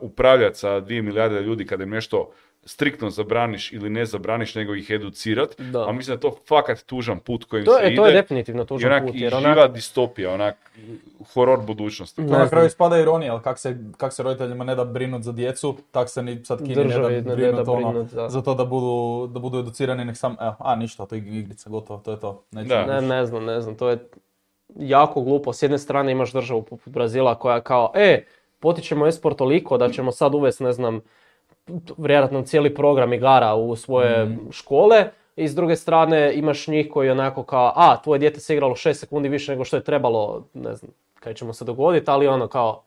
upravljati 0.00 0.59
sa 0.59 0.80
dvije 0.80 1.02
milijarde 1.02 1.40
ljudi 1.40 1.66
kada 1.66 1.84
im 1.84 1.90
nešto 1.90 2.30
striktno 2.64 3.11
zabraniš 3.11 3.72
ili 3.72 3.90
ne 3.90 4.06
zabraniš, 4.06 4.54
nego 4.54 4.74
ih 4.74 4.90
educirat. 4.90 5.61
Da. 5.61 5.88
A 5.88 5.92
mislim 5.92 6.16
da 6.16 6.26
je 6.26 6.32
to 6.32 6.38
fakat 6.48 6.82
tužan 6.82 7.18
put 7.20 7.44
kojim 7.44 7.64
To 7.64 7.72
se 7.72 7.82
je, 7.82 7.86
ide. 7.88 7.96
to 7.96 8.06
je 8.06 8.12
definitivno 8.12 8.62
I 8.62 8.66
tužan 8.66 8.92
onak 8.92 9.04
put, 9.04 9.14
i 9.14 9.20
jer 9.20 9.32
živa 9.32 9.52
onak, 9.52 9.72
distopija, 9.72 10.32
onak 10.32 10.56
horor 11.34 11.61
budućnosti. 11.62 12.26
To 12.26 12.32
na 12.32 12.48
kraju 12.48 12.66
ispada 12.66 12.98
ironija, 12.98 13.32
ali 13.32 13.42
kak 13.42 13.59
se, 13.59 13.78
kak 13.96 14.12
se 14.12 14.22
roditeljima 14.22 14.64
ne 14.64 14.74
da 14.74 14.84
brinut 14.84 15.22
za 15.22 15.32
djecu, 15.32 15.76
tak 15.90 16.09
se 16.11 16.22
ni 16.22 16.44
sad 16.44 16.59
Kini 16.59 16.74
ne 16.76 16.84
Državi 16.84 17.14
ne 17.14 17.20
da 17.20 17.28
da 17.30 17.36
brinut, 17.36 17.68
ono, 17.68 17.90
brinut 17.90 18.09
za- 18.09 18.28
za 18.28 18.42
to 18.42 18.54
da 18.54 18.64
budu, 18.64 19.26
da 19.26 19.40
budu 19.40 19.59
educirani, 19.59 20.04
nek 20.04 20.16
sam, 20.16 20.36
evo, 20.40 20.54
a 20.59 20.76
ništa, 20.76 21.06
to 21.06 21.14
je 21.14 21.18
igrica, 21.20 21.70
gotovo, 21.70 22.00
to 22.00 22.11
je 22.11 22.20
to. 22.20 22.42
Neće 22.52 22.68
Da. 22.68 22.86
Ne, 22.86 23.00
ne 23.02 23.26
znam, 23.26 23.44
ne 23.44 23.61
znam, 23.61 23.74
to 23.74 23.88
je 23.88 23.98
jako 24.76 25.22
glupo. 25.22 25.52
S 25.52 25.62
jedne 25.62 25.78
strane 25.78 26.12
imaš 26.12 26.32
državu 26.32 26.62
poput 26.62 26.92
Brazila 26.92 27.34
koja 27.34 27.61
kao, 27.61 27.92
e, 27.94 28.24
potičemo 28.61 29.06
esport 29.06 29.38
toliko 29.38 29.78
da 29.78 29.88
ćemo 29.90 30.12
sad 30.12 30.34
uvesti, 30.34 30.64
ne 30.64 30.72
znam, 30.72 31.00
vjerojatno 31.98 32.42
cijeli 32.42 32.74
program 32.74 33.12
igara 33.12 33.54
u 33.54 33.76
svoje 33.76 34.38
škole. 34.50 35.10
I 35.36 35.48
s 35.48 35.54
druge 35.54 35.76
strane 35.76 36.34
imaš 36.34 36.68
njih 36.68 36.88
koji 36.92 37.10
onako 37.10 37.42
kao, 37.42 37.72
a, 37.76 38.02
tvoje 38.02 38.18
dijete 38.18 38.40
se 38.40 38.54
igralo 38.54 38.74
6 38.74 38.92
sekundi 38.92 39.28
više 39.28 39.52
nego 39.52 39.64
što 39.64 39.76
je 39.76 39.84
trebalo, 39.84 40.44
ne 40.54 40.74
znam, 40.74 40.90
kaj 41.20 41.34
ćemo 41.34 41.52
se 41.52 41.64
dogoditi, 41.64 42.10
ali 42.10 42.28
ono 42.28 42.48
kao, 42.48 42.82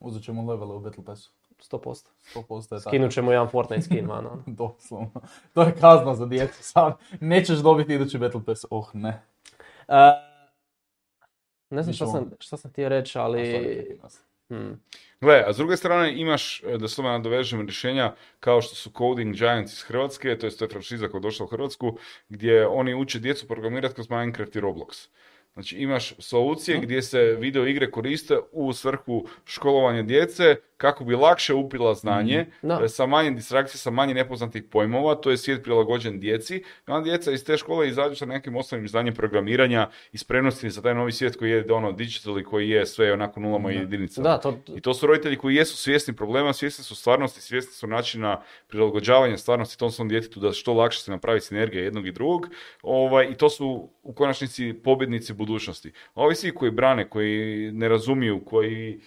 Uzet 0.00 0.24
ćemo 0.24 0.50
levele 0.52 0.74
u 0.74 0.80
Battle 0.80 1.04
Passu. 1.04 1.30
100%. 1.70 2.08
100% 2.34 2.74
je 2.74 2.78
tako. 2.78 2.90
Skinut 2.90 3.12
ćemo 3.12 3.32
jedan 3.32 3.48
Fortnite 3.48 3.82
skin 3.82 4.06
van, 4.06 4.26
ono. 4.26 4.42
Doslovno. 4.62 5.10
To 5.54 5.62
je 5.62 5.74
kazna 5.80 6.14
za 6.14 6.26
djecu 6.26 6.62
sad. 6.62 6.94
Nećeš 7.20 7.58
dobiti 7.58 7.94
idući 7.94 8.18
Battle 8.18 8.40
Pass. 8.46 8.64
Oh, 8.70 8.94
ne. 8.94 9.22
E, 9.88 10.12
ne 11.70 11.82
znam 11.82 11.94
šta 11.94 12.06
sam, 12.06 12.30
šta 12.38 12.56
sam 12.56 12.70
htio 12.70 12.88
reći, 12.88 13.18
ali... 13.18 13.98
Hmm. 14.48 14.80
Gle, 15.20 15.44
a 15.46 15.52
s 15.52 15.56
druge 15.56 15.76
strane 15.76 16.20
imaš, 16.20 16.62
e, 16.62 16.78
da 16.78 16.88
se 16.88 16.96
tome 16.96 17.08
nadovežem, 17.08 17.66
rješenja 17.66 18.14
kao 18.40 18.62
što 18.62 18.74
su 18.74 18.90
Coding 18.90 19.34
Giants 19.34 19.72
iz 19.72 19.82
Hrvatske, 19.82 20.38
to 20.38 20.46
je 20.46 20.56
to 20.56 20.64
je 20.64 20.68
franšiza 20.68 21.08
koja 21.08 21.18
je 21.18 21.22
došla 21.22 21.44
u 21.44 21.48
Hrvatsku, 21.48 21.98
gdje 22.28 22.66
oni 22.66 22.94
uče 22.94 23.18
djecu 23.18 23.46
programirati 23.46 23.94
kroz 23.94 24.10
Minecraft 24.10 24.56
i 24.56 24.60
Roblox. 24.60 25.08
Znači 25.56 25.76
imaš 25.76 26.14
solucije 26.18 26.78
gdje 26.78 27.02
se 27.02 27.36
video 27.38 27.66
igre 27.66 27.90
koriste 27.90 28.38
u 28.52 28.72
svrhu 28.72 29.26
školovanja 29.44 30.02
djece 30.02 30.56
kako 30.76 31.04
bi 31.04 31.14
lakše 31.14 31.54
upila 31.54 31.94
znanje, 31.94 32.46
e, 32.84 32.88
sa 32.88 33.06
manje 33.06 33.30
distrakcije, 33.30 33.78
sa 33.78 33.90
manje 33.90 34.14
nepoznatih 34.14 34.62
pojmova, 34.70 35.14
to 35.14 35.30
je 35.30 35.36
svijet 35.36 35.62
prilagođen 35.62 36.20
djeci. 36.20 36.56
I 36.56 36.90
onda 36.90 37.04
djeca 37.04 37.32
iz 37.32 37.44
te 37.44 37.56
škole 37.56 37.88
izađu 37.88 38.16
sa 38.16 38.26
nekim 38.26 38.56
osnovnim 38.56 38.88
znanjem 38.88 39.14
programiranja 39.14 39.88
i 40.12 40.18
spremnosti 40.18 40.70
za 40.70 40.82
taj 40.82 40.94
novi 40.94 41.12
svijet 41.12 41.36
koji 41.36 41.50
je 41.50 41.72
ono 41.72 41.92
digital 41.92 42.40
i 42.40 42.44
koji 42.44 42.68
je 42.68 42.86
sve 42.86 43.12
onako 43.12 43.40
nulama 43.40 43.72
i 43.72 43.76
jedinicama. 43.76 44.28
Da, 44.28 44.38
to, 44.38 44.58
I 44.76 44.80
to 44.80 44.94
su 44.94 45.06
roditelji 45.06 45.36
koji 45.36 45.54
jesu 45.54 45.76
svjesni 45.76 46.16
problema, 46.16 46.52
svjesni 46.52 46.84
su 46.84 46.94
stvarnosti, 46.94 47.40
svjesni 47.40 47.72
su 47.72 47.86
načina 47.86 48.40
prilagođavanja 48.66 49.36
stvarnosti 49.36 49.78
tom 49.78 49.90
svom 49.90 50.08
djetetu 50.08 50.40
da 50.40 50.52
što 50.52 50.74
lakše 50.74 51.00
se 51.00 51.10
napravi 51.10 51.40
sinergija 51.40 51.84
jednog 51.84 52.06
i 52.06 52.12
drugog. 52.12 52.48
Ovaj, 52.82 53.28
I 53.30 53.34
to 53.34 53.50
su 53.50 53.90
u 54.02 54.12
konačnici 54.12 54.74
pobjednici 54.84 55.32
budućnosti. 55.32 55.92
A 56.14 56.22
Ovi 56.22 56.34
svi 56.34 56.54
koji 56.54 56.70
brane, 56.70 57.08
koji 57.08 57.70
ne 57.72 57.88
razumiju, 57.88 58.44
koji 58.44 59.00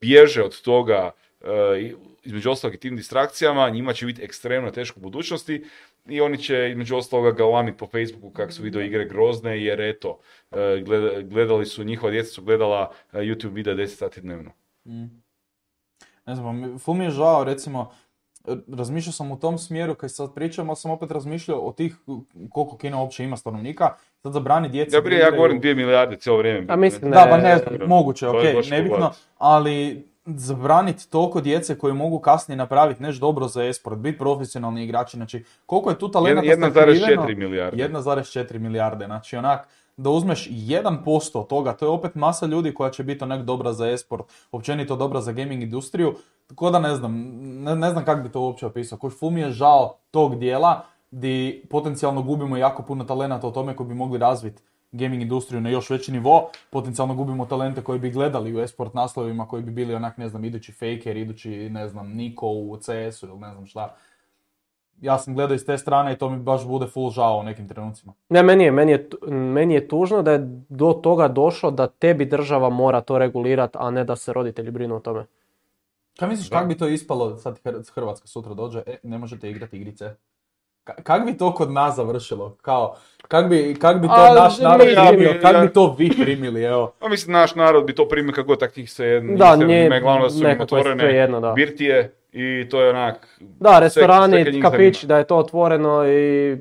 bježe 0.00 0.42
od 0.42 0.62
toga, 0.62 1.10
e, 1.40 1.80
i- 1.80 1.94
između 2.24 2.50
ostalog 2.50 2.74
i 2.74 2.80
tim 2.80 2.96
distrakcijama, 2.96 3.70
njima 3.70 3.92
će 3.92 4.06
biti 4.06 4.22
ekstremno 4.22 4.70
teško 4.70 5.00
u 5.00 5.02
budućnosti 5.02 5.64
i 6.08 6.20
oni 6.20 6.38
će 6.38 6.68
između 6.70 6.96
ostaloga 6.96 7.30
galamiti 7.30 7.78
po 7.78 7.86
Facebooku 7.86 8.30
kako 8.30 8.52
su 8.52 8.62
video 8.62 8.82
igre 8.82 9.04
grozne 9.04 9.62
jer 9.64 9.80
eto, 9.80 10.18
e, 10.50 10.56
gleda- 10.80 11.22
gledali 11.22 11.66
su, 11.66 11.84
njihova 11.84 12.10
djeca 12.10 12.30
su 12.30 12.42
gledala 12.42 12.92
e, 13.12 13.18
YouTube 13.18 13.52
videa 13.52 13.74
10 13.74 13.86
sati 13.88 14.20
dnevno. 14.20 14.50
Ne 16.26 16.34
znam, 16.34 16.60
mi- 16.62 16.78
ful 16.78 16.94
mi 16.94 17.04
je 17.04 17.10
žao, 17.10 17.44
recimo, 17.44 17.94
razmišljao 18.76 19.12
sam 19.12 19.32
u 19.32 19.38
tom 19.38 19.58
smjeru 19.58 19.94
kad 19.94 20.14
sad 20.14 20.34
pričam, 20.34 20.68
ali 20.68 20.76
sam 20.76 20.90
opet 20.90 21.10
razmišljao 21.10 21.58
o 21.58 21.72
tih 21.72 21.96
koliko 22.50 22.76
Kina 22.76 23.00
uopće 23.00 23.24
ima 23.24 23.36
stanovnika, 23.36 23.88
sad 24.22 24.32
zabrani 24.32 24.68
djeci 24.68 24.96
Ja 24.96 25.00
da 25.00 25.04
prije, 25.04 25.20
ja 25.20 25.30
govorim 25.30 25.60
2 25.60 25.74
milijarde 25.74 26.16
cijelo 26.16 26.38
vrijeme. 26.38 26.66
A 26.68 26.76
mislim 26.76 27.10
Da, 27.10 27.24
Ne, 27.24 27.30
pa 27.30 27.36
ne 27.36 27.56
dobro. 27.56 27.76
znam, 27.76 27.88
moguće, 27.88 28.28
ok, 28.28 28.42
nebitno, 28.70 29.10
ali 29.38 30.06
zabraniti 30.26 31.10
toliko 31.10 31.40
djece 31.40 31.78
koji 31.78 31.94
mogu 31.94 32.18
kasnije 32.18 32.56
napraviti 32.56 33.02
nešto 33.02 33.26
dobro 33.26 33.48
za 33.48 33.64
esport, 33.64 33.98
biti 33.98 34.18
profesionalni 34.18 34.84
igrači, 34.84 35.16
znači 35.16 35.44
koliko 35.66 35.90
je 35.90 35.98
tu 35.98 36.10
talenta 36.10 36.42
1,4 36.42 37.36
milijarde. 37.36 37.88
1,4 37.88 38.58
milijarde, 38.58 39.04
znači 39.04 39.36
onak, 39.36 39.68
da 39.96 40.10
uzmeš 40.10 40.48
1% 40.50 41.38
od 41.38 41.46
toga, 41.46 41.72
to 41.72 41.84
je 41.84 41.90
opet 41.90 42.14
masa 42.14 42.46
ljudi 42.46 42.74
koja 42.74 42.90
će 42.90 43.04
biti 43.04 43.24
onak 43.24 43.42
dobra 43.42 43.72
za 43.72 43.90
esport, 43.90 44.24
općenito 44.52 44.96
dobra 44.96 45.20
za 45.20 45.32
gaming 45.32 45.62
industriju, 45.62 46.14
tako 46.46 46.70
da 46.70 46.78
ne 46.78 46.96
znam, 46.96 47.12
ne, 47.62 47.76
ne 47.76 47.90
znam 47.90 48.04
kako 48.04 48.22
bi 48.22 48.32
to 48.32 48.40
uopće 48.40 48.66
opisao, 48.66 48.98
koji 48.98 49.10
ful 49.10 49.30
mi 49.30 49.40
je 49.40 49.50
žao 49.50 49.96
tog 50.10 50.38
dijela, 50.38 50.82
di 51.10 51.66
potencijalno 51.70 52.22
gubimo 52.22 52.56
jako 52.56 52.82
puno 52.82 53.04
talenata 53.04 53.46
o 53.46 53.50
tome 53.50 53.76
koji 53.76 53.88
bi 53.88 53.94
mogli 53.94 54.18
razviti 54.18 54.62
gaming 54.92 55.22
industriju 55.22 55.60
na 55.60 55.70
još 55.70 55.90
veći 55.90 56.12
nivo, 56.12 56.50
potencijalno 56.70 57.14
gubimo 57.14 57.46
talente 57.46 57.82
koji 57.82 57.98
bi 57.98 58.10
gledali 58.10 58.56
u 58.56 58.60
esport 58.60 58.94
naslovima, 58.94 59.48
koji 59.48 59.62
bi 59.62 59.70
bili 59.70 59.94
onak, 59.94 60.18
ne 60.18 60.28
znam, 60.28 60.44
idući 60.44 60.72
Faker, 60.72 61.16
idući, 61.16 61.50
ne 61.70 61.88
znam, 61.88 62.08
Niko 62.08 62.48
u 62.48 62.76
CS-u 62.76 63.26
ili 63.26 63.38
ne 63.38 63.52
znam 63.52 63.66
šta. 63.66 63.94
Ja 65.00 65.18
sam 65.18 65.34
gledao 65.34 65.54
iz 65.54 65.66
te 65.66 65.78
strane 65.78 66.12
i 66.12 66.16
to 66.16 66.30
mi 66.30 66.38
baš 66.38 66.66
bude 66.66 66.86
full 66.86 67.10
žao 67.10 67.36
u 67.36 67.42
nekim 67.42 67.68
trenucima. 67.68 68.12
Ne, 68.28 68.42
meni 68.42 68.64
je, 68.64 68.70
meni, 68.70 68.92
je, 68.92 69.08
meni 69.28 69.74
je 69.74 69.88
tužno 69.88 70.22
da 70.22 70.32
je 70.32 70.38
do 70.68 70.92
toga 70.94 71.28
došlo 71.28 71.70
da 71.70 71.86
tebi 71.88 72.24
država 72.26 72.70
mora 72.70 73.00
to 73.00 73.18
regulirati, 73.18 73.78
a 73.80 73.90
ne 73.90 74.04
da 74.04 74.16
se 74.16 74.32
roditelji 74.32 74.70
brinu 74.70 74.96
o 74.96 75.00
tome. 75.00 75.26
Kaj 76.18 76.28
misliš, 76.28 76.50
Da. 76.50 76.58
kak 76.58 76.68
bi 76.68 76.76
to 76.76 76.88
ispalo, 76.88 77.36
sad 77.36 77.60
Hr- 77.64 77.92
Hrvatska 77.92 78.26
sutra 78.26 78.54
dođe, 78.54 78.82
e, 78.86 78.96
ne 79.02 79.18
možete 79.18 79.50
igrati 79.50 79.76
igrice? 79.76 80.14
Ka- 80.84 81.02
Kak 81.02 81.26
bi 81.26 81.36
to 81.36 81.52
kod 81.52 81.70
nas 81.70 81.96
završilo? 81.96 82.56
Kao, 82.62 82.96
kak 83.20 83.48
bi, 83.48 83.74
kak 83.74 84.00
bi 84.00 84.08
to 84.08 84.14
A, 84.14 84.34
naš 84.34 84.58
narod 84.58 84.86
mi- 84.86 84.94
primio, 85.08 85.28
ja- 85.28 85.40
kak 85.40 85.54
ja- 85.54 85.60
bi 85.60 85.68
to 85.68 85.94
vi 85.98 86.10
primili, 86.14 86.62
evo? 86.62 86.92
Pa 87.00 87.08
mislim, 87.08 87.32
naš 87.32 87.54
narod 87.54 87.86
bi 87.86 87.94
to 87.94 88.08
primio 88.08 88.32
kako 88.32 88.46
god 88.46 88.60
tak 88.60 88.76
njih 88.76 88.92
se 88.92 89.06
jedno. 89.06 89.36
Da, 89.36 89.56
nije 89.56 90.00
glavno 90.00 90.24
da 90.24 90.30
su 90.30 90.36
im 90.36 90.42
nekako 90.42 90.76
je 90.76 90.80
otvorene 90.80 91.02
svejedno, 91.02 91.40
da. 91.40 91.52
birtije 91.52 92.14
i 92.34 92.68
to 92.68 92.80
je 92.82 92.90
onak... 92.90 93.38
Da, 93.40 93.68
sve- 93.70 93.90
sve 93.90 94.02
restorani, 94.02 94.60
kafići, 94.62 94.98
zanima. 95.00 95.08
da 95.08 95.18
je 95.18 95.26
to 95.26 95.36
otvoreno 95.36 96.08
i 96.08 96.56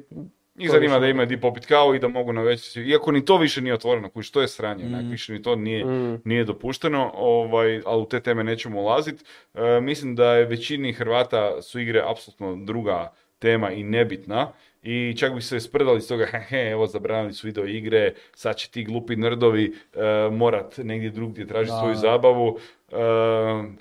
Njih 0.55 0.69
zanima 0.69 0.87
više 0.87 0.99
da 0.99 1.07
imaju 1.07 1.25
di 1.25 1.41
popit 1.41 1.65
kao 1.65 1.95
i 1.95 1.99
da 1.99 2.07
mogu 2.07 2.33
na 2.33 2.41
večer, 2.41 2.87
iako 2.87 3.11
ni 3.11 3.25
to 3.25 3.37
više 3.37 3.61
nije 3.61 3.73
otvoreno, 3.73 4.09
kužiš, 4.09 4.31
to 4.31 4.41
je 4.41 4.47
sranje, 4.47 4.83
Mm. 4.83 4.87
onak, 4.87 5.05
više 5.11 5.33
ni 5.33 5.41
to 5.41 5.55
nije, 5.55 5.85
Mm. 5.85 6.21
nije 6.25 6.43
dopušteno, 6.43 7.11
ovaj, 7.15 7.81
ali 7.85 8.01
u 8.01 8.05
te 8.05 8.19
teme 8.19 8.43
nećemo 8.43 8.81
ulaziti. 8.81 9.23
E, 9.53 9.81
mislim 9.81 10.15
da 10.15 10.33
je 10.33 10.45
većini 10.45 10.93
Hrvata 10.93 11.61
su 11.61 11.79
igre 11.79 12.03
apsolutno 12.07 12.55
druga 12.57 13.11
tema 13.39 13.71
i 13.71 13.83
nebitna. 13.83 14.51
I 14.83 15.15
čak 15.17 15.33
bi 15.33 15.41
se 15.41 15.59
sprdali 15.59 16.01
s 16.01 16.07
toga, 16.07 16.25
he, 16.49 16.69
evo 16.69 16.87
zabranili 16.87 17.33
su 17.33 17.47
video 17.47 17.65
igre, 17.65 18.13
sad 18.35 18.55
će 18.55 18.69
ti 18.69 18.83
glupi 18.83 19.15
nerdovi 19.15 19.65
e, 19.93 19.99
morat 20.29 20.77
negdje 20.77 21.09
drugdje 21.09 21.47
tražiti 21.47 21.75
svoju 21.79 21.95
zabavu. 21.95 22.57
E, 22.91 22.95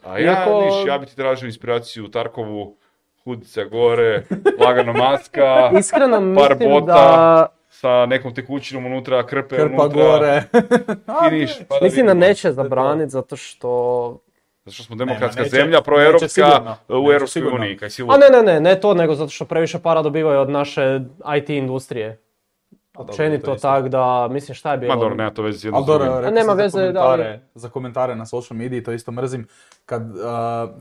a 0.02 0.18
ja, 0.18 0.32
Iako- 0.44 0.64
viš, 0.64 0.86
ja 0.86 0.98
bi 0.98 1.06
ti 1.06 1.16
tražio 1.16 1.46
inspiraciju 1.46 2.04
u 2.04 2.08
Tarkovu, 2.08 2.76
hudica 3.24 3.64
gore, 3.64 4.22
lagano 4.60 4.92
maska, 4.92 5.70
Iskreno 5.78 6.16
par 6.36 6.50
mislim 6.50 6.70
bota. 6.70 6.86
da 6.86 7.46
sa 7.70 8.06
nekom 8.06 8.34
tekućinom 8.34 8.86
unutra, 8.86 9.26
krpe 9.26 9.56
Krpa 9.56 9.82
unutra. 9.82 10.02
gore. 10.02 10.42
Finiš, 11.22 11.50
pa 11.68 11.74
da 11.78 11.84
Mislim 11.84 12.06
da 12.06 12.14
neće 12.14 12.52
zabraniti 12.52 13.10
zato 13.10 13.36
što... 13.36 14.18
Zato 14.64 14.74
što 14.74 14.82
smo 14.82 14.96
demokratska 14.96 15.42
neće- 15.42 15.56
zemlja, 15.56 15.80
proeuropska 15.80 16.76
u 16.88 17.12
Europskoj 17.12 17.42
uniji. 17.42 17.76
Kaj 17.76 17.90
si 17.90 18.02
A 18.02 18.16
ne, 18.16 18.28
ne, 18.32 18.42
ne, 18.42 18.60
ne 18.60 18.80
to, 18.80 18.94
nego 18.94 19.14
zato 19.14 19.30
što 19.30 19.44
previše 19.44 19.78
para 19.78 20.02
dobivaju 20.02 20.40
od 20.40 20.50
naše 20.50 21.00
IT 21.38 21.48
industrije. 21.48 22.20
Općenito 22.96 23.56
tak 23.56 23.88
da, 23.88 24.28
mislim 24.30 24.54
šta 24.54 24.72
je 24.72 24.78
bilo? 24.78 24.94
Ma 24.94 25.00
dobro, 25.00 25.14
nema 25.14 25.30
to 25.30 25.42
veze 25.42 25.58
s 25.58 25.64
jednom 25.64 25.84
rekao 26.18 26.30
nema 26.30 26.44
za 26.46 26.52
veze, 26.52 26.78
da, 26.78 27.00
komentare, 27.00 27.28
ali- 27.28 27.40
za 27.54 27.68
komentare 27.68 28.16
na 28.16 28.26
social 28.26 28.56
mediji, 28.58 28.82
to 28.82 28.92
isto 28.92 29.12
mrzim. 29.12 29.46
Kad, 29.86 30.02
uh, 30.02 30.16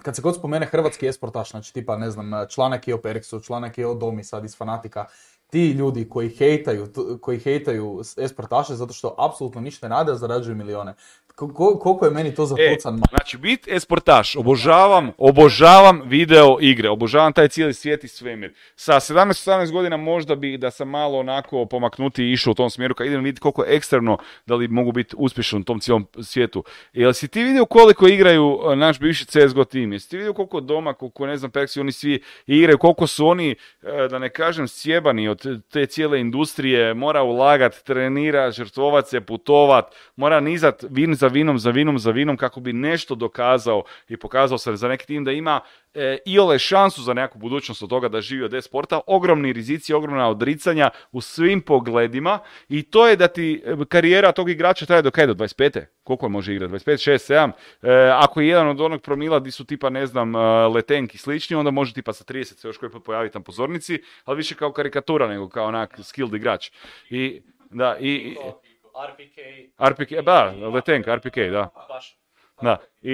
kad 0.02 0.16
se 0.16 0.22
god 0.22 0.36
spomene 0.36 0.66
hrvatski 0.66 1.08
esportaš, 1.08 1.52
znači 1.52 1.74
tipa, 1.74 1.98
ne 1.98 2.12
znam, 2.12 2.32
članak 2.50 2.88
je 2.88 2.96
o 2.96 2.98
Periksu, 2.98 3.40
članak 3.40 3.78
je 3.78 3.88
o 3.88 3.94
Domi 3.94 4.24
sad 4.24 4.46
iz 4.46 4.58
Fanatika, 4.58 5.06
ti 5.48 5.72
ljudi 5.72 6.10
koji 6.10 6.30
hejtaju, 6.30 6.88
koji 7.22 7.40
hejtaju 7.40 8.02
esportaše 8.18 8.74
zato 8.74 8.94
što 8.94 9.16
apsolutno 9.18 9.62
ništa 9.62 9.88
ne 9.88 9.96
rade, 9.96 10.12
a 10.12 10.16
zarađuju 10.16 10.56
milione. 10.56 10.94
Ko- 11.42 11.54
ko- 11.54 11.80
koliko 11.80 12.06
je 12.06 12.12
meni 12.12 12.36
to 12.36 12.44
E, 12.44 12.46
zapucan 12.46 12.94
ma- 12.94 13.10
znači, 13.10 13.38
bit 13.38 13.68
esportaš, 13.68 14.36
obožavam, 14.36 15.12
obožavam 15.18 16.02
video 16.06 16.58
igre, 16.62 16.90
obožavam 16.90 17.34
taj 17.34 17.48
cijeli 17.48 17.74
svijet 17.74 18.04
i 18.04 18.08
svemir. 18.08 18.54
Sa 18.76 18.94
17-18 18.96 19.72
godina 19.72 19.98
možda 19.98 20.36
bi 20.36 20.58
da 20.58 20.72
sam 20.72 20.90
malo 20.90 21.20
onako 21.20 21.66
pomaknuti 21.66 22.32
išao 22.32 22.52
u 22.52 22.54
tom 22.54 22.70
smjeru, 22.70 22.96
kad 22.96 23.08
idem 23.08 23.24
vidjeti 23.24 23.42
koliko 23.42 23.64
je 23.64 23.76
ekstremno, 23.76 24.18
da 24.46 24.56
li 24.56 24.68
mogu 24.68 24.92
biti 24.92 25.16
uspješan 25.18 25.62
u 25.62 25.64
tom 25.64 25.80
cijelom 25.80 26.08
svijetu. 26.24 26.64
Jel 26.94 27.14
si 27.14 27.28
ti 27.28 27.44
vidio 27.44 27.66
koliko 27.66 28.08
igraju 28.08 28.60
e, 28.72 28.76
naš 28.76 29.00
bivši 29.00 29.26
CSGO 29.26 29.64
tim? 29.64 29.94
Jesi 29.94 30.10
ti 30.10 30.18
vidio 30.18 30.34
koliko 30.34 30.60
doma, 30.62 30.94
koliko 30.94 31.26
ne 31.26 31.38
znam, 31.38 31.52
Peksi, 31.52 31.80
oni 31.80 31.92
svi 31.92 32.22
igraju, 32.48 32.78
koliko 32.78 33.08
su 33.08 33.28
oni, 33.28 33.56
e, 33.82 34.08
da 34.10 34.20
ne 34.20 34.30
kažem, 34.30 34.68
sjebani 34.68 35.28
od 35.28 35.46
te 35.70 35.86
cijele 35.86 36.20
industrije, 36.20 36.94
mora 36.94 37.24
ulagat, 37.24 37.84
trenira, 37.84 38.52
žrtvovat 38.52 39.08
se, 39.08 39.22
putovat, 39.22 39.96
mora 40.16 40.40
nizat 40.40 40.84
vin 40.90 41.16
za 41.16 41.28
vinom, 41.32 41.60
za 41.60 41.72
vinom, 41.72 42.00
za 42.00 42.12
vinom 42.12 42.38
kako 42.38 42.60
bi 42.60 42.74
nešto 42.74 43.16
dokazao 43.16 43.84
i 44.10 44.18
pokazao 44.18 44.58
se 44.58 44.76
za 44.76 44.88
neki 44.88 45.08
tim 45.08 45.24
da 45.24 45.32
ima 45.32 45.62
e, 45.94 46.18
iole 46.26 46.60
šansu 46.60 47.02
za 47.02 47.14
nekakvu 47.14 47.40
budućnost 47.40 47.84
od 47.84 47.90
toga 47.90 48.10
da 48.10 48.22
živi 48.22 48.44
od 48.44 48.54
e-sporta, 48.54 49.00
ogromni 49.08 49.54
rizici, 49.54 49.94
ogromna 49.94 50.30
odricanja 50.30 50.90
u 51.12 51.22
svim 51.22 51.62
pogledima 51.62 52.40
i 52.70 52.84
to 52.84 53.08
je 53.08 53.16
da 53.16 53.28
ti 53.28 53.64
e, 53.66 53.76
karijera 53.90 54.32
tog 54.32 54.50
igrača 54.50 54.86
traje 54.86 55.02
do 55.02 55.12
kaj, 55.12 55.28
do 55.28 55.34
25. 55.34 55.82
Koliko 56.04 56.30
može 56.30 56.54
igrati? 56.54 56.74
25, 56.74 57.12
6, 57.12 57.34
7? 57.34 57.52
E, 57.82 58.12
ako 58.12 58.42
je 58.42 58.48
jedan 58.48 58.68
od 58.68 58.82
onog 58.82 59.02
promila 59.02 59.40
di 59.40 59.52
su 59.52 59.66
tipa, 59.66 59.90
ne 59.90 60.08
znam, 60.08 60.36
e, 60.36 60.40
letenki 60.68 61.18
slični, 61.18 61.56
onda 61.56 61.72
može 61.72 61.94
tipa 61.94 62.14
sa 62.14 62.24
30 62.24 62.44
se 62.44 62.68
još 62.68 62.78
koji 62.78 62.92
put 62.92 63.06
pojaviti 63.06 63.38
na 63.38 63.44
pozornici, 63.44 64.02
ali 64.26 64.38
više 64.38 64.56
kao 64.56 64.72
karikatura 64.72 65.28
nego 65.28 65.50
kao 65.50 65.66
onak 65.66 66.00
skilled 66.04 66.34
igrač. 66.34 66.72
I, 67.10 67.42
da, 67.70 67.98
i, 68.00 68.10
i 68.10 68.36
RPK, 69.90 70.22
da, 70.26 70.54
letenk, 70.74 71.08
RPK, 71.08 71.36
da. 71.36 71.70
Da, 72.62 72.78
i, 73.02 73.14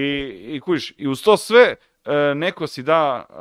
i 0.55 0.59
kužiš, 0.59 0.93
i 0.97 1.07
uz 1.07 1.23
to 1.23 1.37
sve 1.37 1.75
e, 2.05 2.35
neko 2.35 2.67
si 2.67 2.83
da 2.83 3.25
e, 3.29 3.33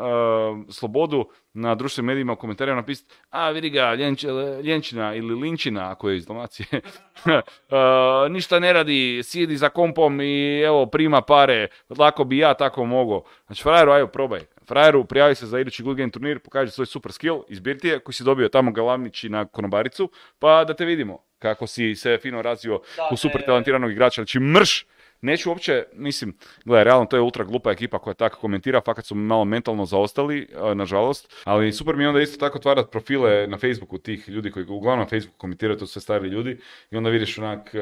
slobodu 0.72 1.28
na 1.52 1.74
društvenim 1.74 2.06
medijima 2.06 2.32
u 2.32 2.36
komentarima 2.36 2.76
napisati 2.76 3.14
a 3.30 3.50
vidi 3.50 3.70
ga, 3.70 3.94
ljenč, 3.94 4.24
ljenčina 4.62 5.14
ili 5.14 5.34
linčina, 5.34 5.90
ako 5.90 6.08
je 6.08 6.16
iz 6.16 6.26
Dalmacije, 6.26 6.66
E, 7.26 8.28
ništa 8.28 8.58
ne 8.58 8.72
radi, 8.72 9.20
sjedi 9.24 9.56
za 9.56 9.68
kompom 9.68 10.20
i 10.20 10.60
evo 10.60 10.86
prima 10.86 11.22
pare, 11.22 11.68
lako 11.98 12.24
bi 12.24 12.38
ja 12.38 12.54
tako 12.54 12.84
mogao. 12.84 13.24
Znači, 13.46 13.62
frajeru, 13.62 13.92
ajde, 13.92 14.06
probaj. 14.06 14.40
Frajeru, 14.68 15.04
prijavi 15.04 15.34
se 15.34 15.46
za 15.46 15.60
idući 15.60 15.82
Good 15.82 15.96
Game 15.96 16.10
turnir, 16.10 16.38
pokaži 16.38 16.70
svoj 16.70 16.86
super 16.86 17.12
skill 17.12 17.42
iz 17.48 17.60
birtije 17.60 17.98
koji 17.98 18.14
si 18.14 18.24
dobio 18.24 18.48
tamo 18.48 18.72
galavnići 18.72 19.28
na 19.28 19.44
konobaricu, 19.44 20.10
pa 20.38 20.64
da 20.64 20.74
te 20.74 20.84
vidimo 20.84 21.25
kako 21.46 21.66
si 21.66 21.94
se 21.94 22.18
fino 22.22 22.42
razvio 22.42 22.80
u 23.10 23.16
super 23.16 23.44
talentiranog 23.46 23.92
igrača. 23.92 24.20
Znači, 24.20 24.40
mrš 24.40 24.86
Neću 25.20 25.48
uopće, 25.50 25.84
mislim, 25.92 26.36
gledaj, 26.64 26.84
realno 26.84 27.06
to 27.06 27.16
je 27.16 27.20
ultra 27.20 27.44
glupa 27.44 27.70
ekipa 27.70 27.98
koja 27.98 28.14
tako 28.14 28.40
komentira, 28.40 28.80
fakat 28.80 29.04
su 29.04 29.14
malo 29.14 29.44
mentalno 29.44 29.84
zaostali, 29.84 30.48
nažalost, 30.74 31.34
ali 31.44 31.72
super 31.72 31.96
mi 31.96 32.04
je 32.04 32.08
onda 32.08 32.20
isto 32.20 32.46
tako 32.46 32.58
otvarati 32.58 32.90
profile 32.90 33.46
na 33.46 33.58
Facebooku 33.58 33.98
tih 33.98 34.28
ljudi 34.28 34.50
koji 34.50 34.66
uglavnom 34.68 35.04
na 35.04 35.08
Facebooku 35.08 35.38
komentiraju, 35.38 35.78
to 35.78 35.86
su 35.86 35.92
sve 35.92 36.00
stari 36.02 36.28
ljudi, 36.28 36.58
i 36.90 36.96
onda 36.96 37.10
vidiš 37.10 37.38
onak 37.38 37.74
e, 37.74 37.78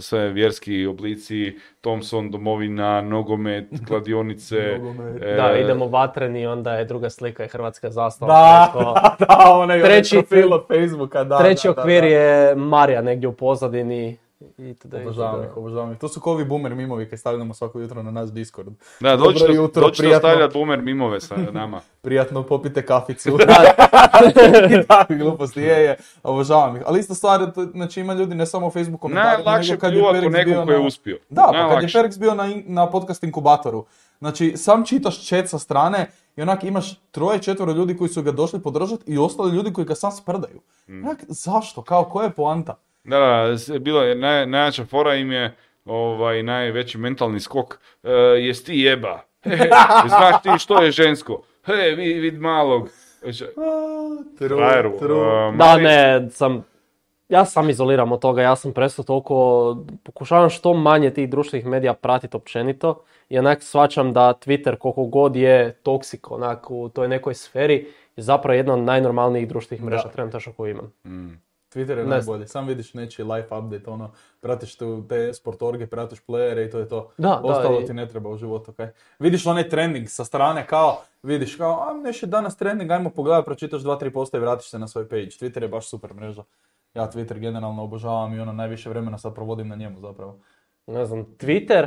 sve 0.00 0.28
vjerski 0.28 0.86
oblici, 0.86 1.58
Thompson, 1.80 2.30
domovina, 2.30 3.00
nogomet, 3.00 3.64
kladionice. 3.88 4.78
Nogomet. 4.78 5.22
e, 5.22 5.34
Da, 5.34 5.56
idemo 5.58 5.86
vatreni, 5.86 6.46
onda 6.46 6.74
je 6.74 6.84
druga 6.84 7.10
slika 7.10 7.44
i 7.44 7.48
hrvatska 7.48 7.90
zastava. 7.90 8.32
Da, 8.32 8.70
Tresko. 8.72 8.94
da, 9.24 9.50
onaj, 9.52 9.80
Treći- 9.82 10.16
onaj 10.16 10.26
profil 10.26 10.52
od 10.52 10.66
Facebooka, 10.68 11.24
da. 11.24 11.38
Treći 11.38 11.68
da, 11.68 11.74
da, 11.74 11.80
okvir 11.80 12.00
da. 12.02 12.06
je 12.08 12.54
Marija 12.54 13.02
negdje 13.02 13.28
u 13.28 13.32
pozadini. 13.32 14.16
Itd., 14.58 14.94
Obožavam 14.96 15.40
itd. 15.40 15.44
ih, 15.44 15.56
obožavam 15.56 15.92
ih. 15.92 15.98
To 15.98 16.08
su 16.08 16.20
kao 16.20 16.32
ovi 16.32 16.44
boomer 16.44 16.74
mimovi 16.74 17.08
kad 17.10 17.18
stavljamo 17.18 17.54
svako 17.54 17.80
jutro 17.80 18.02
na 18.02 18.10
naš 18.10 18.30
Discord. 18.30 18.68
Da, 19.00 19.16
dođi 19.16 19.44
jutro, 19.46 19.82
dođi 19.82 19.98
prijatno. 19.98 20.28
stavljati 20.28 20.52
boomer 20.54 20.82
mimove 20.82 21.20
sa 21.20 21.36
nama. 21.52 21.80
Prijatno 22.02 22.42
popite 22.42 22.86
kaficu. 22.86 23.28
I 24.70 24.86
takve 24.86 25.16
gluposti, 25.16 25.60
je, 25.60 25.82
je. 25.82 25.96
Obožavam 26.22 26.76
ih. 26.76 26.82
Ali 26.86 27.00
isto 27.00 27.14
stvar, 27.14 27.52
to- 27.52 27.64
znači 27.64 28.00
ima 28.00 28.14
ljudi 28.14 28.34
ne 28.34 28.46
samo 28.46 28.66
u 28.66 28.70
Facebook 28.70 29.00
komentarima, 29.00 29.42
Najlakše 29.44 29.70
nego 29.70 29.80
kad 29.80 29.92
je 29.92 30.02
Perix 30.02 30.20
bio 30.20 30.30
nekog 30.30 30.64
koji 30.64 30.74
je 30.74 30.80
na- 30.80 30.86
uspio. 30.86 31.18
Da, 31.28 31.48
pa 31.52 31.68
kad 31.70 31.82
je. 31.82 31.88
Perix 31.88 32.18
bio 32.18 32.34
na, 32.34 32.44
na 32.66 32.90
podcast 32.90 33.24
inkubatoru, 33.24 33.84
znači 34.18 34.52
sam 34.56 34.84
čitaš 34.84 35.26
chat 35.26 35.48
sa 35.48 35.58
strane 35.58 36.06
i 36.36 36.42
onak 36.42 36.64
imaš 36.64 37.00
troje, 37.10 37.38
četvero 37.38 37.72
ljudi 37.72 37.96
koji 37.96 38.08
su 38.08 38.22
ga 38.22 38.32
došli 38.32 38.60
podržati 38.60 39.02
i 39.06 39.18
ostali 39.18 39.56
ljudi 39.56 39.72
koji 39.72 39.84
ga 39.84 39.94
sam 39.94 40.12
sprdaju. 40.12 40.60
Mm. 40.88 41.04
Onak, 41.04 41.18
zašto? 41.28 41.82
Kao, 41.82 42.04
koja 42.04 42.24
je 42.24 42.30
poanta? 42.30 42.74
Da, 43.04 43.18
da, 43.18 43.78
bilo 43.78 44.02
je, 44.02 44.14
naj, 44.14 44.46
najjača 44.46 44.84
fora 44.84 45.14
im 45.14 45.32
je 45.32 45.54
ovaj, 45.84 46.42
najveći 46.42 46.98
mentalni 46.98 47.40
skok. 47.40 47.78
E, 48.02 48.10
jes 48.38 48.64
ti 48.64 48.74
jeba? 48.74 49.20
Znaš 50.08 50.42
ti 50.42 50.48
što 50.58 50.82
je 50.82 50.90
žensko? 50.90 51.42
He, 51.64 51.72
vid, 51.96 52.22
vid 52.22 52.40
malog. 52.40 52.88
E, 53.22 53.32
Da, 55.08 55.64
mali- 55.64 55.82
ne, 55.82 56.28
sam, 56.30 56.64
ja 57.28 57.44
sam 57.44 57.70
izoliram 57.70 58.12
od 58.12 58.20
toga, 58.20 58.42
ja 58.42 58.56
sam 58.56 58.72
prestao 58.72 59.04
toliko, 59.04 59.76
pokušavam 60.02 60.50
što 60.50 60.74
manje 60.74 61.10
tih 61.10 61.30
društvenih 61.30 61.66
medija 61.66 61.94
pratiti 61.94 62.36
općenito 62.36 63.02
i 63.28 63.38
onak 63.38 63.62
shvaćam 63.62 64.12
da 64.12 64.32
Twitter 64.34 64.76
koliko 64.76 65.04
god 65.04 65.36
je 65.36 65.72
toksik 65.72 66.30
onak 66.30 66.70
u 66.70 66.88
toj 66.88 67.08
nekoj 67.08 67.34
sferi 67.34 67.74
je 68.16 68.22
zapravo 68.22 68.56
jedna 68.56 68.72
od 68.74 68.80
najnormalnijih 68.80 69.48
društvenih 69.48 69.84
mreža 69.84 70.08
trenutačno 70.08 70.52
koju 70.52 70.70
imam. 70.70 70.92
Twitter 71.68 71.90
je 71.90 72.04
Ne 72.04 72.04
najbolji, 72.06 72.46
sam 72.46 72.66
vidiš 72.66 72.94
nečiji 72.94 73.26
life 73.26 73.54
update, 73.56 73.90
ono, 73.90 74.10
pratiš 74.40 74.76
tu 74.76 75.04
te 75.08 75.34
sportorge, 75.34 75.86
pratiš 75.86 76.18
playere 76.20 76.66
i 76.66 76.70
to 76.70 76.78
je 76.78 76.88
to. 76.88 77.10
Da, 77.18 77.28
da, 77.28 77.40
Ostalo 77.42 77.80
i- 77.80 77.86
ti 77.86 77.94
ne 77.94 78.08
treba 78.08 78.30
u 78.30 78.36
životu, 78.36 78.72
kaj. 78.72 78.88
Vidiš 79.18 79.46
onaj 79.46 79.68
trending 79.68 80.08
sa 80.08 80.24
strane 80.24 80.66
kao, 80.66 81.00
vidiš 81.22 81.56
kao, 81.56 81.80
a 81.80 81.94
neš 81.94 82.22
je 82.22 82.26
danas 82.26 82.56
trending, 82.56 82.90
ajmo 82.90 83.10
pogledaj, 83.10 83.42
pročitaš 83.42 83.82
dva, 83.82 83.96
tri 83.96 84.10
posta 84.10 84.36
i 84.36 84.40
vratiš 84.40 84.68
se 84.68 84.78
na 84.78 84.88
svoj 84.88 85.08
page. 85.08 85.22
Twitter 85.24 85.62
je 85.62 85.68
baš 85.68 85.88
super 85.88 86.14
mreža. 86.14 86.42
Ja 86.94 87.02
Twitter 87.04 87.38
generalno 87.38 87.84
obožavam 87.84 88.34
i 88.34 88.40
ono 88.40 88.52
najviše 88.52 88.88
vremena 88.88 89.18
sad 89.18 89.34
provodim 89.34 89.68
na 89.68 89.76
njemu 89.76 90.00
zapravo. 90.00 90.38
Ne 90.86 91.06
znam, 91.06 91.26
Twitter, 91.38 91.86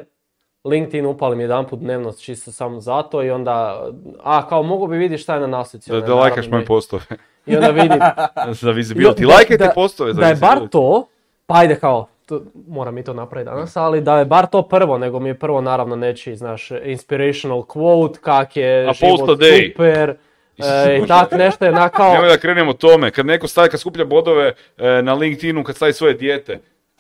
LinkedIn 0.64 1.06
upalim 1.06 1.40
jedan 1.40 1.68
put 1.68 1.80
dnevno 1.80 2.12
čisto 2.14 2.52
samo 2.52 2.80
zato 2.80 3.24
i 3.24 3.32
onda, 3.32 3.86
a 4.20 4.48
kao 4.48 4.64
mogu 4.64 4.88
bi 4.88 4.98
vidjeti 4.98 5.24
šta 5.24 5.34
je 5.34 5.42
na 5.42 5.48
naslici. 5.48 5.92
Da, 5.92 5.98
da 5.98 6.16
lajkaš 6.16 6.50
moje 6.50 6.66
postove. 6.66 7.04
I 7.46 7.56
onda 7.56 7.70
vidim, 7.70 8.00
za 8.62 8.72
visibility. 8.72 9.28
Lajkajte 9.28 9.72
postove 9.76 10.14
za 10.14 10.22
Da 10.22 10.28
je 10.28 10.36
bar 10.36 10.58
visibility. 10.58 10.70
to, 10.70 11.08
pa 11.46 11.56
ajde 11.56 11.76
kao, 11.76 12.08
to, 12.26 12.42
moram 12.68 12.98
i 12.98 13.04
to 13.04 13.14
napraviti 13.14 13.50
danas, 13.50 13.76
ali 13.78 14.02
da 14.02 14.20
je 14.20 14.26
bar 14.26 14.46
to 14.46 14.62
prvo, 14.62 14.98
nego 14.98 15.20
mi 15.20 15.30
je 15.30 15.40
prvo 15.40 15.62
naravno 15.62 15.96
neći, 15.96 16.36
znaš, 16.36 16.72
inspirational 16.72 17.60
quote, 17.60 18.18
kak 18.22 18.58
je 18.58 18.90
A 18.90 18.94
život 18.94 19.20
super, 19.20 20.10
e, 20.58 21.00
i 21.04 21.08
tak 21.08 21.32
nešto 21.32 21.66
je 21.66 21.72
na 21.72 21.90
kao, 21.90 22.14
Nemoj 22.14 22.30
da 22.30 22.38
krenemo 22.38 22.74
tome. 22.74 23.12
Kad 23.12 23.26
neko 23.26 23.48
stavi, 23.48 23.70
kad 23.70 23.80
skuplja 23.80 24.06
bodove 24.06 24.54
e, 24.78 25.02
na 25.02 25.14
LinkedInu, 25.14 25.64
kad 25.64 25.76
stavi 25.76 25.94
svoje 25.94 26.14
dijete. 26.14 26.60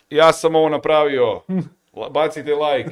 Ja 0.10 0.34
sam 0.34 0.56
ovo 0.56 0.70
napravio. 0.70 1.42
Bacite 2.14 2.52
like. 2.56 2.92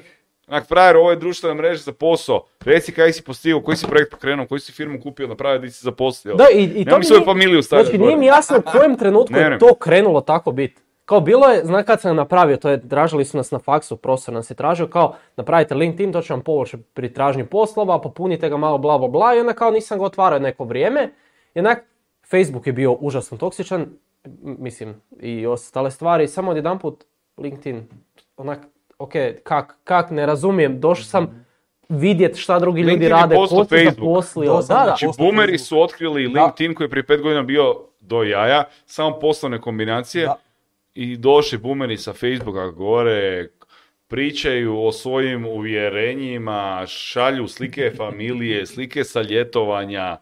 Onak, 0.49 0.67
frajer, 0.67 0.97
ovo 0.97 1.09
je 1.09 1.15
društvena 1.15 1.55
mreža 1.55 1.81
za 1.81 1.93
posao. 1.93 2.43
Reci 2.65 2.91
kaj 2.91 3.13
si 3.13 3.23
postigao, 3.23 3.61
koji 3.61 3.77
si 3.77 3.87
projekt 3.87 4.11
pokrenuo, 4.11 4.47
koju 4.47 4.59
si 4.59 4.71
firmu 4.71 5.01
kupio, 5.01 5.27
napravio, 5.27 5.59
di 5.59 5.71
si 5.71 5.83
zaposlio. 5.83 6.35
Da, 6.35 6.45
i, 6.53 6.63
i 6.63 6.85
to 6.85 6.97
mi 6.97 7.03
svoju 7.03 7.25
familiju 7.25 7.63
staviti 7.63 7.89
Znači, 7.89 8.03
nije 8.03 8.17
mi 8.17 8.25
jasno 8.25 8.57
u 8.57 8.71
kojem 8.71 8.97
trenutku 8.97 9.33
Ne, 9.33 9.41
je 9.41 9.59
to 9.59 9.73
krenulo 9.75 10.21
tako 10.21 10.51
biti. 10.51 10.81
Kao 11.05 11.19
bilo 11.21 11.47
je, 11.47 11.65
zna 11.65 11.83
kad 11.83 12.01
sam 12.01 12.15
napravio, 12.15 12.57
to 12.57 12.69
je, 12.69 12.89
tražili 12.89 13.25
su 13.25 13.37
nas 13.37 13.51
na 13.51 13.59
faksu, 13.59 13.97
profesor 13.97 14.33
nas 14.33 14.51
je 14.51 14.55
tražio, 14.55 14.87
kao 14.87 15.15
napravite 15.35 15.75
LinkedIn, 15.75 16.13
to 16.13 16.21
će 16.21 16.33
vam 16.33 16.41
pomoći 16.41 16.77
pri 16.77 17.13
tražnji 17.13 17.45
poslova, 17.45 18.01
popunite 18.01 18.49
ga 18.49 18.57
malo 18.57 18.77
bla 18.77 18.97
bla 18.97 19.07
bla 19.07 19.35
i 19.35 19.39
onda 19.39 19.53
kao 19.53 19.71
nisam 19.71 19.99
ga 19.99 20.05
otvarao 20.05 20.39
neko 20.39 20.63
vrijeme. 20.63 21.13
I 21.55 21.59
onak, 21.59 21.83
Facebook 22.29 22.67
je 22.67 22.73
bio 22.73 22.91
užasno 22.91 23.37
toksičan, 23.37 23.85
mislim, 24.41 25.01
i 25.19 25.45
ostale 25.45 25.91
stvari, 25.91 26.27
samo 26.27 26.51
odjedanput 26.51 27.03
LinkedIn, 27.37 27.87
onak, 28.37 28.59
ok, 28.99 29.11
kak, 29.43 29.77
kak, 29.83 30.11
ne 30.11 30.25
razumijem, 30.25 30.79
došao 30.79 31.03
sam 31.03 31.45
vidjet 31.89 32.37
šta 32.37 32.59
drugi 32.59 32.81
ljudi 32.81 32.91
LinkedIn 32.91 33.11
rade, 33.11 33.35
ko 33.35 33.47
se 33.47 33.85
zaposlio, 33.95 34.53
da, 34.53 34.57
da. 34.59 34.83
Znači, 34.83 35.07
boomeri 35.17 35.57
su 35.57 35.81
otkrili 35.81 36.29
Da. 36.33 36.43
LinkedIn 36.43 36.75
koji 36.75 36.85
je 36.85 36.89
prije 36.89 37.05
pet 37.05 37.21
godina 37.21 37.43
bio 37.43 37.75
do 37.99 38.23
jaja, 38.23 38.63
samo 38.85 39.19
poslovne 39.19 39.61
kombinacije 39.61 40.25
Da. 40.25 40.35
i 40.93 41.17
došli 41.17 41.57
boomeri 41.57 41.97
sa 41.97 42.13
Facebooka 42.13 42.67
gore, 42.67 43.47
pričaju 44.07 44.85
o 44.85 44.91
svojim 44.91 45.45
uvjerenjima, 45.45 46.83
šalju 46.87 47.47
slike 47.47 47.91
familije, 47.97 48.65
slike 48.65 49.03
sa 49.03 49.21
ljetovanja, 49.21 50.17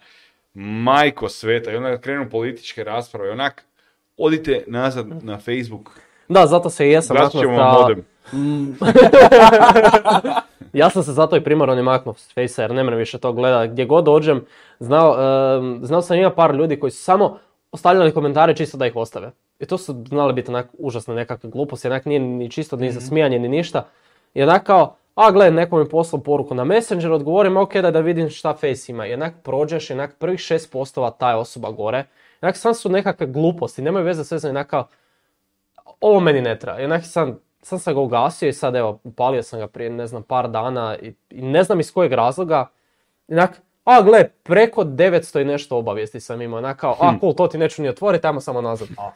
majko 0.53 1.29
sveta 1.29 1.71
i 1.71 1.75
onda 1.75 2.01
krenu 2.01 2.29
političke 2.29 2.83
rasprave, 2.83 3.31
onak, 3.31 3.65
odite 4.17 4.63
nazad 4.67 5.23
na 5.23 5.37
Facebook, 5.37 5.99
Da, 6.29 6.47
zato 6.47 6.69
se 6.69 6.87
i 6.87 6.91
jesam 6.91 7.17
modem. 7.81 8.05
Ja 10.73 10.89
sam 10.89 11.03
se 11.03 11.11
zato 11.11 11.35
i 11.35 11.43
primarno 11.43 11.75
ne 11.75 11.83
maknuo 11.83 12.15
s 12.15 12.33
Facea 12.33 12.63
jer 12.63 12.71
ne 12.71 12.83
mrem 12.83 12.99
više 12.99 13.17
to 13.17 13.33
gledati. 13.33 13.71
Gdje 13.71 13.85
god 13.85 14.05
dođem, 14.05 14.45
znao, 14.79 15.15
znao 15.81 16.01
sam 16.01 16.17
ima 16.17 16.31
par 16.31 16.55
ljudi 16.55 16.79
koji 16.79 16.91
su 16.91 17.03
samo 17.03 17.39
ostavljali 17.71 18.13
komentare 18.13 18.55
čisto 18.55 18.77
da 18.77 18.87
ih 18.87 18.95
ostave. 18.95 19.31
I 19.59 19.65
to 19.65 19.77
su 19.77 20.03
znali 20.07 20.33
biti 20.33 20.51
onak 20.51 20.67
užasne 20.77 21.15
nekakve 21.15 21.49
gluposti, 21.49 21.87
onak 21.87 22.05
nije 22.05 22.19
ni 22.19 22.51
čisto 22.51 22.75
ni 22.75 22.91
za 22.91 23.01
smijanje 23.01 23.39
ni 23.39 23.47
ništa. 23.47 23.87
I 24.33 24.43
onak 24.43 24.63
kao, 24.63 24.95
a 25.15 25.31
gle, 25.31 25.51
neko 25.51 25.77
mi 25.77 25.89
poslao 25.89 26.21
poruku 26.21 26.55
na 26.55 26.63
Messenger, 26.63 27.11
odgovorim, 27.11 27.57
ok, 27.57 27.73
da, 27.73 27.91
da 27.91 27.99
vidim 27.99 28.29
šta 28.29 28.53
Face 28.53 28.91
ima. 28.91 29.07
I 29.07 29.13
onak 29.13 29.33
prođeš 29.43 29.89
i 29.89 29.93
onak 29.93 30.15
prvih 30.19 30.39
šest 30.39 30.71
postova 30.71 31.11
ta 31.11 31.29
je 31.29 31.35
osoba 31.35 31.71
gore. 31.71 31.99
I 32.41 32.45
onak 32.45 32.57
sam 32.57 32.73
su 32.73 32.89
nekakve 32.89 33.27
gluposti, 33.27 33.81
nemaju 33.81 34.05
veze 34.05 34.23
sve 34.23 34.39
za 34.39 34.49
onak 34.49 34.67
kao, 34.67 34.87
ovo 36.01 36.19
meni 36.19 36.41
ne 36.41 36.59
treba. 36.59 36.79
I 36.79 36.85
onak 36.85 37.05
sam, 37.05 37.39
sam 37.67 37.79
sam 37.79 37.93
ga 37.93 37.99
ugasio 37.99 38.49
i 38.49 38.53
sad 38.53 38.75
evo, 38.75 38.99
upalio 39.03 39.43
sam 39.43 39.59
ga 39.59 39.67
prije 39.67 39.89
ne 39.89 40.07
znam 40.07 40.23
par 40.23 40.49
dana 40.49 40.97
i, 40.97 41.13
i 41.29 41.41
ne 41.41 41.63
znam 41.63 41.79
iz 41.79 41.93
kojeg 41.93 42.11
razloga. 42.13 42.67
I 43.27 43.33
Onak, 43.33 43.51
a 43.85 44.01
gle, 44.01 44.29
preko 44.33 44.83
900 44.83 45.41
i 45.41 45.45
nešto 45.45 45.77
obavijesti 45.77 46.19
sam 46.19 46.41
imao. 46.41 46.57
Onak 46.57 46.77
kao, 46.77 46.97
a 46.99 47.17
cool, 47.19 47.33
to 47.33 47.47
ti 47.47 47.57
neću 47.57 47.81
ni 47.81 47.89
otvoriti, 47.89 48.27
ajmo 48.27 48.41
samo 48.41 48.61
nazad. 48.61 48.87
A, 48.97 49.11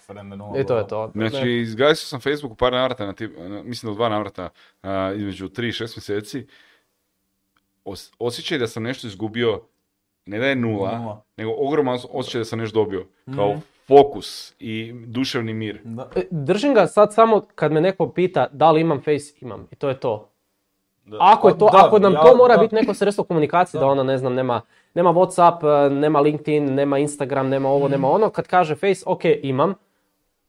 I 0.53 0.65
to 0.65 0.77
je 0.77 0.87
to. 0.87 1.11
Znači, 1.29 1.51
izgasio 1.51 2.07
sam 2.07 2.19
Facebook 2.21 2.51
u 2.51 2.57
par 2.57 2.73
navrata, 2.73 3.05
na 3.05 3.13
tip, 3.13 3.31
na- 3.39 3.63
mislim 3.63 3.87
da 3.87 3.91
u 3.91 3.95
dva 3.95 4.09
navrata, 4.09 4.49
a, 4.83 5.13
između 5.15 5.47
3 5.47 5.63
i 5.63 5.71
6 5.73 5.79
mjeseci. 5.97 6.47
Os- 7.85 8.11
osjećaj 8.19 8.57
da 8.57 8.67
sam 8.67 8.83
nešto 8.83 9.07
izgubio, 9.07 9.61
ne 10.25 10.39
da 10.39 10.45
je 10.45 10.55
nula, 10.55 10.97
Nula. 10.97 11.23
nego 11.37 11.51
ogroman 11.57 11.95
os- 11.95 12.05
osjećaj 12.11 12.39
da 12.39 12.45
sam 12.45 12.59
nešto 12.59 12.75
dobio. 12.75 13.05
Kao 13.35 13.49
Mhm. 13.49 13.59
Fokus 13.91 14.53
i 14.59 14.73
duševni 14.97 15.53
mir. 15.53 15.79
Da. 15.83 16.09
E, 16.15 16.21
Držim 16.31 16.73
ga 16.73 16.87
sad 16.87 17.13
samo 17.13 17.41
kad 17.55 17.71
me 17.71 17.81
neko 17.81 18.09
pita 18.09 18.47
da 18.51 18.71
li 18.71 18.81
imam 18.81 18.97
face, 18.99 19.33
imam. 19.41 19.67
I 19.71 19.75
to 19.75 19.89
je 19.89 19.99
to. 19.99 20.27
Da. 21.05 21.17
Ako, 21.21 21.49
je 21.49 21.57
to, 21.57 21.67
Pa 21.67 21.71
da, 21.73 21.85
ako 21.85 21.99
nam 21.99 22.13
ja- 22.13 22.21
to 22.21 22.35
mora 22.35 22.55
da. 22.55 22.61
biti 22.61 22.75
neko 22.75 22.93
sredstvo 22.93 23.23
komunikacije, 23.23 23.79
da 23.79 23.85
Da. 23.85 23.91
ono, 23.91 24.03
ne 24.03 24.17
znam, 24.17 24.33
nema, 24.33 24.61
nema 24.93 25.09
Whatsapp, 25.11 25.57
e, 25.87 25.91
nema 25.91 26.19
LinkedIn, 26.19 26.65
nema 26.65 26.97
Instagram, 26.99 27.49
nema 27.49 27.69
ovo, 27.69 27.87
nema 27.87 28.07
Mhm. 28.07 28.15
ono, 28.15 28.29
kad 28.29 28.47
kaže 28.47 28.75
face, 28.75 29.03
ok, 29.05 29.21
imam, 29.43 29.73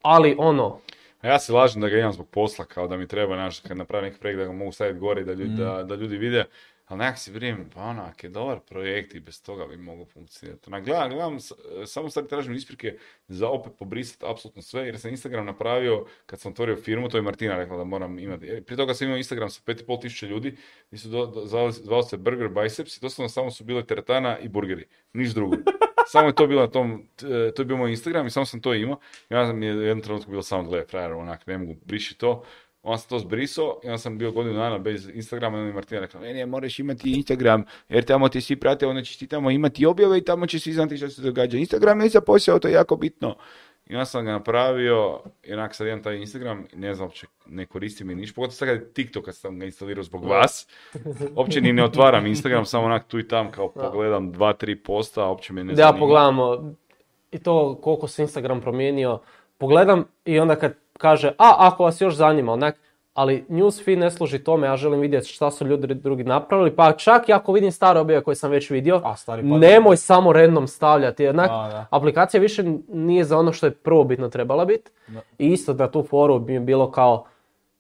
ali 0.03 0.37
ono, 0.39 0.79
A 1.23 1.29
ja 1.29 1.39
se 1.39 1.53
lažem 1.53 1.83
da 1.83 1.89
ga 1.89 1.99
imam 1.99 2.13
zbog 2.13 2.29
posla, 2.29 2.65
kao 2.65 2.89
da 2.89 2.97
mi 2.97 3.07
treba, 3.07 3.35
znaš, 3.35 3.61
kad 3.61 3.77
napravim 3.77 4.05
neki 4.05 4.21
projekt 4.21 4.39
da 4.39 4.45
ga 4.45 4.53
mogu 4.53 4.73
staviti 4.73 4.99
gore 4.99 5.21
i 5.21 5.25
da 5.25 5.33
ljudi, 5.33 5.53
Mm. 5.53 5.57
da, 5.57 5.83
da 5.83 5.95
ljudi 5.95 6.17
vide. 6.19 6.45
Ali 6.93 6.99
nekak 6.99 7.19
si 7.19 7.31
vrijeme, 7.33 7.65
pa 7.75 7.83
onak 7.83 8.25
je 8.25 8.31
dobar 8.31 8.61
projekt 8.61 9.15
i 9.15 9.21
bez 9.21 9.43
toga 9.43 9.67
bi 9.67 9.77
mogao 9.77 10.05
funkcionirati. 10.05 10.65
Onak, 10.67 10.85
gledam, 10.85 11.11
gledam, 11.11 11.41
s- 11.41 11.53
samo 11.87 12.11
sad 12.11 12.29
tražim 12.29 12.55
isprike 12.55 12.97
za 13.29 13.49
opet 13.49 13.73
pobrisati 13.79 14.25
apsolutno 14.29 14.63
sve, 14.63 14.83
jer 14.83 14.99
sam 15.01 15.11
Instagram 15.11 15.47
napravio, 15.47 16.05
kad 16.27 16.41
sam 16.41 16.53
otvorio 16.53 16.77
firmu, 16.77 17.09
to 17.09 17.17
je 17.17 17.23
Martina 17.23 17.57
rekla 17.57 17.77
da 17.77 17.85
moram 17.85 18.19
imati. 18.19 18.47
Jer 18.47 18.65
Prije 18.65 18.77
toga 18.77 18.95
sam 18.95 19.07
imao 19.07 19.17
Instagram 19.17 19.51
sa 19.51 19.61
5,5 19.63 20.01
tisuća 20.01 20.27
ljudi, 20.27 20.57
gdje 20.89 20.99
su 20.99 21.09
do, 21.09 21.27
do- 21.27 21.47
zvali, 21.47 21.73
zvao 21.73 22.03
se 22.03 22.17
Burger 22.17 22.49
Biceps 22.49 22.97
i 22.97 23.01
doslovno 23.01 23.29
samo 23.29 23.51
su 23.51 23.65
bile 23.65 23.87
teretana 23.87 24.39
i 24.39 24.49
burgeri, 24.49 24.85
niš 25.13 25.31
drugo. 25.31 25.57
Samo 26.07 26.27
je 26.27 26.35
to 26.35 26.47
bilo 26.47 26.61
na 26.61 26.71
tom, 26.71 27.07
t- 27.17 27.27
to 27.53 27.63
je 27.63 27.67
bio 27.67 27.77
moj 27.77 27.91
Instagram 27.91 28.27
i 28.27 28.31
samo 28.31 28.47
sam 28.47 28.61
to 28.61 28.75
imao. 28.75 28.97
Onda 29.31 29.53
mi 29.53 29.67
je 29.67 29.75
u 29.75 29.83
jednom 29.83 30.03
trenutku 30.03 30.31
bilo 30.31 30.43
samo 30.43 30.63
gle, 30.63 30.85
frajer, 30.85 31.13
onak, 31.13 31.47
ne 31.47 31.59
mogu, 31.59 31.75
briši 31.85 32.19
to. 32.19 32.45
Onda 32.83 32.99
sam 32.99 33.09
to 33.09 33.19
zbrisao 33.19 33.81
i 33.85 33.87
onda 33.87 33.99
sam 33.99 34.19
bio 34.19 34.33
godinu 34.33 34.55
dana 34.55 34.79
bez 34.79 35.09
Instagrama 35.15 35.57
i 35.57 35.61
onda 35.61 35.65
mi 35.65 35.71
je 35.71 35.75
Martina 35.75 36.01
rekla, 36.01 36.21
ne, 36.21 36.35
ne, 36.35 36.47
moraš 36.47 36.79
imati 36.79 37.13
Instagram, 37.13 37.65
jer 37.89 38.05
tamo 38.05 38.29
te 38.29 38.41
svi 38.41 38.57
prate, 38.57 38.87
onda 38.87 39.03
ćeš 39.03 39.17
ti 39.17 39.27
tamo 39.27 39.51
imati 39.51 39.87
objave 39.87 40.19
i 40.19 40.25
tamo 40.25 40.47
će 40.47 40.59
svi 40.59 40.73
znati 40.73 40.97
što 40.97 41.09
se 41.09 41.23
događa. 41.23 41.59
Instagram 41.59 42.01
je 42.01 42.09
za 42.09 42.21
posao, 42.21 42.59
to 42.59 42.69
je 42.69 42.75
jako 42.75 42.97
bitno. 42.97 43.37
I 43.87 43.95
onda 43.95 44.05
sam 44.05 44.25
ga 44.25 44.33
napravio, 44.33 45.21
i 45.43 45.53
onak 45.53 45.75
sad 45.75 45.87
imam 45.87 46.03
taj 46.03 46.17
Instagram, 46.17 46.67
ne 46.75 46.95
znam 46.95 47.07
uopće, 47.07 47.27
ne 47.47 47.67
koristim 47.67 48.11
i 48.11 48.15
ništa, 48.15 48.35
pogotovo 48.35 48.55
sad 48.55 48.69
kad 48.69 48.77
je 48.77 48.93
TikTok 48.93 49.25
kad 49.25 49.37
sam 49.37 49.59
ga 49.59 49.65
instalirao 49.65 50.05
zbog 50.05 50.25
vas. 50.25 50.69
Uopće 51.37 51.61
ni 51.61 51.73
ne 51.73 51.85
otvaram 51.85 52.27
Instagram, 52.27 52.65
samo 52.65 52.85
onak 52.85 53.07
tu 53.07 53.19
i 53.19 53.29
tam 53.29 53.51
kao 53.51 53.73
pogledam 53.73 54.33
dva, 54.33 54.53
tri 54.53 54.77
posta, 54.77 55.29
uopće 55.29 55.53
me 55.53 55.65
ne 55.65 55.73
da 55.73 55.83
zanima. 55.83 55.99
pogledamo 55.99 56.75
i 57.33 57.39
to 57.39 57.79
koliko 57.83 58.09
se 58.09 58.23
Instagram 58.23 58.61
promijenio, 58.61 59.21
pogledam 59.59 60.05
i 60.25 60.39
onda 60.39 60.57
kad 60.57 60.82
kaže, 61.03 61.29
a 61.39 61.55
ako 61.59 61.85
vas 61.85 62.01
još 62.01 62.15
zanima, 62.15 62.53
onak, 62.53 62.79
ali 63.15 63.45
newsfeed 63.49 63.99
ne 63.99 64.11
služi 64.11 64.45
tome, 64.45 64.67
ja 64.67 64.77
želim 64.77 65.01
vidjeti 65.01 65.29
šta 65.29 65.51
su 65.51 65.67
ljudi 65.67 65.95
drugi 65.95 66.25
napravili, 66.25 66.77
pa 66.77 66.93
čak 66.93 67.29
i 67.29 67.33
ako 67.33 67.53
vidim 67.53 67.73
stare 67.73 68.01
objave 68.01 68.23
koje 68.23 68.35
sam 68.35 68.51
već 68.51 68.71
vidio, 68.71 69.01
A, 69.05 69.17
stari 69.17 69.43
nemoj 69.43 69.97
samo 69.97 70.33
random 70.33 70.69
stavljati, 70.69 71.27
da. 71.71 71.87
aplikacija 71.91 72.41
više 72.41 72.65
nije 72.89 73.25
za 73.25 73.39
ono 73.39 73.53
što 73.53 73.67
je 73.67 73.75
prvobitno 73.75 74.29
trebala 74.29 74.65
biti. 74.65 74.91
I 75.39 75.47
isto 75.47 75.73
da 75.73 75.91
tu 75.91 76.03
foru 76.03 76.39
bi 76.39 76.61
bilo 76.61 76.91
kao, 76.91 77.25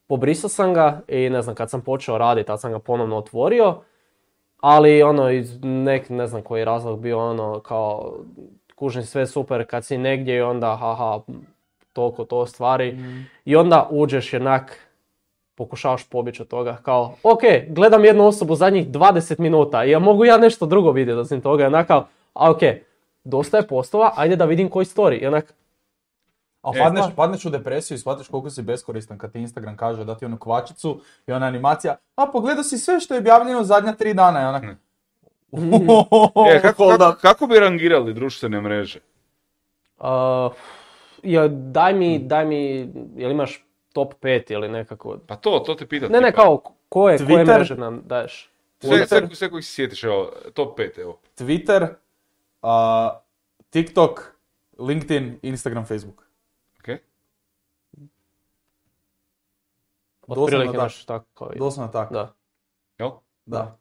pobrisao 0.06 0.48
sam 0.48 0.74
ga 0.74 1.00
i 1.08 1.30
ne 1.30 1.42
znam, 1.42 1.54
kad 1.54 1.70
sam 1.70 1.80
počeo 1.80 2.18
raditi, 2.18 2.46
tad 2.46 2.60
sam 2.60 2.72
ga 2.72 2.78
ponovno 2.78 3.16
otvorio, 3.16 3.76
ali 4.60 5.02
ono, 5.02 5.30
iz 5.30 5.58
nek, 5.62 6.08
ne 6.08 6.26
znam 6.26 6.42
koji 6.42 6.60
je 6.60 6.64
razlog 6.64 7.00
bio 7.00 7.18
ono, 7.30 7.60
kao, 7.60 8.14
kužim 8.74 9.02
sve 9.02 9.26
super 9.26 9.66
kad 9.66 9.84
si 9.84 9.98
negdje 9.98 10.36
i 10.36 10.40
onda, 10.40 10.76
haha, 10.76 11.20
toliko 11.92 12.24
to 12.24 12.46
stvari. 12.46 12.98
I 13.44 13.56
onda 13.56 13.88
uđeš 13.90 14.32
jednak, 14.32 14.78
pokušavaš 15.54 16.04
pobjeći 16.04 16.42
od 16.42 16.48
toga, 16.48 16.76
kao, 16.82 17.14
ok, 17.22 17.40
gledam 17.68 18.04
jednu 18.04 18.26
osobu 18.26 18.54
zadnjih 18.54 18.88
20 18.88 19.40
minuta, 19.40 19.82
ja 19.82 19.98
mogu 19.98 20.24
ja 20.24 20.38
nešto 20.38 20.66
drugo 20.66 20.90
vidjeti 20.90 21.18
osim 21.18 21.40
toga, 21.40 21.66
onak 21.66 21.86
kao, 21.86 22.06
a 22.34 22.50
ok, 22.50 22.60
dosta 23.24 23.56
je 23.56 23.66
postova, 23.66 24.12
ajde 24.16 24.36
da 24.36 24.44
vidim 24.44 24.68
koji 24.68 24.86
story. 24.86 25.22
I 25.22 25.26
onak, 25.26 25.54
A 26.62 26.70
E, 26.74 26.78
padneš, 26.78 27.04
pa. 27.04 27.14
padneš 27.16 27.44
u 27.44 27.50
depresiju 27.50 27.94
i 27.94 27.98
shvatiš 27.98 28.28
koliko 28.28 28.50
si 28.50 28.62
beskoristan 28.62 29.18
kad 29.18 29.32
ti 29.32 29.38
Instagram 29.38 29.76
kaže 29.76 30.04
da 30.04 30.14
ti 30.14 30.24
onu 30.24 30.38
kvačicu 30.38 31.00
i 31.26 31.32
ona 31.32 31.46
animacija, 31.46 31.96
a 32.16 32.26
pogledao 32.26 32.62
si 32.62 32.78
sve 32.78 33.00
što 33.00 33.14
je 33.14 33.20
objavljeno 33.20 33.64
zadnja 33.64 33.92
tri 33.92 34.14
dana 34.14 34.42
i 34.42 34.44
onak... 34.44 34.64
E, 36.54 36.60
kako, 36.62 36.88
kako, 36.88 37.18
kako 37.20 37.46
bi 37.46 37.58
rangirali 37.58 38.14
društvene 38.14 38.60
mreže? 38.60 39.00
uh, 39.98 40.52
ja, 41.22 41.48
daj 41.48 41.94
mi, 41.94 42.18
daj 42.18 42.44
mi, 42.44 42.92
jel 43.16 43.30
imaš 43.30 43.64
top 43.92 44.14
5 44.22 44.52
ili 44.52 44.68
nekako? 44.68 45.18
Pa 45.26 45.36
to, 45.36 45.62
to 45.66 45.74
te 45.74 45.86
pitam. 45.86 46.12
Ne, 46.12 46.20
ne, 46.20 46.32
kao, 46.32 46.58
koje, 46.88 47.18
koje 47.18 47.18
Twitter? 47.18 47.56
mreže 47.56 47.76
nam 47.76 48.02
daješ? 48.06 48.50
Sve, 48.80 49.06
sve, 49.06 49.28
sve 49.34 49.50
kojih 49.50 49.66
se 49.66 49.72
sjetiš, 49.72 50.04
evo, 50.04 50.32
top 50.54 50.78
5, 50.78 51.00
evo. 51.00 51.18
Twitter, 51.38 51.88
a, 52.62 53.20
TikTok, 53.70 54.20
LinkedIn, 54.78 55.38
Instagram, 55.42 55.84
Facebook. 55.84 56.26
Ok? 56.80 56.88
Doslovno 60.28 60.72
imaš 60.72 61.04
tako 61.04 61.50
i... 61.54 61.58
Doslovno 61.58 61.92
tako. 61.92 62.14
Da, 62.14 62.34
Jel? 62.98 63.10
Da. 63.46 63.78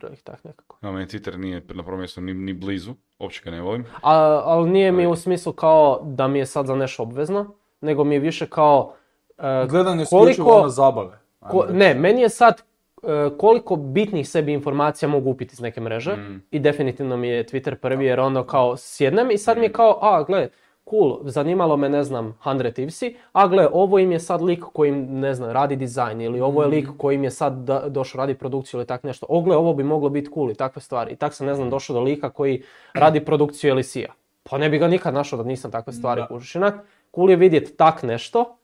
Otprilike 0.00 0.22
tak 0.22 0.44
nekako. 0.44 0.78
No, 0.82 0.92
meni 0.92 1.06
Twitter 1.06 1.36
nije 1.36 1.62
na 1.68 1.82
prvom 1.82 1.98
mjestu 1.98 2.20
ni, 2.20 2.34
ni 2.34 2.52
blizu, 2.52 2.90
uopće 3.18 3.42
ga 3.44 3.50
ne 3.50 3.60
volim. 3.60 3.84
A, 4.02 4.14
ali 4.44 4.70
nije 4.70 4.92
mi 4.92 5.06
u 5.06 5.16
smislu 5.16 5.52
kao 5.52 6.00
da 6.04 6.28
mi 6.28 6.38
je 6.38 6.46
sad 6.46 6.66
za 6.66 6.76
nešto 6.76 7.02
obvezno, 7.02 7.46
nego 7.80 8.04
mi 8.04 8.14
je 8.14 8.20
više 8.20 8.46
kao... 8.46 8.94
e, 9.38 9.66
Gledanje 9.66 10.02
isključivo 10.02 10.24
koliko- 10.46 10.50
ono 10.52 10.68
zabave. 10.68 11.18
Ko- 11.40 11.66
ne, 11.70 11.94
meni 11.94 12.22
je 12.22 12.28
sad 12.28 12.62
e, 13.02 13.06
koliko 13.38 13.76
bitnih 13.76 14.28
sebi 14.28 14.52
informacija 14.52 15.08
mogu 15.08 15.30
upiti 15.30 15.52
iz 15.52 15.60
neke 15.60 15.80
mreže 15.80 16.12
Mm. 16.12 16.42
i 16.50 16.58
definitivno 16.58 17.16
mi 17.16 17.28
je 17.28 17.44
Twitter 17.44 17.74
prvi 17.74 18.06
jer 18.06 18.20
ono 18.20 18.44
kao 18.44 18.76
sjednem 18.76 19.30
i 19.30 19.38
sad 19.38 19.58
mi 19.58 19.64
je 19.64 19.72
kao, 19.72 19.98
a 20.02 20.22
gle, 20.22 20.48
cool, 20.90 21.18
zanimalo 21.22 21.76
me, 21.76 21.88
ne 21.88 22.04
znam, 22.04 22.38
100 22.44 22.72
Thievesi, 22.72 23.16
a 23.32 23.46
gle, 23.48 23.68
ovo 23.72 23.98
im 23.98 24.12
je 24.12 24.20
sad 24.20 24.42
lik 24.42 24.64
koji 24.72 24.88
im, 24.88 25.20
ne 25.20 25.34
znam, 25.34 25.50
radi 25.50 25.76
dizajn, 25.76 26.20
ili 26.20 26.40
ovo 26.40 26.62
je 26.62 26.68
lik 26.68 26.88
koji 26.98 27.14
im 27.14 27.24
je 27.24 27.30
sad 27.30 27.52
da- 27.52 27.88
došao 27.88 28.18
radi 28.18 28.34
produkciju 28.34 28.78
ili 28.78 28.86
tak 28.86 29.02
nešto. 29.02 29.26
O, 29.28 29.40
gle, 29.40 29.56
ovo 29.56 29.74
bi 29.74 29.82
moglo 29.82 30.08
biti 30.08 30.30
cool 30.34 30.50
i 30.50 30.54
takve 30.54 30.82
stvari. 30.82 31.12
I 31.12 31.16
tak 31.16 31.34
sam, 31.34 31.46
ne 31.46 31.54
znam, 31.54 31.70
došao 31.70 31.94
do 31.94 32.00
lika 32.00 32.30
koji 32.30 32.62
radi 32.94 33.24
produkciju 33.24 33.70
Elisija. 33.70 34.12
Pa 34.42 34.58
ne 34.58 34.68
bi 34.68 34.78
ga 34.78 34.88
nikad 34.88 35.14
našao 35.14 35.36
da 35.36 35.44
nisam 35.48 35.70
takve 35.70 35.92
stvari 35.92 36.22
kužiš. 36.28 36.56
Onak, 36.56 36.74
cool 37.14 37.30
je 37.30 37.36
vidjeti 37.36 37.76
tak 37.76 38.02
nešto, 38.02 38.56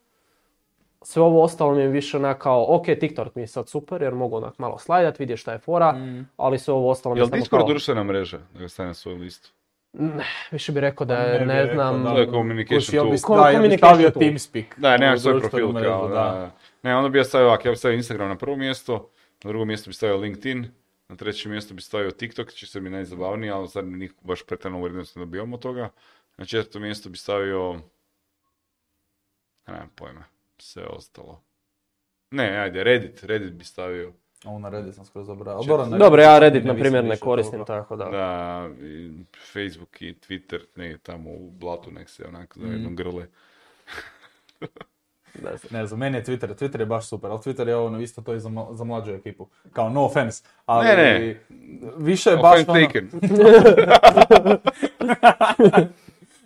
sve 1.01 1.21
ovo 1.21 1.43
ostalo 1.43 1.75
mi 1.75 1.81
je 1.81 1.87
više 1.87 2.17
onak 2.17 2.37
kao, 2.37 2.65
ok, 2.75 2.85
TikTok 2.99 3.35
mi 3.35 3.41
je 3.41 3.47
sad 3.47 3.69
super 3.69 4.01
jer 4.01 4.15
mogu 4.15 4.35
onak 4.37 4.59
malo 4.59 4.77
slajdat, 4.77 5.19
vidjeti 5.19 5.41
šta 5.41 5.51
je 5.51 5.59
fora, 5.59 5.95
ali 6.37 6.59
sve 6.59 6.73
ovo 6.73 6.89
ostalo 6.89 7.15
mi 7.15 7.19
je 7.19 7.21
Jel 7.21 7.27
samo 7.27 7.39
Discord 7.39 7.61
kao, 7.61 7.69
društvena 7.69 8.03
mreža 8.03 8.37
da 8.53 8.59
ga 8.59 8.69
stavim 8.69 8.87
na 8.87 8.93
svoju 8.93 9.17
listu? 9.17 9.49
Više 10.51 10.71
bi 10.71 10.79
rekao 10.79 11.05
da 11.05 11.17
Ne 11.23 11.33
je, 11.33 11.39
bi 11.39 11.45
ne 11.45 11.61
rekao, 11.61 11.75
znam, 11.75 12.03
da. 12.03 12.09
To 12.13 12.19
je 12.19 12.25
Kuš, 12.25 12.33
communication 12.35 13.11
bi, 13.11 13.17
tool. 13.17 13.21
Ko- 13.21 13.35
da, 13.43 13.49
jel 13.49 13.61
bi 13.61 13.67
communication 13.67 13.77
stavio 13.77 14.09
tool. 14.11 14.21
TeamSpeak. 14.21 14.79
Da, 14.79 14.97
nema 14.97 15.13
u 15.13 15.17
svoj 15.19 15.39
profil 15.39 15.73
kao, 15.73 16.07
da. 16.09 16.51
Ne, 16.83 16.95
onda 16.95 17.09
bi 17.09 17.17
ja 17.17 17.23
stavio 17.23 17.47
ovako, 17.47 17.67
ja 17.67 17.71
bi 17.71 17.77
stavio 17.77 17.95
Instagram 17.95 18.27
na 18.29 18.37
prvo 18.37 18.55
mjesto, 18.55 19.09
na 19.43 19.47
drugo 19.47 19.65
mjesto 19.65 19.89
bi 19.89 19.93
stavio 19.93 20.17
LinkedIn, 20.17 20.67
na 21.07 21.15
treće 21.15 21.49
mjesto 21.49 21.73
bi 21.73 21.81
stavio 21.81 22.11
TikTok, 22.11 22.51
će 22.51 22.67
se 22.67 22.81
mi 22.81 22.89
najzabavnije, 22.89 23.51
ali 23.53 23.67
sad 23.67 23.85
mi 23.85 23.97
nikako 23.97 24.21
baš 24.23 24.43
pretjerano 24.45 24.81
urednost 24.81 25.15
ne 25.15 25.19
dobivamo 25.19 25.55
od 25.55 25.61
toga. 25.61 25.89
Na 26.37 26.45
četvrto 26.45 26.79
mjesto 26.79 27.09
bi 27.09 27.17
stavio, 27.17 27.79
nemam 29.67 29.89
pojma, 29.95 30.23
sve 30.57 30.83
ostalo. 30.85 31.43
Ne, 32.31 32.57
ajde, 32.57 32.83
Reddit, 32.83 33.23
Reddit 33.23 33.53
bi 33.53 33.63
stavio. 33.63 34.13
Ovo 34.47 34.59
na 34.59 34.69
Reddit 34.69 34.95
sam 34.95 35.05
skoro 35.05 35.25
zaboravio. 35.25 35.63
Čet- 35.63 35.97
Dobro, 35.97 36.21
ja 36.21 36.39
Reddit, 36.39 36.65
na 36.65 36.73
primjer, 36.73 37.03
ne 37.03 37.17
koristim 37.17 37.59
toga. 37.59 37.65
tako 37.65 37.95
da. 37.95 38.05
Da, 38.05 38.67
i 38.81 39.11
Facebook 39.53 40.01
i 40.01 40.15
Twitter, 40.19 40.59
ne, 40.75 40.97
tamo 40.97 41.29
u 41.29 41.49
blatu 41.51 41.91
nek 41.91 42.09
se 42.09 42.25
onako 42.25 42.59
zajedno 42.59 42.89
grle. 42.91 43.27
Ne 45.41 45.57
znam. 45.57 45.69
Ne 45.71 45.87
znam, 45.87 45.99
meni 45.99 46.17
je 46.17 46.23
Twitter, 46.23 46.53
Twitter 46.55 46.79
je 46.79 46.85
baš 46.85 47.07
super, 47.07 47.31
ali 47.31 47.39
Twitter 47.39 47.67
je 47.67 47.75
ono 47.75 47.99
isto 47.99 48.21
to 48.21 48.33
i 48.33 48.39
za, 48.39 48.49
za 48.71 48.83
mlađu 48.83 49.11
ekipu. 49.11 49.47
Kao 49.73 49.89
no 49.89 50.05
offense, 50.05 50.43
ali 50.65 50.85
Ne, 50.85 50.95
ne. 50.95 51.39
više 51.97 52.29
je 52.29 52.37
baš 52.37 52.59
Offense 52.59 52.71
ono, 52.71 52.79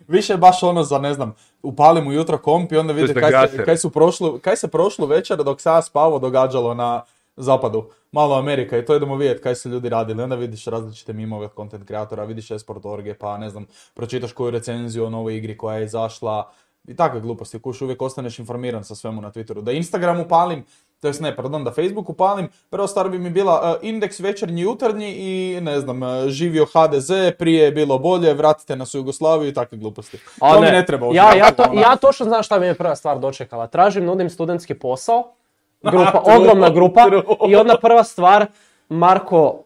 više 0.07 0.33
je 0.33 0.37
baš 0.37 0.63
ono 0.63 0.83
za 0.83 0.97
ne 0.97 1.13
znam, 1.13 1.35
upalim 1.63 2.07
ujutro 2.07 2.37
komp 2.37 2.71
i 2.71 2.77
onda 2.77 2.93
vidi 2.93 3.01
jest 3.03 3.13
kaj 3.13 3.31
kaj, 3.65 3.77
su 3.77 3.89
prošlu, 3.89 4.39
kaj 4.39 4.55
se 4.55 4.67
prošlu 4.67 5.05
večer 5.05 5.37
dok 5.37 5.61
sam 5.61 5.75
ja 5.75 5.81
spavao 5.81 6.19
događalo 6.19 6.73
na 6.73 7.03
zapadu. 7.41 7.89
Malo 8.11 8.35
Amerika 8.35 8.77
i 8.77 8.85
to 8.85 8.95
idemo 8.95 9.15
vidjeti 9.15 9.41
kaj 9.41 9.55
su 9.55 9.69
ljudi 9.69 9.89
radili. 9.89 10.23
Onda 10.23 10.35
vidiš 10.35 10.65
različite 10.65 11.13
mimove 11.13 11.45
od 11.45 11.55
content 11.55 11.87
kreatora, 11.87 12.23
vidiš 12.23 12.51
esport 12.51 12.85
orge, 12.85 13.13
pa 13.13 13.37
ne 13.37 13.49
znam, 13.49 13.65
pročitaš 13.93 14.33
koju 14.33 14.51
recenziju 14.51 15.05
o 15.05 15.09
novoj 15.09 15.37
igri 15.37 15.57
koja 15.57 15.77
je 15.77 15.85
izašla 15.85 16.51
i 16.87 16.95
takve 16.95 17.19
gluposti. 17.21 17.59
Kuš 17.59 17.81
uvijek 17.81 18.01
ostaneš 18.01 18.39
informiran 18.39 18.83
sa 18.83 18.95
svemu 18.95 19.21
na 19.21 19.31
Twitteru. 19.31 19.61
Da 19.61 19.71
Instagram 19.71 20.19
upalim, 20.19 20.63
to 21.01 21.07
jest 21.07 21.21
ne, 21.21 21.35
pardon, 21.35 21.63
da 21.63 21.71
Facebook 21.71 22.09
upalim, 22.09 22.47
prvo 22.69 22.87
stvar 22.87 23.09
bi 23.09 23.19
mi 23.19 23.29
bila 23.29 23.61
uh, 23.61 23.87
indeks 23.87 24.19
večernji 24.19 24.61
jutarnji 24.61 25.15
i 25.17 25.61
ne 25.61 25.79
znam, 25.79 26.03
uh, 26.03 26.09
živio 26.27 26.65
HDZ, 26.65 27.11
prije 27.39 27.63
je 27.63 27.71
bilo 27.71 27.99
bolje, 27.99 28.33
vratite 28.33 28.75
nas 28.75 28.95
u 28.95 28.97
Jugoslaviju 28.97 29.49
i 29.49 29.53
takve 29.53 29.77
gluposti. 29.77 30.19
A 30.41 30.53
to 30.53 30.61
mi 30.61 30.67
ne 30.67 30.85
treba. 30.85 31.07
Ja, 31.13 31.35
ja, 31.35 31.51
to, 31.51 31.63
ja 31.73 31.95
točno 31.95 32.25
znam 32.25 32.43
šta 32.43 32.59
mi 32.59 32.65
je 32.65 32.75
prva 32.75 32.95
stvar 32.95 33.19
dočekala. 33.19 33.67
Tražim, 33.67 34.05
nudim 34.05 34.29
studentski 34.29 34.73
posao, 34.73 35.33
grupa, 35.81 36.21
ogromna 36.37 36.69
grupa 36.69 37.07
i 37.49 37.55
onda 37.55 37.77
prva 37.81 38.03
stvar, 38.03 38.45
Marko, 38.89 39.63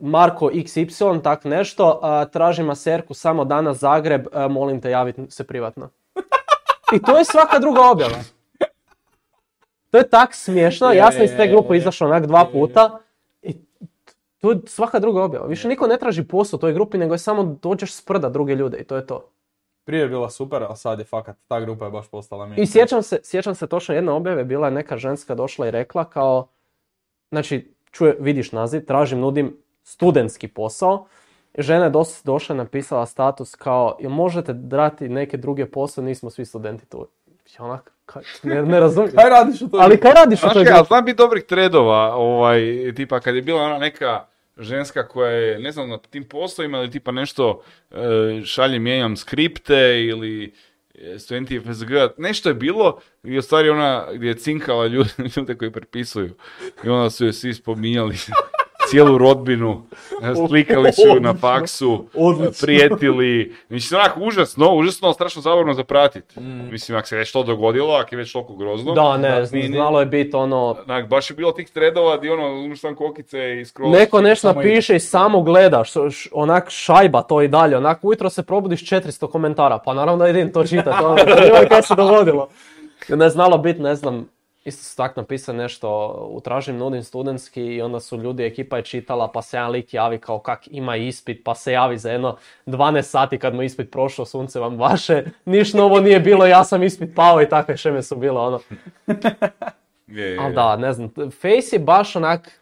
Marko 0.00 0.50
XY, 0.50 1.22
tak 1.22 1.44
nešto, 1.44 2.00
a, 2.02 2.24
tražim 2.24 2.66
maserku 2.66 3.14
samo 3.14 3.44
danas 3.44 3.78
Zagreb, 3.78 4.26
molim 4.50 4.80
te 4.80 4.90
javiti 4.90 5.22
se 5.28 5.46
privatno. 5.46 5.88
I 6.92 7.02
to 7.02 7.18
je 7.18 7.24
svaka 7.24 7.58
druga 7.58 7.90
objava. 7.90 8.18
To 9.90 9.98
je 9.98 10.08
tak 10.08 10.34
smiješno, 10.34 10.92
ja 10.92 11.12
sam 11.12 11.22
iz 11.22 11.30
te 11.36 11.46
grupe 11.46 11.76
izašao 11.76 12.08
onak 12.08 12.26
dva 12.26 12.44
puta 12.52 12.98
i 13.42 13.56
to 14.38 14.50
je 14.50 14.60
svaka 14.66 14.98
druga 14.98 15.22
objava. 15.22 15.46
Više 15.46 15.68
niko 15.68 15.86
ne 15.86 15.96
traži 15.96 16.24
posao 16.24 16.56
u 16.56 16.60
toj 16.60 16.72
grupi, 16.72 16.98
nego 16.98 17.14
je 17.14 17.18
samo 17.18 17.58
dođeš 17.62 17.94
sprda 17.94 18.28
druge 18.28 18.54
ljude 18.54 18.78
i 18.78 18.84
to 18.84 18.96
je 18.96 19.06
to. 19.06 19.30
Prije 19.88 20.02
je 20.02 20.08
bila 20.08 20.30
super, 20.30 20.62
a 20.62 20.76
sad 20.76 20.98
je 20.98 21.04
fakat, 21.04 21.36
ta 21.46 21.60
grupa 21.60 21.84
je 21.84 21.90
baš 21.90 22.08
postala 22.08 22.46
mi. 22.46 22.56
I 22.56 22.66
sjećam 22.66 23.02
se, 23.02 23.20
sjećam 23.22 23.54
se 23.54 23.66
točno 23.66 23.94
jedne 23.94 24.12
objave, 24.12 24.44
bila 24.44 24.66
je 24.66 24.70
neka 24.70 24.96
ženska 24.96 25.34
došla 25.34 25.66
i 25.66 25.70
rekla 25.70 26.04
kao, 26.04 26.48
znači, 27.30 27.74
čuje, 27.90 28.16
vidiš 28.20 28.52
naziv, 28.52 28.84
tražim, 28.86 29.20
nudim 29.20 29.56
studentski 29.82 30.48
posao. 30.48 31.06
Žena 31.58 31.84
je 31.84 31.90
dos, 31.90 32.20
došla 32.24 32.54
i 32.54 32.58
napisala 32.58 33.06
status 33.06 33.54
kao, 33.54 33.96
jel 34.00 34.10
možete 34.10 34.52
dati 34.52 35.08
neke 35.08 35.36
druge 35.36 35.66
posao, 35.66 36.04
nismo 36.04 36.30
svi 36.30 36.44
studenti 36.44 36.86
tu. 36.86 37.08
Ja 37.58 37.64
onak, 37.64 37.92
kaj, 38.06 38.22
ne, 38.42 38.62
ne 38.62 38.80
razumijem. 38.80 39.16
Kaj 39.20 39.30
radiš 39.30 39.62
u 39.62 39.68
toj 39.68 39.80
Ali 39.82 40.00
kaj 40.00 40.12
radiš 40.12 40.38
u 40.38 40.40
Znaš 40.40 40.52
toj 40.52 40.64
kaj, 40.64 40.72
ali 40.72 40.78
grupi? 40.78 40.88
znam 40.88 41.04
biti 41.04 41.16
dobrih 41.16 41.44
tredova, 41.44 42.14
ovaj, 42.14 42.92
tipa 42.96 43.20
kad 43.20 43.34
je 43.34 43.42
bila 43.42 43.62
ona 43.62 43.78
neka 43.78 44.26
ženska 44.58 45.08
koja 45.08 45.30
je, 45.30 45.58
ne 45.58 45.72
znam, 45.72 45.88
na 45.88 45.98
tim 45.98 46.24
poslovima 46.24 46.78
ili 46.78 46.90
tipa 46.90 47.12
nešto 47.12 47.62
e, 47.90 47.96
šalje, 48.44 48.78
mijenjam 48.78 49.16
skripte 49.16 50.04
ili 50.04 50.54
e, 50.94 51.18
studenti 51.18 51.60
FSG, 51.60 51.90
nešto 52.18 52.48
je 52.48 52.54
bilo 52.54 53.00
i 53.24 53.38
u 53.38 53.42
stvari 53.42 53.70
ona 53.70 54.06
gdje 54.14 54.28
je 54.28 54.38
cinkala 54.38 54.86
ljude, 54.86 55.10
ljude 55.36 55.54
koji 55.54 55.72
prepisuju. 55.72 56.34
I 56.84 56.88
onda 56.88 57.10
su 57.10 57.26
je 57.26 57.32
svi 57.32 57.54
spominjali 57.54 58.16
cijelu 58.90 59.18
rodbinu, 59.18 59.82
e, 60.22 60.46
slikali 60.48 60.92
su 60.92 61.20
na 61.20 61.34
faksu, 61.34 62.04
Odlično. 62.14 62.52
prijetili, 62.60 63.54
mislim 63.68 64.00
onako 64.00 64.20
užasno, 64.20 64.70
užasno, 64.70 65.12
strašno 65.12 65.42
zabavno 65.42 65.74
za 65.74 65.84
pratit. 65.84 66.24
Mislim, 66.70 66.98
ako 66.98 67.08
se 67.08 67.16
već 67.16 67.32
to 67.32 67.42
dogodilo, 67.42 67.94
ako 67.94 68.14
je 68.14 68.18
već 68.18 68.32
toliko 68.32 68.54
grozno. 68.54 68.92
Da, 68.92 69.16
ne, 69.18 69.44
ni- 69.52 69.66
znalo 69.66 70.00
je 70.00 70.06
biti 70.06 70.36
ono, 70.36 70.76
Onak, 70.80 71.08
baš 71.08 71.30
je 71.30 71.36
bilo 71.36 71.52
tih 71.52 71.68
threadova 71.68 72.16
gdje 72.16 72.32
ono, 72.32 72.54
uzmeš 72.54 72.80
sam 72.80 72.94
kokice 72.94 73.38
i 73.52 73.64
scrollaš. 73.64 73.98
neko 73.98 74.20
nešto 74.20 74.48
napiše 74.48 74.96
i 74.96 75.00
samo 75.00 75.42
gledaš, 75.42 75.90
š- 75.90 76.28
onak 76.32 76.66
šajba 76.68 77.22
to 77.22 77.42
i 77.42 77.48
dalje, 77.48 77.76
onak 77.76 77.98
ujutro 78.02 78.30
se 78.30 78.42
probudiš 78.42 78.80
400 78.82 78.98
komentara, 79.26 79.78
pa 79.78 79.94
naravno 79.94 80.24
da 80.24 80.30
idem 80.30 80.52
to 80.52 80.64
čitati, 80.64 81.04
ono, 81.04 81.16
zanima 81.28 81.68
kaj 81.68 81.82
se 81.82 81.94
dogodilo. 81.94 82.48
I 83.08 83.12
onda 83.12 83.24
je 83.24 83.30
znalo 83.30 83.58
biti, 83.58 83.80
ne 83.80 83.94
znam, 83.94 84.28
isto 84.68 84.84
su 84.84 84.96
tak 84.96 85.16
napisali 85.16 85.58
nešto, 85.58 86.08
utražim 86.30 86.76
nudim 86.76 87.02
studentski 87.02 87.62
i 87.62 87.82
onda 87.82 88.00
su 88.00 88.16
ljudi, 88.16 88.44
ekipa 88.44 88.76
je 88.76 88.82
čitala, 88.82 89.32
pa 89.32 89.42
se 89.42 89.56
jedan 89.56 89.70
lik 89.70 89.94
javi 89.94 90.18
kao 90.18 90.38
kak 90.38 90.68
ima 90.70 90.96
ispit, 90.96 91.44
pa 91.44 91.54
se 91.54 91.72
javi 91.72 91.98
za 91.98 92.10
jedno 92.10 92.36
12 92.66 93.02
sati 93.02 93.38
kad 93.38 93.54
mu 93.54 93.62
ispit 93.62 93.90
prošao, 93.90 94.24
sunce 94.24 94.60
vam 94.60 94.78
vaše, 94.78 95.24
niš 95.44 95.74
novo 95.74 96.00
nije 96.00 96.20
bilo, 96.20 96.46
ja 96.46 96.64
sam 96.64 96.82
ispit 96.82 97.14
pao 97.16 97.42
i 97.42 97.48
takve 97.48 97.76
šeme 97.76 98.02
su 98.02 98.16
bilo, 98.16 98.46
ono. 98.46 98.60
Je, 100.06 100.30
je, 100.30 100.38
Ali 100.38 100.50
je. 100.50 100.54
da, 100.54 100.76
ne 100.76 100.92
znam, 100.92 101.10
Face 101.30 101.76
je 101.76 101.78
baš 101.78 102.16
onak, 102.16 102.60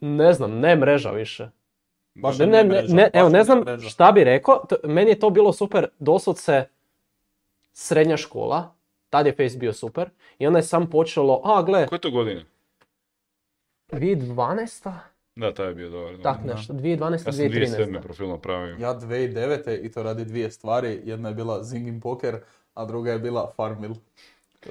ne 0.00 0.32
znam, 0.32 0.58
ne 0.58 0.76
mreža 0.76 1.10
više. 1.10 1.48
Baš 2.14 2.38
Ne, 2.38 2.46
ne, 2.46 2.64
mreža, 2.64 2.94
ne, 2.94 3.10
evo, 3.12 3.28
ne 3.28 3.44
znam 3.44 3.58
mreža. 3.58 3.88
šta 3.88 4.12
bi 4.12 4.24
rekao, 4.24 4.64
meni 4.84 5.10
je 5.10 5.18
to 5.18 5.30
bilo 5.30 5.52
super, 5.52 5.88
doslovce 5.98 6.64
srednja 7.72 8.16
škola, 8.16 8.73
tad 9.14 9.26
je 9.26 9.32
Face 9.32 9.58
bio 9.58 9.72
super, 9.72 10.10
i 10.38 10.46
onda 10.46 10.58
je 10.58 10.62
sam 10.62 10.90
počelo, 10.90 11.40
a 11.44 11.62
gle, 11.62 11.86
Koje 11.86 11.98
to 11.98 12.10
godine? 12.10 12.44
2012. 13.92 14.92
Da, 15.36 15.54
taj 15.54 15.68
je 15.68 15.74
bio 15.74 15.90
dobar. 15.90 16.14
Tak 16.22 16.44
nešto, 16.44 16.72
2012. 16.72 17.12
Ja 17.12 17.18
sam 17.18 17.32
2013. 17.32 17.76
2007. 17.76 18.00
profil 18.00 18.28
napravio. 18.28 18.76
Ja 18.80 18.94
2009. 18.94 19.84
i 19.84 19.92
to 19.92 20.02
radi 20.02 20.24
dvije 20.24 20.50
stvari. 20.50 21.00
Jedna 21.04 21.28
je 21.28 21.34
bila 21.34 21.62
Zingin 21.62 22.00
Poker, 22.00 22.38
a 22.74 22.84
druga 22.84 23.12
je 23.12 23.18
bila 23.18 23.52
Farmil. 23.56 23.94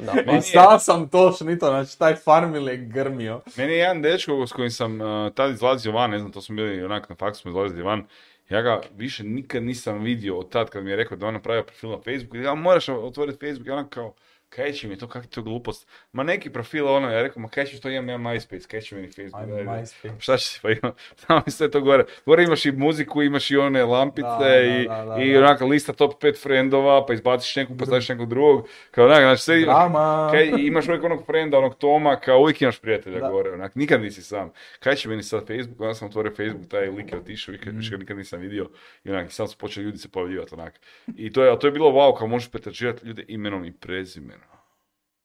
Da. 0.02 0.14
Pa 0.26 0.40
znao 0.40 0.80
sam 0.80 1.10
točno 1.10 1.56
to, 1.56 1.68
znači 1.68 2.00
taj 2.00 2.16
Farmil 2.16 2.70
je 2.70 2.78
grmio. 2.78 3.42
Meni 3.58 3.74
je 3.74 3.78
jedan 3.78 4.02
dečko 4.02 4.48
s 4.48 4.52
kojim 4.52 4.72
sam 4.72 5.02
uh, 5.02 5.34
tad 5.34 5.52
izlazio 5.52 5.92
van, 5.92 6.12
ne 6.12 6.20
znam, 6.20 6.32
to 6.32 6.42
smo 6.42 6.56
bili 6.56 6.84
onak 6.84 7.10
na 7.10 7.16
faksu 7.16 7.42
smo 7.42 7.52
izlazili 7.52 7.82
van. 7.82 8.06
Ja 8.50 8.62
ga 8.62 8.82
više 8.96 9.24
nikad 9.24 9.64
nisam 9.64 10.00
vidio 10.00 10.38
od 10.38 10.50
tad 10.50 10.70
kad 10.70 10.84
mi 10.84 10.90
je 10.90 10.96
rekao 10.96 11.18
da 11.18 11.28
on 11.28 11.34
napravio 11.34 11.64
profil 11.64 11.90
na 11.90 11.98
Facebooku. 11.98 12.38
Ja 12.38 12.56
moraš 12.56 12.90
otvoriti 12.90 13.48
Facebook, 13.48 13.68
ja 13.68 13.74
onak 13.74 13.90
kao, 13.90 14.14
kaj 14.56 14.72
će 14.72 14.88
mi 14.88 14.98
to, 14.98 15.10
je 15.16 15.28
to 15.30 15.42
glupost. 15.42 15.88
Ma 16.12 16.24
neki 16.24 16.50
profil 16.50 16.88
ono, 16.88 17.10
ja 17.10 17.22
rekao, 17.22 17.42
ma 17.42 17.50
kaj 17.50 17.66
će 17.66 17.80
to 17.80 17.90
imam, 17.90 18.10
ja 18.10 18.18
MySpace, 18.18 18.68
kaj 18.68 18.82
će 18.82 18.96
mi 18.96 19.08
Facebook. 19.08 19.42
Ajme. 19.42 19.64
MySpace. 19.64 20.20
Šta 20.20 20.38
će 20.38 20.60
pa 20.62 20.72
ima, 20.72 20.94
tamo 21.28 21.42
je 21.46 21.52
sve 21.52 21.72
to 21.72 21.82
gore. 21.82 22.06
Gore 22.26 22.44
imaš 22.44 22.66
i 22.66 22.72
muziku, 22.72 23.22
imaš 23.22 23.52
i 23.52 23.58
one 23.58 23.84
lampice 23.84 24.28
Da, 24.40 24.62
i, 24.62 24.88
da, 24.88 25.06
da, 25.06 25.24
i 25.24 25.38
onaka 25.38 25.66
lista 25.66 25.94
top 25.94 26.24
5 26.24 26.44
frendova, 26.44 27.06
pa 27.06 27.14
izbaciš 27.14 27.56
nekog, 27.56 27.78
pa 27.80 27.86
staviš 27.86 28.10
nekog 28.10 28.30
drugog. 28.30 28.68
Kao 28.92 29.06
onak, 29.06 29.20
znači 29.20 29.42
sve 29.42 29.62
Drama. 29.62 30.30
kaj, 30.32 30.52
imaš 30.58 30.88
uvijek 30.88 31.04
onog 31.04 31.26
frenda, 31.26 31.58
onog 31.58 31.76
Toma, 31.76 32.16
kao 32.16 32.40
uvijek 32.40 32.62
imaš 32.62 32.80
prijatelja 32.80 33.30
gore, 33.30 33.52
onak, 33.52 33.76
nikad 33.76 34.02
nisi 34.02 34.22
sam. 34.22 34.52
Kaj 34.80 34.96
će 34.96 35.10
meni 35.10 35.24
sad 35.24 35.48
Facebook, 35.48 35.82
onda 35.82 35.94
sam 35.94 36.08
otvorio 36.08 36.32
Facebook, 36.36 36.68
taj 36.68 36.90
lik 36.90 37.12
je 37.12 37.18
otišao, 37.18 37.52
nikad, 37.52 37.76
više 37.76 37.92
ga 37.92 37.98
nikad 37.98 38.18
nisam 38.18 38.40
vidio. 38.40 38.70
I 39.04 39.10
onak, 39.10 39.30
i 39.30 39.34
sad 39.34 39.52
su 39.52 39.58
počeli 39.58 39.86
ljudi 39.86 39.98
se 39.98 40.10
pojavljivati, 40.10 40.54
onak. 40.54 40.80
I 41.16 41.34
to 41.34 41.44
je, 41.44 41.52
a 41.52 41.56
to 41.56 41.68
je 41.68 41.72
bilo 41.72 41.90
wow, 41.90 42.18
kao 42.18 42.28
možeš 42.28 42.52
pretraživati 42.52 43.08
ljude 43.08 43.26
imenom 43.28 43.66
i 43.66 43.72
prezimenom. 43.72 44.43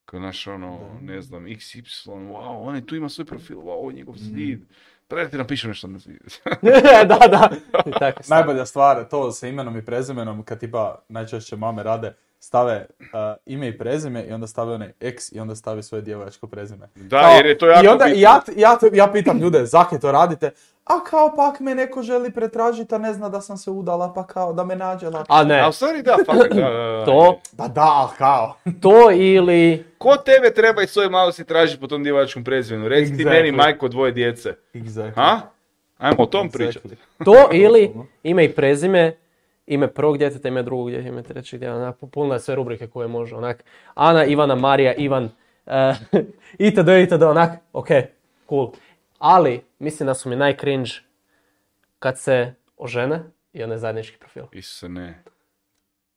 Kao 0.08 0.20
naš 0.20 0.46
ono, 0.46 0.78
ne 1.00 1.22
znam, 1.22 1.44
XY, 1.44 1.82
wow, 2.08 2.58
on 2.60 2.74
je 2.74 2.86
tu 2.86 2.96
ima 2.96 3.08
svoj 3.08 3.24
profil, 3.24 3.56
wow, 3.56 3.70
ovo 3.70 3.90
je 3.90 3.96
njegov 3.96 4.14
zid. 4.16 4.60
Pa 5.08 5.16
daj 5.16 5.30
ti 5.30 5.36
napišem 5.36 5.70
nešto. 5.70 5.88
na- 5.88 5.98
da, 7.04 7.18
da. 7.28 7.50
I 7.86 7.92
tako 7.92 8.22
sad. 8.22 8.30
Najbolja 8.30 8.66
stvar, 8.66 9.08
to 9.08 9.32
sa 9.32 9.46
imenom 9.48 9.76
i 9.76 9.84
prezimenom, 9.84 10.42
kad 10.42 10.60
tipa 10.60 11.02
najčešće 11.08 11.56
mame 11.56 11.82
rade, 11.82 12.14
stave 12.40 12.86
uh, 13.00 13.06
ime 13.46 13.68
i 13.68 13.78
prezime 13.78 14.24
i 14.24 14.32
onda 14.32 14.46
stave 14.46 14.74
onaj 14.74 14.92
X 15.00 15.32
i 15.32 15.40
onda 15.40 15.54
stavi 15.54 15.82
svoje 15.82 16.02
djevojačko 16.02 16.46
prezime. 16.46 16.88
Da, 16.94 17.20
Kao- 17.20 17.30
jer 17.36 17.46
je 17.46 17.58
to 17.58 17.66
jako 17.66 17.84
I 17.84 17.88
onda 17.88 18.04
bitno. 18.04 18.20
ja, 18.20 18.40
ja, 18.56 18.78
ja 18.92 19.08
pitam 19.12 19.38
ljude, 19.38 19.66
zake 19.66 19.98
to 19.98 20.12
radite? 20.12 20.50
A 20.84 21.04
kao 21.04 21.36
pak 21.36 21.60
me 21.60 21.74
neko 21.74 22.02
želi 22.02 22.30
pretražiti, 22.30 22.94
a 22.94 22.98
ne 22.98 23.12
zna 23.12 23.28
da 23.28 23.40
sam 23.40 23.56
se 23.56 23.70
udala, 23.70 24.12
pa 24.14 24.26
kao 24.26 24.52
da 24.52 24.64
me 24.64 24.76
nađe 24.76 25.06
lakše. 25.08 25.26
A 25.28 25.44
ne, 25.44 25.60
A 25.60 25.68
u 25.68 25.72
stvari 25.72 26.02
da, 26.02 26.16
fakat, 26.26 26.52
da, 26.52 26.70
da, 26.70 26.96
da. 26.98 27.04
to, 27.04 27.40
Pa 27.56 27.68
da, 27.68 28.10
kao. 28.18 28.54
to 28.82 29.10
ili... 29.10 29.84
Ko 29.98 30.16
tebe 30.16 30.54
treba 30.54 30.82
i 30.82 30.86
svoj 30.86 31.08
malo 31.10 31.32
si 31.32 31.44
traži 31.44 31.78
po 31.80 31.86
tom 31.86 32.02
djevojačkom 32.04 32.44
prezimenu? 32.44 32.88
Reci 32.88 33.16
ti 33.16 33.24
Exactly. 33.24 33.30
meni 33.30 33.52
majko 33.52 33.88
dvoje 33.88 34.12
djece. 34.12 34.54
Exactly. 34.74 35.12
Ha? 35.14 35.40
Ajmo 35.98 36.22
o 36.22 36.26
tom 36.26 36.50
pričati. 36.50 36.88
Exactly. 36.88 37.24
To 37.24 37.48
ili 37.64 37.90
ime 38.22 38.44
i 38.44 38.52
prezime, 38.52 39.16
ime 39.68 39.88
prvog 39.88 40.18
djeteta, 40.18 40.48
ime 40.48 40.62
drugog 40.62 40.90
djeteta, 40.90 41.08
ime 41.08 41.22
trećeg 41.22 41.60
djeteta, 41.60 41.76
onak, 41.76 41.96
puno 42.12 42.34
je 42.34 42.40
sve 42.40 42.54
rubrike 42.54 42.86
koje 42.86 43.08
može, 43.08 43.36
onak, 43.36 43.64
Ana, 43.94 44.24
Ivana, 44.24 44.54
Marija, 44.54 44.94
Ivan, 44.94 45.24
uh, 45.66 45.72
itd., 46.58 46.88
itd., 47.02 47.22
onak, 47.22 47.50
ok, 47.72 47.88
cool. 48.48 48.70
Ali, 49.18 49.64
mislim 49.78 50.06
da 50.06 50.14
su 50.14 50.28
mi 50.28 50.36
najcringe 50.36 50.90
kad 51.98 52.18
se 52.18 52.54
ožene 52.76 53.22
i 53.52 53.62
onaj 53.62 53.78
zajednički 53.78 54.18
profil. 54.18 54.42
Isuse, 54.52 54.88
ne. 54.88 55.22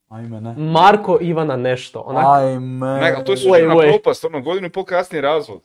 Ajme, 0.09 0.41
ne. 0.41 0.55
Marko 0.57 1.17
Ivana 1.21 1.55
nešto, 1.55 1.99
onak, 1.99 2.25
Ajme. 2.27 2.99
Ne, 2.99 3.13
ali 3.15 3.25
to 3.25 3.31
je 3.31 3.37
suđena 3.37 3.75
propast, 3.77 4.25
ono 4.25 4.41
godinu 4.41 4.67
i 4.67 4.71
pol 4.71 4.83
kasnije 4.85 5.21
razvod. 5.21 5.61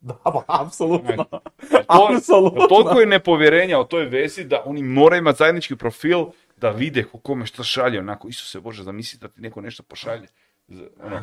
Da, 0.00 0.14
pa, 0.24 0.42
apsolutno. 0.46 1.24
To, 1.24 1.40
Apsolutno. 1.88 2.66
toliko 2.66 3.00
je 3.00 3.06
nepovjerenja 3.06 3.78
o 3.78 3.84
toj 3.84 4.04
vezi 4.04 4.44
da 4.44 4.62
oni 4.66 4.82
moraju 4.82 5.18
imati 5.20 5.38
zajednički 5.38 5.76
profil 5.76 6.24
da 6.64 6.70
vide 6.70 7.04
ko 7.04 7.18
kome 7.18 7.46
što 7.46 7.62
šalje. 7.64 7.98
Onako, 8.00 8.28
Isuse 8.28 8.60
Bože, 8.60 8.82
zamisli 8.82 9.18
da 9.18 9.28
ti 9.28 9.40
neko 9.40 9.60
nešto 9.60 9.82
pošalje. 9.82 10.28
Z- 10.68 10.88
Ono, 11.02 11.20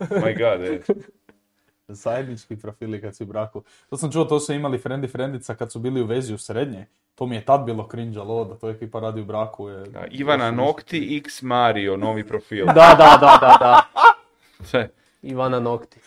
my 0.00 0.32
god, 0.34 0.64
e. 0.64 0.80
Zajednički 2.02 2.56
profili 2.56 3.00
kad 3.00 3.16
si 3.16 3.22
u 3.22 3.26
braku. 3.26 3.62
To 3.90 3.96
sam 3.96 4.12
čuo, 4.12 4.24
to 4.24 4.40
su 4.40 4.52
imali 4.52 4.78
friend 4.78 5.04
i 5.04 5.08
frendica 5.08 5.54
kad 5.54 5.72
su 5.72 5.78
bili 5.78 6.02
u 6.02 6.06
vezi 6.06 6.34
u 6.34 6.38
srednje. 6.38 6.86
To 7.14 7.26
mi 7.26 7.36
je 7.36 7.44
tad 7.44 7.64
bilo 7.64 7.88
cringe, 7.90 8.18
ali 8.18 8.48
da 8.48 8.54
to 8.54 8.70
ekipa 8.70 9.00
radi 9.00 9.20
u 9.20 9.24
braku 9.24 9.68
je... 9.68 9.84
Da, 9.84 10.04
Ivana 10.10 10.50
Nokti 10.50 11.16
x 11.18 11.42
Mario, 11.42 11.96
novi 11.96 12.24
profil. 12.24 12.66
da, 12.66 12.72
da, 12.72 13.18
da, 13.20 13.38
da, 13.40 13.56
da, 13.60 13.82
Sve. 14.70 14.88
Ivana 15.22 15.60
Nokti. 15.60 16.00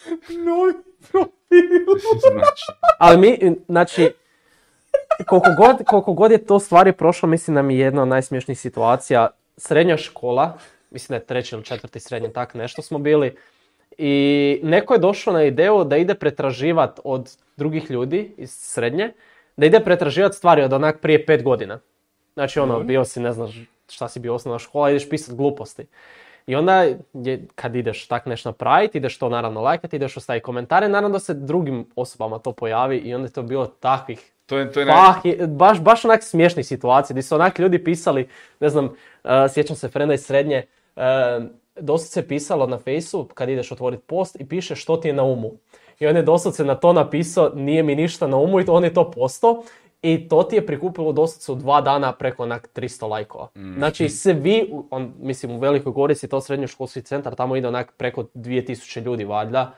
Novi 0.46 0.74
profil. 1.02 1.36
Znači, 2.32 2.66
Ali 3.00 3.18
mi, 3.18 3.38
znači, 3.68 4.10
koliko 5.28 5.50
god, 5.58 5.86
koliko 5.86 6.14
god 6.14 6.32
je 6.32 6.46
to 6.46 6.60
stvari 6.60 6.92
prošlo, 6.92 7.30
mislim 7.30 7.56
da 7.56 7.62
mi 7.62 7.74
je 7.74 7.80
jedna 7.80 8.02
od 8.02 8.08
najsmješnijih 8.08 8.60
situacija. 8.60 9.28
Srednja 9.58 9.98
škola, 9.98 10.58
mislim 10.92 11.14
da 11.14 11.16
je 11.16 11.26
treći 11.26 11.56
ili 11.56 11.64
četvrti 11.64 12.00
srednji, 12.00 12.34
tak 12.34 12.54
nešto 12.54 12.82
smo 12.82 13.00
bili. 13.00 13.36
I 13.98 14.60
neko 14.64 14.94
je 14.94 15.00
došao 15.00 15.34
na 15.34 15.44
ideju 15.44 15.84
da 15.84 15.98
ide 15.98 16.16
pretraživat 16.16 17.00
od 17.04 17.38
drugih 17.58 17.92
ljudi 17.92 18.34
iz 18.38 18.52
srednje, 18.52 19.14
da 19.58 19.66
ide 19.66 19.80
pretraživat 19.80 20.34
stvari 20.34 20.64
od 20.64 20.74
onak 20.74 21.00
prije 21.02 21.26
pet 21.26 21.44
godina. 21.44 21.80
Znači 22.34 22.60
ono, 22.60 22.80
bio 22.80 23.06
si, 23.06 23.20
ne 23.20 23.32
znaš 23.32 23.56
šta 23.90 24.08
si 24.08 24.20
bio 24.20 24.36
osnovna 24.36 24.60
škola, 24.60 24.90
ideš 24.90 25.10
pisat 25.10 25.36
gluposti. 25.36 25.86
I 26.48 26.56
onda 26.56 26.84
je, 27.14 27.46
kad 27.56 27.76
ideš 27.76 28.08
tak 28.08 28.26
nešto 28.26 28.50
napraviti, 28.50 28.98
ideš 28.98 29.18
to 29.18 29.30
naravno 29.30 29.62
lajkati, 29.62 29.96
ideš 29.96 30.18
ostaviti 30.18 30.44
komentare, 30.44 30.90
naravno 30.90 31.14
da 31.14 31.20
se 31.20 31.34
drugim 31.34 31.86
osobama 31.96 32.40
to 32.40 32.52
pojavi 32.52 32.98
i 32.98 33.16
onda 33.16 33.26
je 33.26 33.32
to 33.32 33.44
bilo 33.44 33.66
takvih 33.66 34.32
to 34.46 34.58
je, 34.58 34.72
to 34.72 34.80
je 34.80 34.86
naj... 34.86 34.96
Pah, 34.96 35.26
je- 35.26 35.48
baš, 35.48 35.80
baš 35.80 36.06
onak 36.06 36.24
smiješnih 36.24 36.68
situacija 36.68 37.14
gdje 37.14 37.24
su 37.24 37.36
onak 37.36 37.60
ljudi 37.60 37.84
pisali, 37.84 38.28
ne 38.60 38.70
znam, 38.70 38.86
uh, 38.86 38.92
sjećam 39.50 39.76
se 39.76 39.90
frenda 39.90 40.14
iz 40.14 40.26
srednje, 40.26 40.64
uh, 40.96 41.02
dosta 41.76 42.08
se 42.08 42.28
pisalo 42.28 42.68
na 42.68 42.78
fejsu 42.78 43.30
kad 43.34 43.50
ideš 43.50 43.72
otvoriti 43.72 44.04
post 44.04 44.40
i 44.40 44.46
piše 44.46 44.76
što 44.76 44.98
ti 44.98 45.08
je 45.08 45.14
na 45.14 45.24
umu. 45.24 45.52
I 46.00 46.08
on 46.08 46.16
je 46.16 46.22
doslovce 46.22 46.66
na 46.66 46.76
to 46.76 46.94
napisao, 46.94 47.52
nije 47.56 47.84
mi 47.84 47.96
ništa 47.96 48.28
na 48.28 48.38
umu 48.38 48.60
i 48.60 48.66
to- 48.66 48.74
on 48.74 48.84
je 48.84 48.94
to 48.94 49.12
postao. 49.12 49.64
I 50.02 50.28
to 50.30 50.44
ti 50.44 50.56
je 50.56 50.66
prikupilo 50.66 51.12
doslovce 51.12 51.52
u 51.52 51.56
dva 51.56 51.82
dana 51.82 52.12
preko 52.12 52.44
onak 52.44 52.70
300 52.70 53.08
lajkova. 53.08 53.48
Znači 53.78 54.10
svi, 54.10 54.70
on, 54.90 55.14
mislim 55.20 55.52
u 55.52 55.60
Velikoj 55.60 55.92
Gorici 55.92 56.28
to 56.28 56.42
srednjoškolski 56.42 57.02
centar, 57.02 57.36
tamo 57.36 57.56
ide 57.56 57.68
onak 57.68 57.94
preko 57.94 58.24
2000 58.26 59.02
ljudi 59.02 59.24
valjda. 59.24 59.74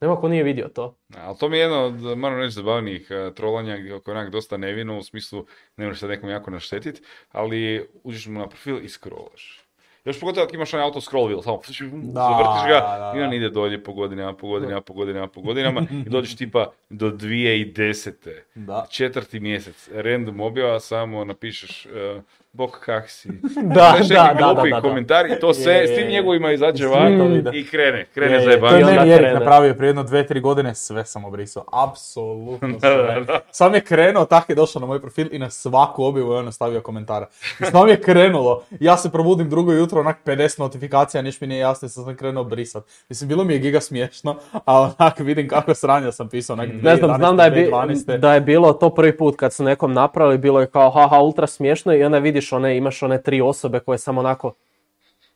Nema 0.00 0.16
ko 0.16 0.28
nije 0.28 0.42
vidio 0.42 0.68
to. 0.68 0.96
Ali 1.16 1.38
to 1.38 1.48
mi 1.48 1.56
je 1.56 1.60
jedno 1.60 1.84
od, 1.84 2.18
moram 2.18 2.38
reći, 2.38 2.54
zabavnijih 2.54 3.08
uh, 3.10 3.34
trolanja 3.34 3.76
gdje 3.76 3.90
je 3.90 4.00
onak 4.06 4.30
dosta 4.30 4.56
nevino, 4.56 4.98
u 4.98 5.02
smislu 5.02 5.46
ne 5.76 5.86
možeš 5.86 6.00
sad 6.00 6.10
nekom 6.10 6.30
jako 6.30 6.50
naštetit, 6.50 7.02
ali 7.32 7.88
uđeš 8.04 8.26
mu 8.26 8.38
na 8.38 8.48
profil 8.48 8.84
i 8.84 8.88
scrollaš. 8.88 9.70
Još 10.04 10.20
pogotovo 10.20 10.46
ako 10.46 10.54
imaš 10.54 10.74
onaj 10.74 10.84
auto 10.84 11.00
scroll 11.00 11.28
wheel, 11.28 11.42
samo 11.42 11.60
zavrtiš 11.66 12.68
ga 12.68 12.74
da, 12.74 13.12
da, 13.14 13.18
i 13.18 13.22
on 13.22 13.30
da. 13.30 13.36
ide 13.36 13.50
dolje 13.50 13.84
po 13.84 13.92
godinama, 13.92 14.36
po 14.36 14.48
godinama, 14.48 14.80
po 14.80 14.92
godinama, 14.92 15.26
po 15.26 15.40
godinama 15.40 15.80
i 16.06 16.08
dođeš 16.08 16.36
tipa 16.36 16.72
do 16.90 17.10
2010. 17.10 18.12
Da. 18.54 18.86
Četvrti 18.90 19.40
mjesec, 19.40 19.88
random 19.92 20.40
objava, 20.40 20.80
samo 20.80 21.24
napišeš 21.24 21.86
uh, 21.86 22.22
bok 22.52 22.78
kak 22.80 23.10
si. 23.10 23.28
Da, 23.74 23.94
Znaš, 23.96 24.08
da, 24.08 24.24
neki 24.24 24.38
da, 24.38 24.44
glupi 24.44 24.70
da, 24.70 24.76
da. 24.76 24.82
komentar 24.82 25.26
i 25.26 25.40
to 25.40 25.54
sve, 25.54 25.86
s 25.86 25.90
tim 25.90 26.04
je. 26.04 26.10
njegovima 26.10 26.52
izađe 26.52 26.86
van 26.86 27.12
i 27.52 27.66
krene, 27.66 28.04
krene 28.04 28.34
Je, 28.34 28.42
je, 28.42 28.60
To 28.60 28.66
je 28.66 28.84
meni 28.84 29.10
Erik 29.10 29.34
napravio 29.34 29.74
prije 29.74 29.88
jedno 29.88 30.02
dve, 30.02 30.26
tri 30.26 30.40
godine, 30.40 30.74
sve 30.74 31.04
sam 31.04 31.24
obrisao. 31.24 31.64
Apsolutno 31.72 32.68
sve. 32.80 32.90
da, 32.96 33.20
da. 33.20 33.40
Sam 33.50 33.74
je 33.74 33.80
krenuo, 33.80 34.24
tak 34.24 34.48
je 34.48 34.54
došao 34.54 34.80
na 34.80 34.86
moj 34.86 35.00
profil 35.00 35.28
i 35.32 35.38
na 35.38 35.50
svaku 35.50 36.04
objavu 36.04 36.32
je 36.32 36.38
on 36.38 36.52
stavio 36.52 36.80
komentara. 36.80 37.26
I 37.60 37.64
s 37.64 37.70
je 37.88 38.00
krenulo. 38.00 38.62
Ja 38.80 38.96
se 38.96 39.10
probudim 39.10 39.50
drugo 39.50 39.72
jutro, 39.72 40.00
onak 40.00 40.16
50 40.24 40.60
notifikacija, 40.60 41.22
niš 41.22 41.40
mi 41.40 41.46
nije 41.46 41.58
jasno, 41.60 41.88
sam 41.88 42.04
sam 42.04 42.16
krenuo 42.16 42.44
brisat. 42.44 42.84
Mislim, 43.08 43.28
bilo 43.28 43.44
mi 43.44 43.52
je 43.52 43.58
giga 43.58 43.80
smiješno, 43.80 44.36
a 44.66 44.80
onak 44.80 45.18
vidim 45.18 45.48
kako 45.48 45.74
sranja 45.74 46.12
sam 46.12 46.28
pisao, 46.28 46.54
onak 46.54 46.68
Ne 46.82 46.96
znam, 46.96 47.16
znam 47.16 47.36
da 47.36 47.44
je, 47.44 47.50
bi- 47.50 47.70
2012. 47.72 48.18
da 48.18 48.34
je 48.34 48.40
bilo 48.40 48.72
to 48.72 48.90
prvi 48.90 49.16
put 49.16 49.36
kad 49.36 49.52
su 49.52 49.64
nekom 49.64 49.92
napravili, 49.92 50.38
bilo 50.38 50.60
je 50.60 50.66
kao 50.66 50.90
haha 50.90 51.18
ultra 51.18 51.46
smiješno 51.46 51.94
i 51.94 52.02
onda 52.04 52.18
vidiš 52.40 52.52
one, 52.52 52.76
imaš 52.76 53.02
one 53.02 53.22
tri 53.22 53.40
osobe 53.40 53.80
koje 53.80 53.98
samo 53.98 54.20
onako 54.20 54.54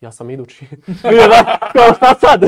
ja 0.00 0.12
sam 0.12 0.30
idući. 0.30 0.66
Kao 1.72 1.94
šta 1.96 2.14
sad? 2.14 2.42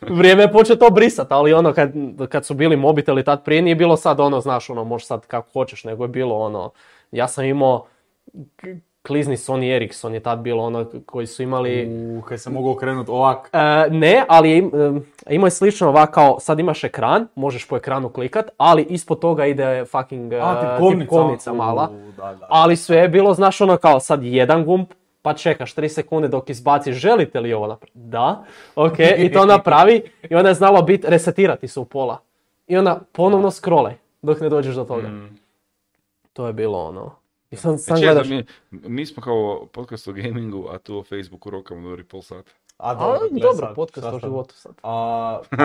Vrijeme 0.18 0.42
je 0.42 0.52
početi 0.52 0.78
to 0.78 0.90
brisat, 0.90 1.32
ali 1.32 1.52
ono 1.52 1.72
kad, 1.72 1.92
kad 2.28 2.46
su 2.46 2.54
bili 2.54 2.76
mobiteli 2.76 3.24
tad 3.24 3.44
prije 3.44 3.62
nije 3.62 3.74
bilo 3.74 3.96
sad 3.96 4.20
ono, 4.20 4.40
znaš, 4.40 4.70
ono, 4.70 4.84
možeš 4.84 5.06
sad 5.06 5.26
kako 5.26 5.50
hoćeš, 5.52 5.84
nego 5.84 6.04
je 6.04 6.08
bilo 6.08 6.38
ono, 6.38 6.70
ja 7.12 7.28
sam 7.28 7.44
imao 7.44 7.86
klizni 9.06 9.36
Sony 9.36 9.76
Ericsson 9.76 10.14
je 10.14 10.20
tad 10.20 10.38
bilo 10.38 10.62
ono 10.64 10.86
koji 11.06 11.26
su 11.26 11.42
imali 11.42 11.88
U, 12.18 12.22
kaj 12.22 12.38
sam 12.38 12.52
mogao 12.52 12.72
okrenut 12.72 13.08
ovak. 13.08 13.50
E, 13.52 13.58
ne, 13.90 14.24
ali 14.28 14.50
je, 14.50 14.58
im- 14.58 14.70
em, 14.74 15.06
imao 15.30 15.46
je 15.46 15.50
slično 15.50 15.88
ovak 15.88 16.10
kao, 16.10 16.40
sad 16.40 16.58
imaš 16.58 16.84
ekran, 16.84 17.26
možeš 17.34 17.68
po 17.68 17.76
ekranu 17.76 18.08
klikat, 18.08 18.50
ali 18.56 18.82
ispod 18.82 19.18
toga 19.18 19.46
ide 19.46 19.84
fucking 19.84 20.32
e, 20.32 20.38
A, 20.42 20.60
tipkovnica. 20.60 21.00
tipkovnica 21.00 21.52
mala. 21.52 21.90
U, 21.92 22.12
da, 22.12 22.34
da. 22.34 22.46
Ali 22.48 22.76
sve 22.76 22.96
je 22.96 23.08
bilo, 23.08 23.34
znaš, 23.34 23.60
ono 23.60 23.76
kao 23.76 24.00
sad 24.00 24.22
jedan 24.22 24.64
gumb, 24.64 24.86
pa 25.22 25.34
čekaš 25.34 25.74
3 25.74 25.88
sekunde 25.88 26.28
dok 26.28 26.50
izbaciš, 26.50 26.96
želite 26.96 27.40
li 27.40 27.52
ovo 27.52 27.66
napraviti? 27.66 27.98
Da, 27.98 28.44
ok, 28.76 28.98
i 29.18 29.32
to 29.32 29.46
napravi 29.46 30.02
i 30.30 30.34
onda 30.34 30.48
je 30.48 30.54
znalo 30.54 30.82
biti 30.82 31.06
resetirati 31.06 31.68
se 31.68 31.80
u 31.80 31.84
pola. 31.84 32.18
I 32.66 32.76
onda 32.76 33.00
ponovno 33.12 33.50
scrollaj 33.50 33.94
dok 34.22 34.40
ne 34.40 34.48
dođeš 34.48 34.74
do 34.74 34.84
toga. 34.84 35.10
To 36.32 36.46
je 36.46 36.52
bilo 36.52 36.84
ono. 36.84 37.21
I 37.52 37.56
sam, 37.56 37.78
sam 37.78 37.96
Znači, 37.96 38.04
ja 38.04 38.12
gledaš, 38.14 38.28
mi, 38.30 38.44
mi 38.70 39.06
smo 39.06 39.22
kao 39.22 39.66
podcast 39.72 40.08
o 40.08 40.12
gamingu, 40.12 40.68
a 40.70 40.78
tu 40.78 40.98
o 40.98 41.02
Facebooku 41.02 41.50
rokamo 41.50 41.88
dobri 41.88 42.04
pol 42.04 42.22
sata. 42.22 42.50
A, 42.78 42.90
a, 42.90 43.18
gle 43.30 43.40
dobro, 43.40 43.66
sad, 43.66 43.74
podcast 43.74 44.06
šta 44.06 44.16
o 44.16 44.20
sad? 44.20 44.30
životu 44.30 44.54
sad. 44.54 44.72
A, 44.82 45.40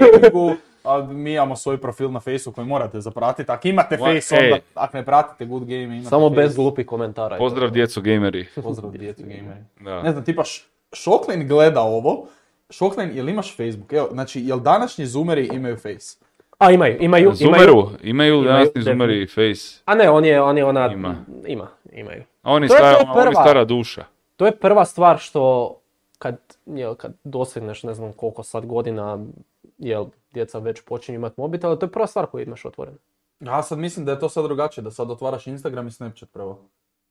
gamingu, 0.00 0.56
a 0.84 1.02
mi 1.02 1.32
imamo 1.32 1.56
svoj 1.56 1.78
profil 1.78 2.10
na 2.12 2.20
Facebooku 2.20 2.54
koji 2.54 2.66
morate 2.66 3.00
zapratiti. 3.00 3.52
Ako 3.52 3.68
imate 3.68 3.96
Ma, 3.96 4.04
Face, 4.04 4.34
ej. 4.34 4.52
onda, 4.52 4.64
ako 4.74 4.96
ne 4.96 5.04
pratite 5.04 5.44
Good 5.46 5.64
Game, 5.64 5.82
imate 5.82 6.08
Samo 6.08 6.28
Face. 6.28 6.40
bez 6.42 6.56
glupih 6.56 6.86
komentara. 6.86 7.36
Pozdrav 7.44 7.70
djeco 7.70 8.00
gameri. 8.00 8.46
Pozdrav 8.62 8.90
djecu 8.92 9.22
gameri. 9.22 9.60
Da. 9.80 10.02
Ne 10.02 10.12
znam, 10.12 10.24
tipa 10.24 10.42
Š- 10.42 10.66
Šoklin 10.92 11.48
gleda 11.48 11.80
ovo. 11.80 12.26
Šoklin, 12.70 13.10
jel 13.16 13.28
imaš 13.28 13.56
Facebook? 13.56 13.92
Evo, 13.92 14.08
znači, 14.12 14.40
jel 14.44 14.60
današnji 14.60 15.06
zoomeri 15.06 15.50
imaju 15.52 15.76
Face? 15.76 16.25
A 16.58 16.70
imaju, 16.70 16.96
imaju, 17.00 17.22
imaju. 17.22 17.34
Zumeru, 17.36 17.72
imaju 17.72 18.34
imaju 18.34 18.42
danas 18.42 18.68
Zumeri 18.76 19.26
face. 19.26 19.82
A 19.84 19.94
ne, 19.94 20.10
on 20.10 20.24
je, 20.24 20.42
on 20.42 20.58
je 20.58 20.64
ona... 20.64 20.86
Ima. 20.86 21.14
Ima, 21.46 21.68
imaju. 21.92 22.22
A 22.42 22.52
on 22.52 22.62
je, 22.62 22.68
To 22.68 22.74
to 22.74 22.78
stara, 22.78 22.96
on 23.00 23.18
je 23.18 23.22
prva. 23.22 23.42
stara 23.42 23.64
duša. 23.64 24.04
To 24.36 24.46
je 24.46 24.52
prva 24.52 24.84
stvar 24.84 25.18
što 25.18 25.74
kad, 26.18 26.36
jel, 26.66 26.94
kad 26.94 27.12
dosegneš 27.24 27.82
ne 27.82 27.94
znam 27.94 28.12
koliko 28.12 28.42
sad 28.42 28.66
godina, 28.66 29.18
jel, 29.78 30.04
djeca 30.30 30.58
već 30.58 30.80
počinju 30.80 31.16
imati 31.16 31.34
mobitel, 31.36 31.76
to 31.76 31.86
je 31.86 31.92
prva 31.92 32.06
stvar 32.06 32.26
koju 32.26 32.42
imaš 32.42 32.64
otvorenu. 32.64 32.98
Ja 33.40 33.62
sad 33.62 33.78
mislim 33.78 34.06
da 34.06 34.12
je 34.12 34.18
to 34.18 34.28
sad 34.28 34.44
drugačije, 34.44 34.84
da 34.84 34.90
sad 34.90 35.10
otvaraš 35.10 35.46
Instagram 35.46 35.86
i 35.86 35.90
Snapchat 35.90 36.28
prvo. 36.32 36.58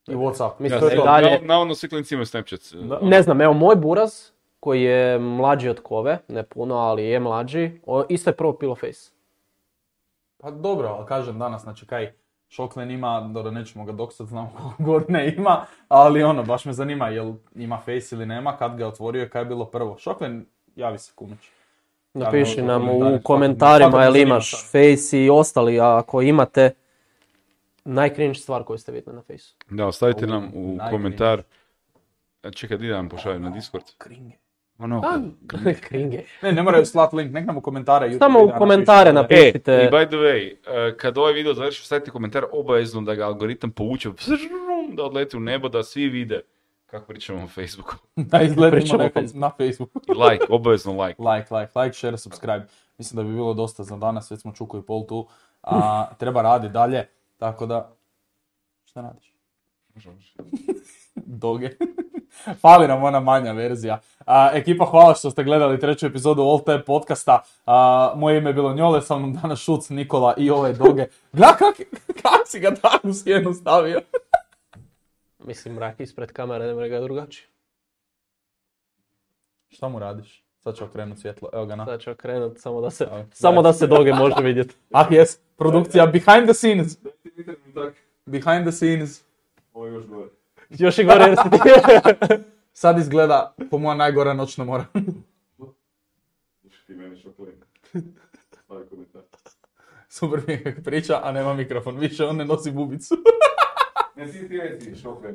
I 0.07 0.11
Whatsapp. 0.11 0.51
Mislim, 0.59 0.77
Ja, 0.77 0.80
to 0.80 0.88
je 0.88 0.95
evo, 0.95 1.05
dalje- 1.05 1.31
na- 1.31 1.45
Navodno 1.45 1.76
svi 1.76 1.89
klinci 1.89 2.13
imaju 2.13 2.26
Snapchat. 2.26 2.59
Da. 2.73 2.99
Ne 3.01 3.22
znam, 3.22 3.41
evo 3.41 3.53
moj 3.53 3.76
buraz, 3.76 4.11
koji 4.59 4.81
je 4.84 5.19
mlađi 5.19 5.69
od 5.69 5.80
kove, 5.80 6.17
ne 6.27 6.43
puno, 6.43 6.76
ali 6.76 7.05
je 7.05 7.19
mlađi, 7.19 7.72
o, 7.85 8.03
isto 8.09 8.30
je 8.30 8.35
prvo 8.35 8.53
pilo 8.53 8.76
face. 8.76 9.14
Pa 10.45 10.51
dobro, 10.51 10.88
ali 10.88 11.05
kažem 11.05 11.39
danas, 11.39 11.61
znači 11.61 11.85
kaj, 11.85 12.13
Šoklen 12.49 12.91
ima, 12.91 13.30
dobro 13.34 13.51
nećemo 13.51 13.85
ga 13.85 13.91
dok 13.91 14.13
sad 14.13 14.27
znam 14.27 14.49
koliko 14.57 14.84
godine 14.84 15.34
ima, 15.38 15.65
ali 15.88 16.23
ono, 16.23 16.43
baš 16.43 16.65
me 16.65 16.73
zanima 16.73 17.09
jel 17.09 17.34
ima 17.55 17.77
face 17.77 18.15
ili 18.15 18.26
nema, 18.26 18.57
kad 18.57 18.77
ga 18.77 18.84
je 18.84 18.88
otvorio, 18.88 19.30
kaj 19.30 19.41
je 19.41 19.45
bilo 19.45 19.65
prvo. 19.65 19.97
Šoklen, 19.97 20.45
javi 20.76 20.97
se 20.97 21.11
kumić. 21.15 21.39
Napiši 22.13 22.61
nam 22.61 22.89
u 22.89 22.89
komentarima. 22.89 23.19
komentarima 23.23 24.03
jel 24.03 24.15
imaš. 24.15 24.72
Face 24.72 25.23
i 25.23 25.30
ostali, 25.30 25.80
a 25.80 25.97
ako 25.97 26.22
imate 26.22 26.72
najcringe 27.85 28.34
stvar 28.34 28.63
koju 28.63 28.77
ste 28.77 28.91
vidjeli 28.91 29.15
na 29.15 29.22
Face. 29.22 29.53
Da, 29.69 29.88
ostavite 29.88 30.27
nam 30.27 30.51
u 30.53 30.77
komentar. 30.89 31.41
A 32.41 32.51
Čekaj, 32.51 32.77
da 32.77 32.95
vam 32.95 33.09
pošaljem 33.09 33.41
na 33.41 33.49
Discord? 33.49 33.85
Kringe. 33.97 34.44
Ono, 34.77 35.02
Kringe. 35.81 36.23
Ne, 36.41 36.52
ne 36.52 36.64
moraju 36.64 36.85
slat 36.85 37.14
link, 37.14 37.34
nek 37.34 37.45
nam 37.45 37.57
u 37.57 37.61
komentare. 37.61 38.07
YouTube 38.07 38.19
Samo 38.19 38.43
u 38.43 38.52
komentare 38.57 39.14
napišu. 39.14 39.45
napiši. 39.45 39.72
E, 39.72 39.85
i 39.85 39.89
by 39.89 40.07
the 40.07 40.18
way, 40.18 40.56
eh, 40.68 40.97
kad 40.97 41.18
ovaj 41.18 41.34
video 41.34 41.53
završi, 41.53 41.85
stavite 41.85 42.11
komentar 42.11 42.45
obavezno 42.52 43.02
da 43.02 43.15
ga 43.15 43.26
algoritam 43.26 43.72
povuče, 43.72 44.10
da 44.93 45.03
odleti 45.03 45.38
u 45.38 45.39
nebo, 45.39 45.69
da 45.69 45.84
svi 45.84 46.07
vide 46.07 46.41
kako 46.85 47.07
pričamo 47.07 47.43
o 47.43 47.47
Facebooku. 47.47 47.95
Da 48.31 48.41
izgledamo 48.41 48.97
na, 48.97 49.10
na 49.34 49.52
Facebooku. 49.57 49.99
I 50.07 50.14
like, 50.14 50.45
obavezno 50.49 51.03
like. 51.03 51.22
Like, 51.30 51.53
like, 51.53 51.80
like, 51.80 51.93
share, 51.93 52.18
subscribe. 52.18 52.65
Mislim 52.97 53.15
da 53.18 53.23
bi 53.23 53.35
bilo 53.35 53.53
dosta 53.53 53.84
za 53.84 53.97
danas, 53.97 54.31
već 54.31 54.41
smo 54.41 54.53
čuku 54.53 54.77
i 54.77 54.81
pol 54.81 55.06
tu. 55.07 55.27
A 55.64 56.07
treba 56.18 56.41
raditi 56.41 56.73
dalje, 56.73 57.07
tako 57.38 57.65
da... 57.65 57.91
Šta 58.85 59.02
radiš? 59.02 59.35
Doge. 61.15 61.69
Fali 62.61 62.87
nam 62.87 63.03
ona 63.03 63.19
manja 63.19 63.51
verzija. 63.51 63.99
A, 64.25 64.49
ekipa, 64.53 64.85
hvala 64.85 65.15
što 65.15 65.31
ste 65.31 65.43
gledali 65.43 65.79
treću 65.79 66.05
epizodu 66.05 66.41
All 66.41 66.63
Time 66.63 66.83
podcasta. 66.83 67.41
A, 67.65 68.13
moje 68.15 68.37
ime 68.37 68.49
je 68.49 68.53
bilo 68.53 68.73
Njole, 68.73 69.01
sa 69.01 69.17
mnom 69.17 69.33
danas 69.33 69.59
Šuc, 69.59 69.89
Nikola 69.89 70.33
i 70.37 70.49
ove 70.49 70.73
Doge. 70.73 71.05
Gledaj 71.31 71.57
kak, 71.57 71.75
kak 72.21 72.41
si 72.45 72.59
ga 72.59 72.75
takvu 72.75 73.13
sjenu 73.13 73.53
stavio. 73.53 74.01
Mislim, 75.47 75.73
mrak 75.73 75.99
ispred 75.99 76.31
kamere, 76.31 76.65
ne 76.65 76.73
mora 76.73 76.87
ga 76.87 76.99
drugačije. 76.99 77.47
Šta 79.69 79.89
mu 79.89 79.99
radiš? 79.99 80.45
Sad 80.59 80.75
će 80.75 80.83
okrenut 80.83 81.19
svjetlo, 81.19 81.49
evo 81.53 81.65
ga 81.65 81.75
na. 81.75 81.85
Sad 81.85 82.01
ću 82.01 82.11
okrenut, 82.11 82.59
samo 82.59 82.81
da 82.81 82.91
se, 82.91 83.03
Evo, 83.03 83.25
samo 83.31 83.61
da 83.61 83.73
se 83.73 83.87
doge 83.87 84.13
može 84.13 84.41
vidjeti. 84.41 84.75
Ah, 84.91 85.05
jes, 85.09 85.39
produkcija 85.57 86.05
behind 86.05 86.43
the 86.45 86.53
scenes. 86.53 86.97
Behind 88.25 88.61
the 88.61 88.71
scenes. 88.71 89.23
Još 89.75 90.03
i 90.69 91.03
gore 91.05 91.25
jer 91.25 91.35
si 91.43 91.49
ti... 91.49 91.57
Sad 92.73 92.97
izgleda 92.99 93.55
po 93.71 93.77
moja 93.77 93.95
najgora 93.95 94.33
noćna 94.33 94.63
mora. 94.63 94.85
Super 100.09 100.39
mi 100.47 100.53
je 100.53 100.63
kako 100.63 100.81
priča, 100.81 101.19
a 101.23 101.31
nema 101.31 101.53
mikrofon. 101.53 101.97
Više 101.97 102.25
on 102.25 102.35
ne 102.35 102.45
nosi 102.45 102.71
bubicu. 102.71 103.15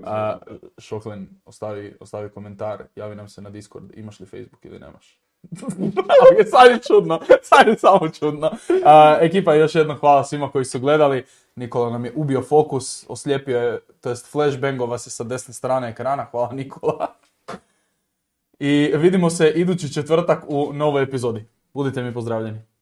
A, 0.05 0.39
Šoklen, 0.78 1.28
ostavi, 1.44 1.97
ostavi 2.01 2.31
komentar, 2.31 2.85
javi 2.97 3.16
nam 3.16 3.28
se 3.28 3.43
na 3.43 3.51
Discord, 3.51 3.85
imaš 3.94 4.20
li 4.20 4.27
Facebook 4.27 4.65
ili 4.65 4.78
nemaš. 4.78 5.20
Ali 6.12 6.47
sad 6.47 6.70
je 6.70 6.78
čudno, 6.89 7.20
sad 7.43 7.66
je 7.66 7.78
samo 7.78 8.09
čudno. 8.09 8.51
A, 8.85 9.19
ekipa, 9.20 9.55
još 9.55 9.74
jednom 9.74 9.97
hvala 9.97 10.24
svima 10.24 10.51
koji 10.51 10.65
su 10.65 10.81
gledali. 10.81 11.24
Nikola 11.61 11.91
nam 11.91 12.05
je 12.05 12.12
ubio 12.16 12.43
fokus, 12.43 13.05
oslijepio 13.09 13.59
je, 13.59 13.81
to 14.01 14.11
jest 14.11 14.31
flashbangova 14.32 14.99
se 14.99 15.11
sa 15.11 15.24
desne 15.24 15.55
strane 15.55 15.89
ekrana. 15.89 16.24
Hvala 16.31 16.53
Nikola. 16.53 17.15
I 18.59 18.93
vidimo 18.97 19.31
se 19.31 19.51
idući 19.51 19.93
četvrtak 19.93 20.45
u 20.49 20.73
novoj 20.73 21.03
epizodi. 21.03 21.45
Budite 21.74 22.03
mi 22.03 22.15
pozdravljeni. 22.15 22.70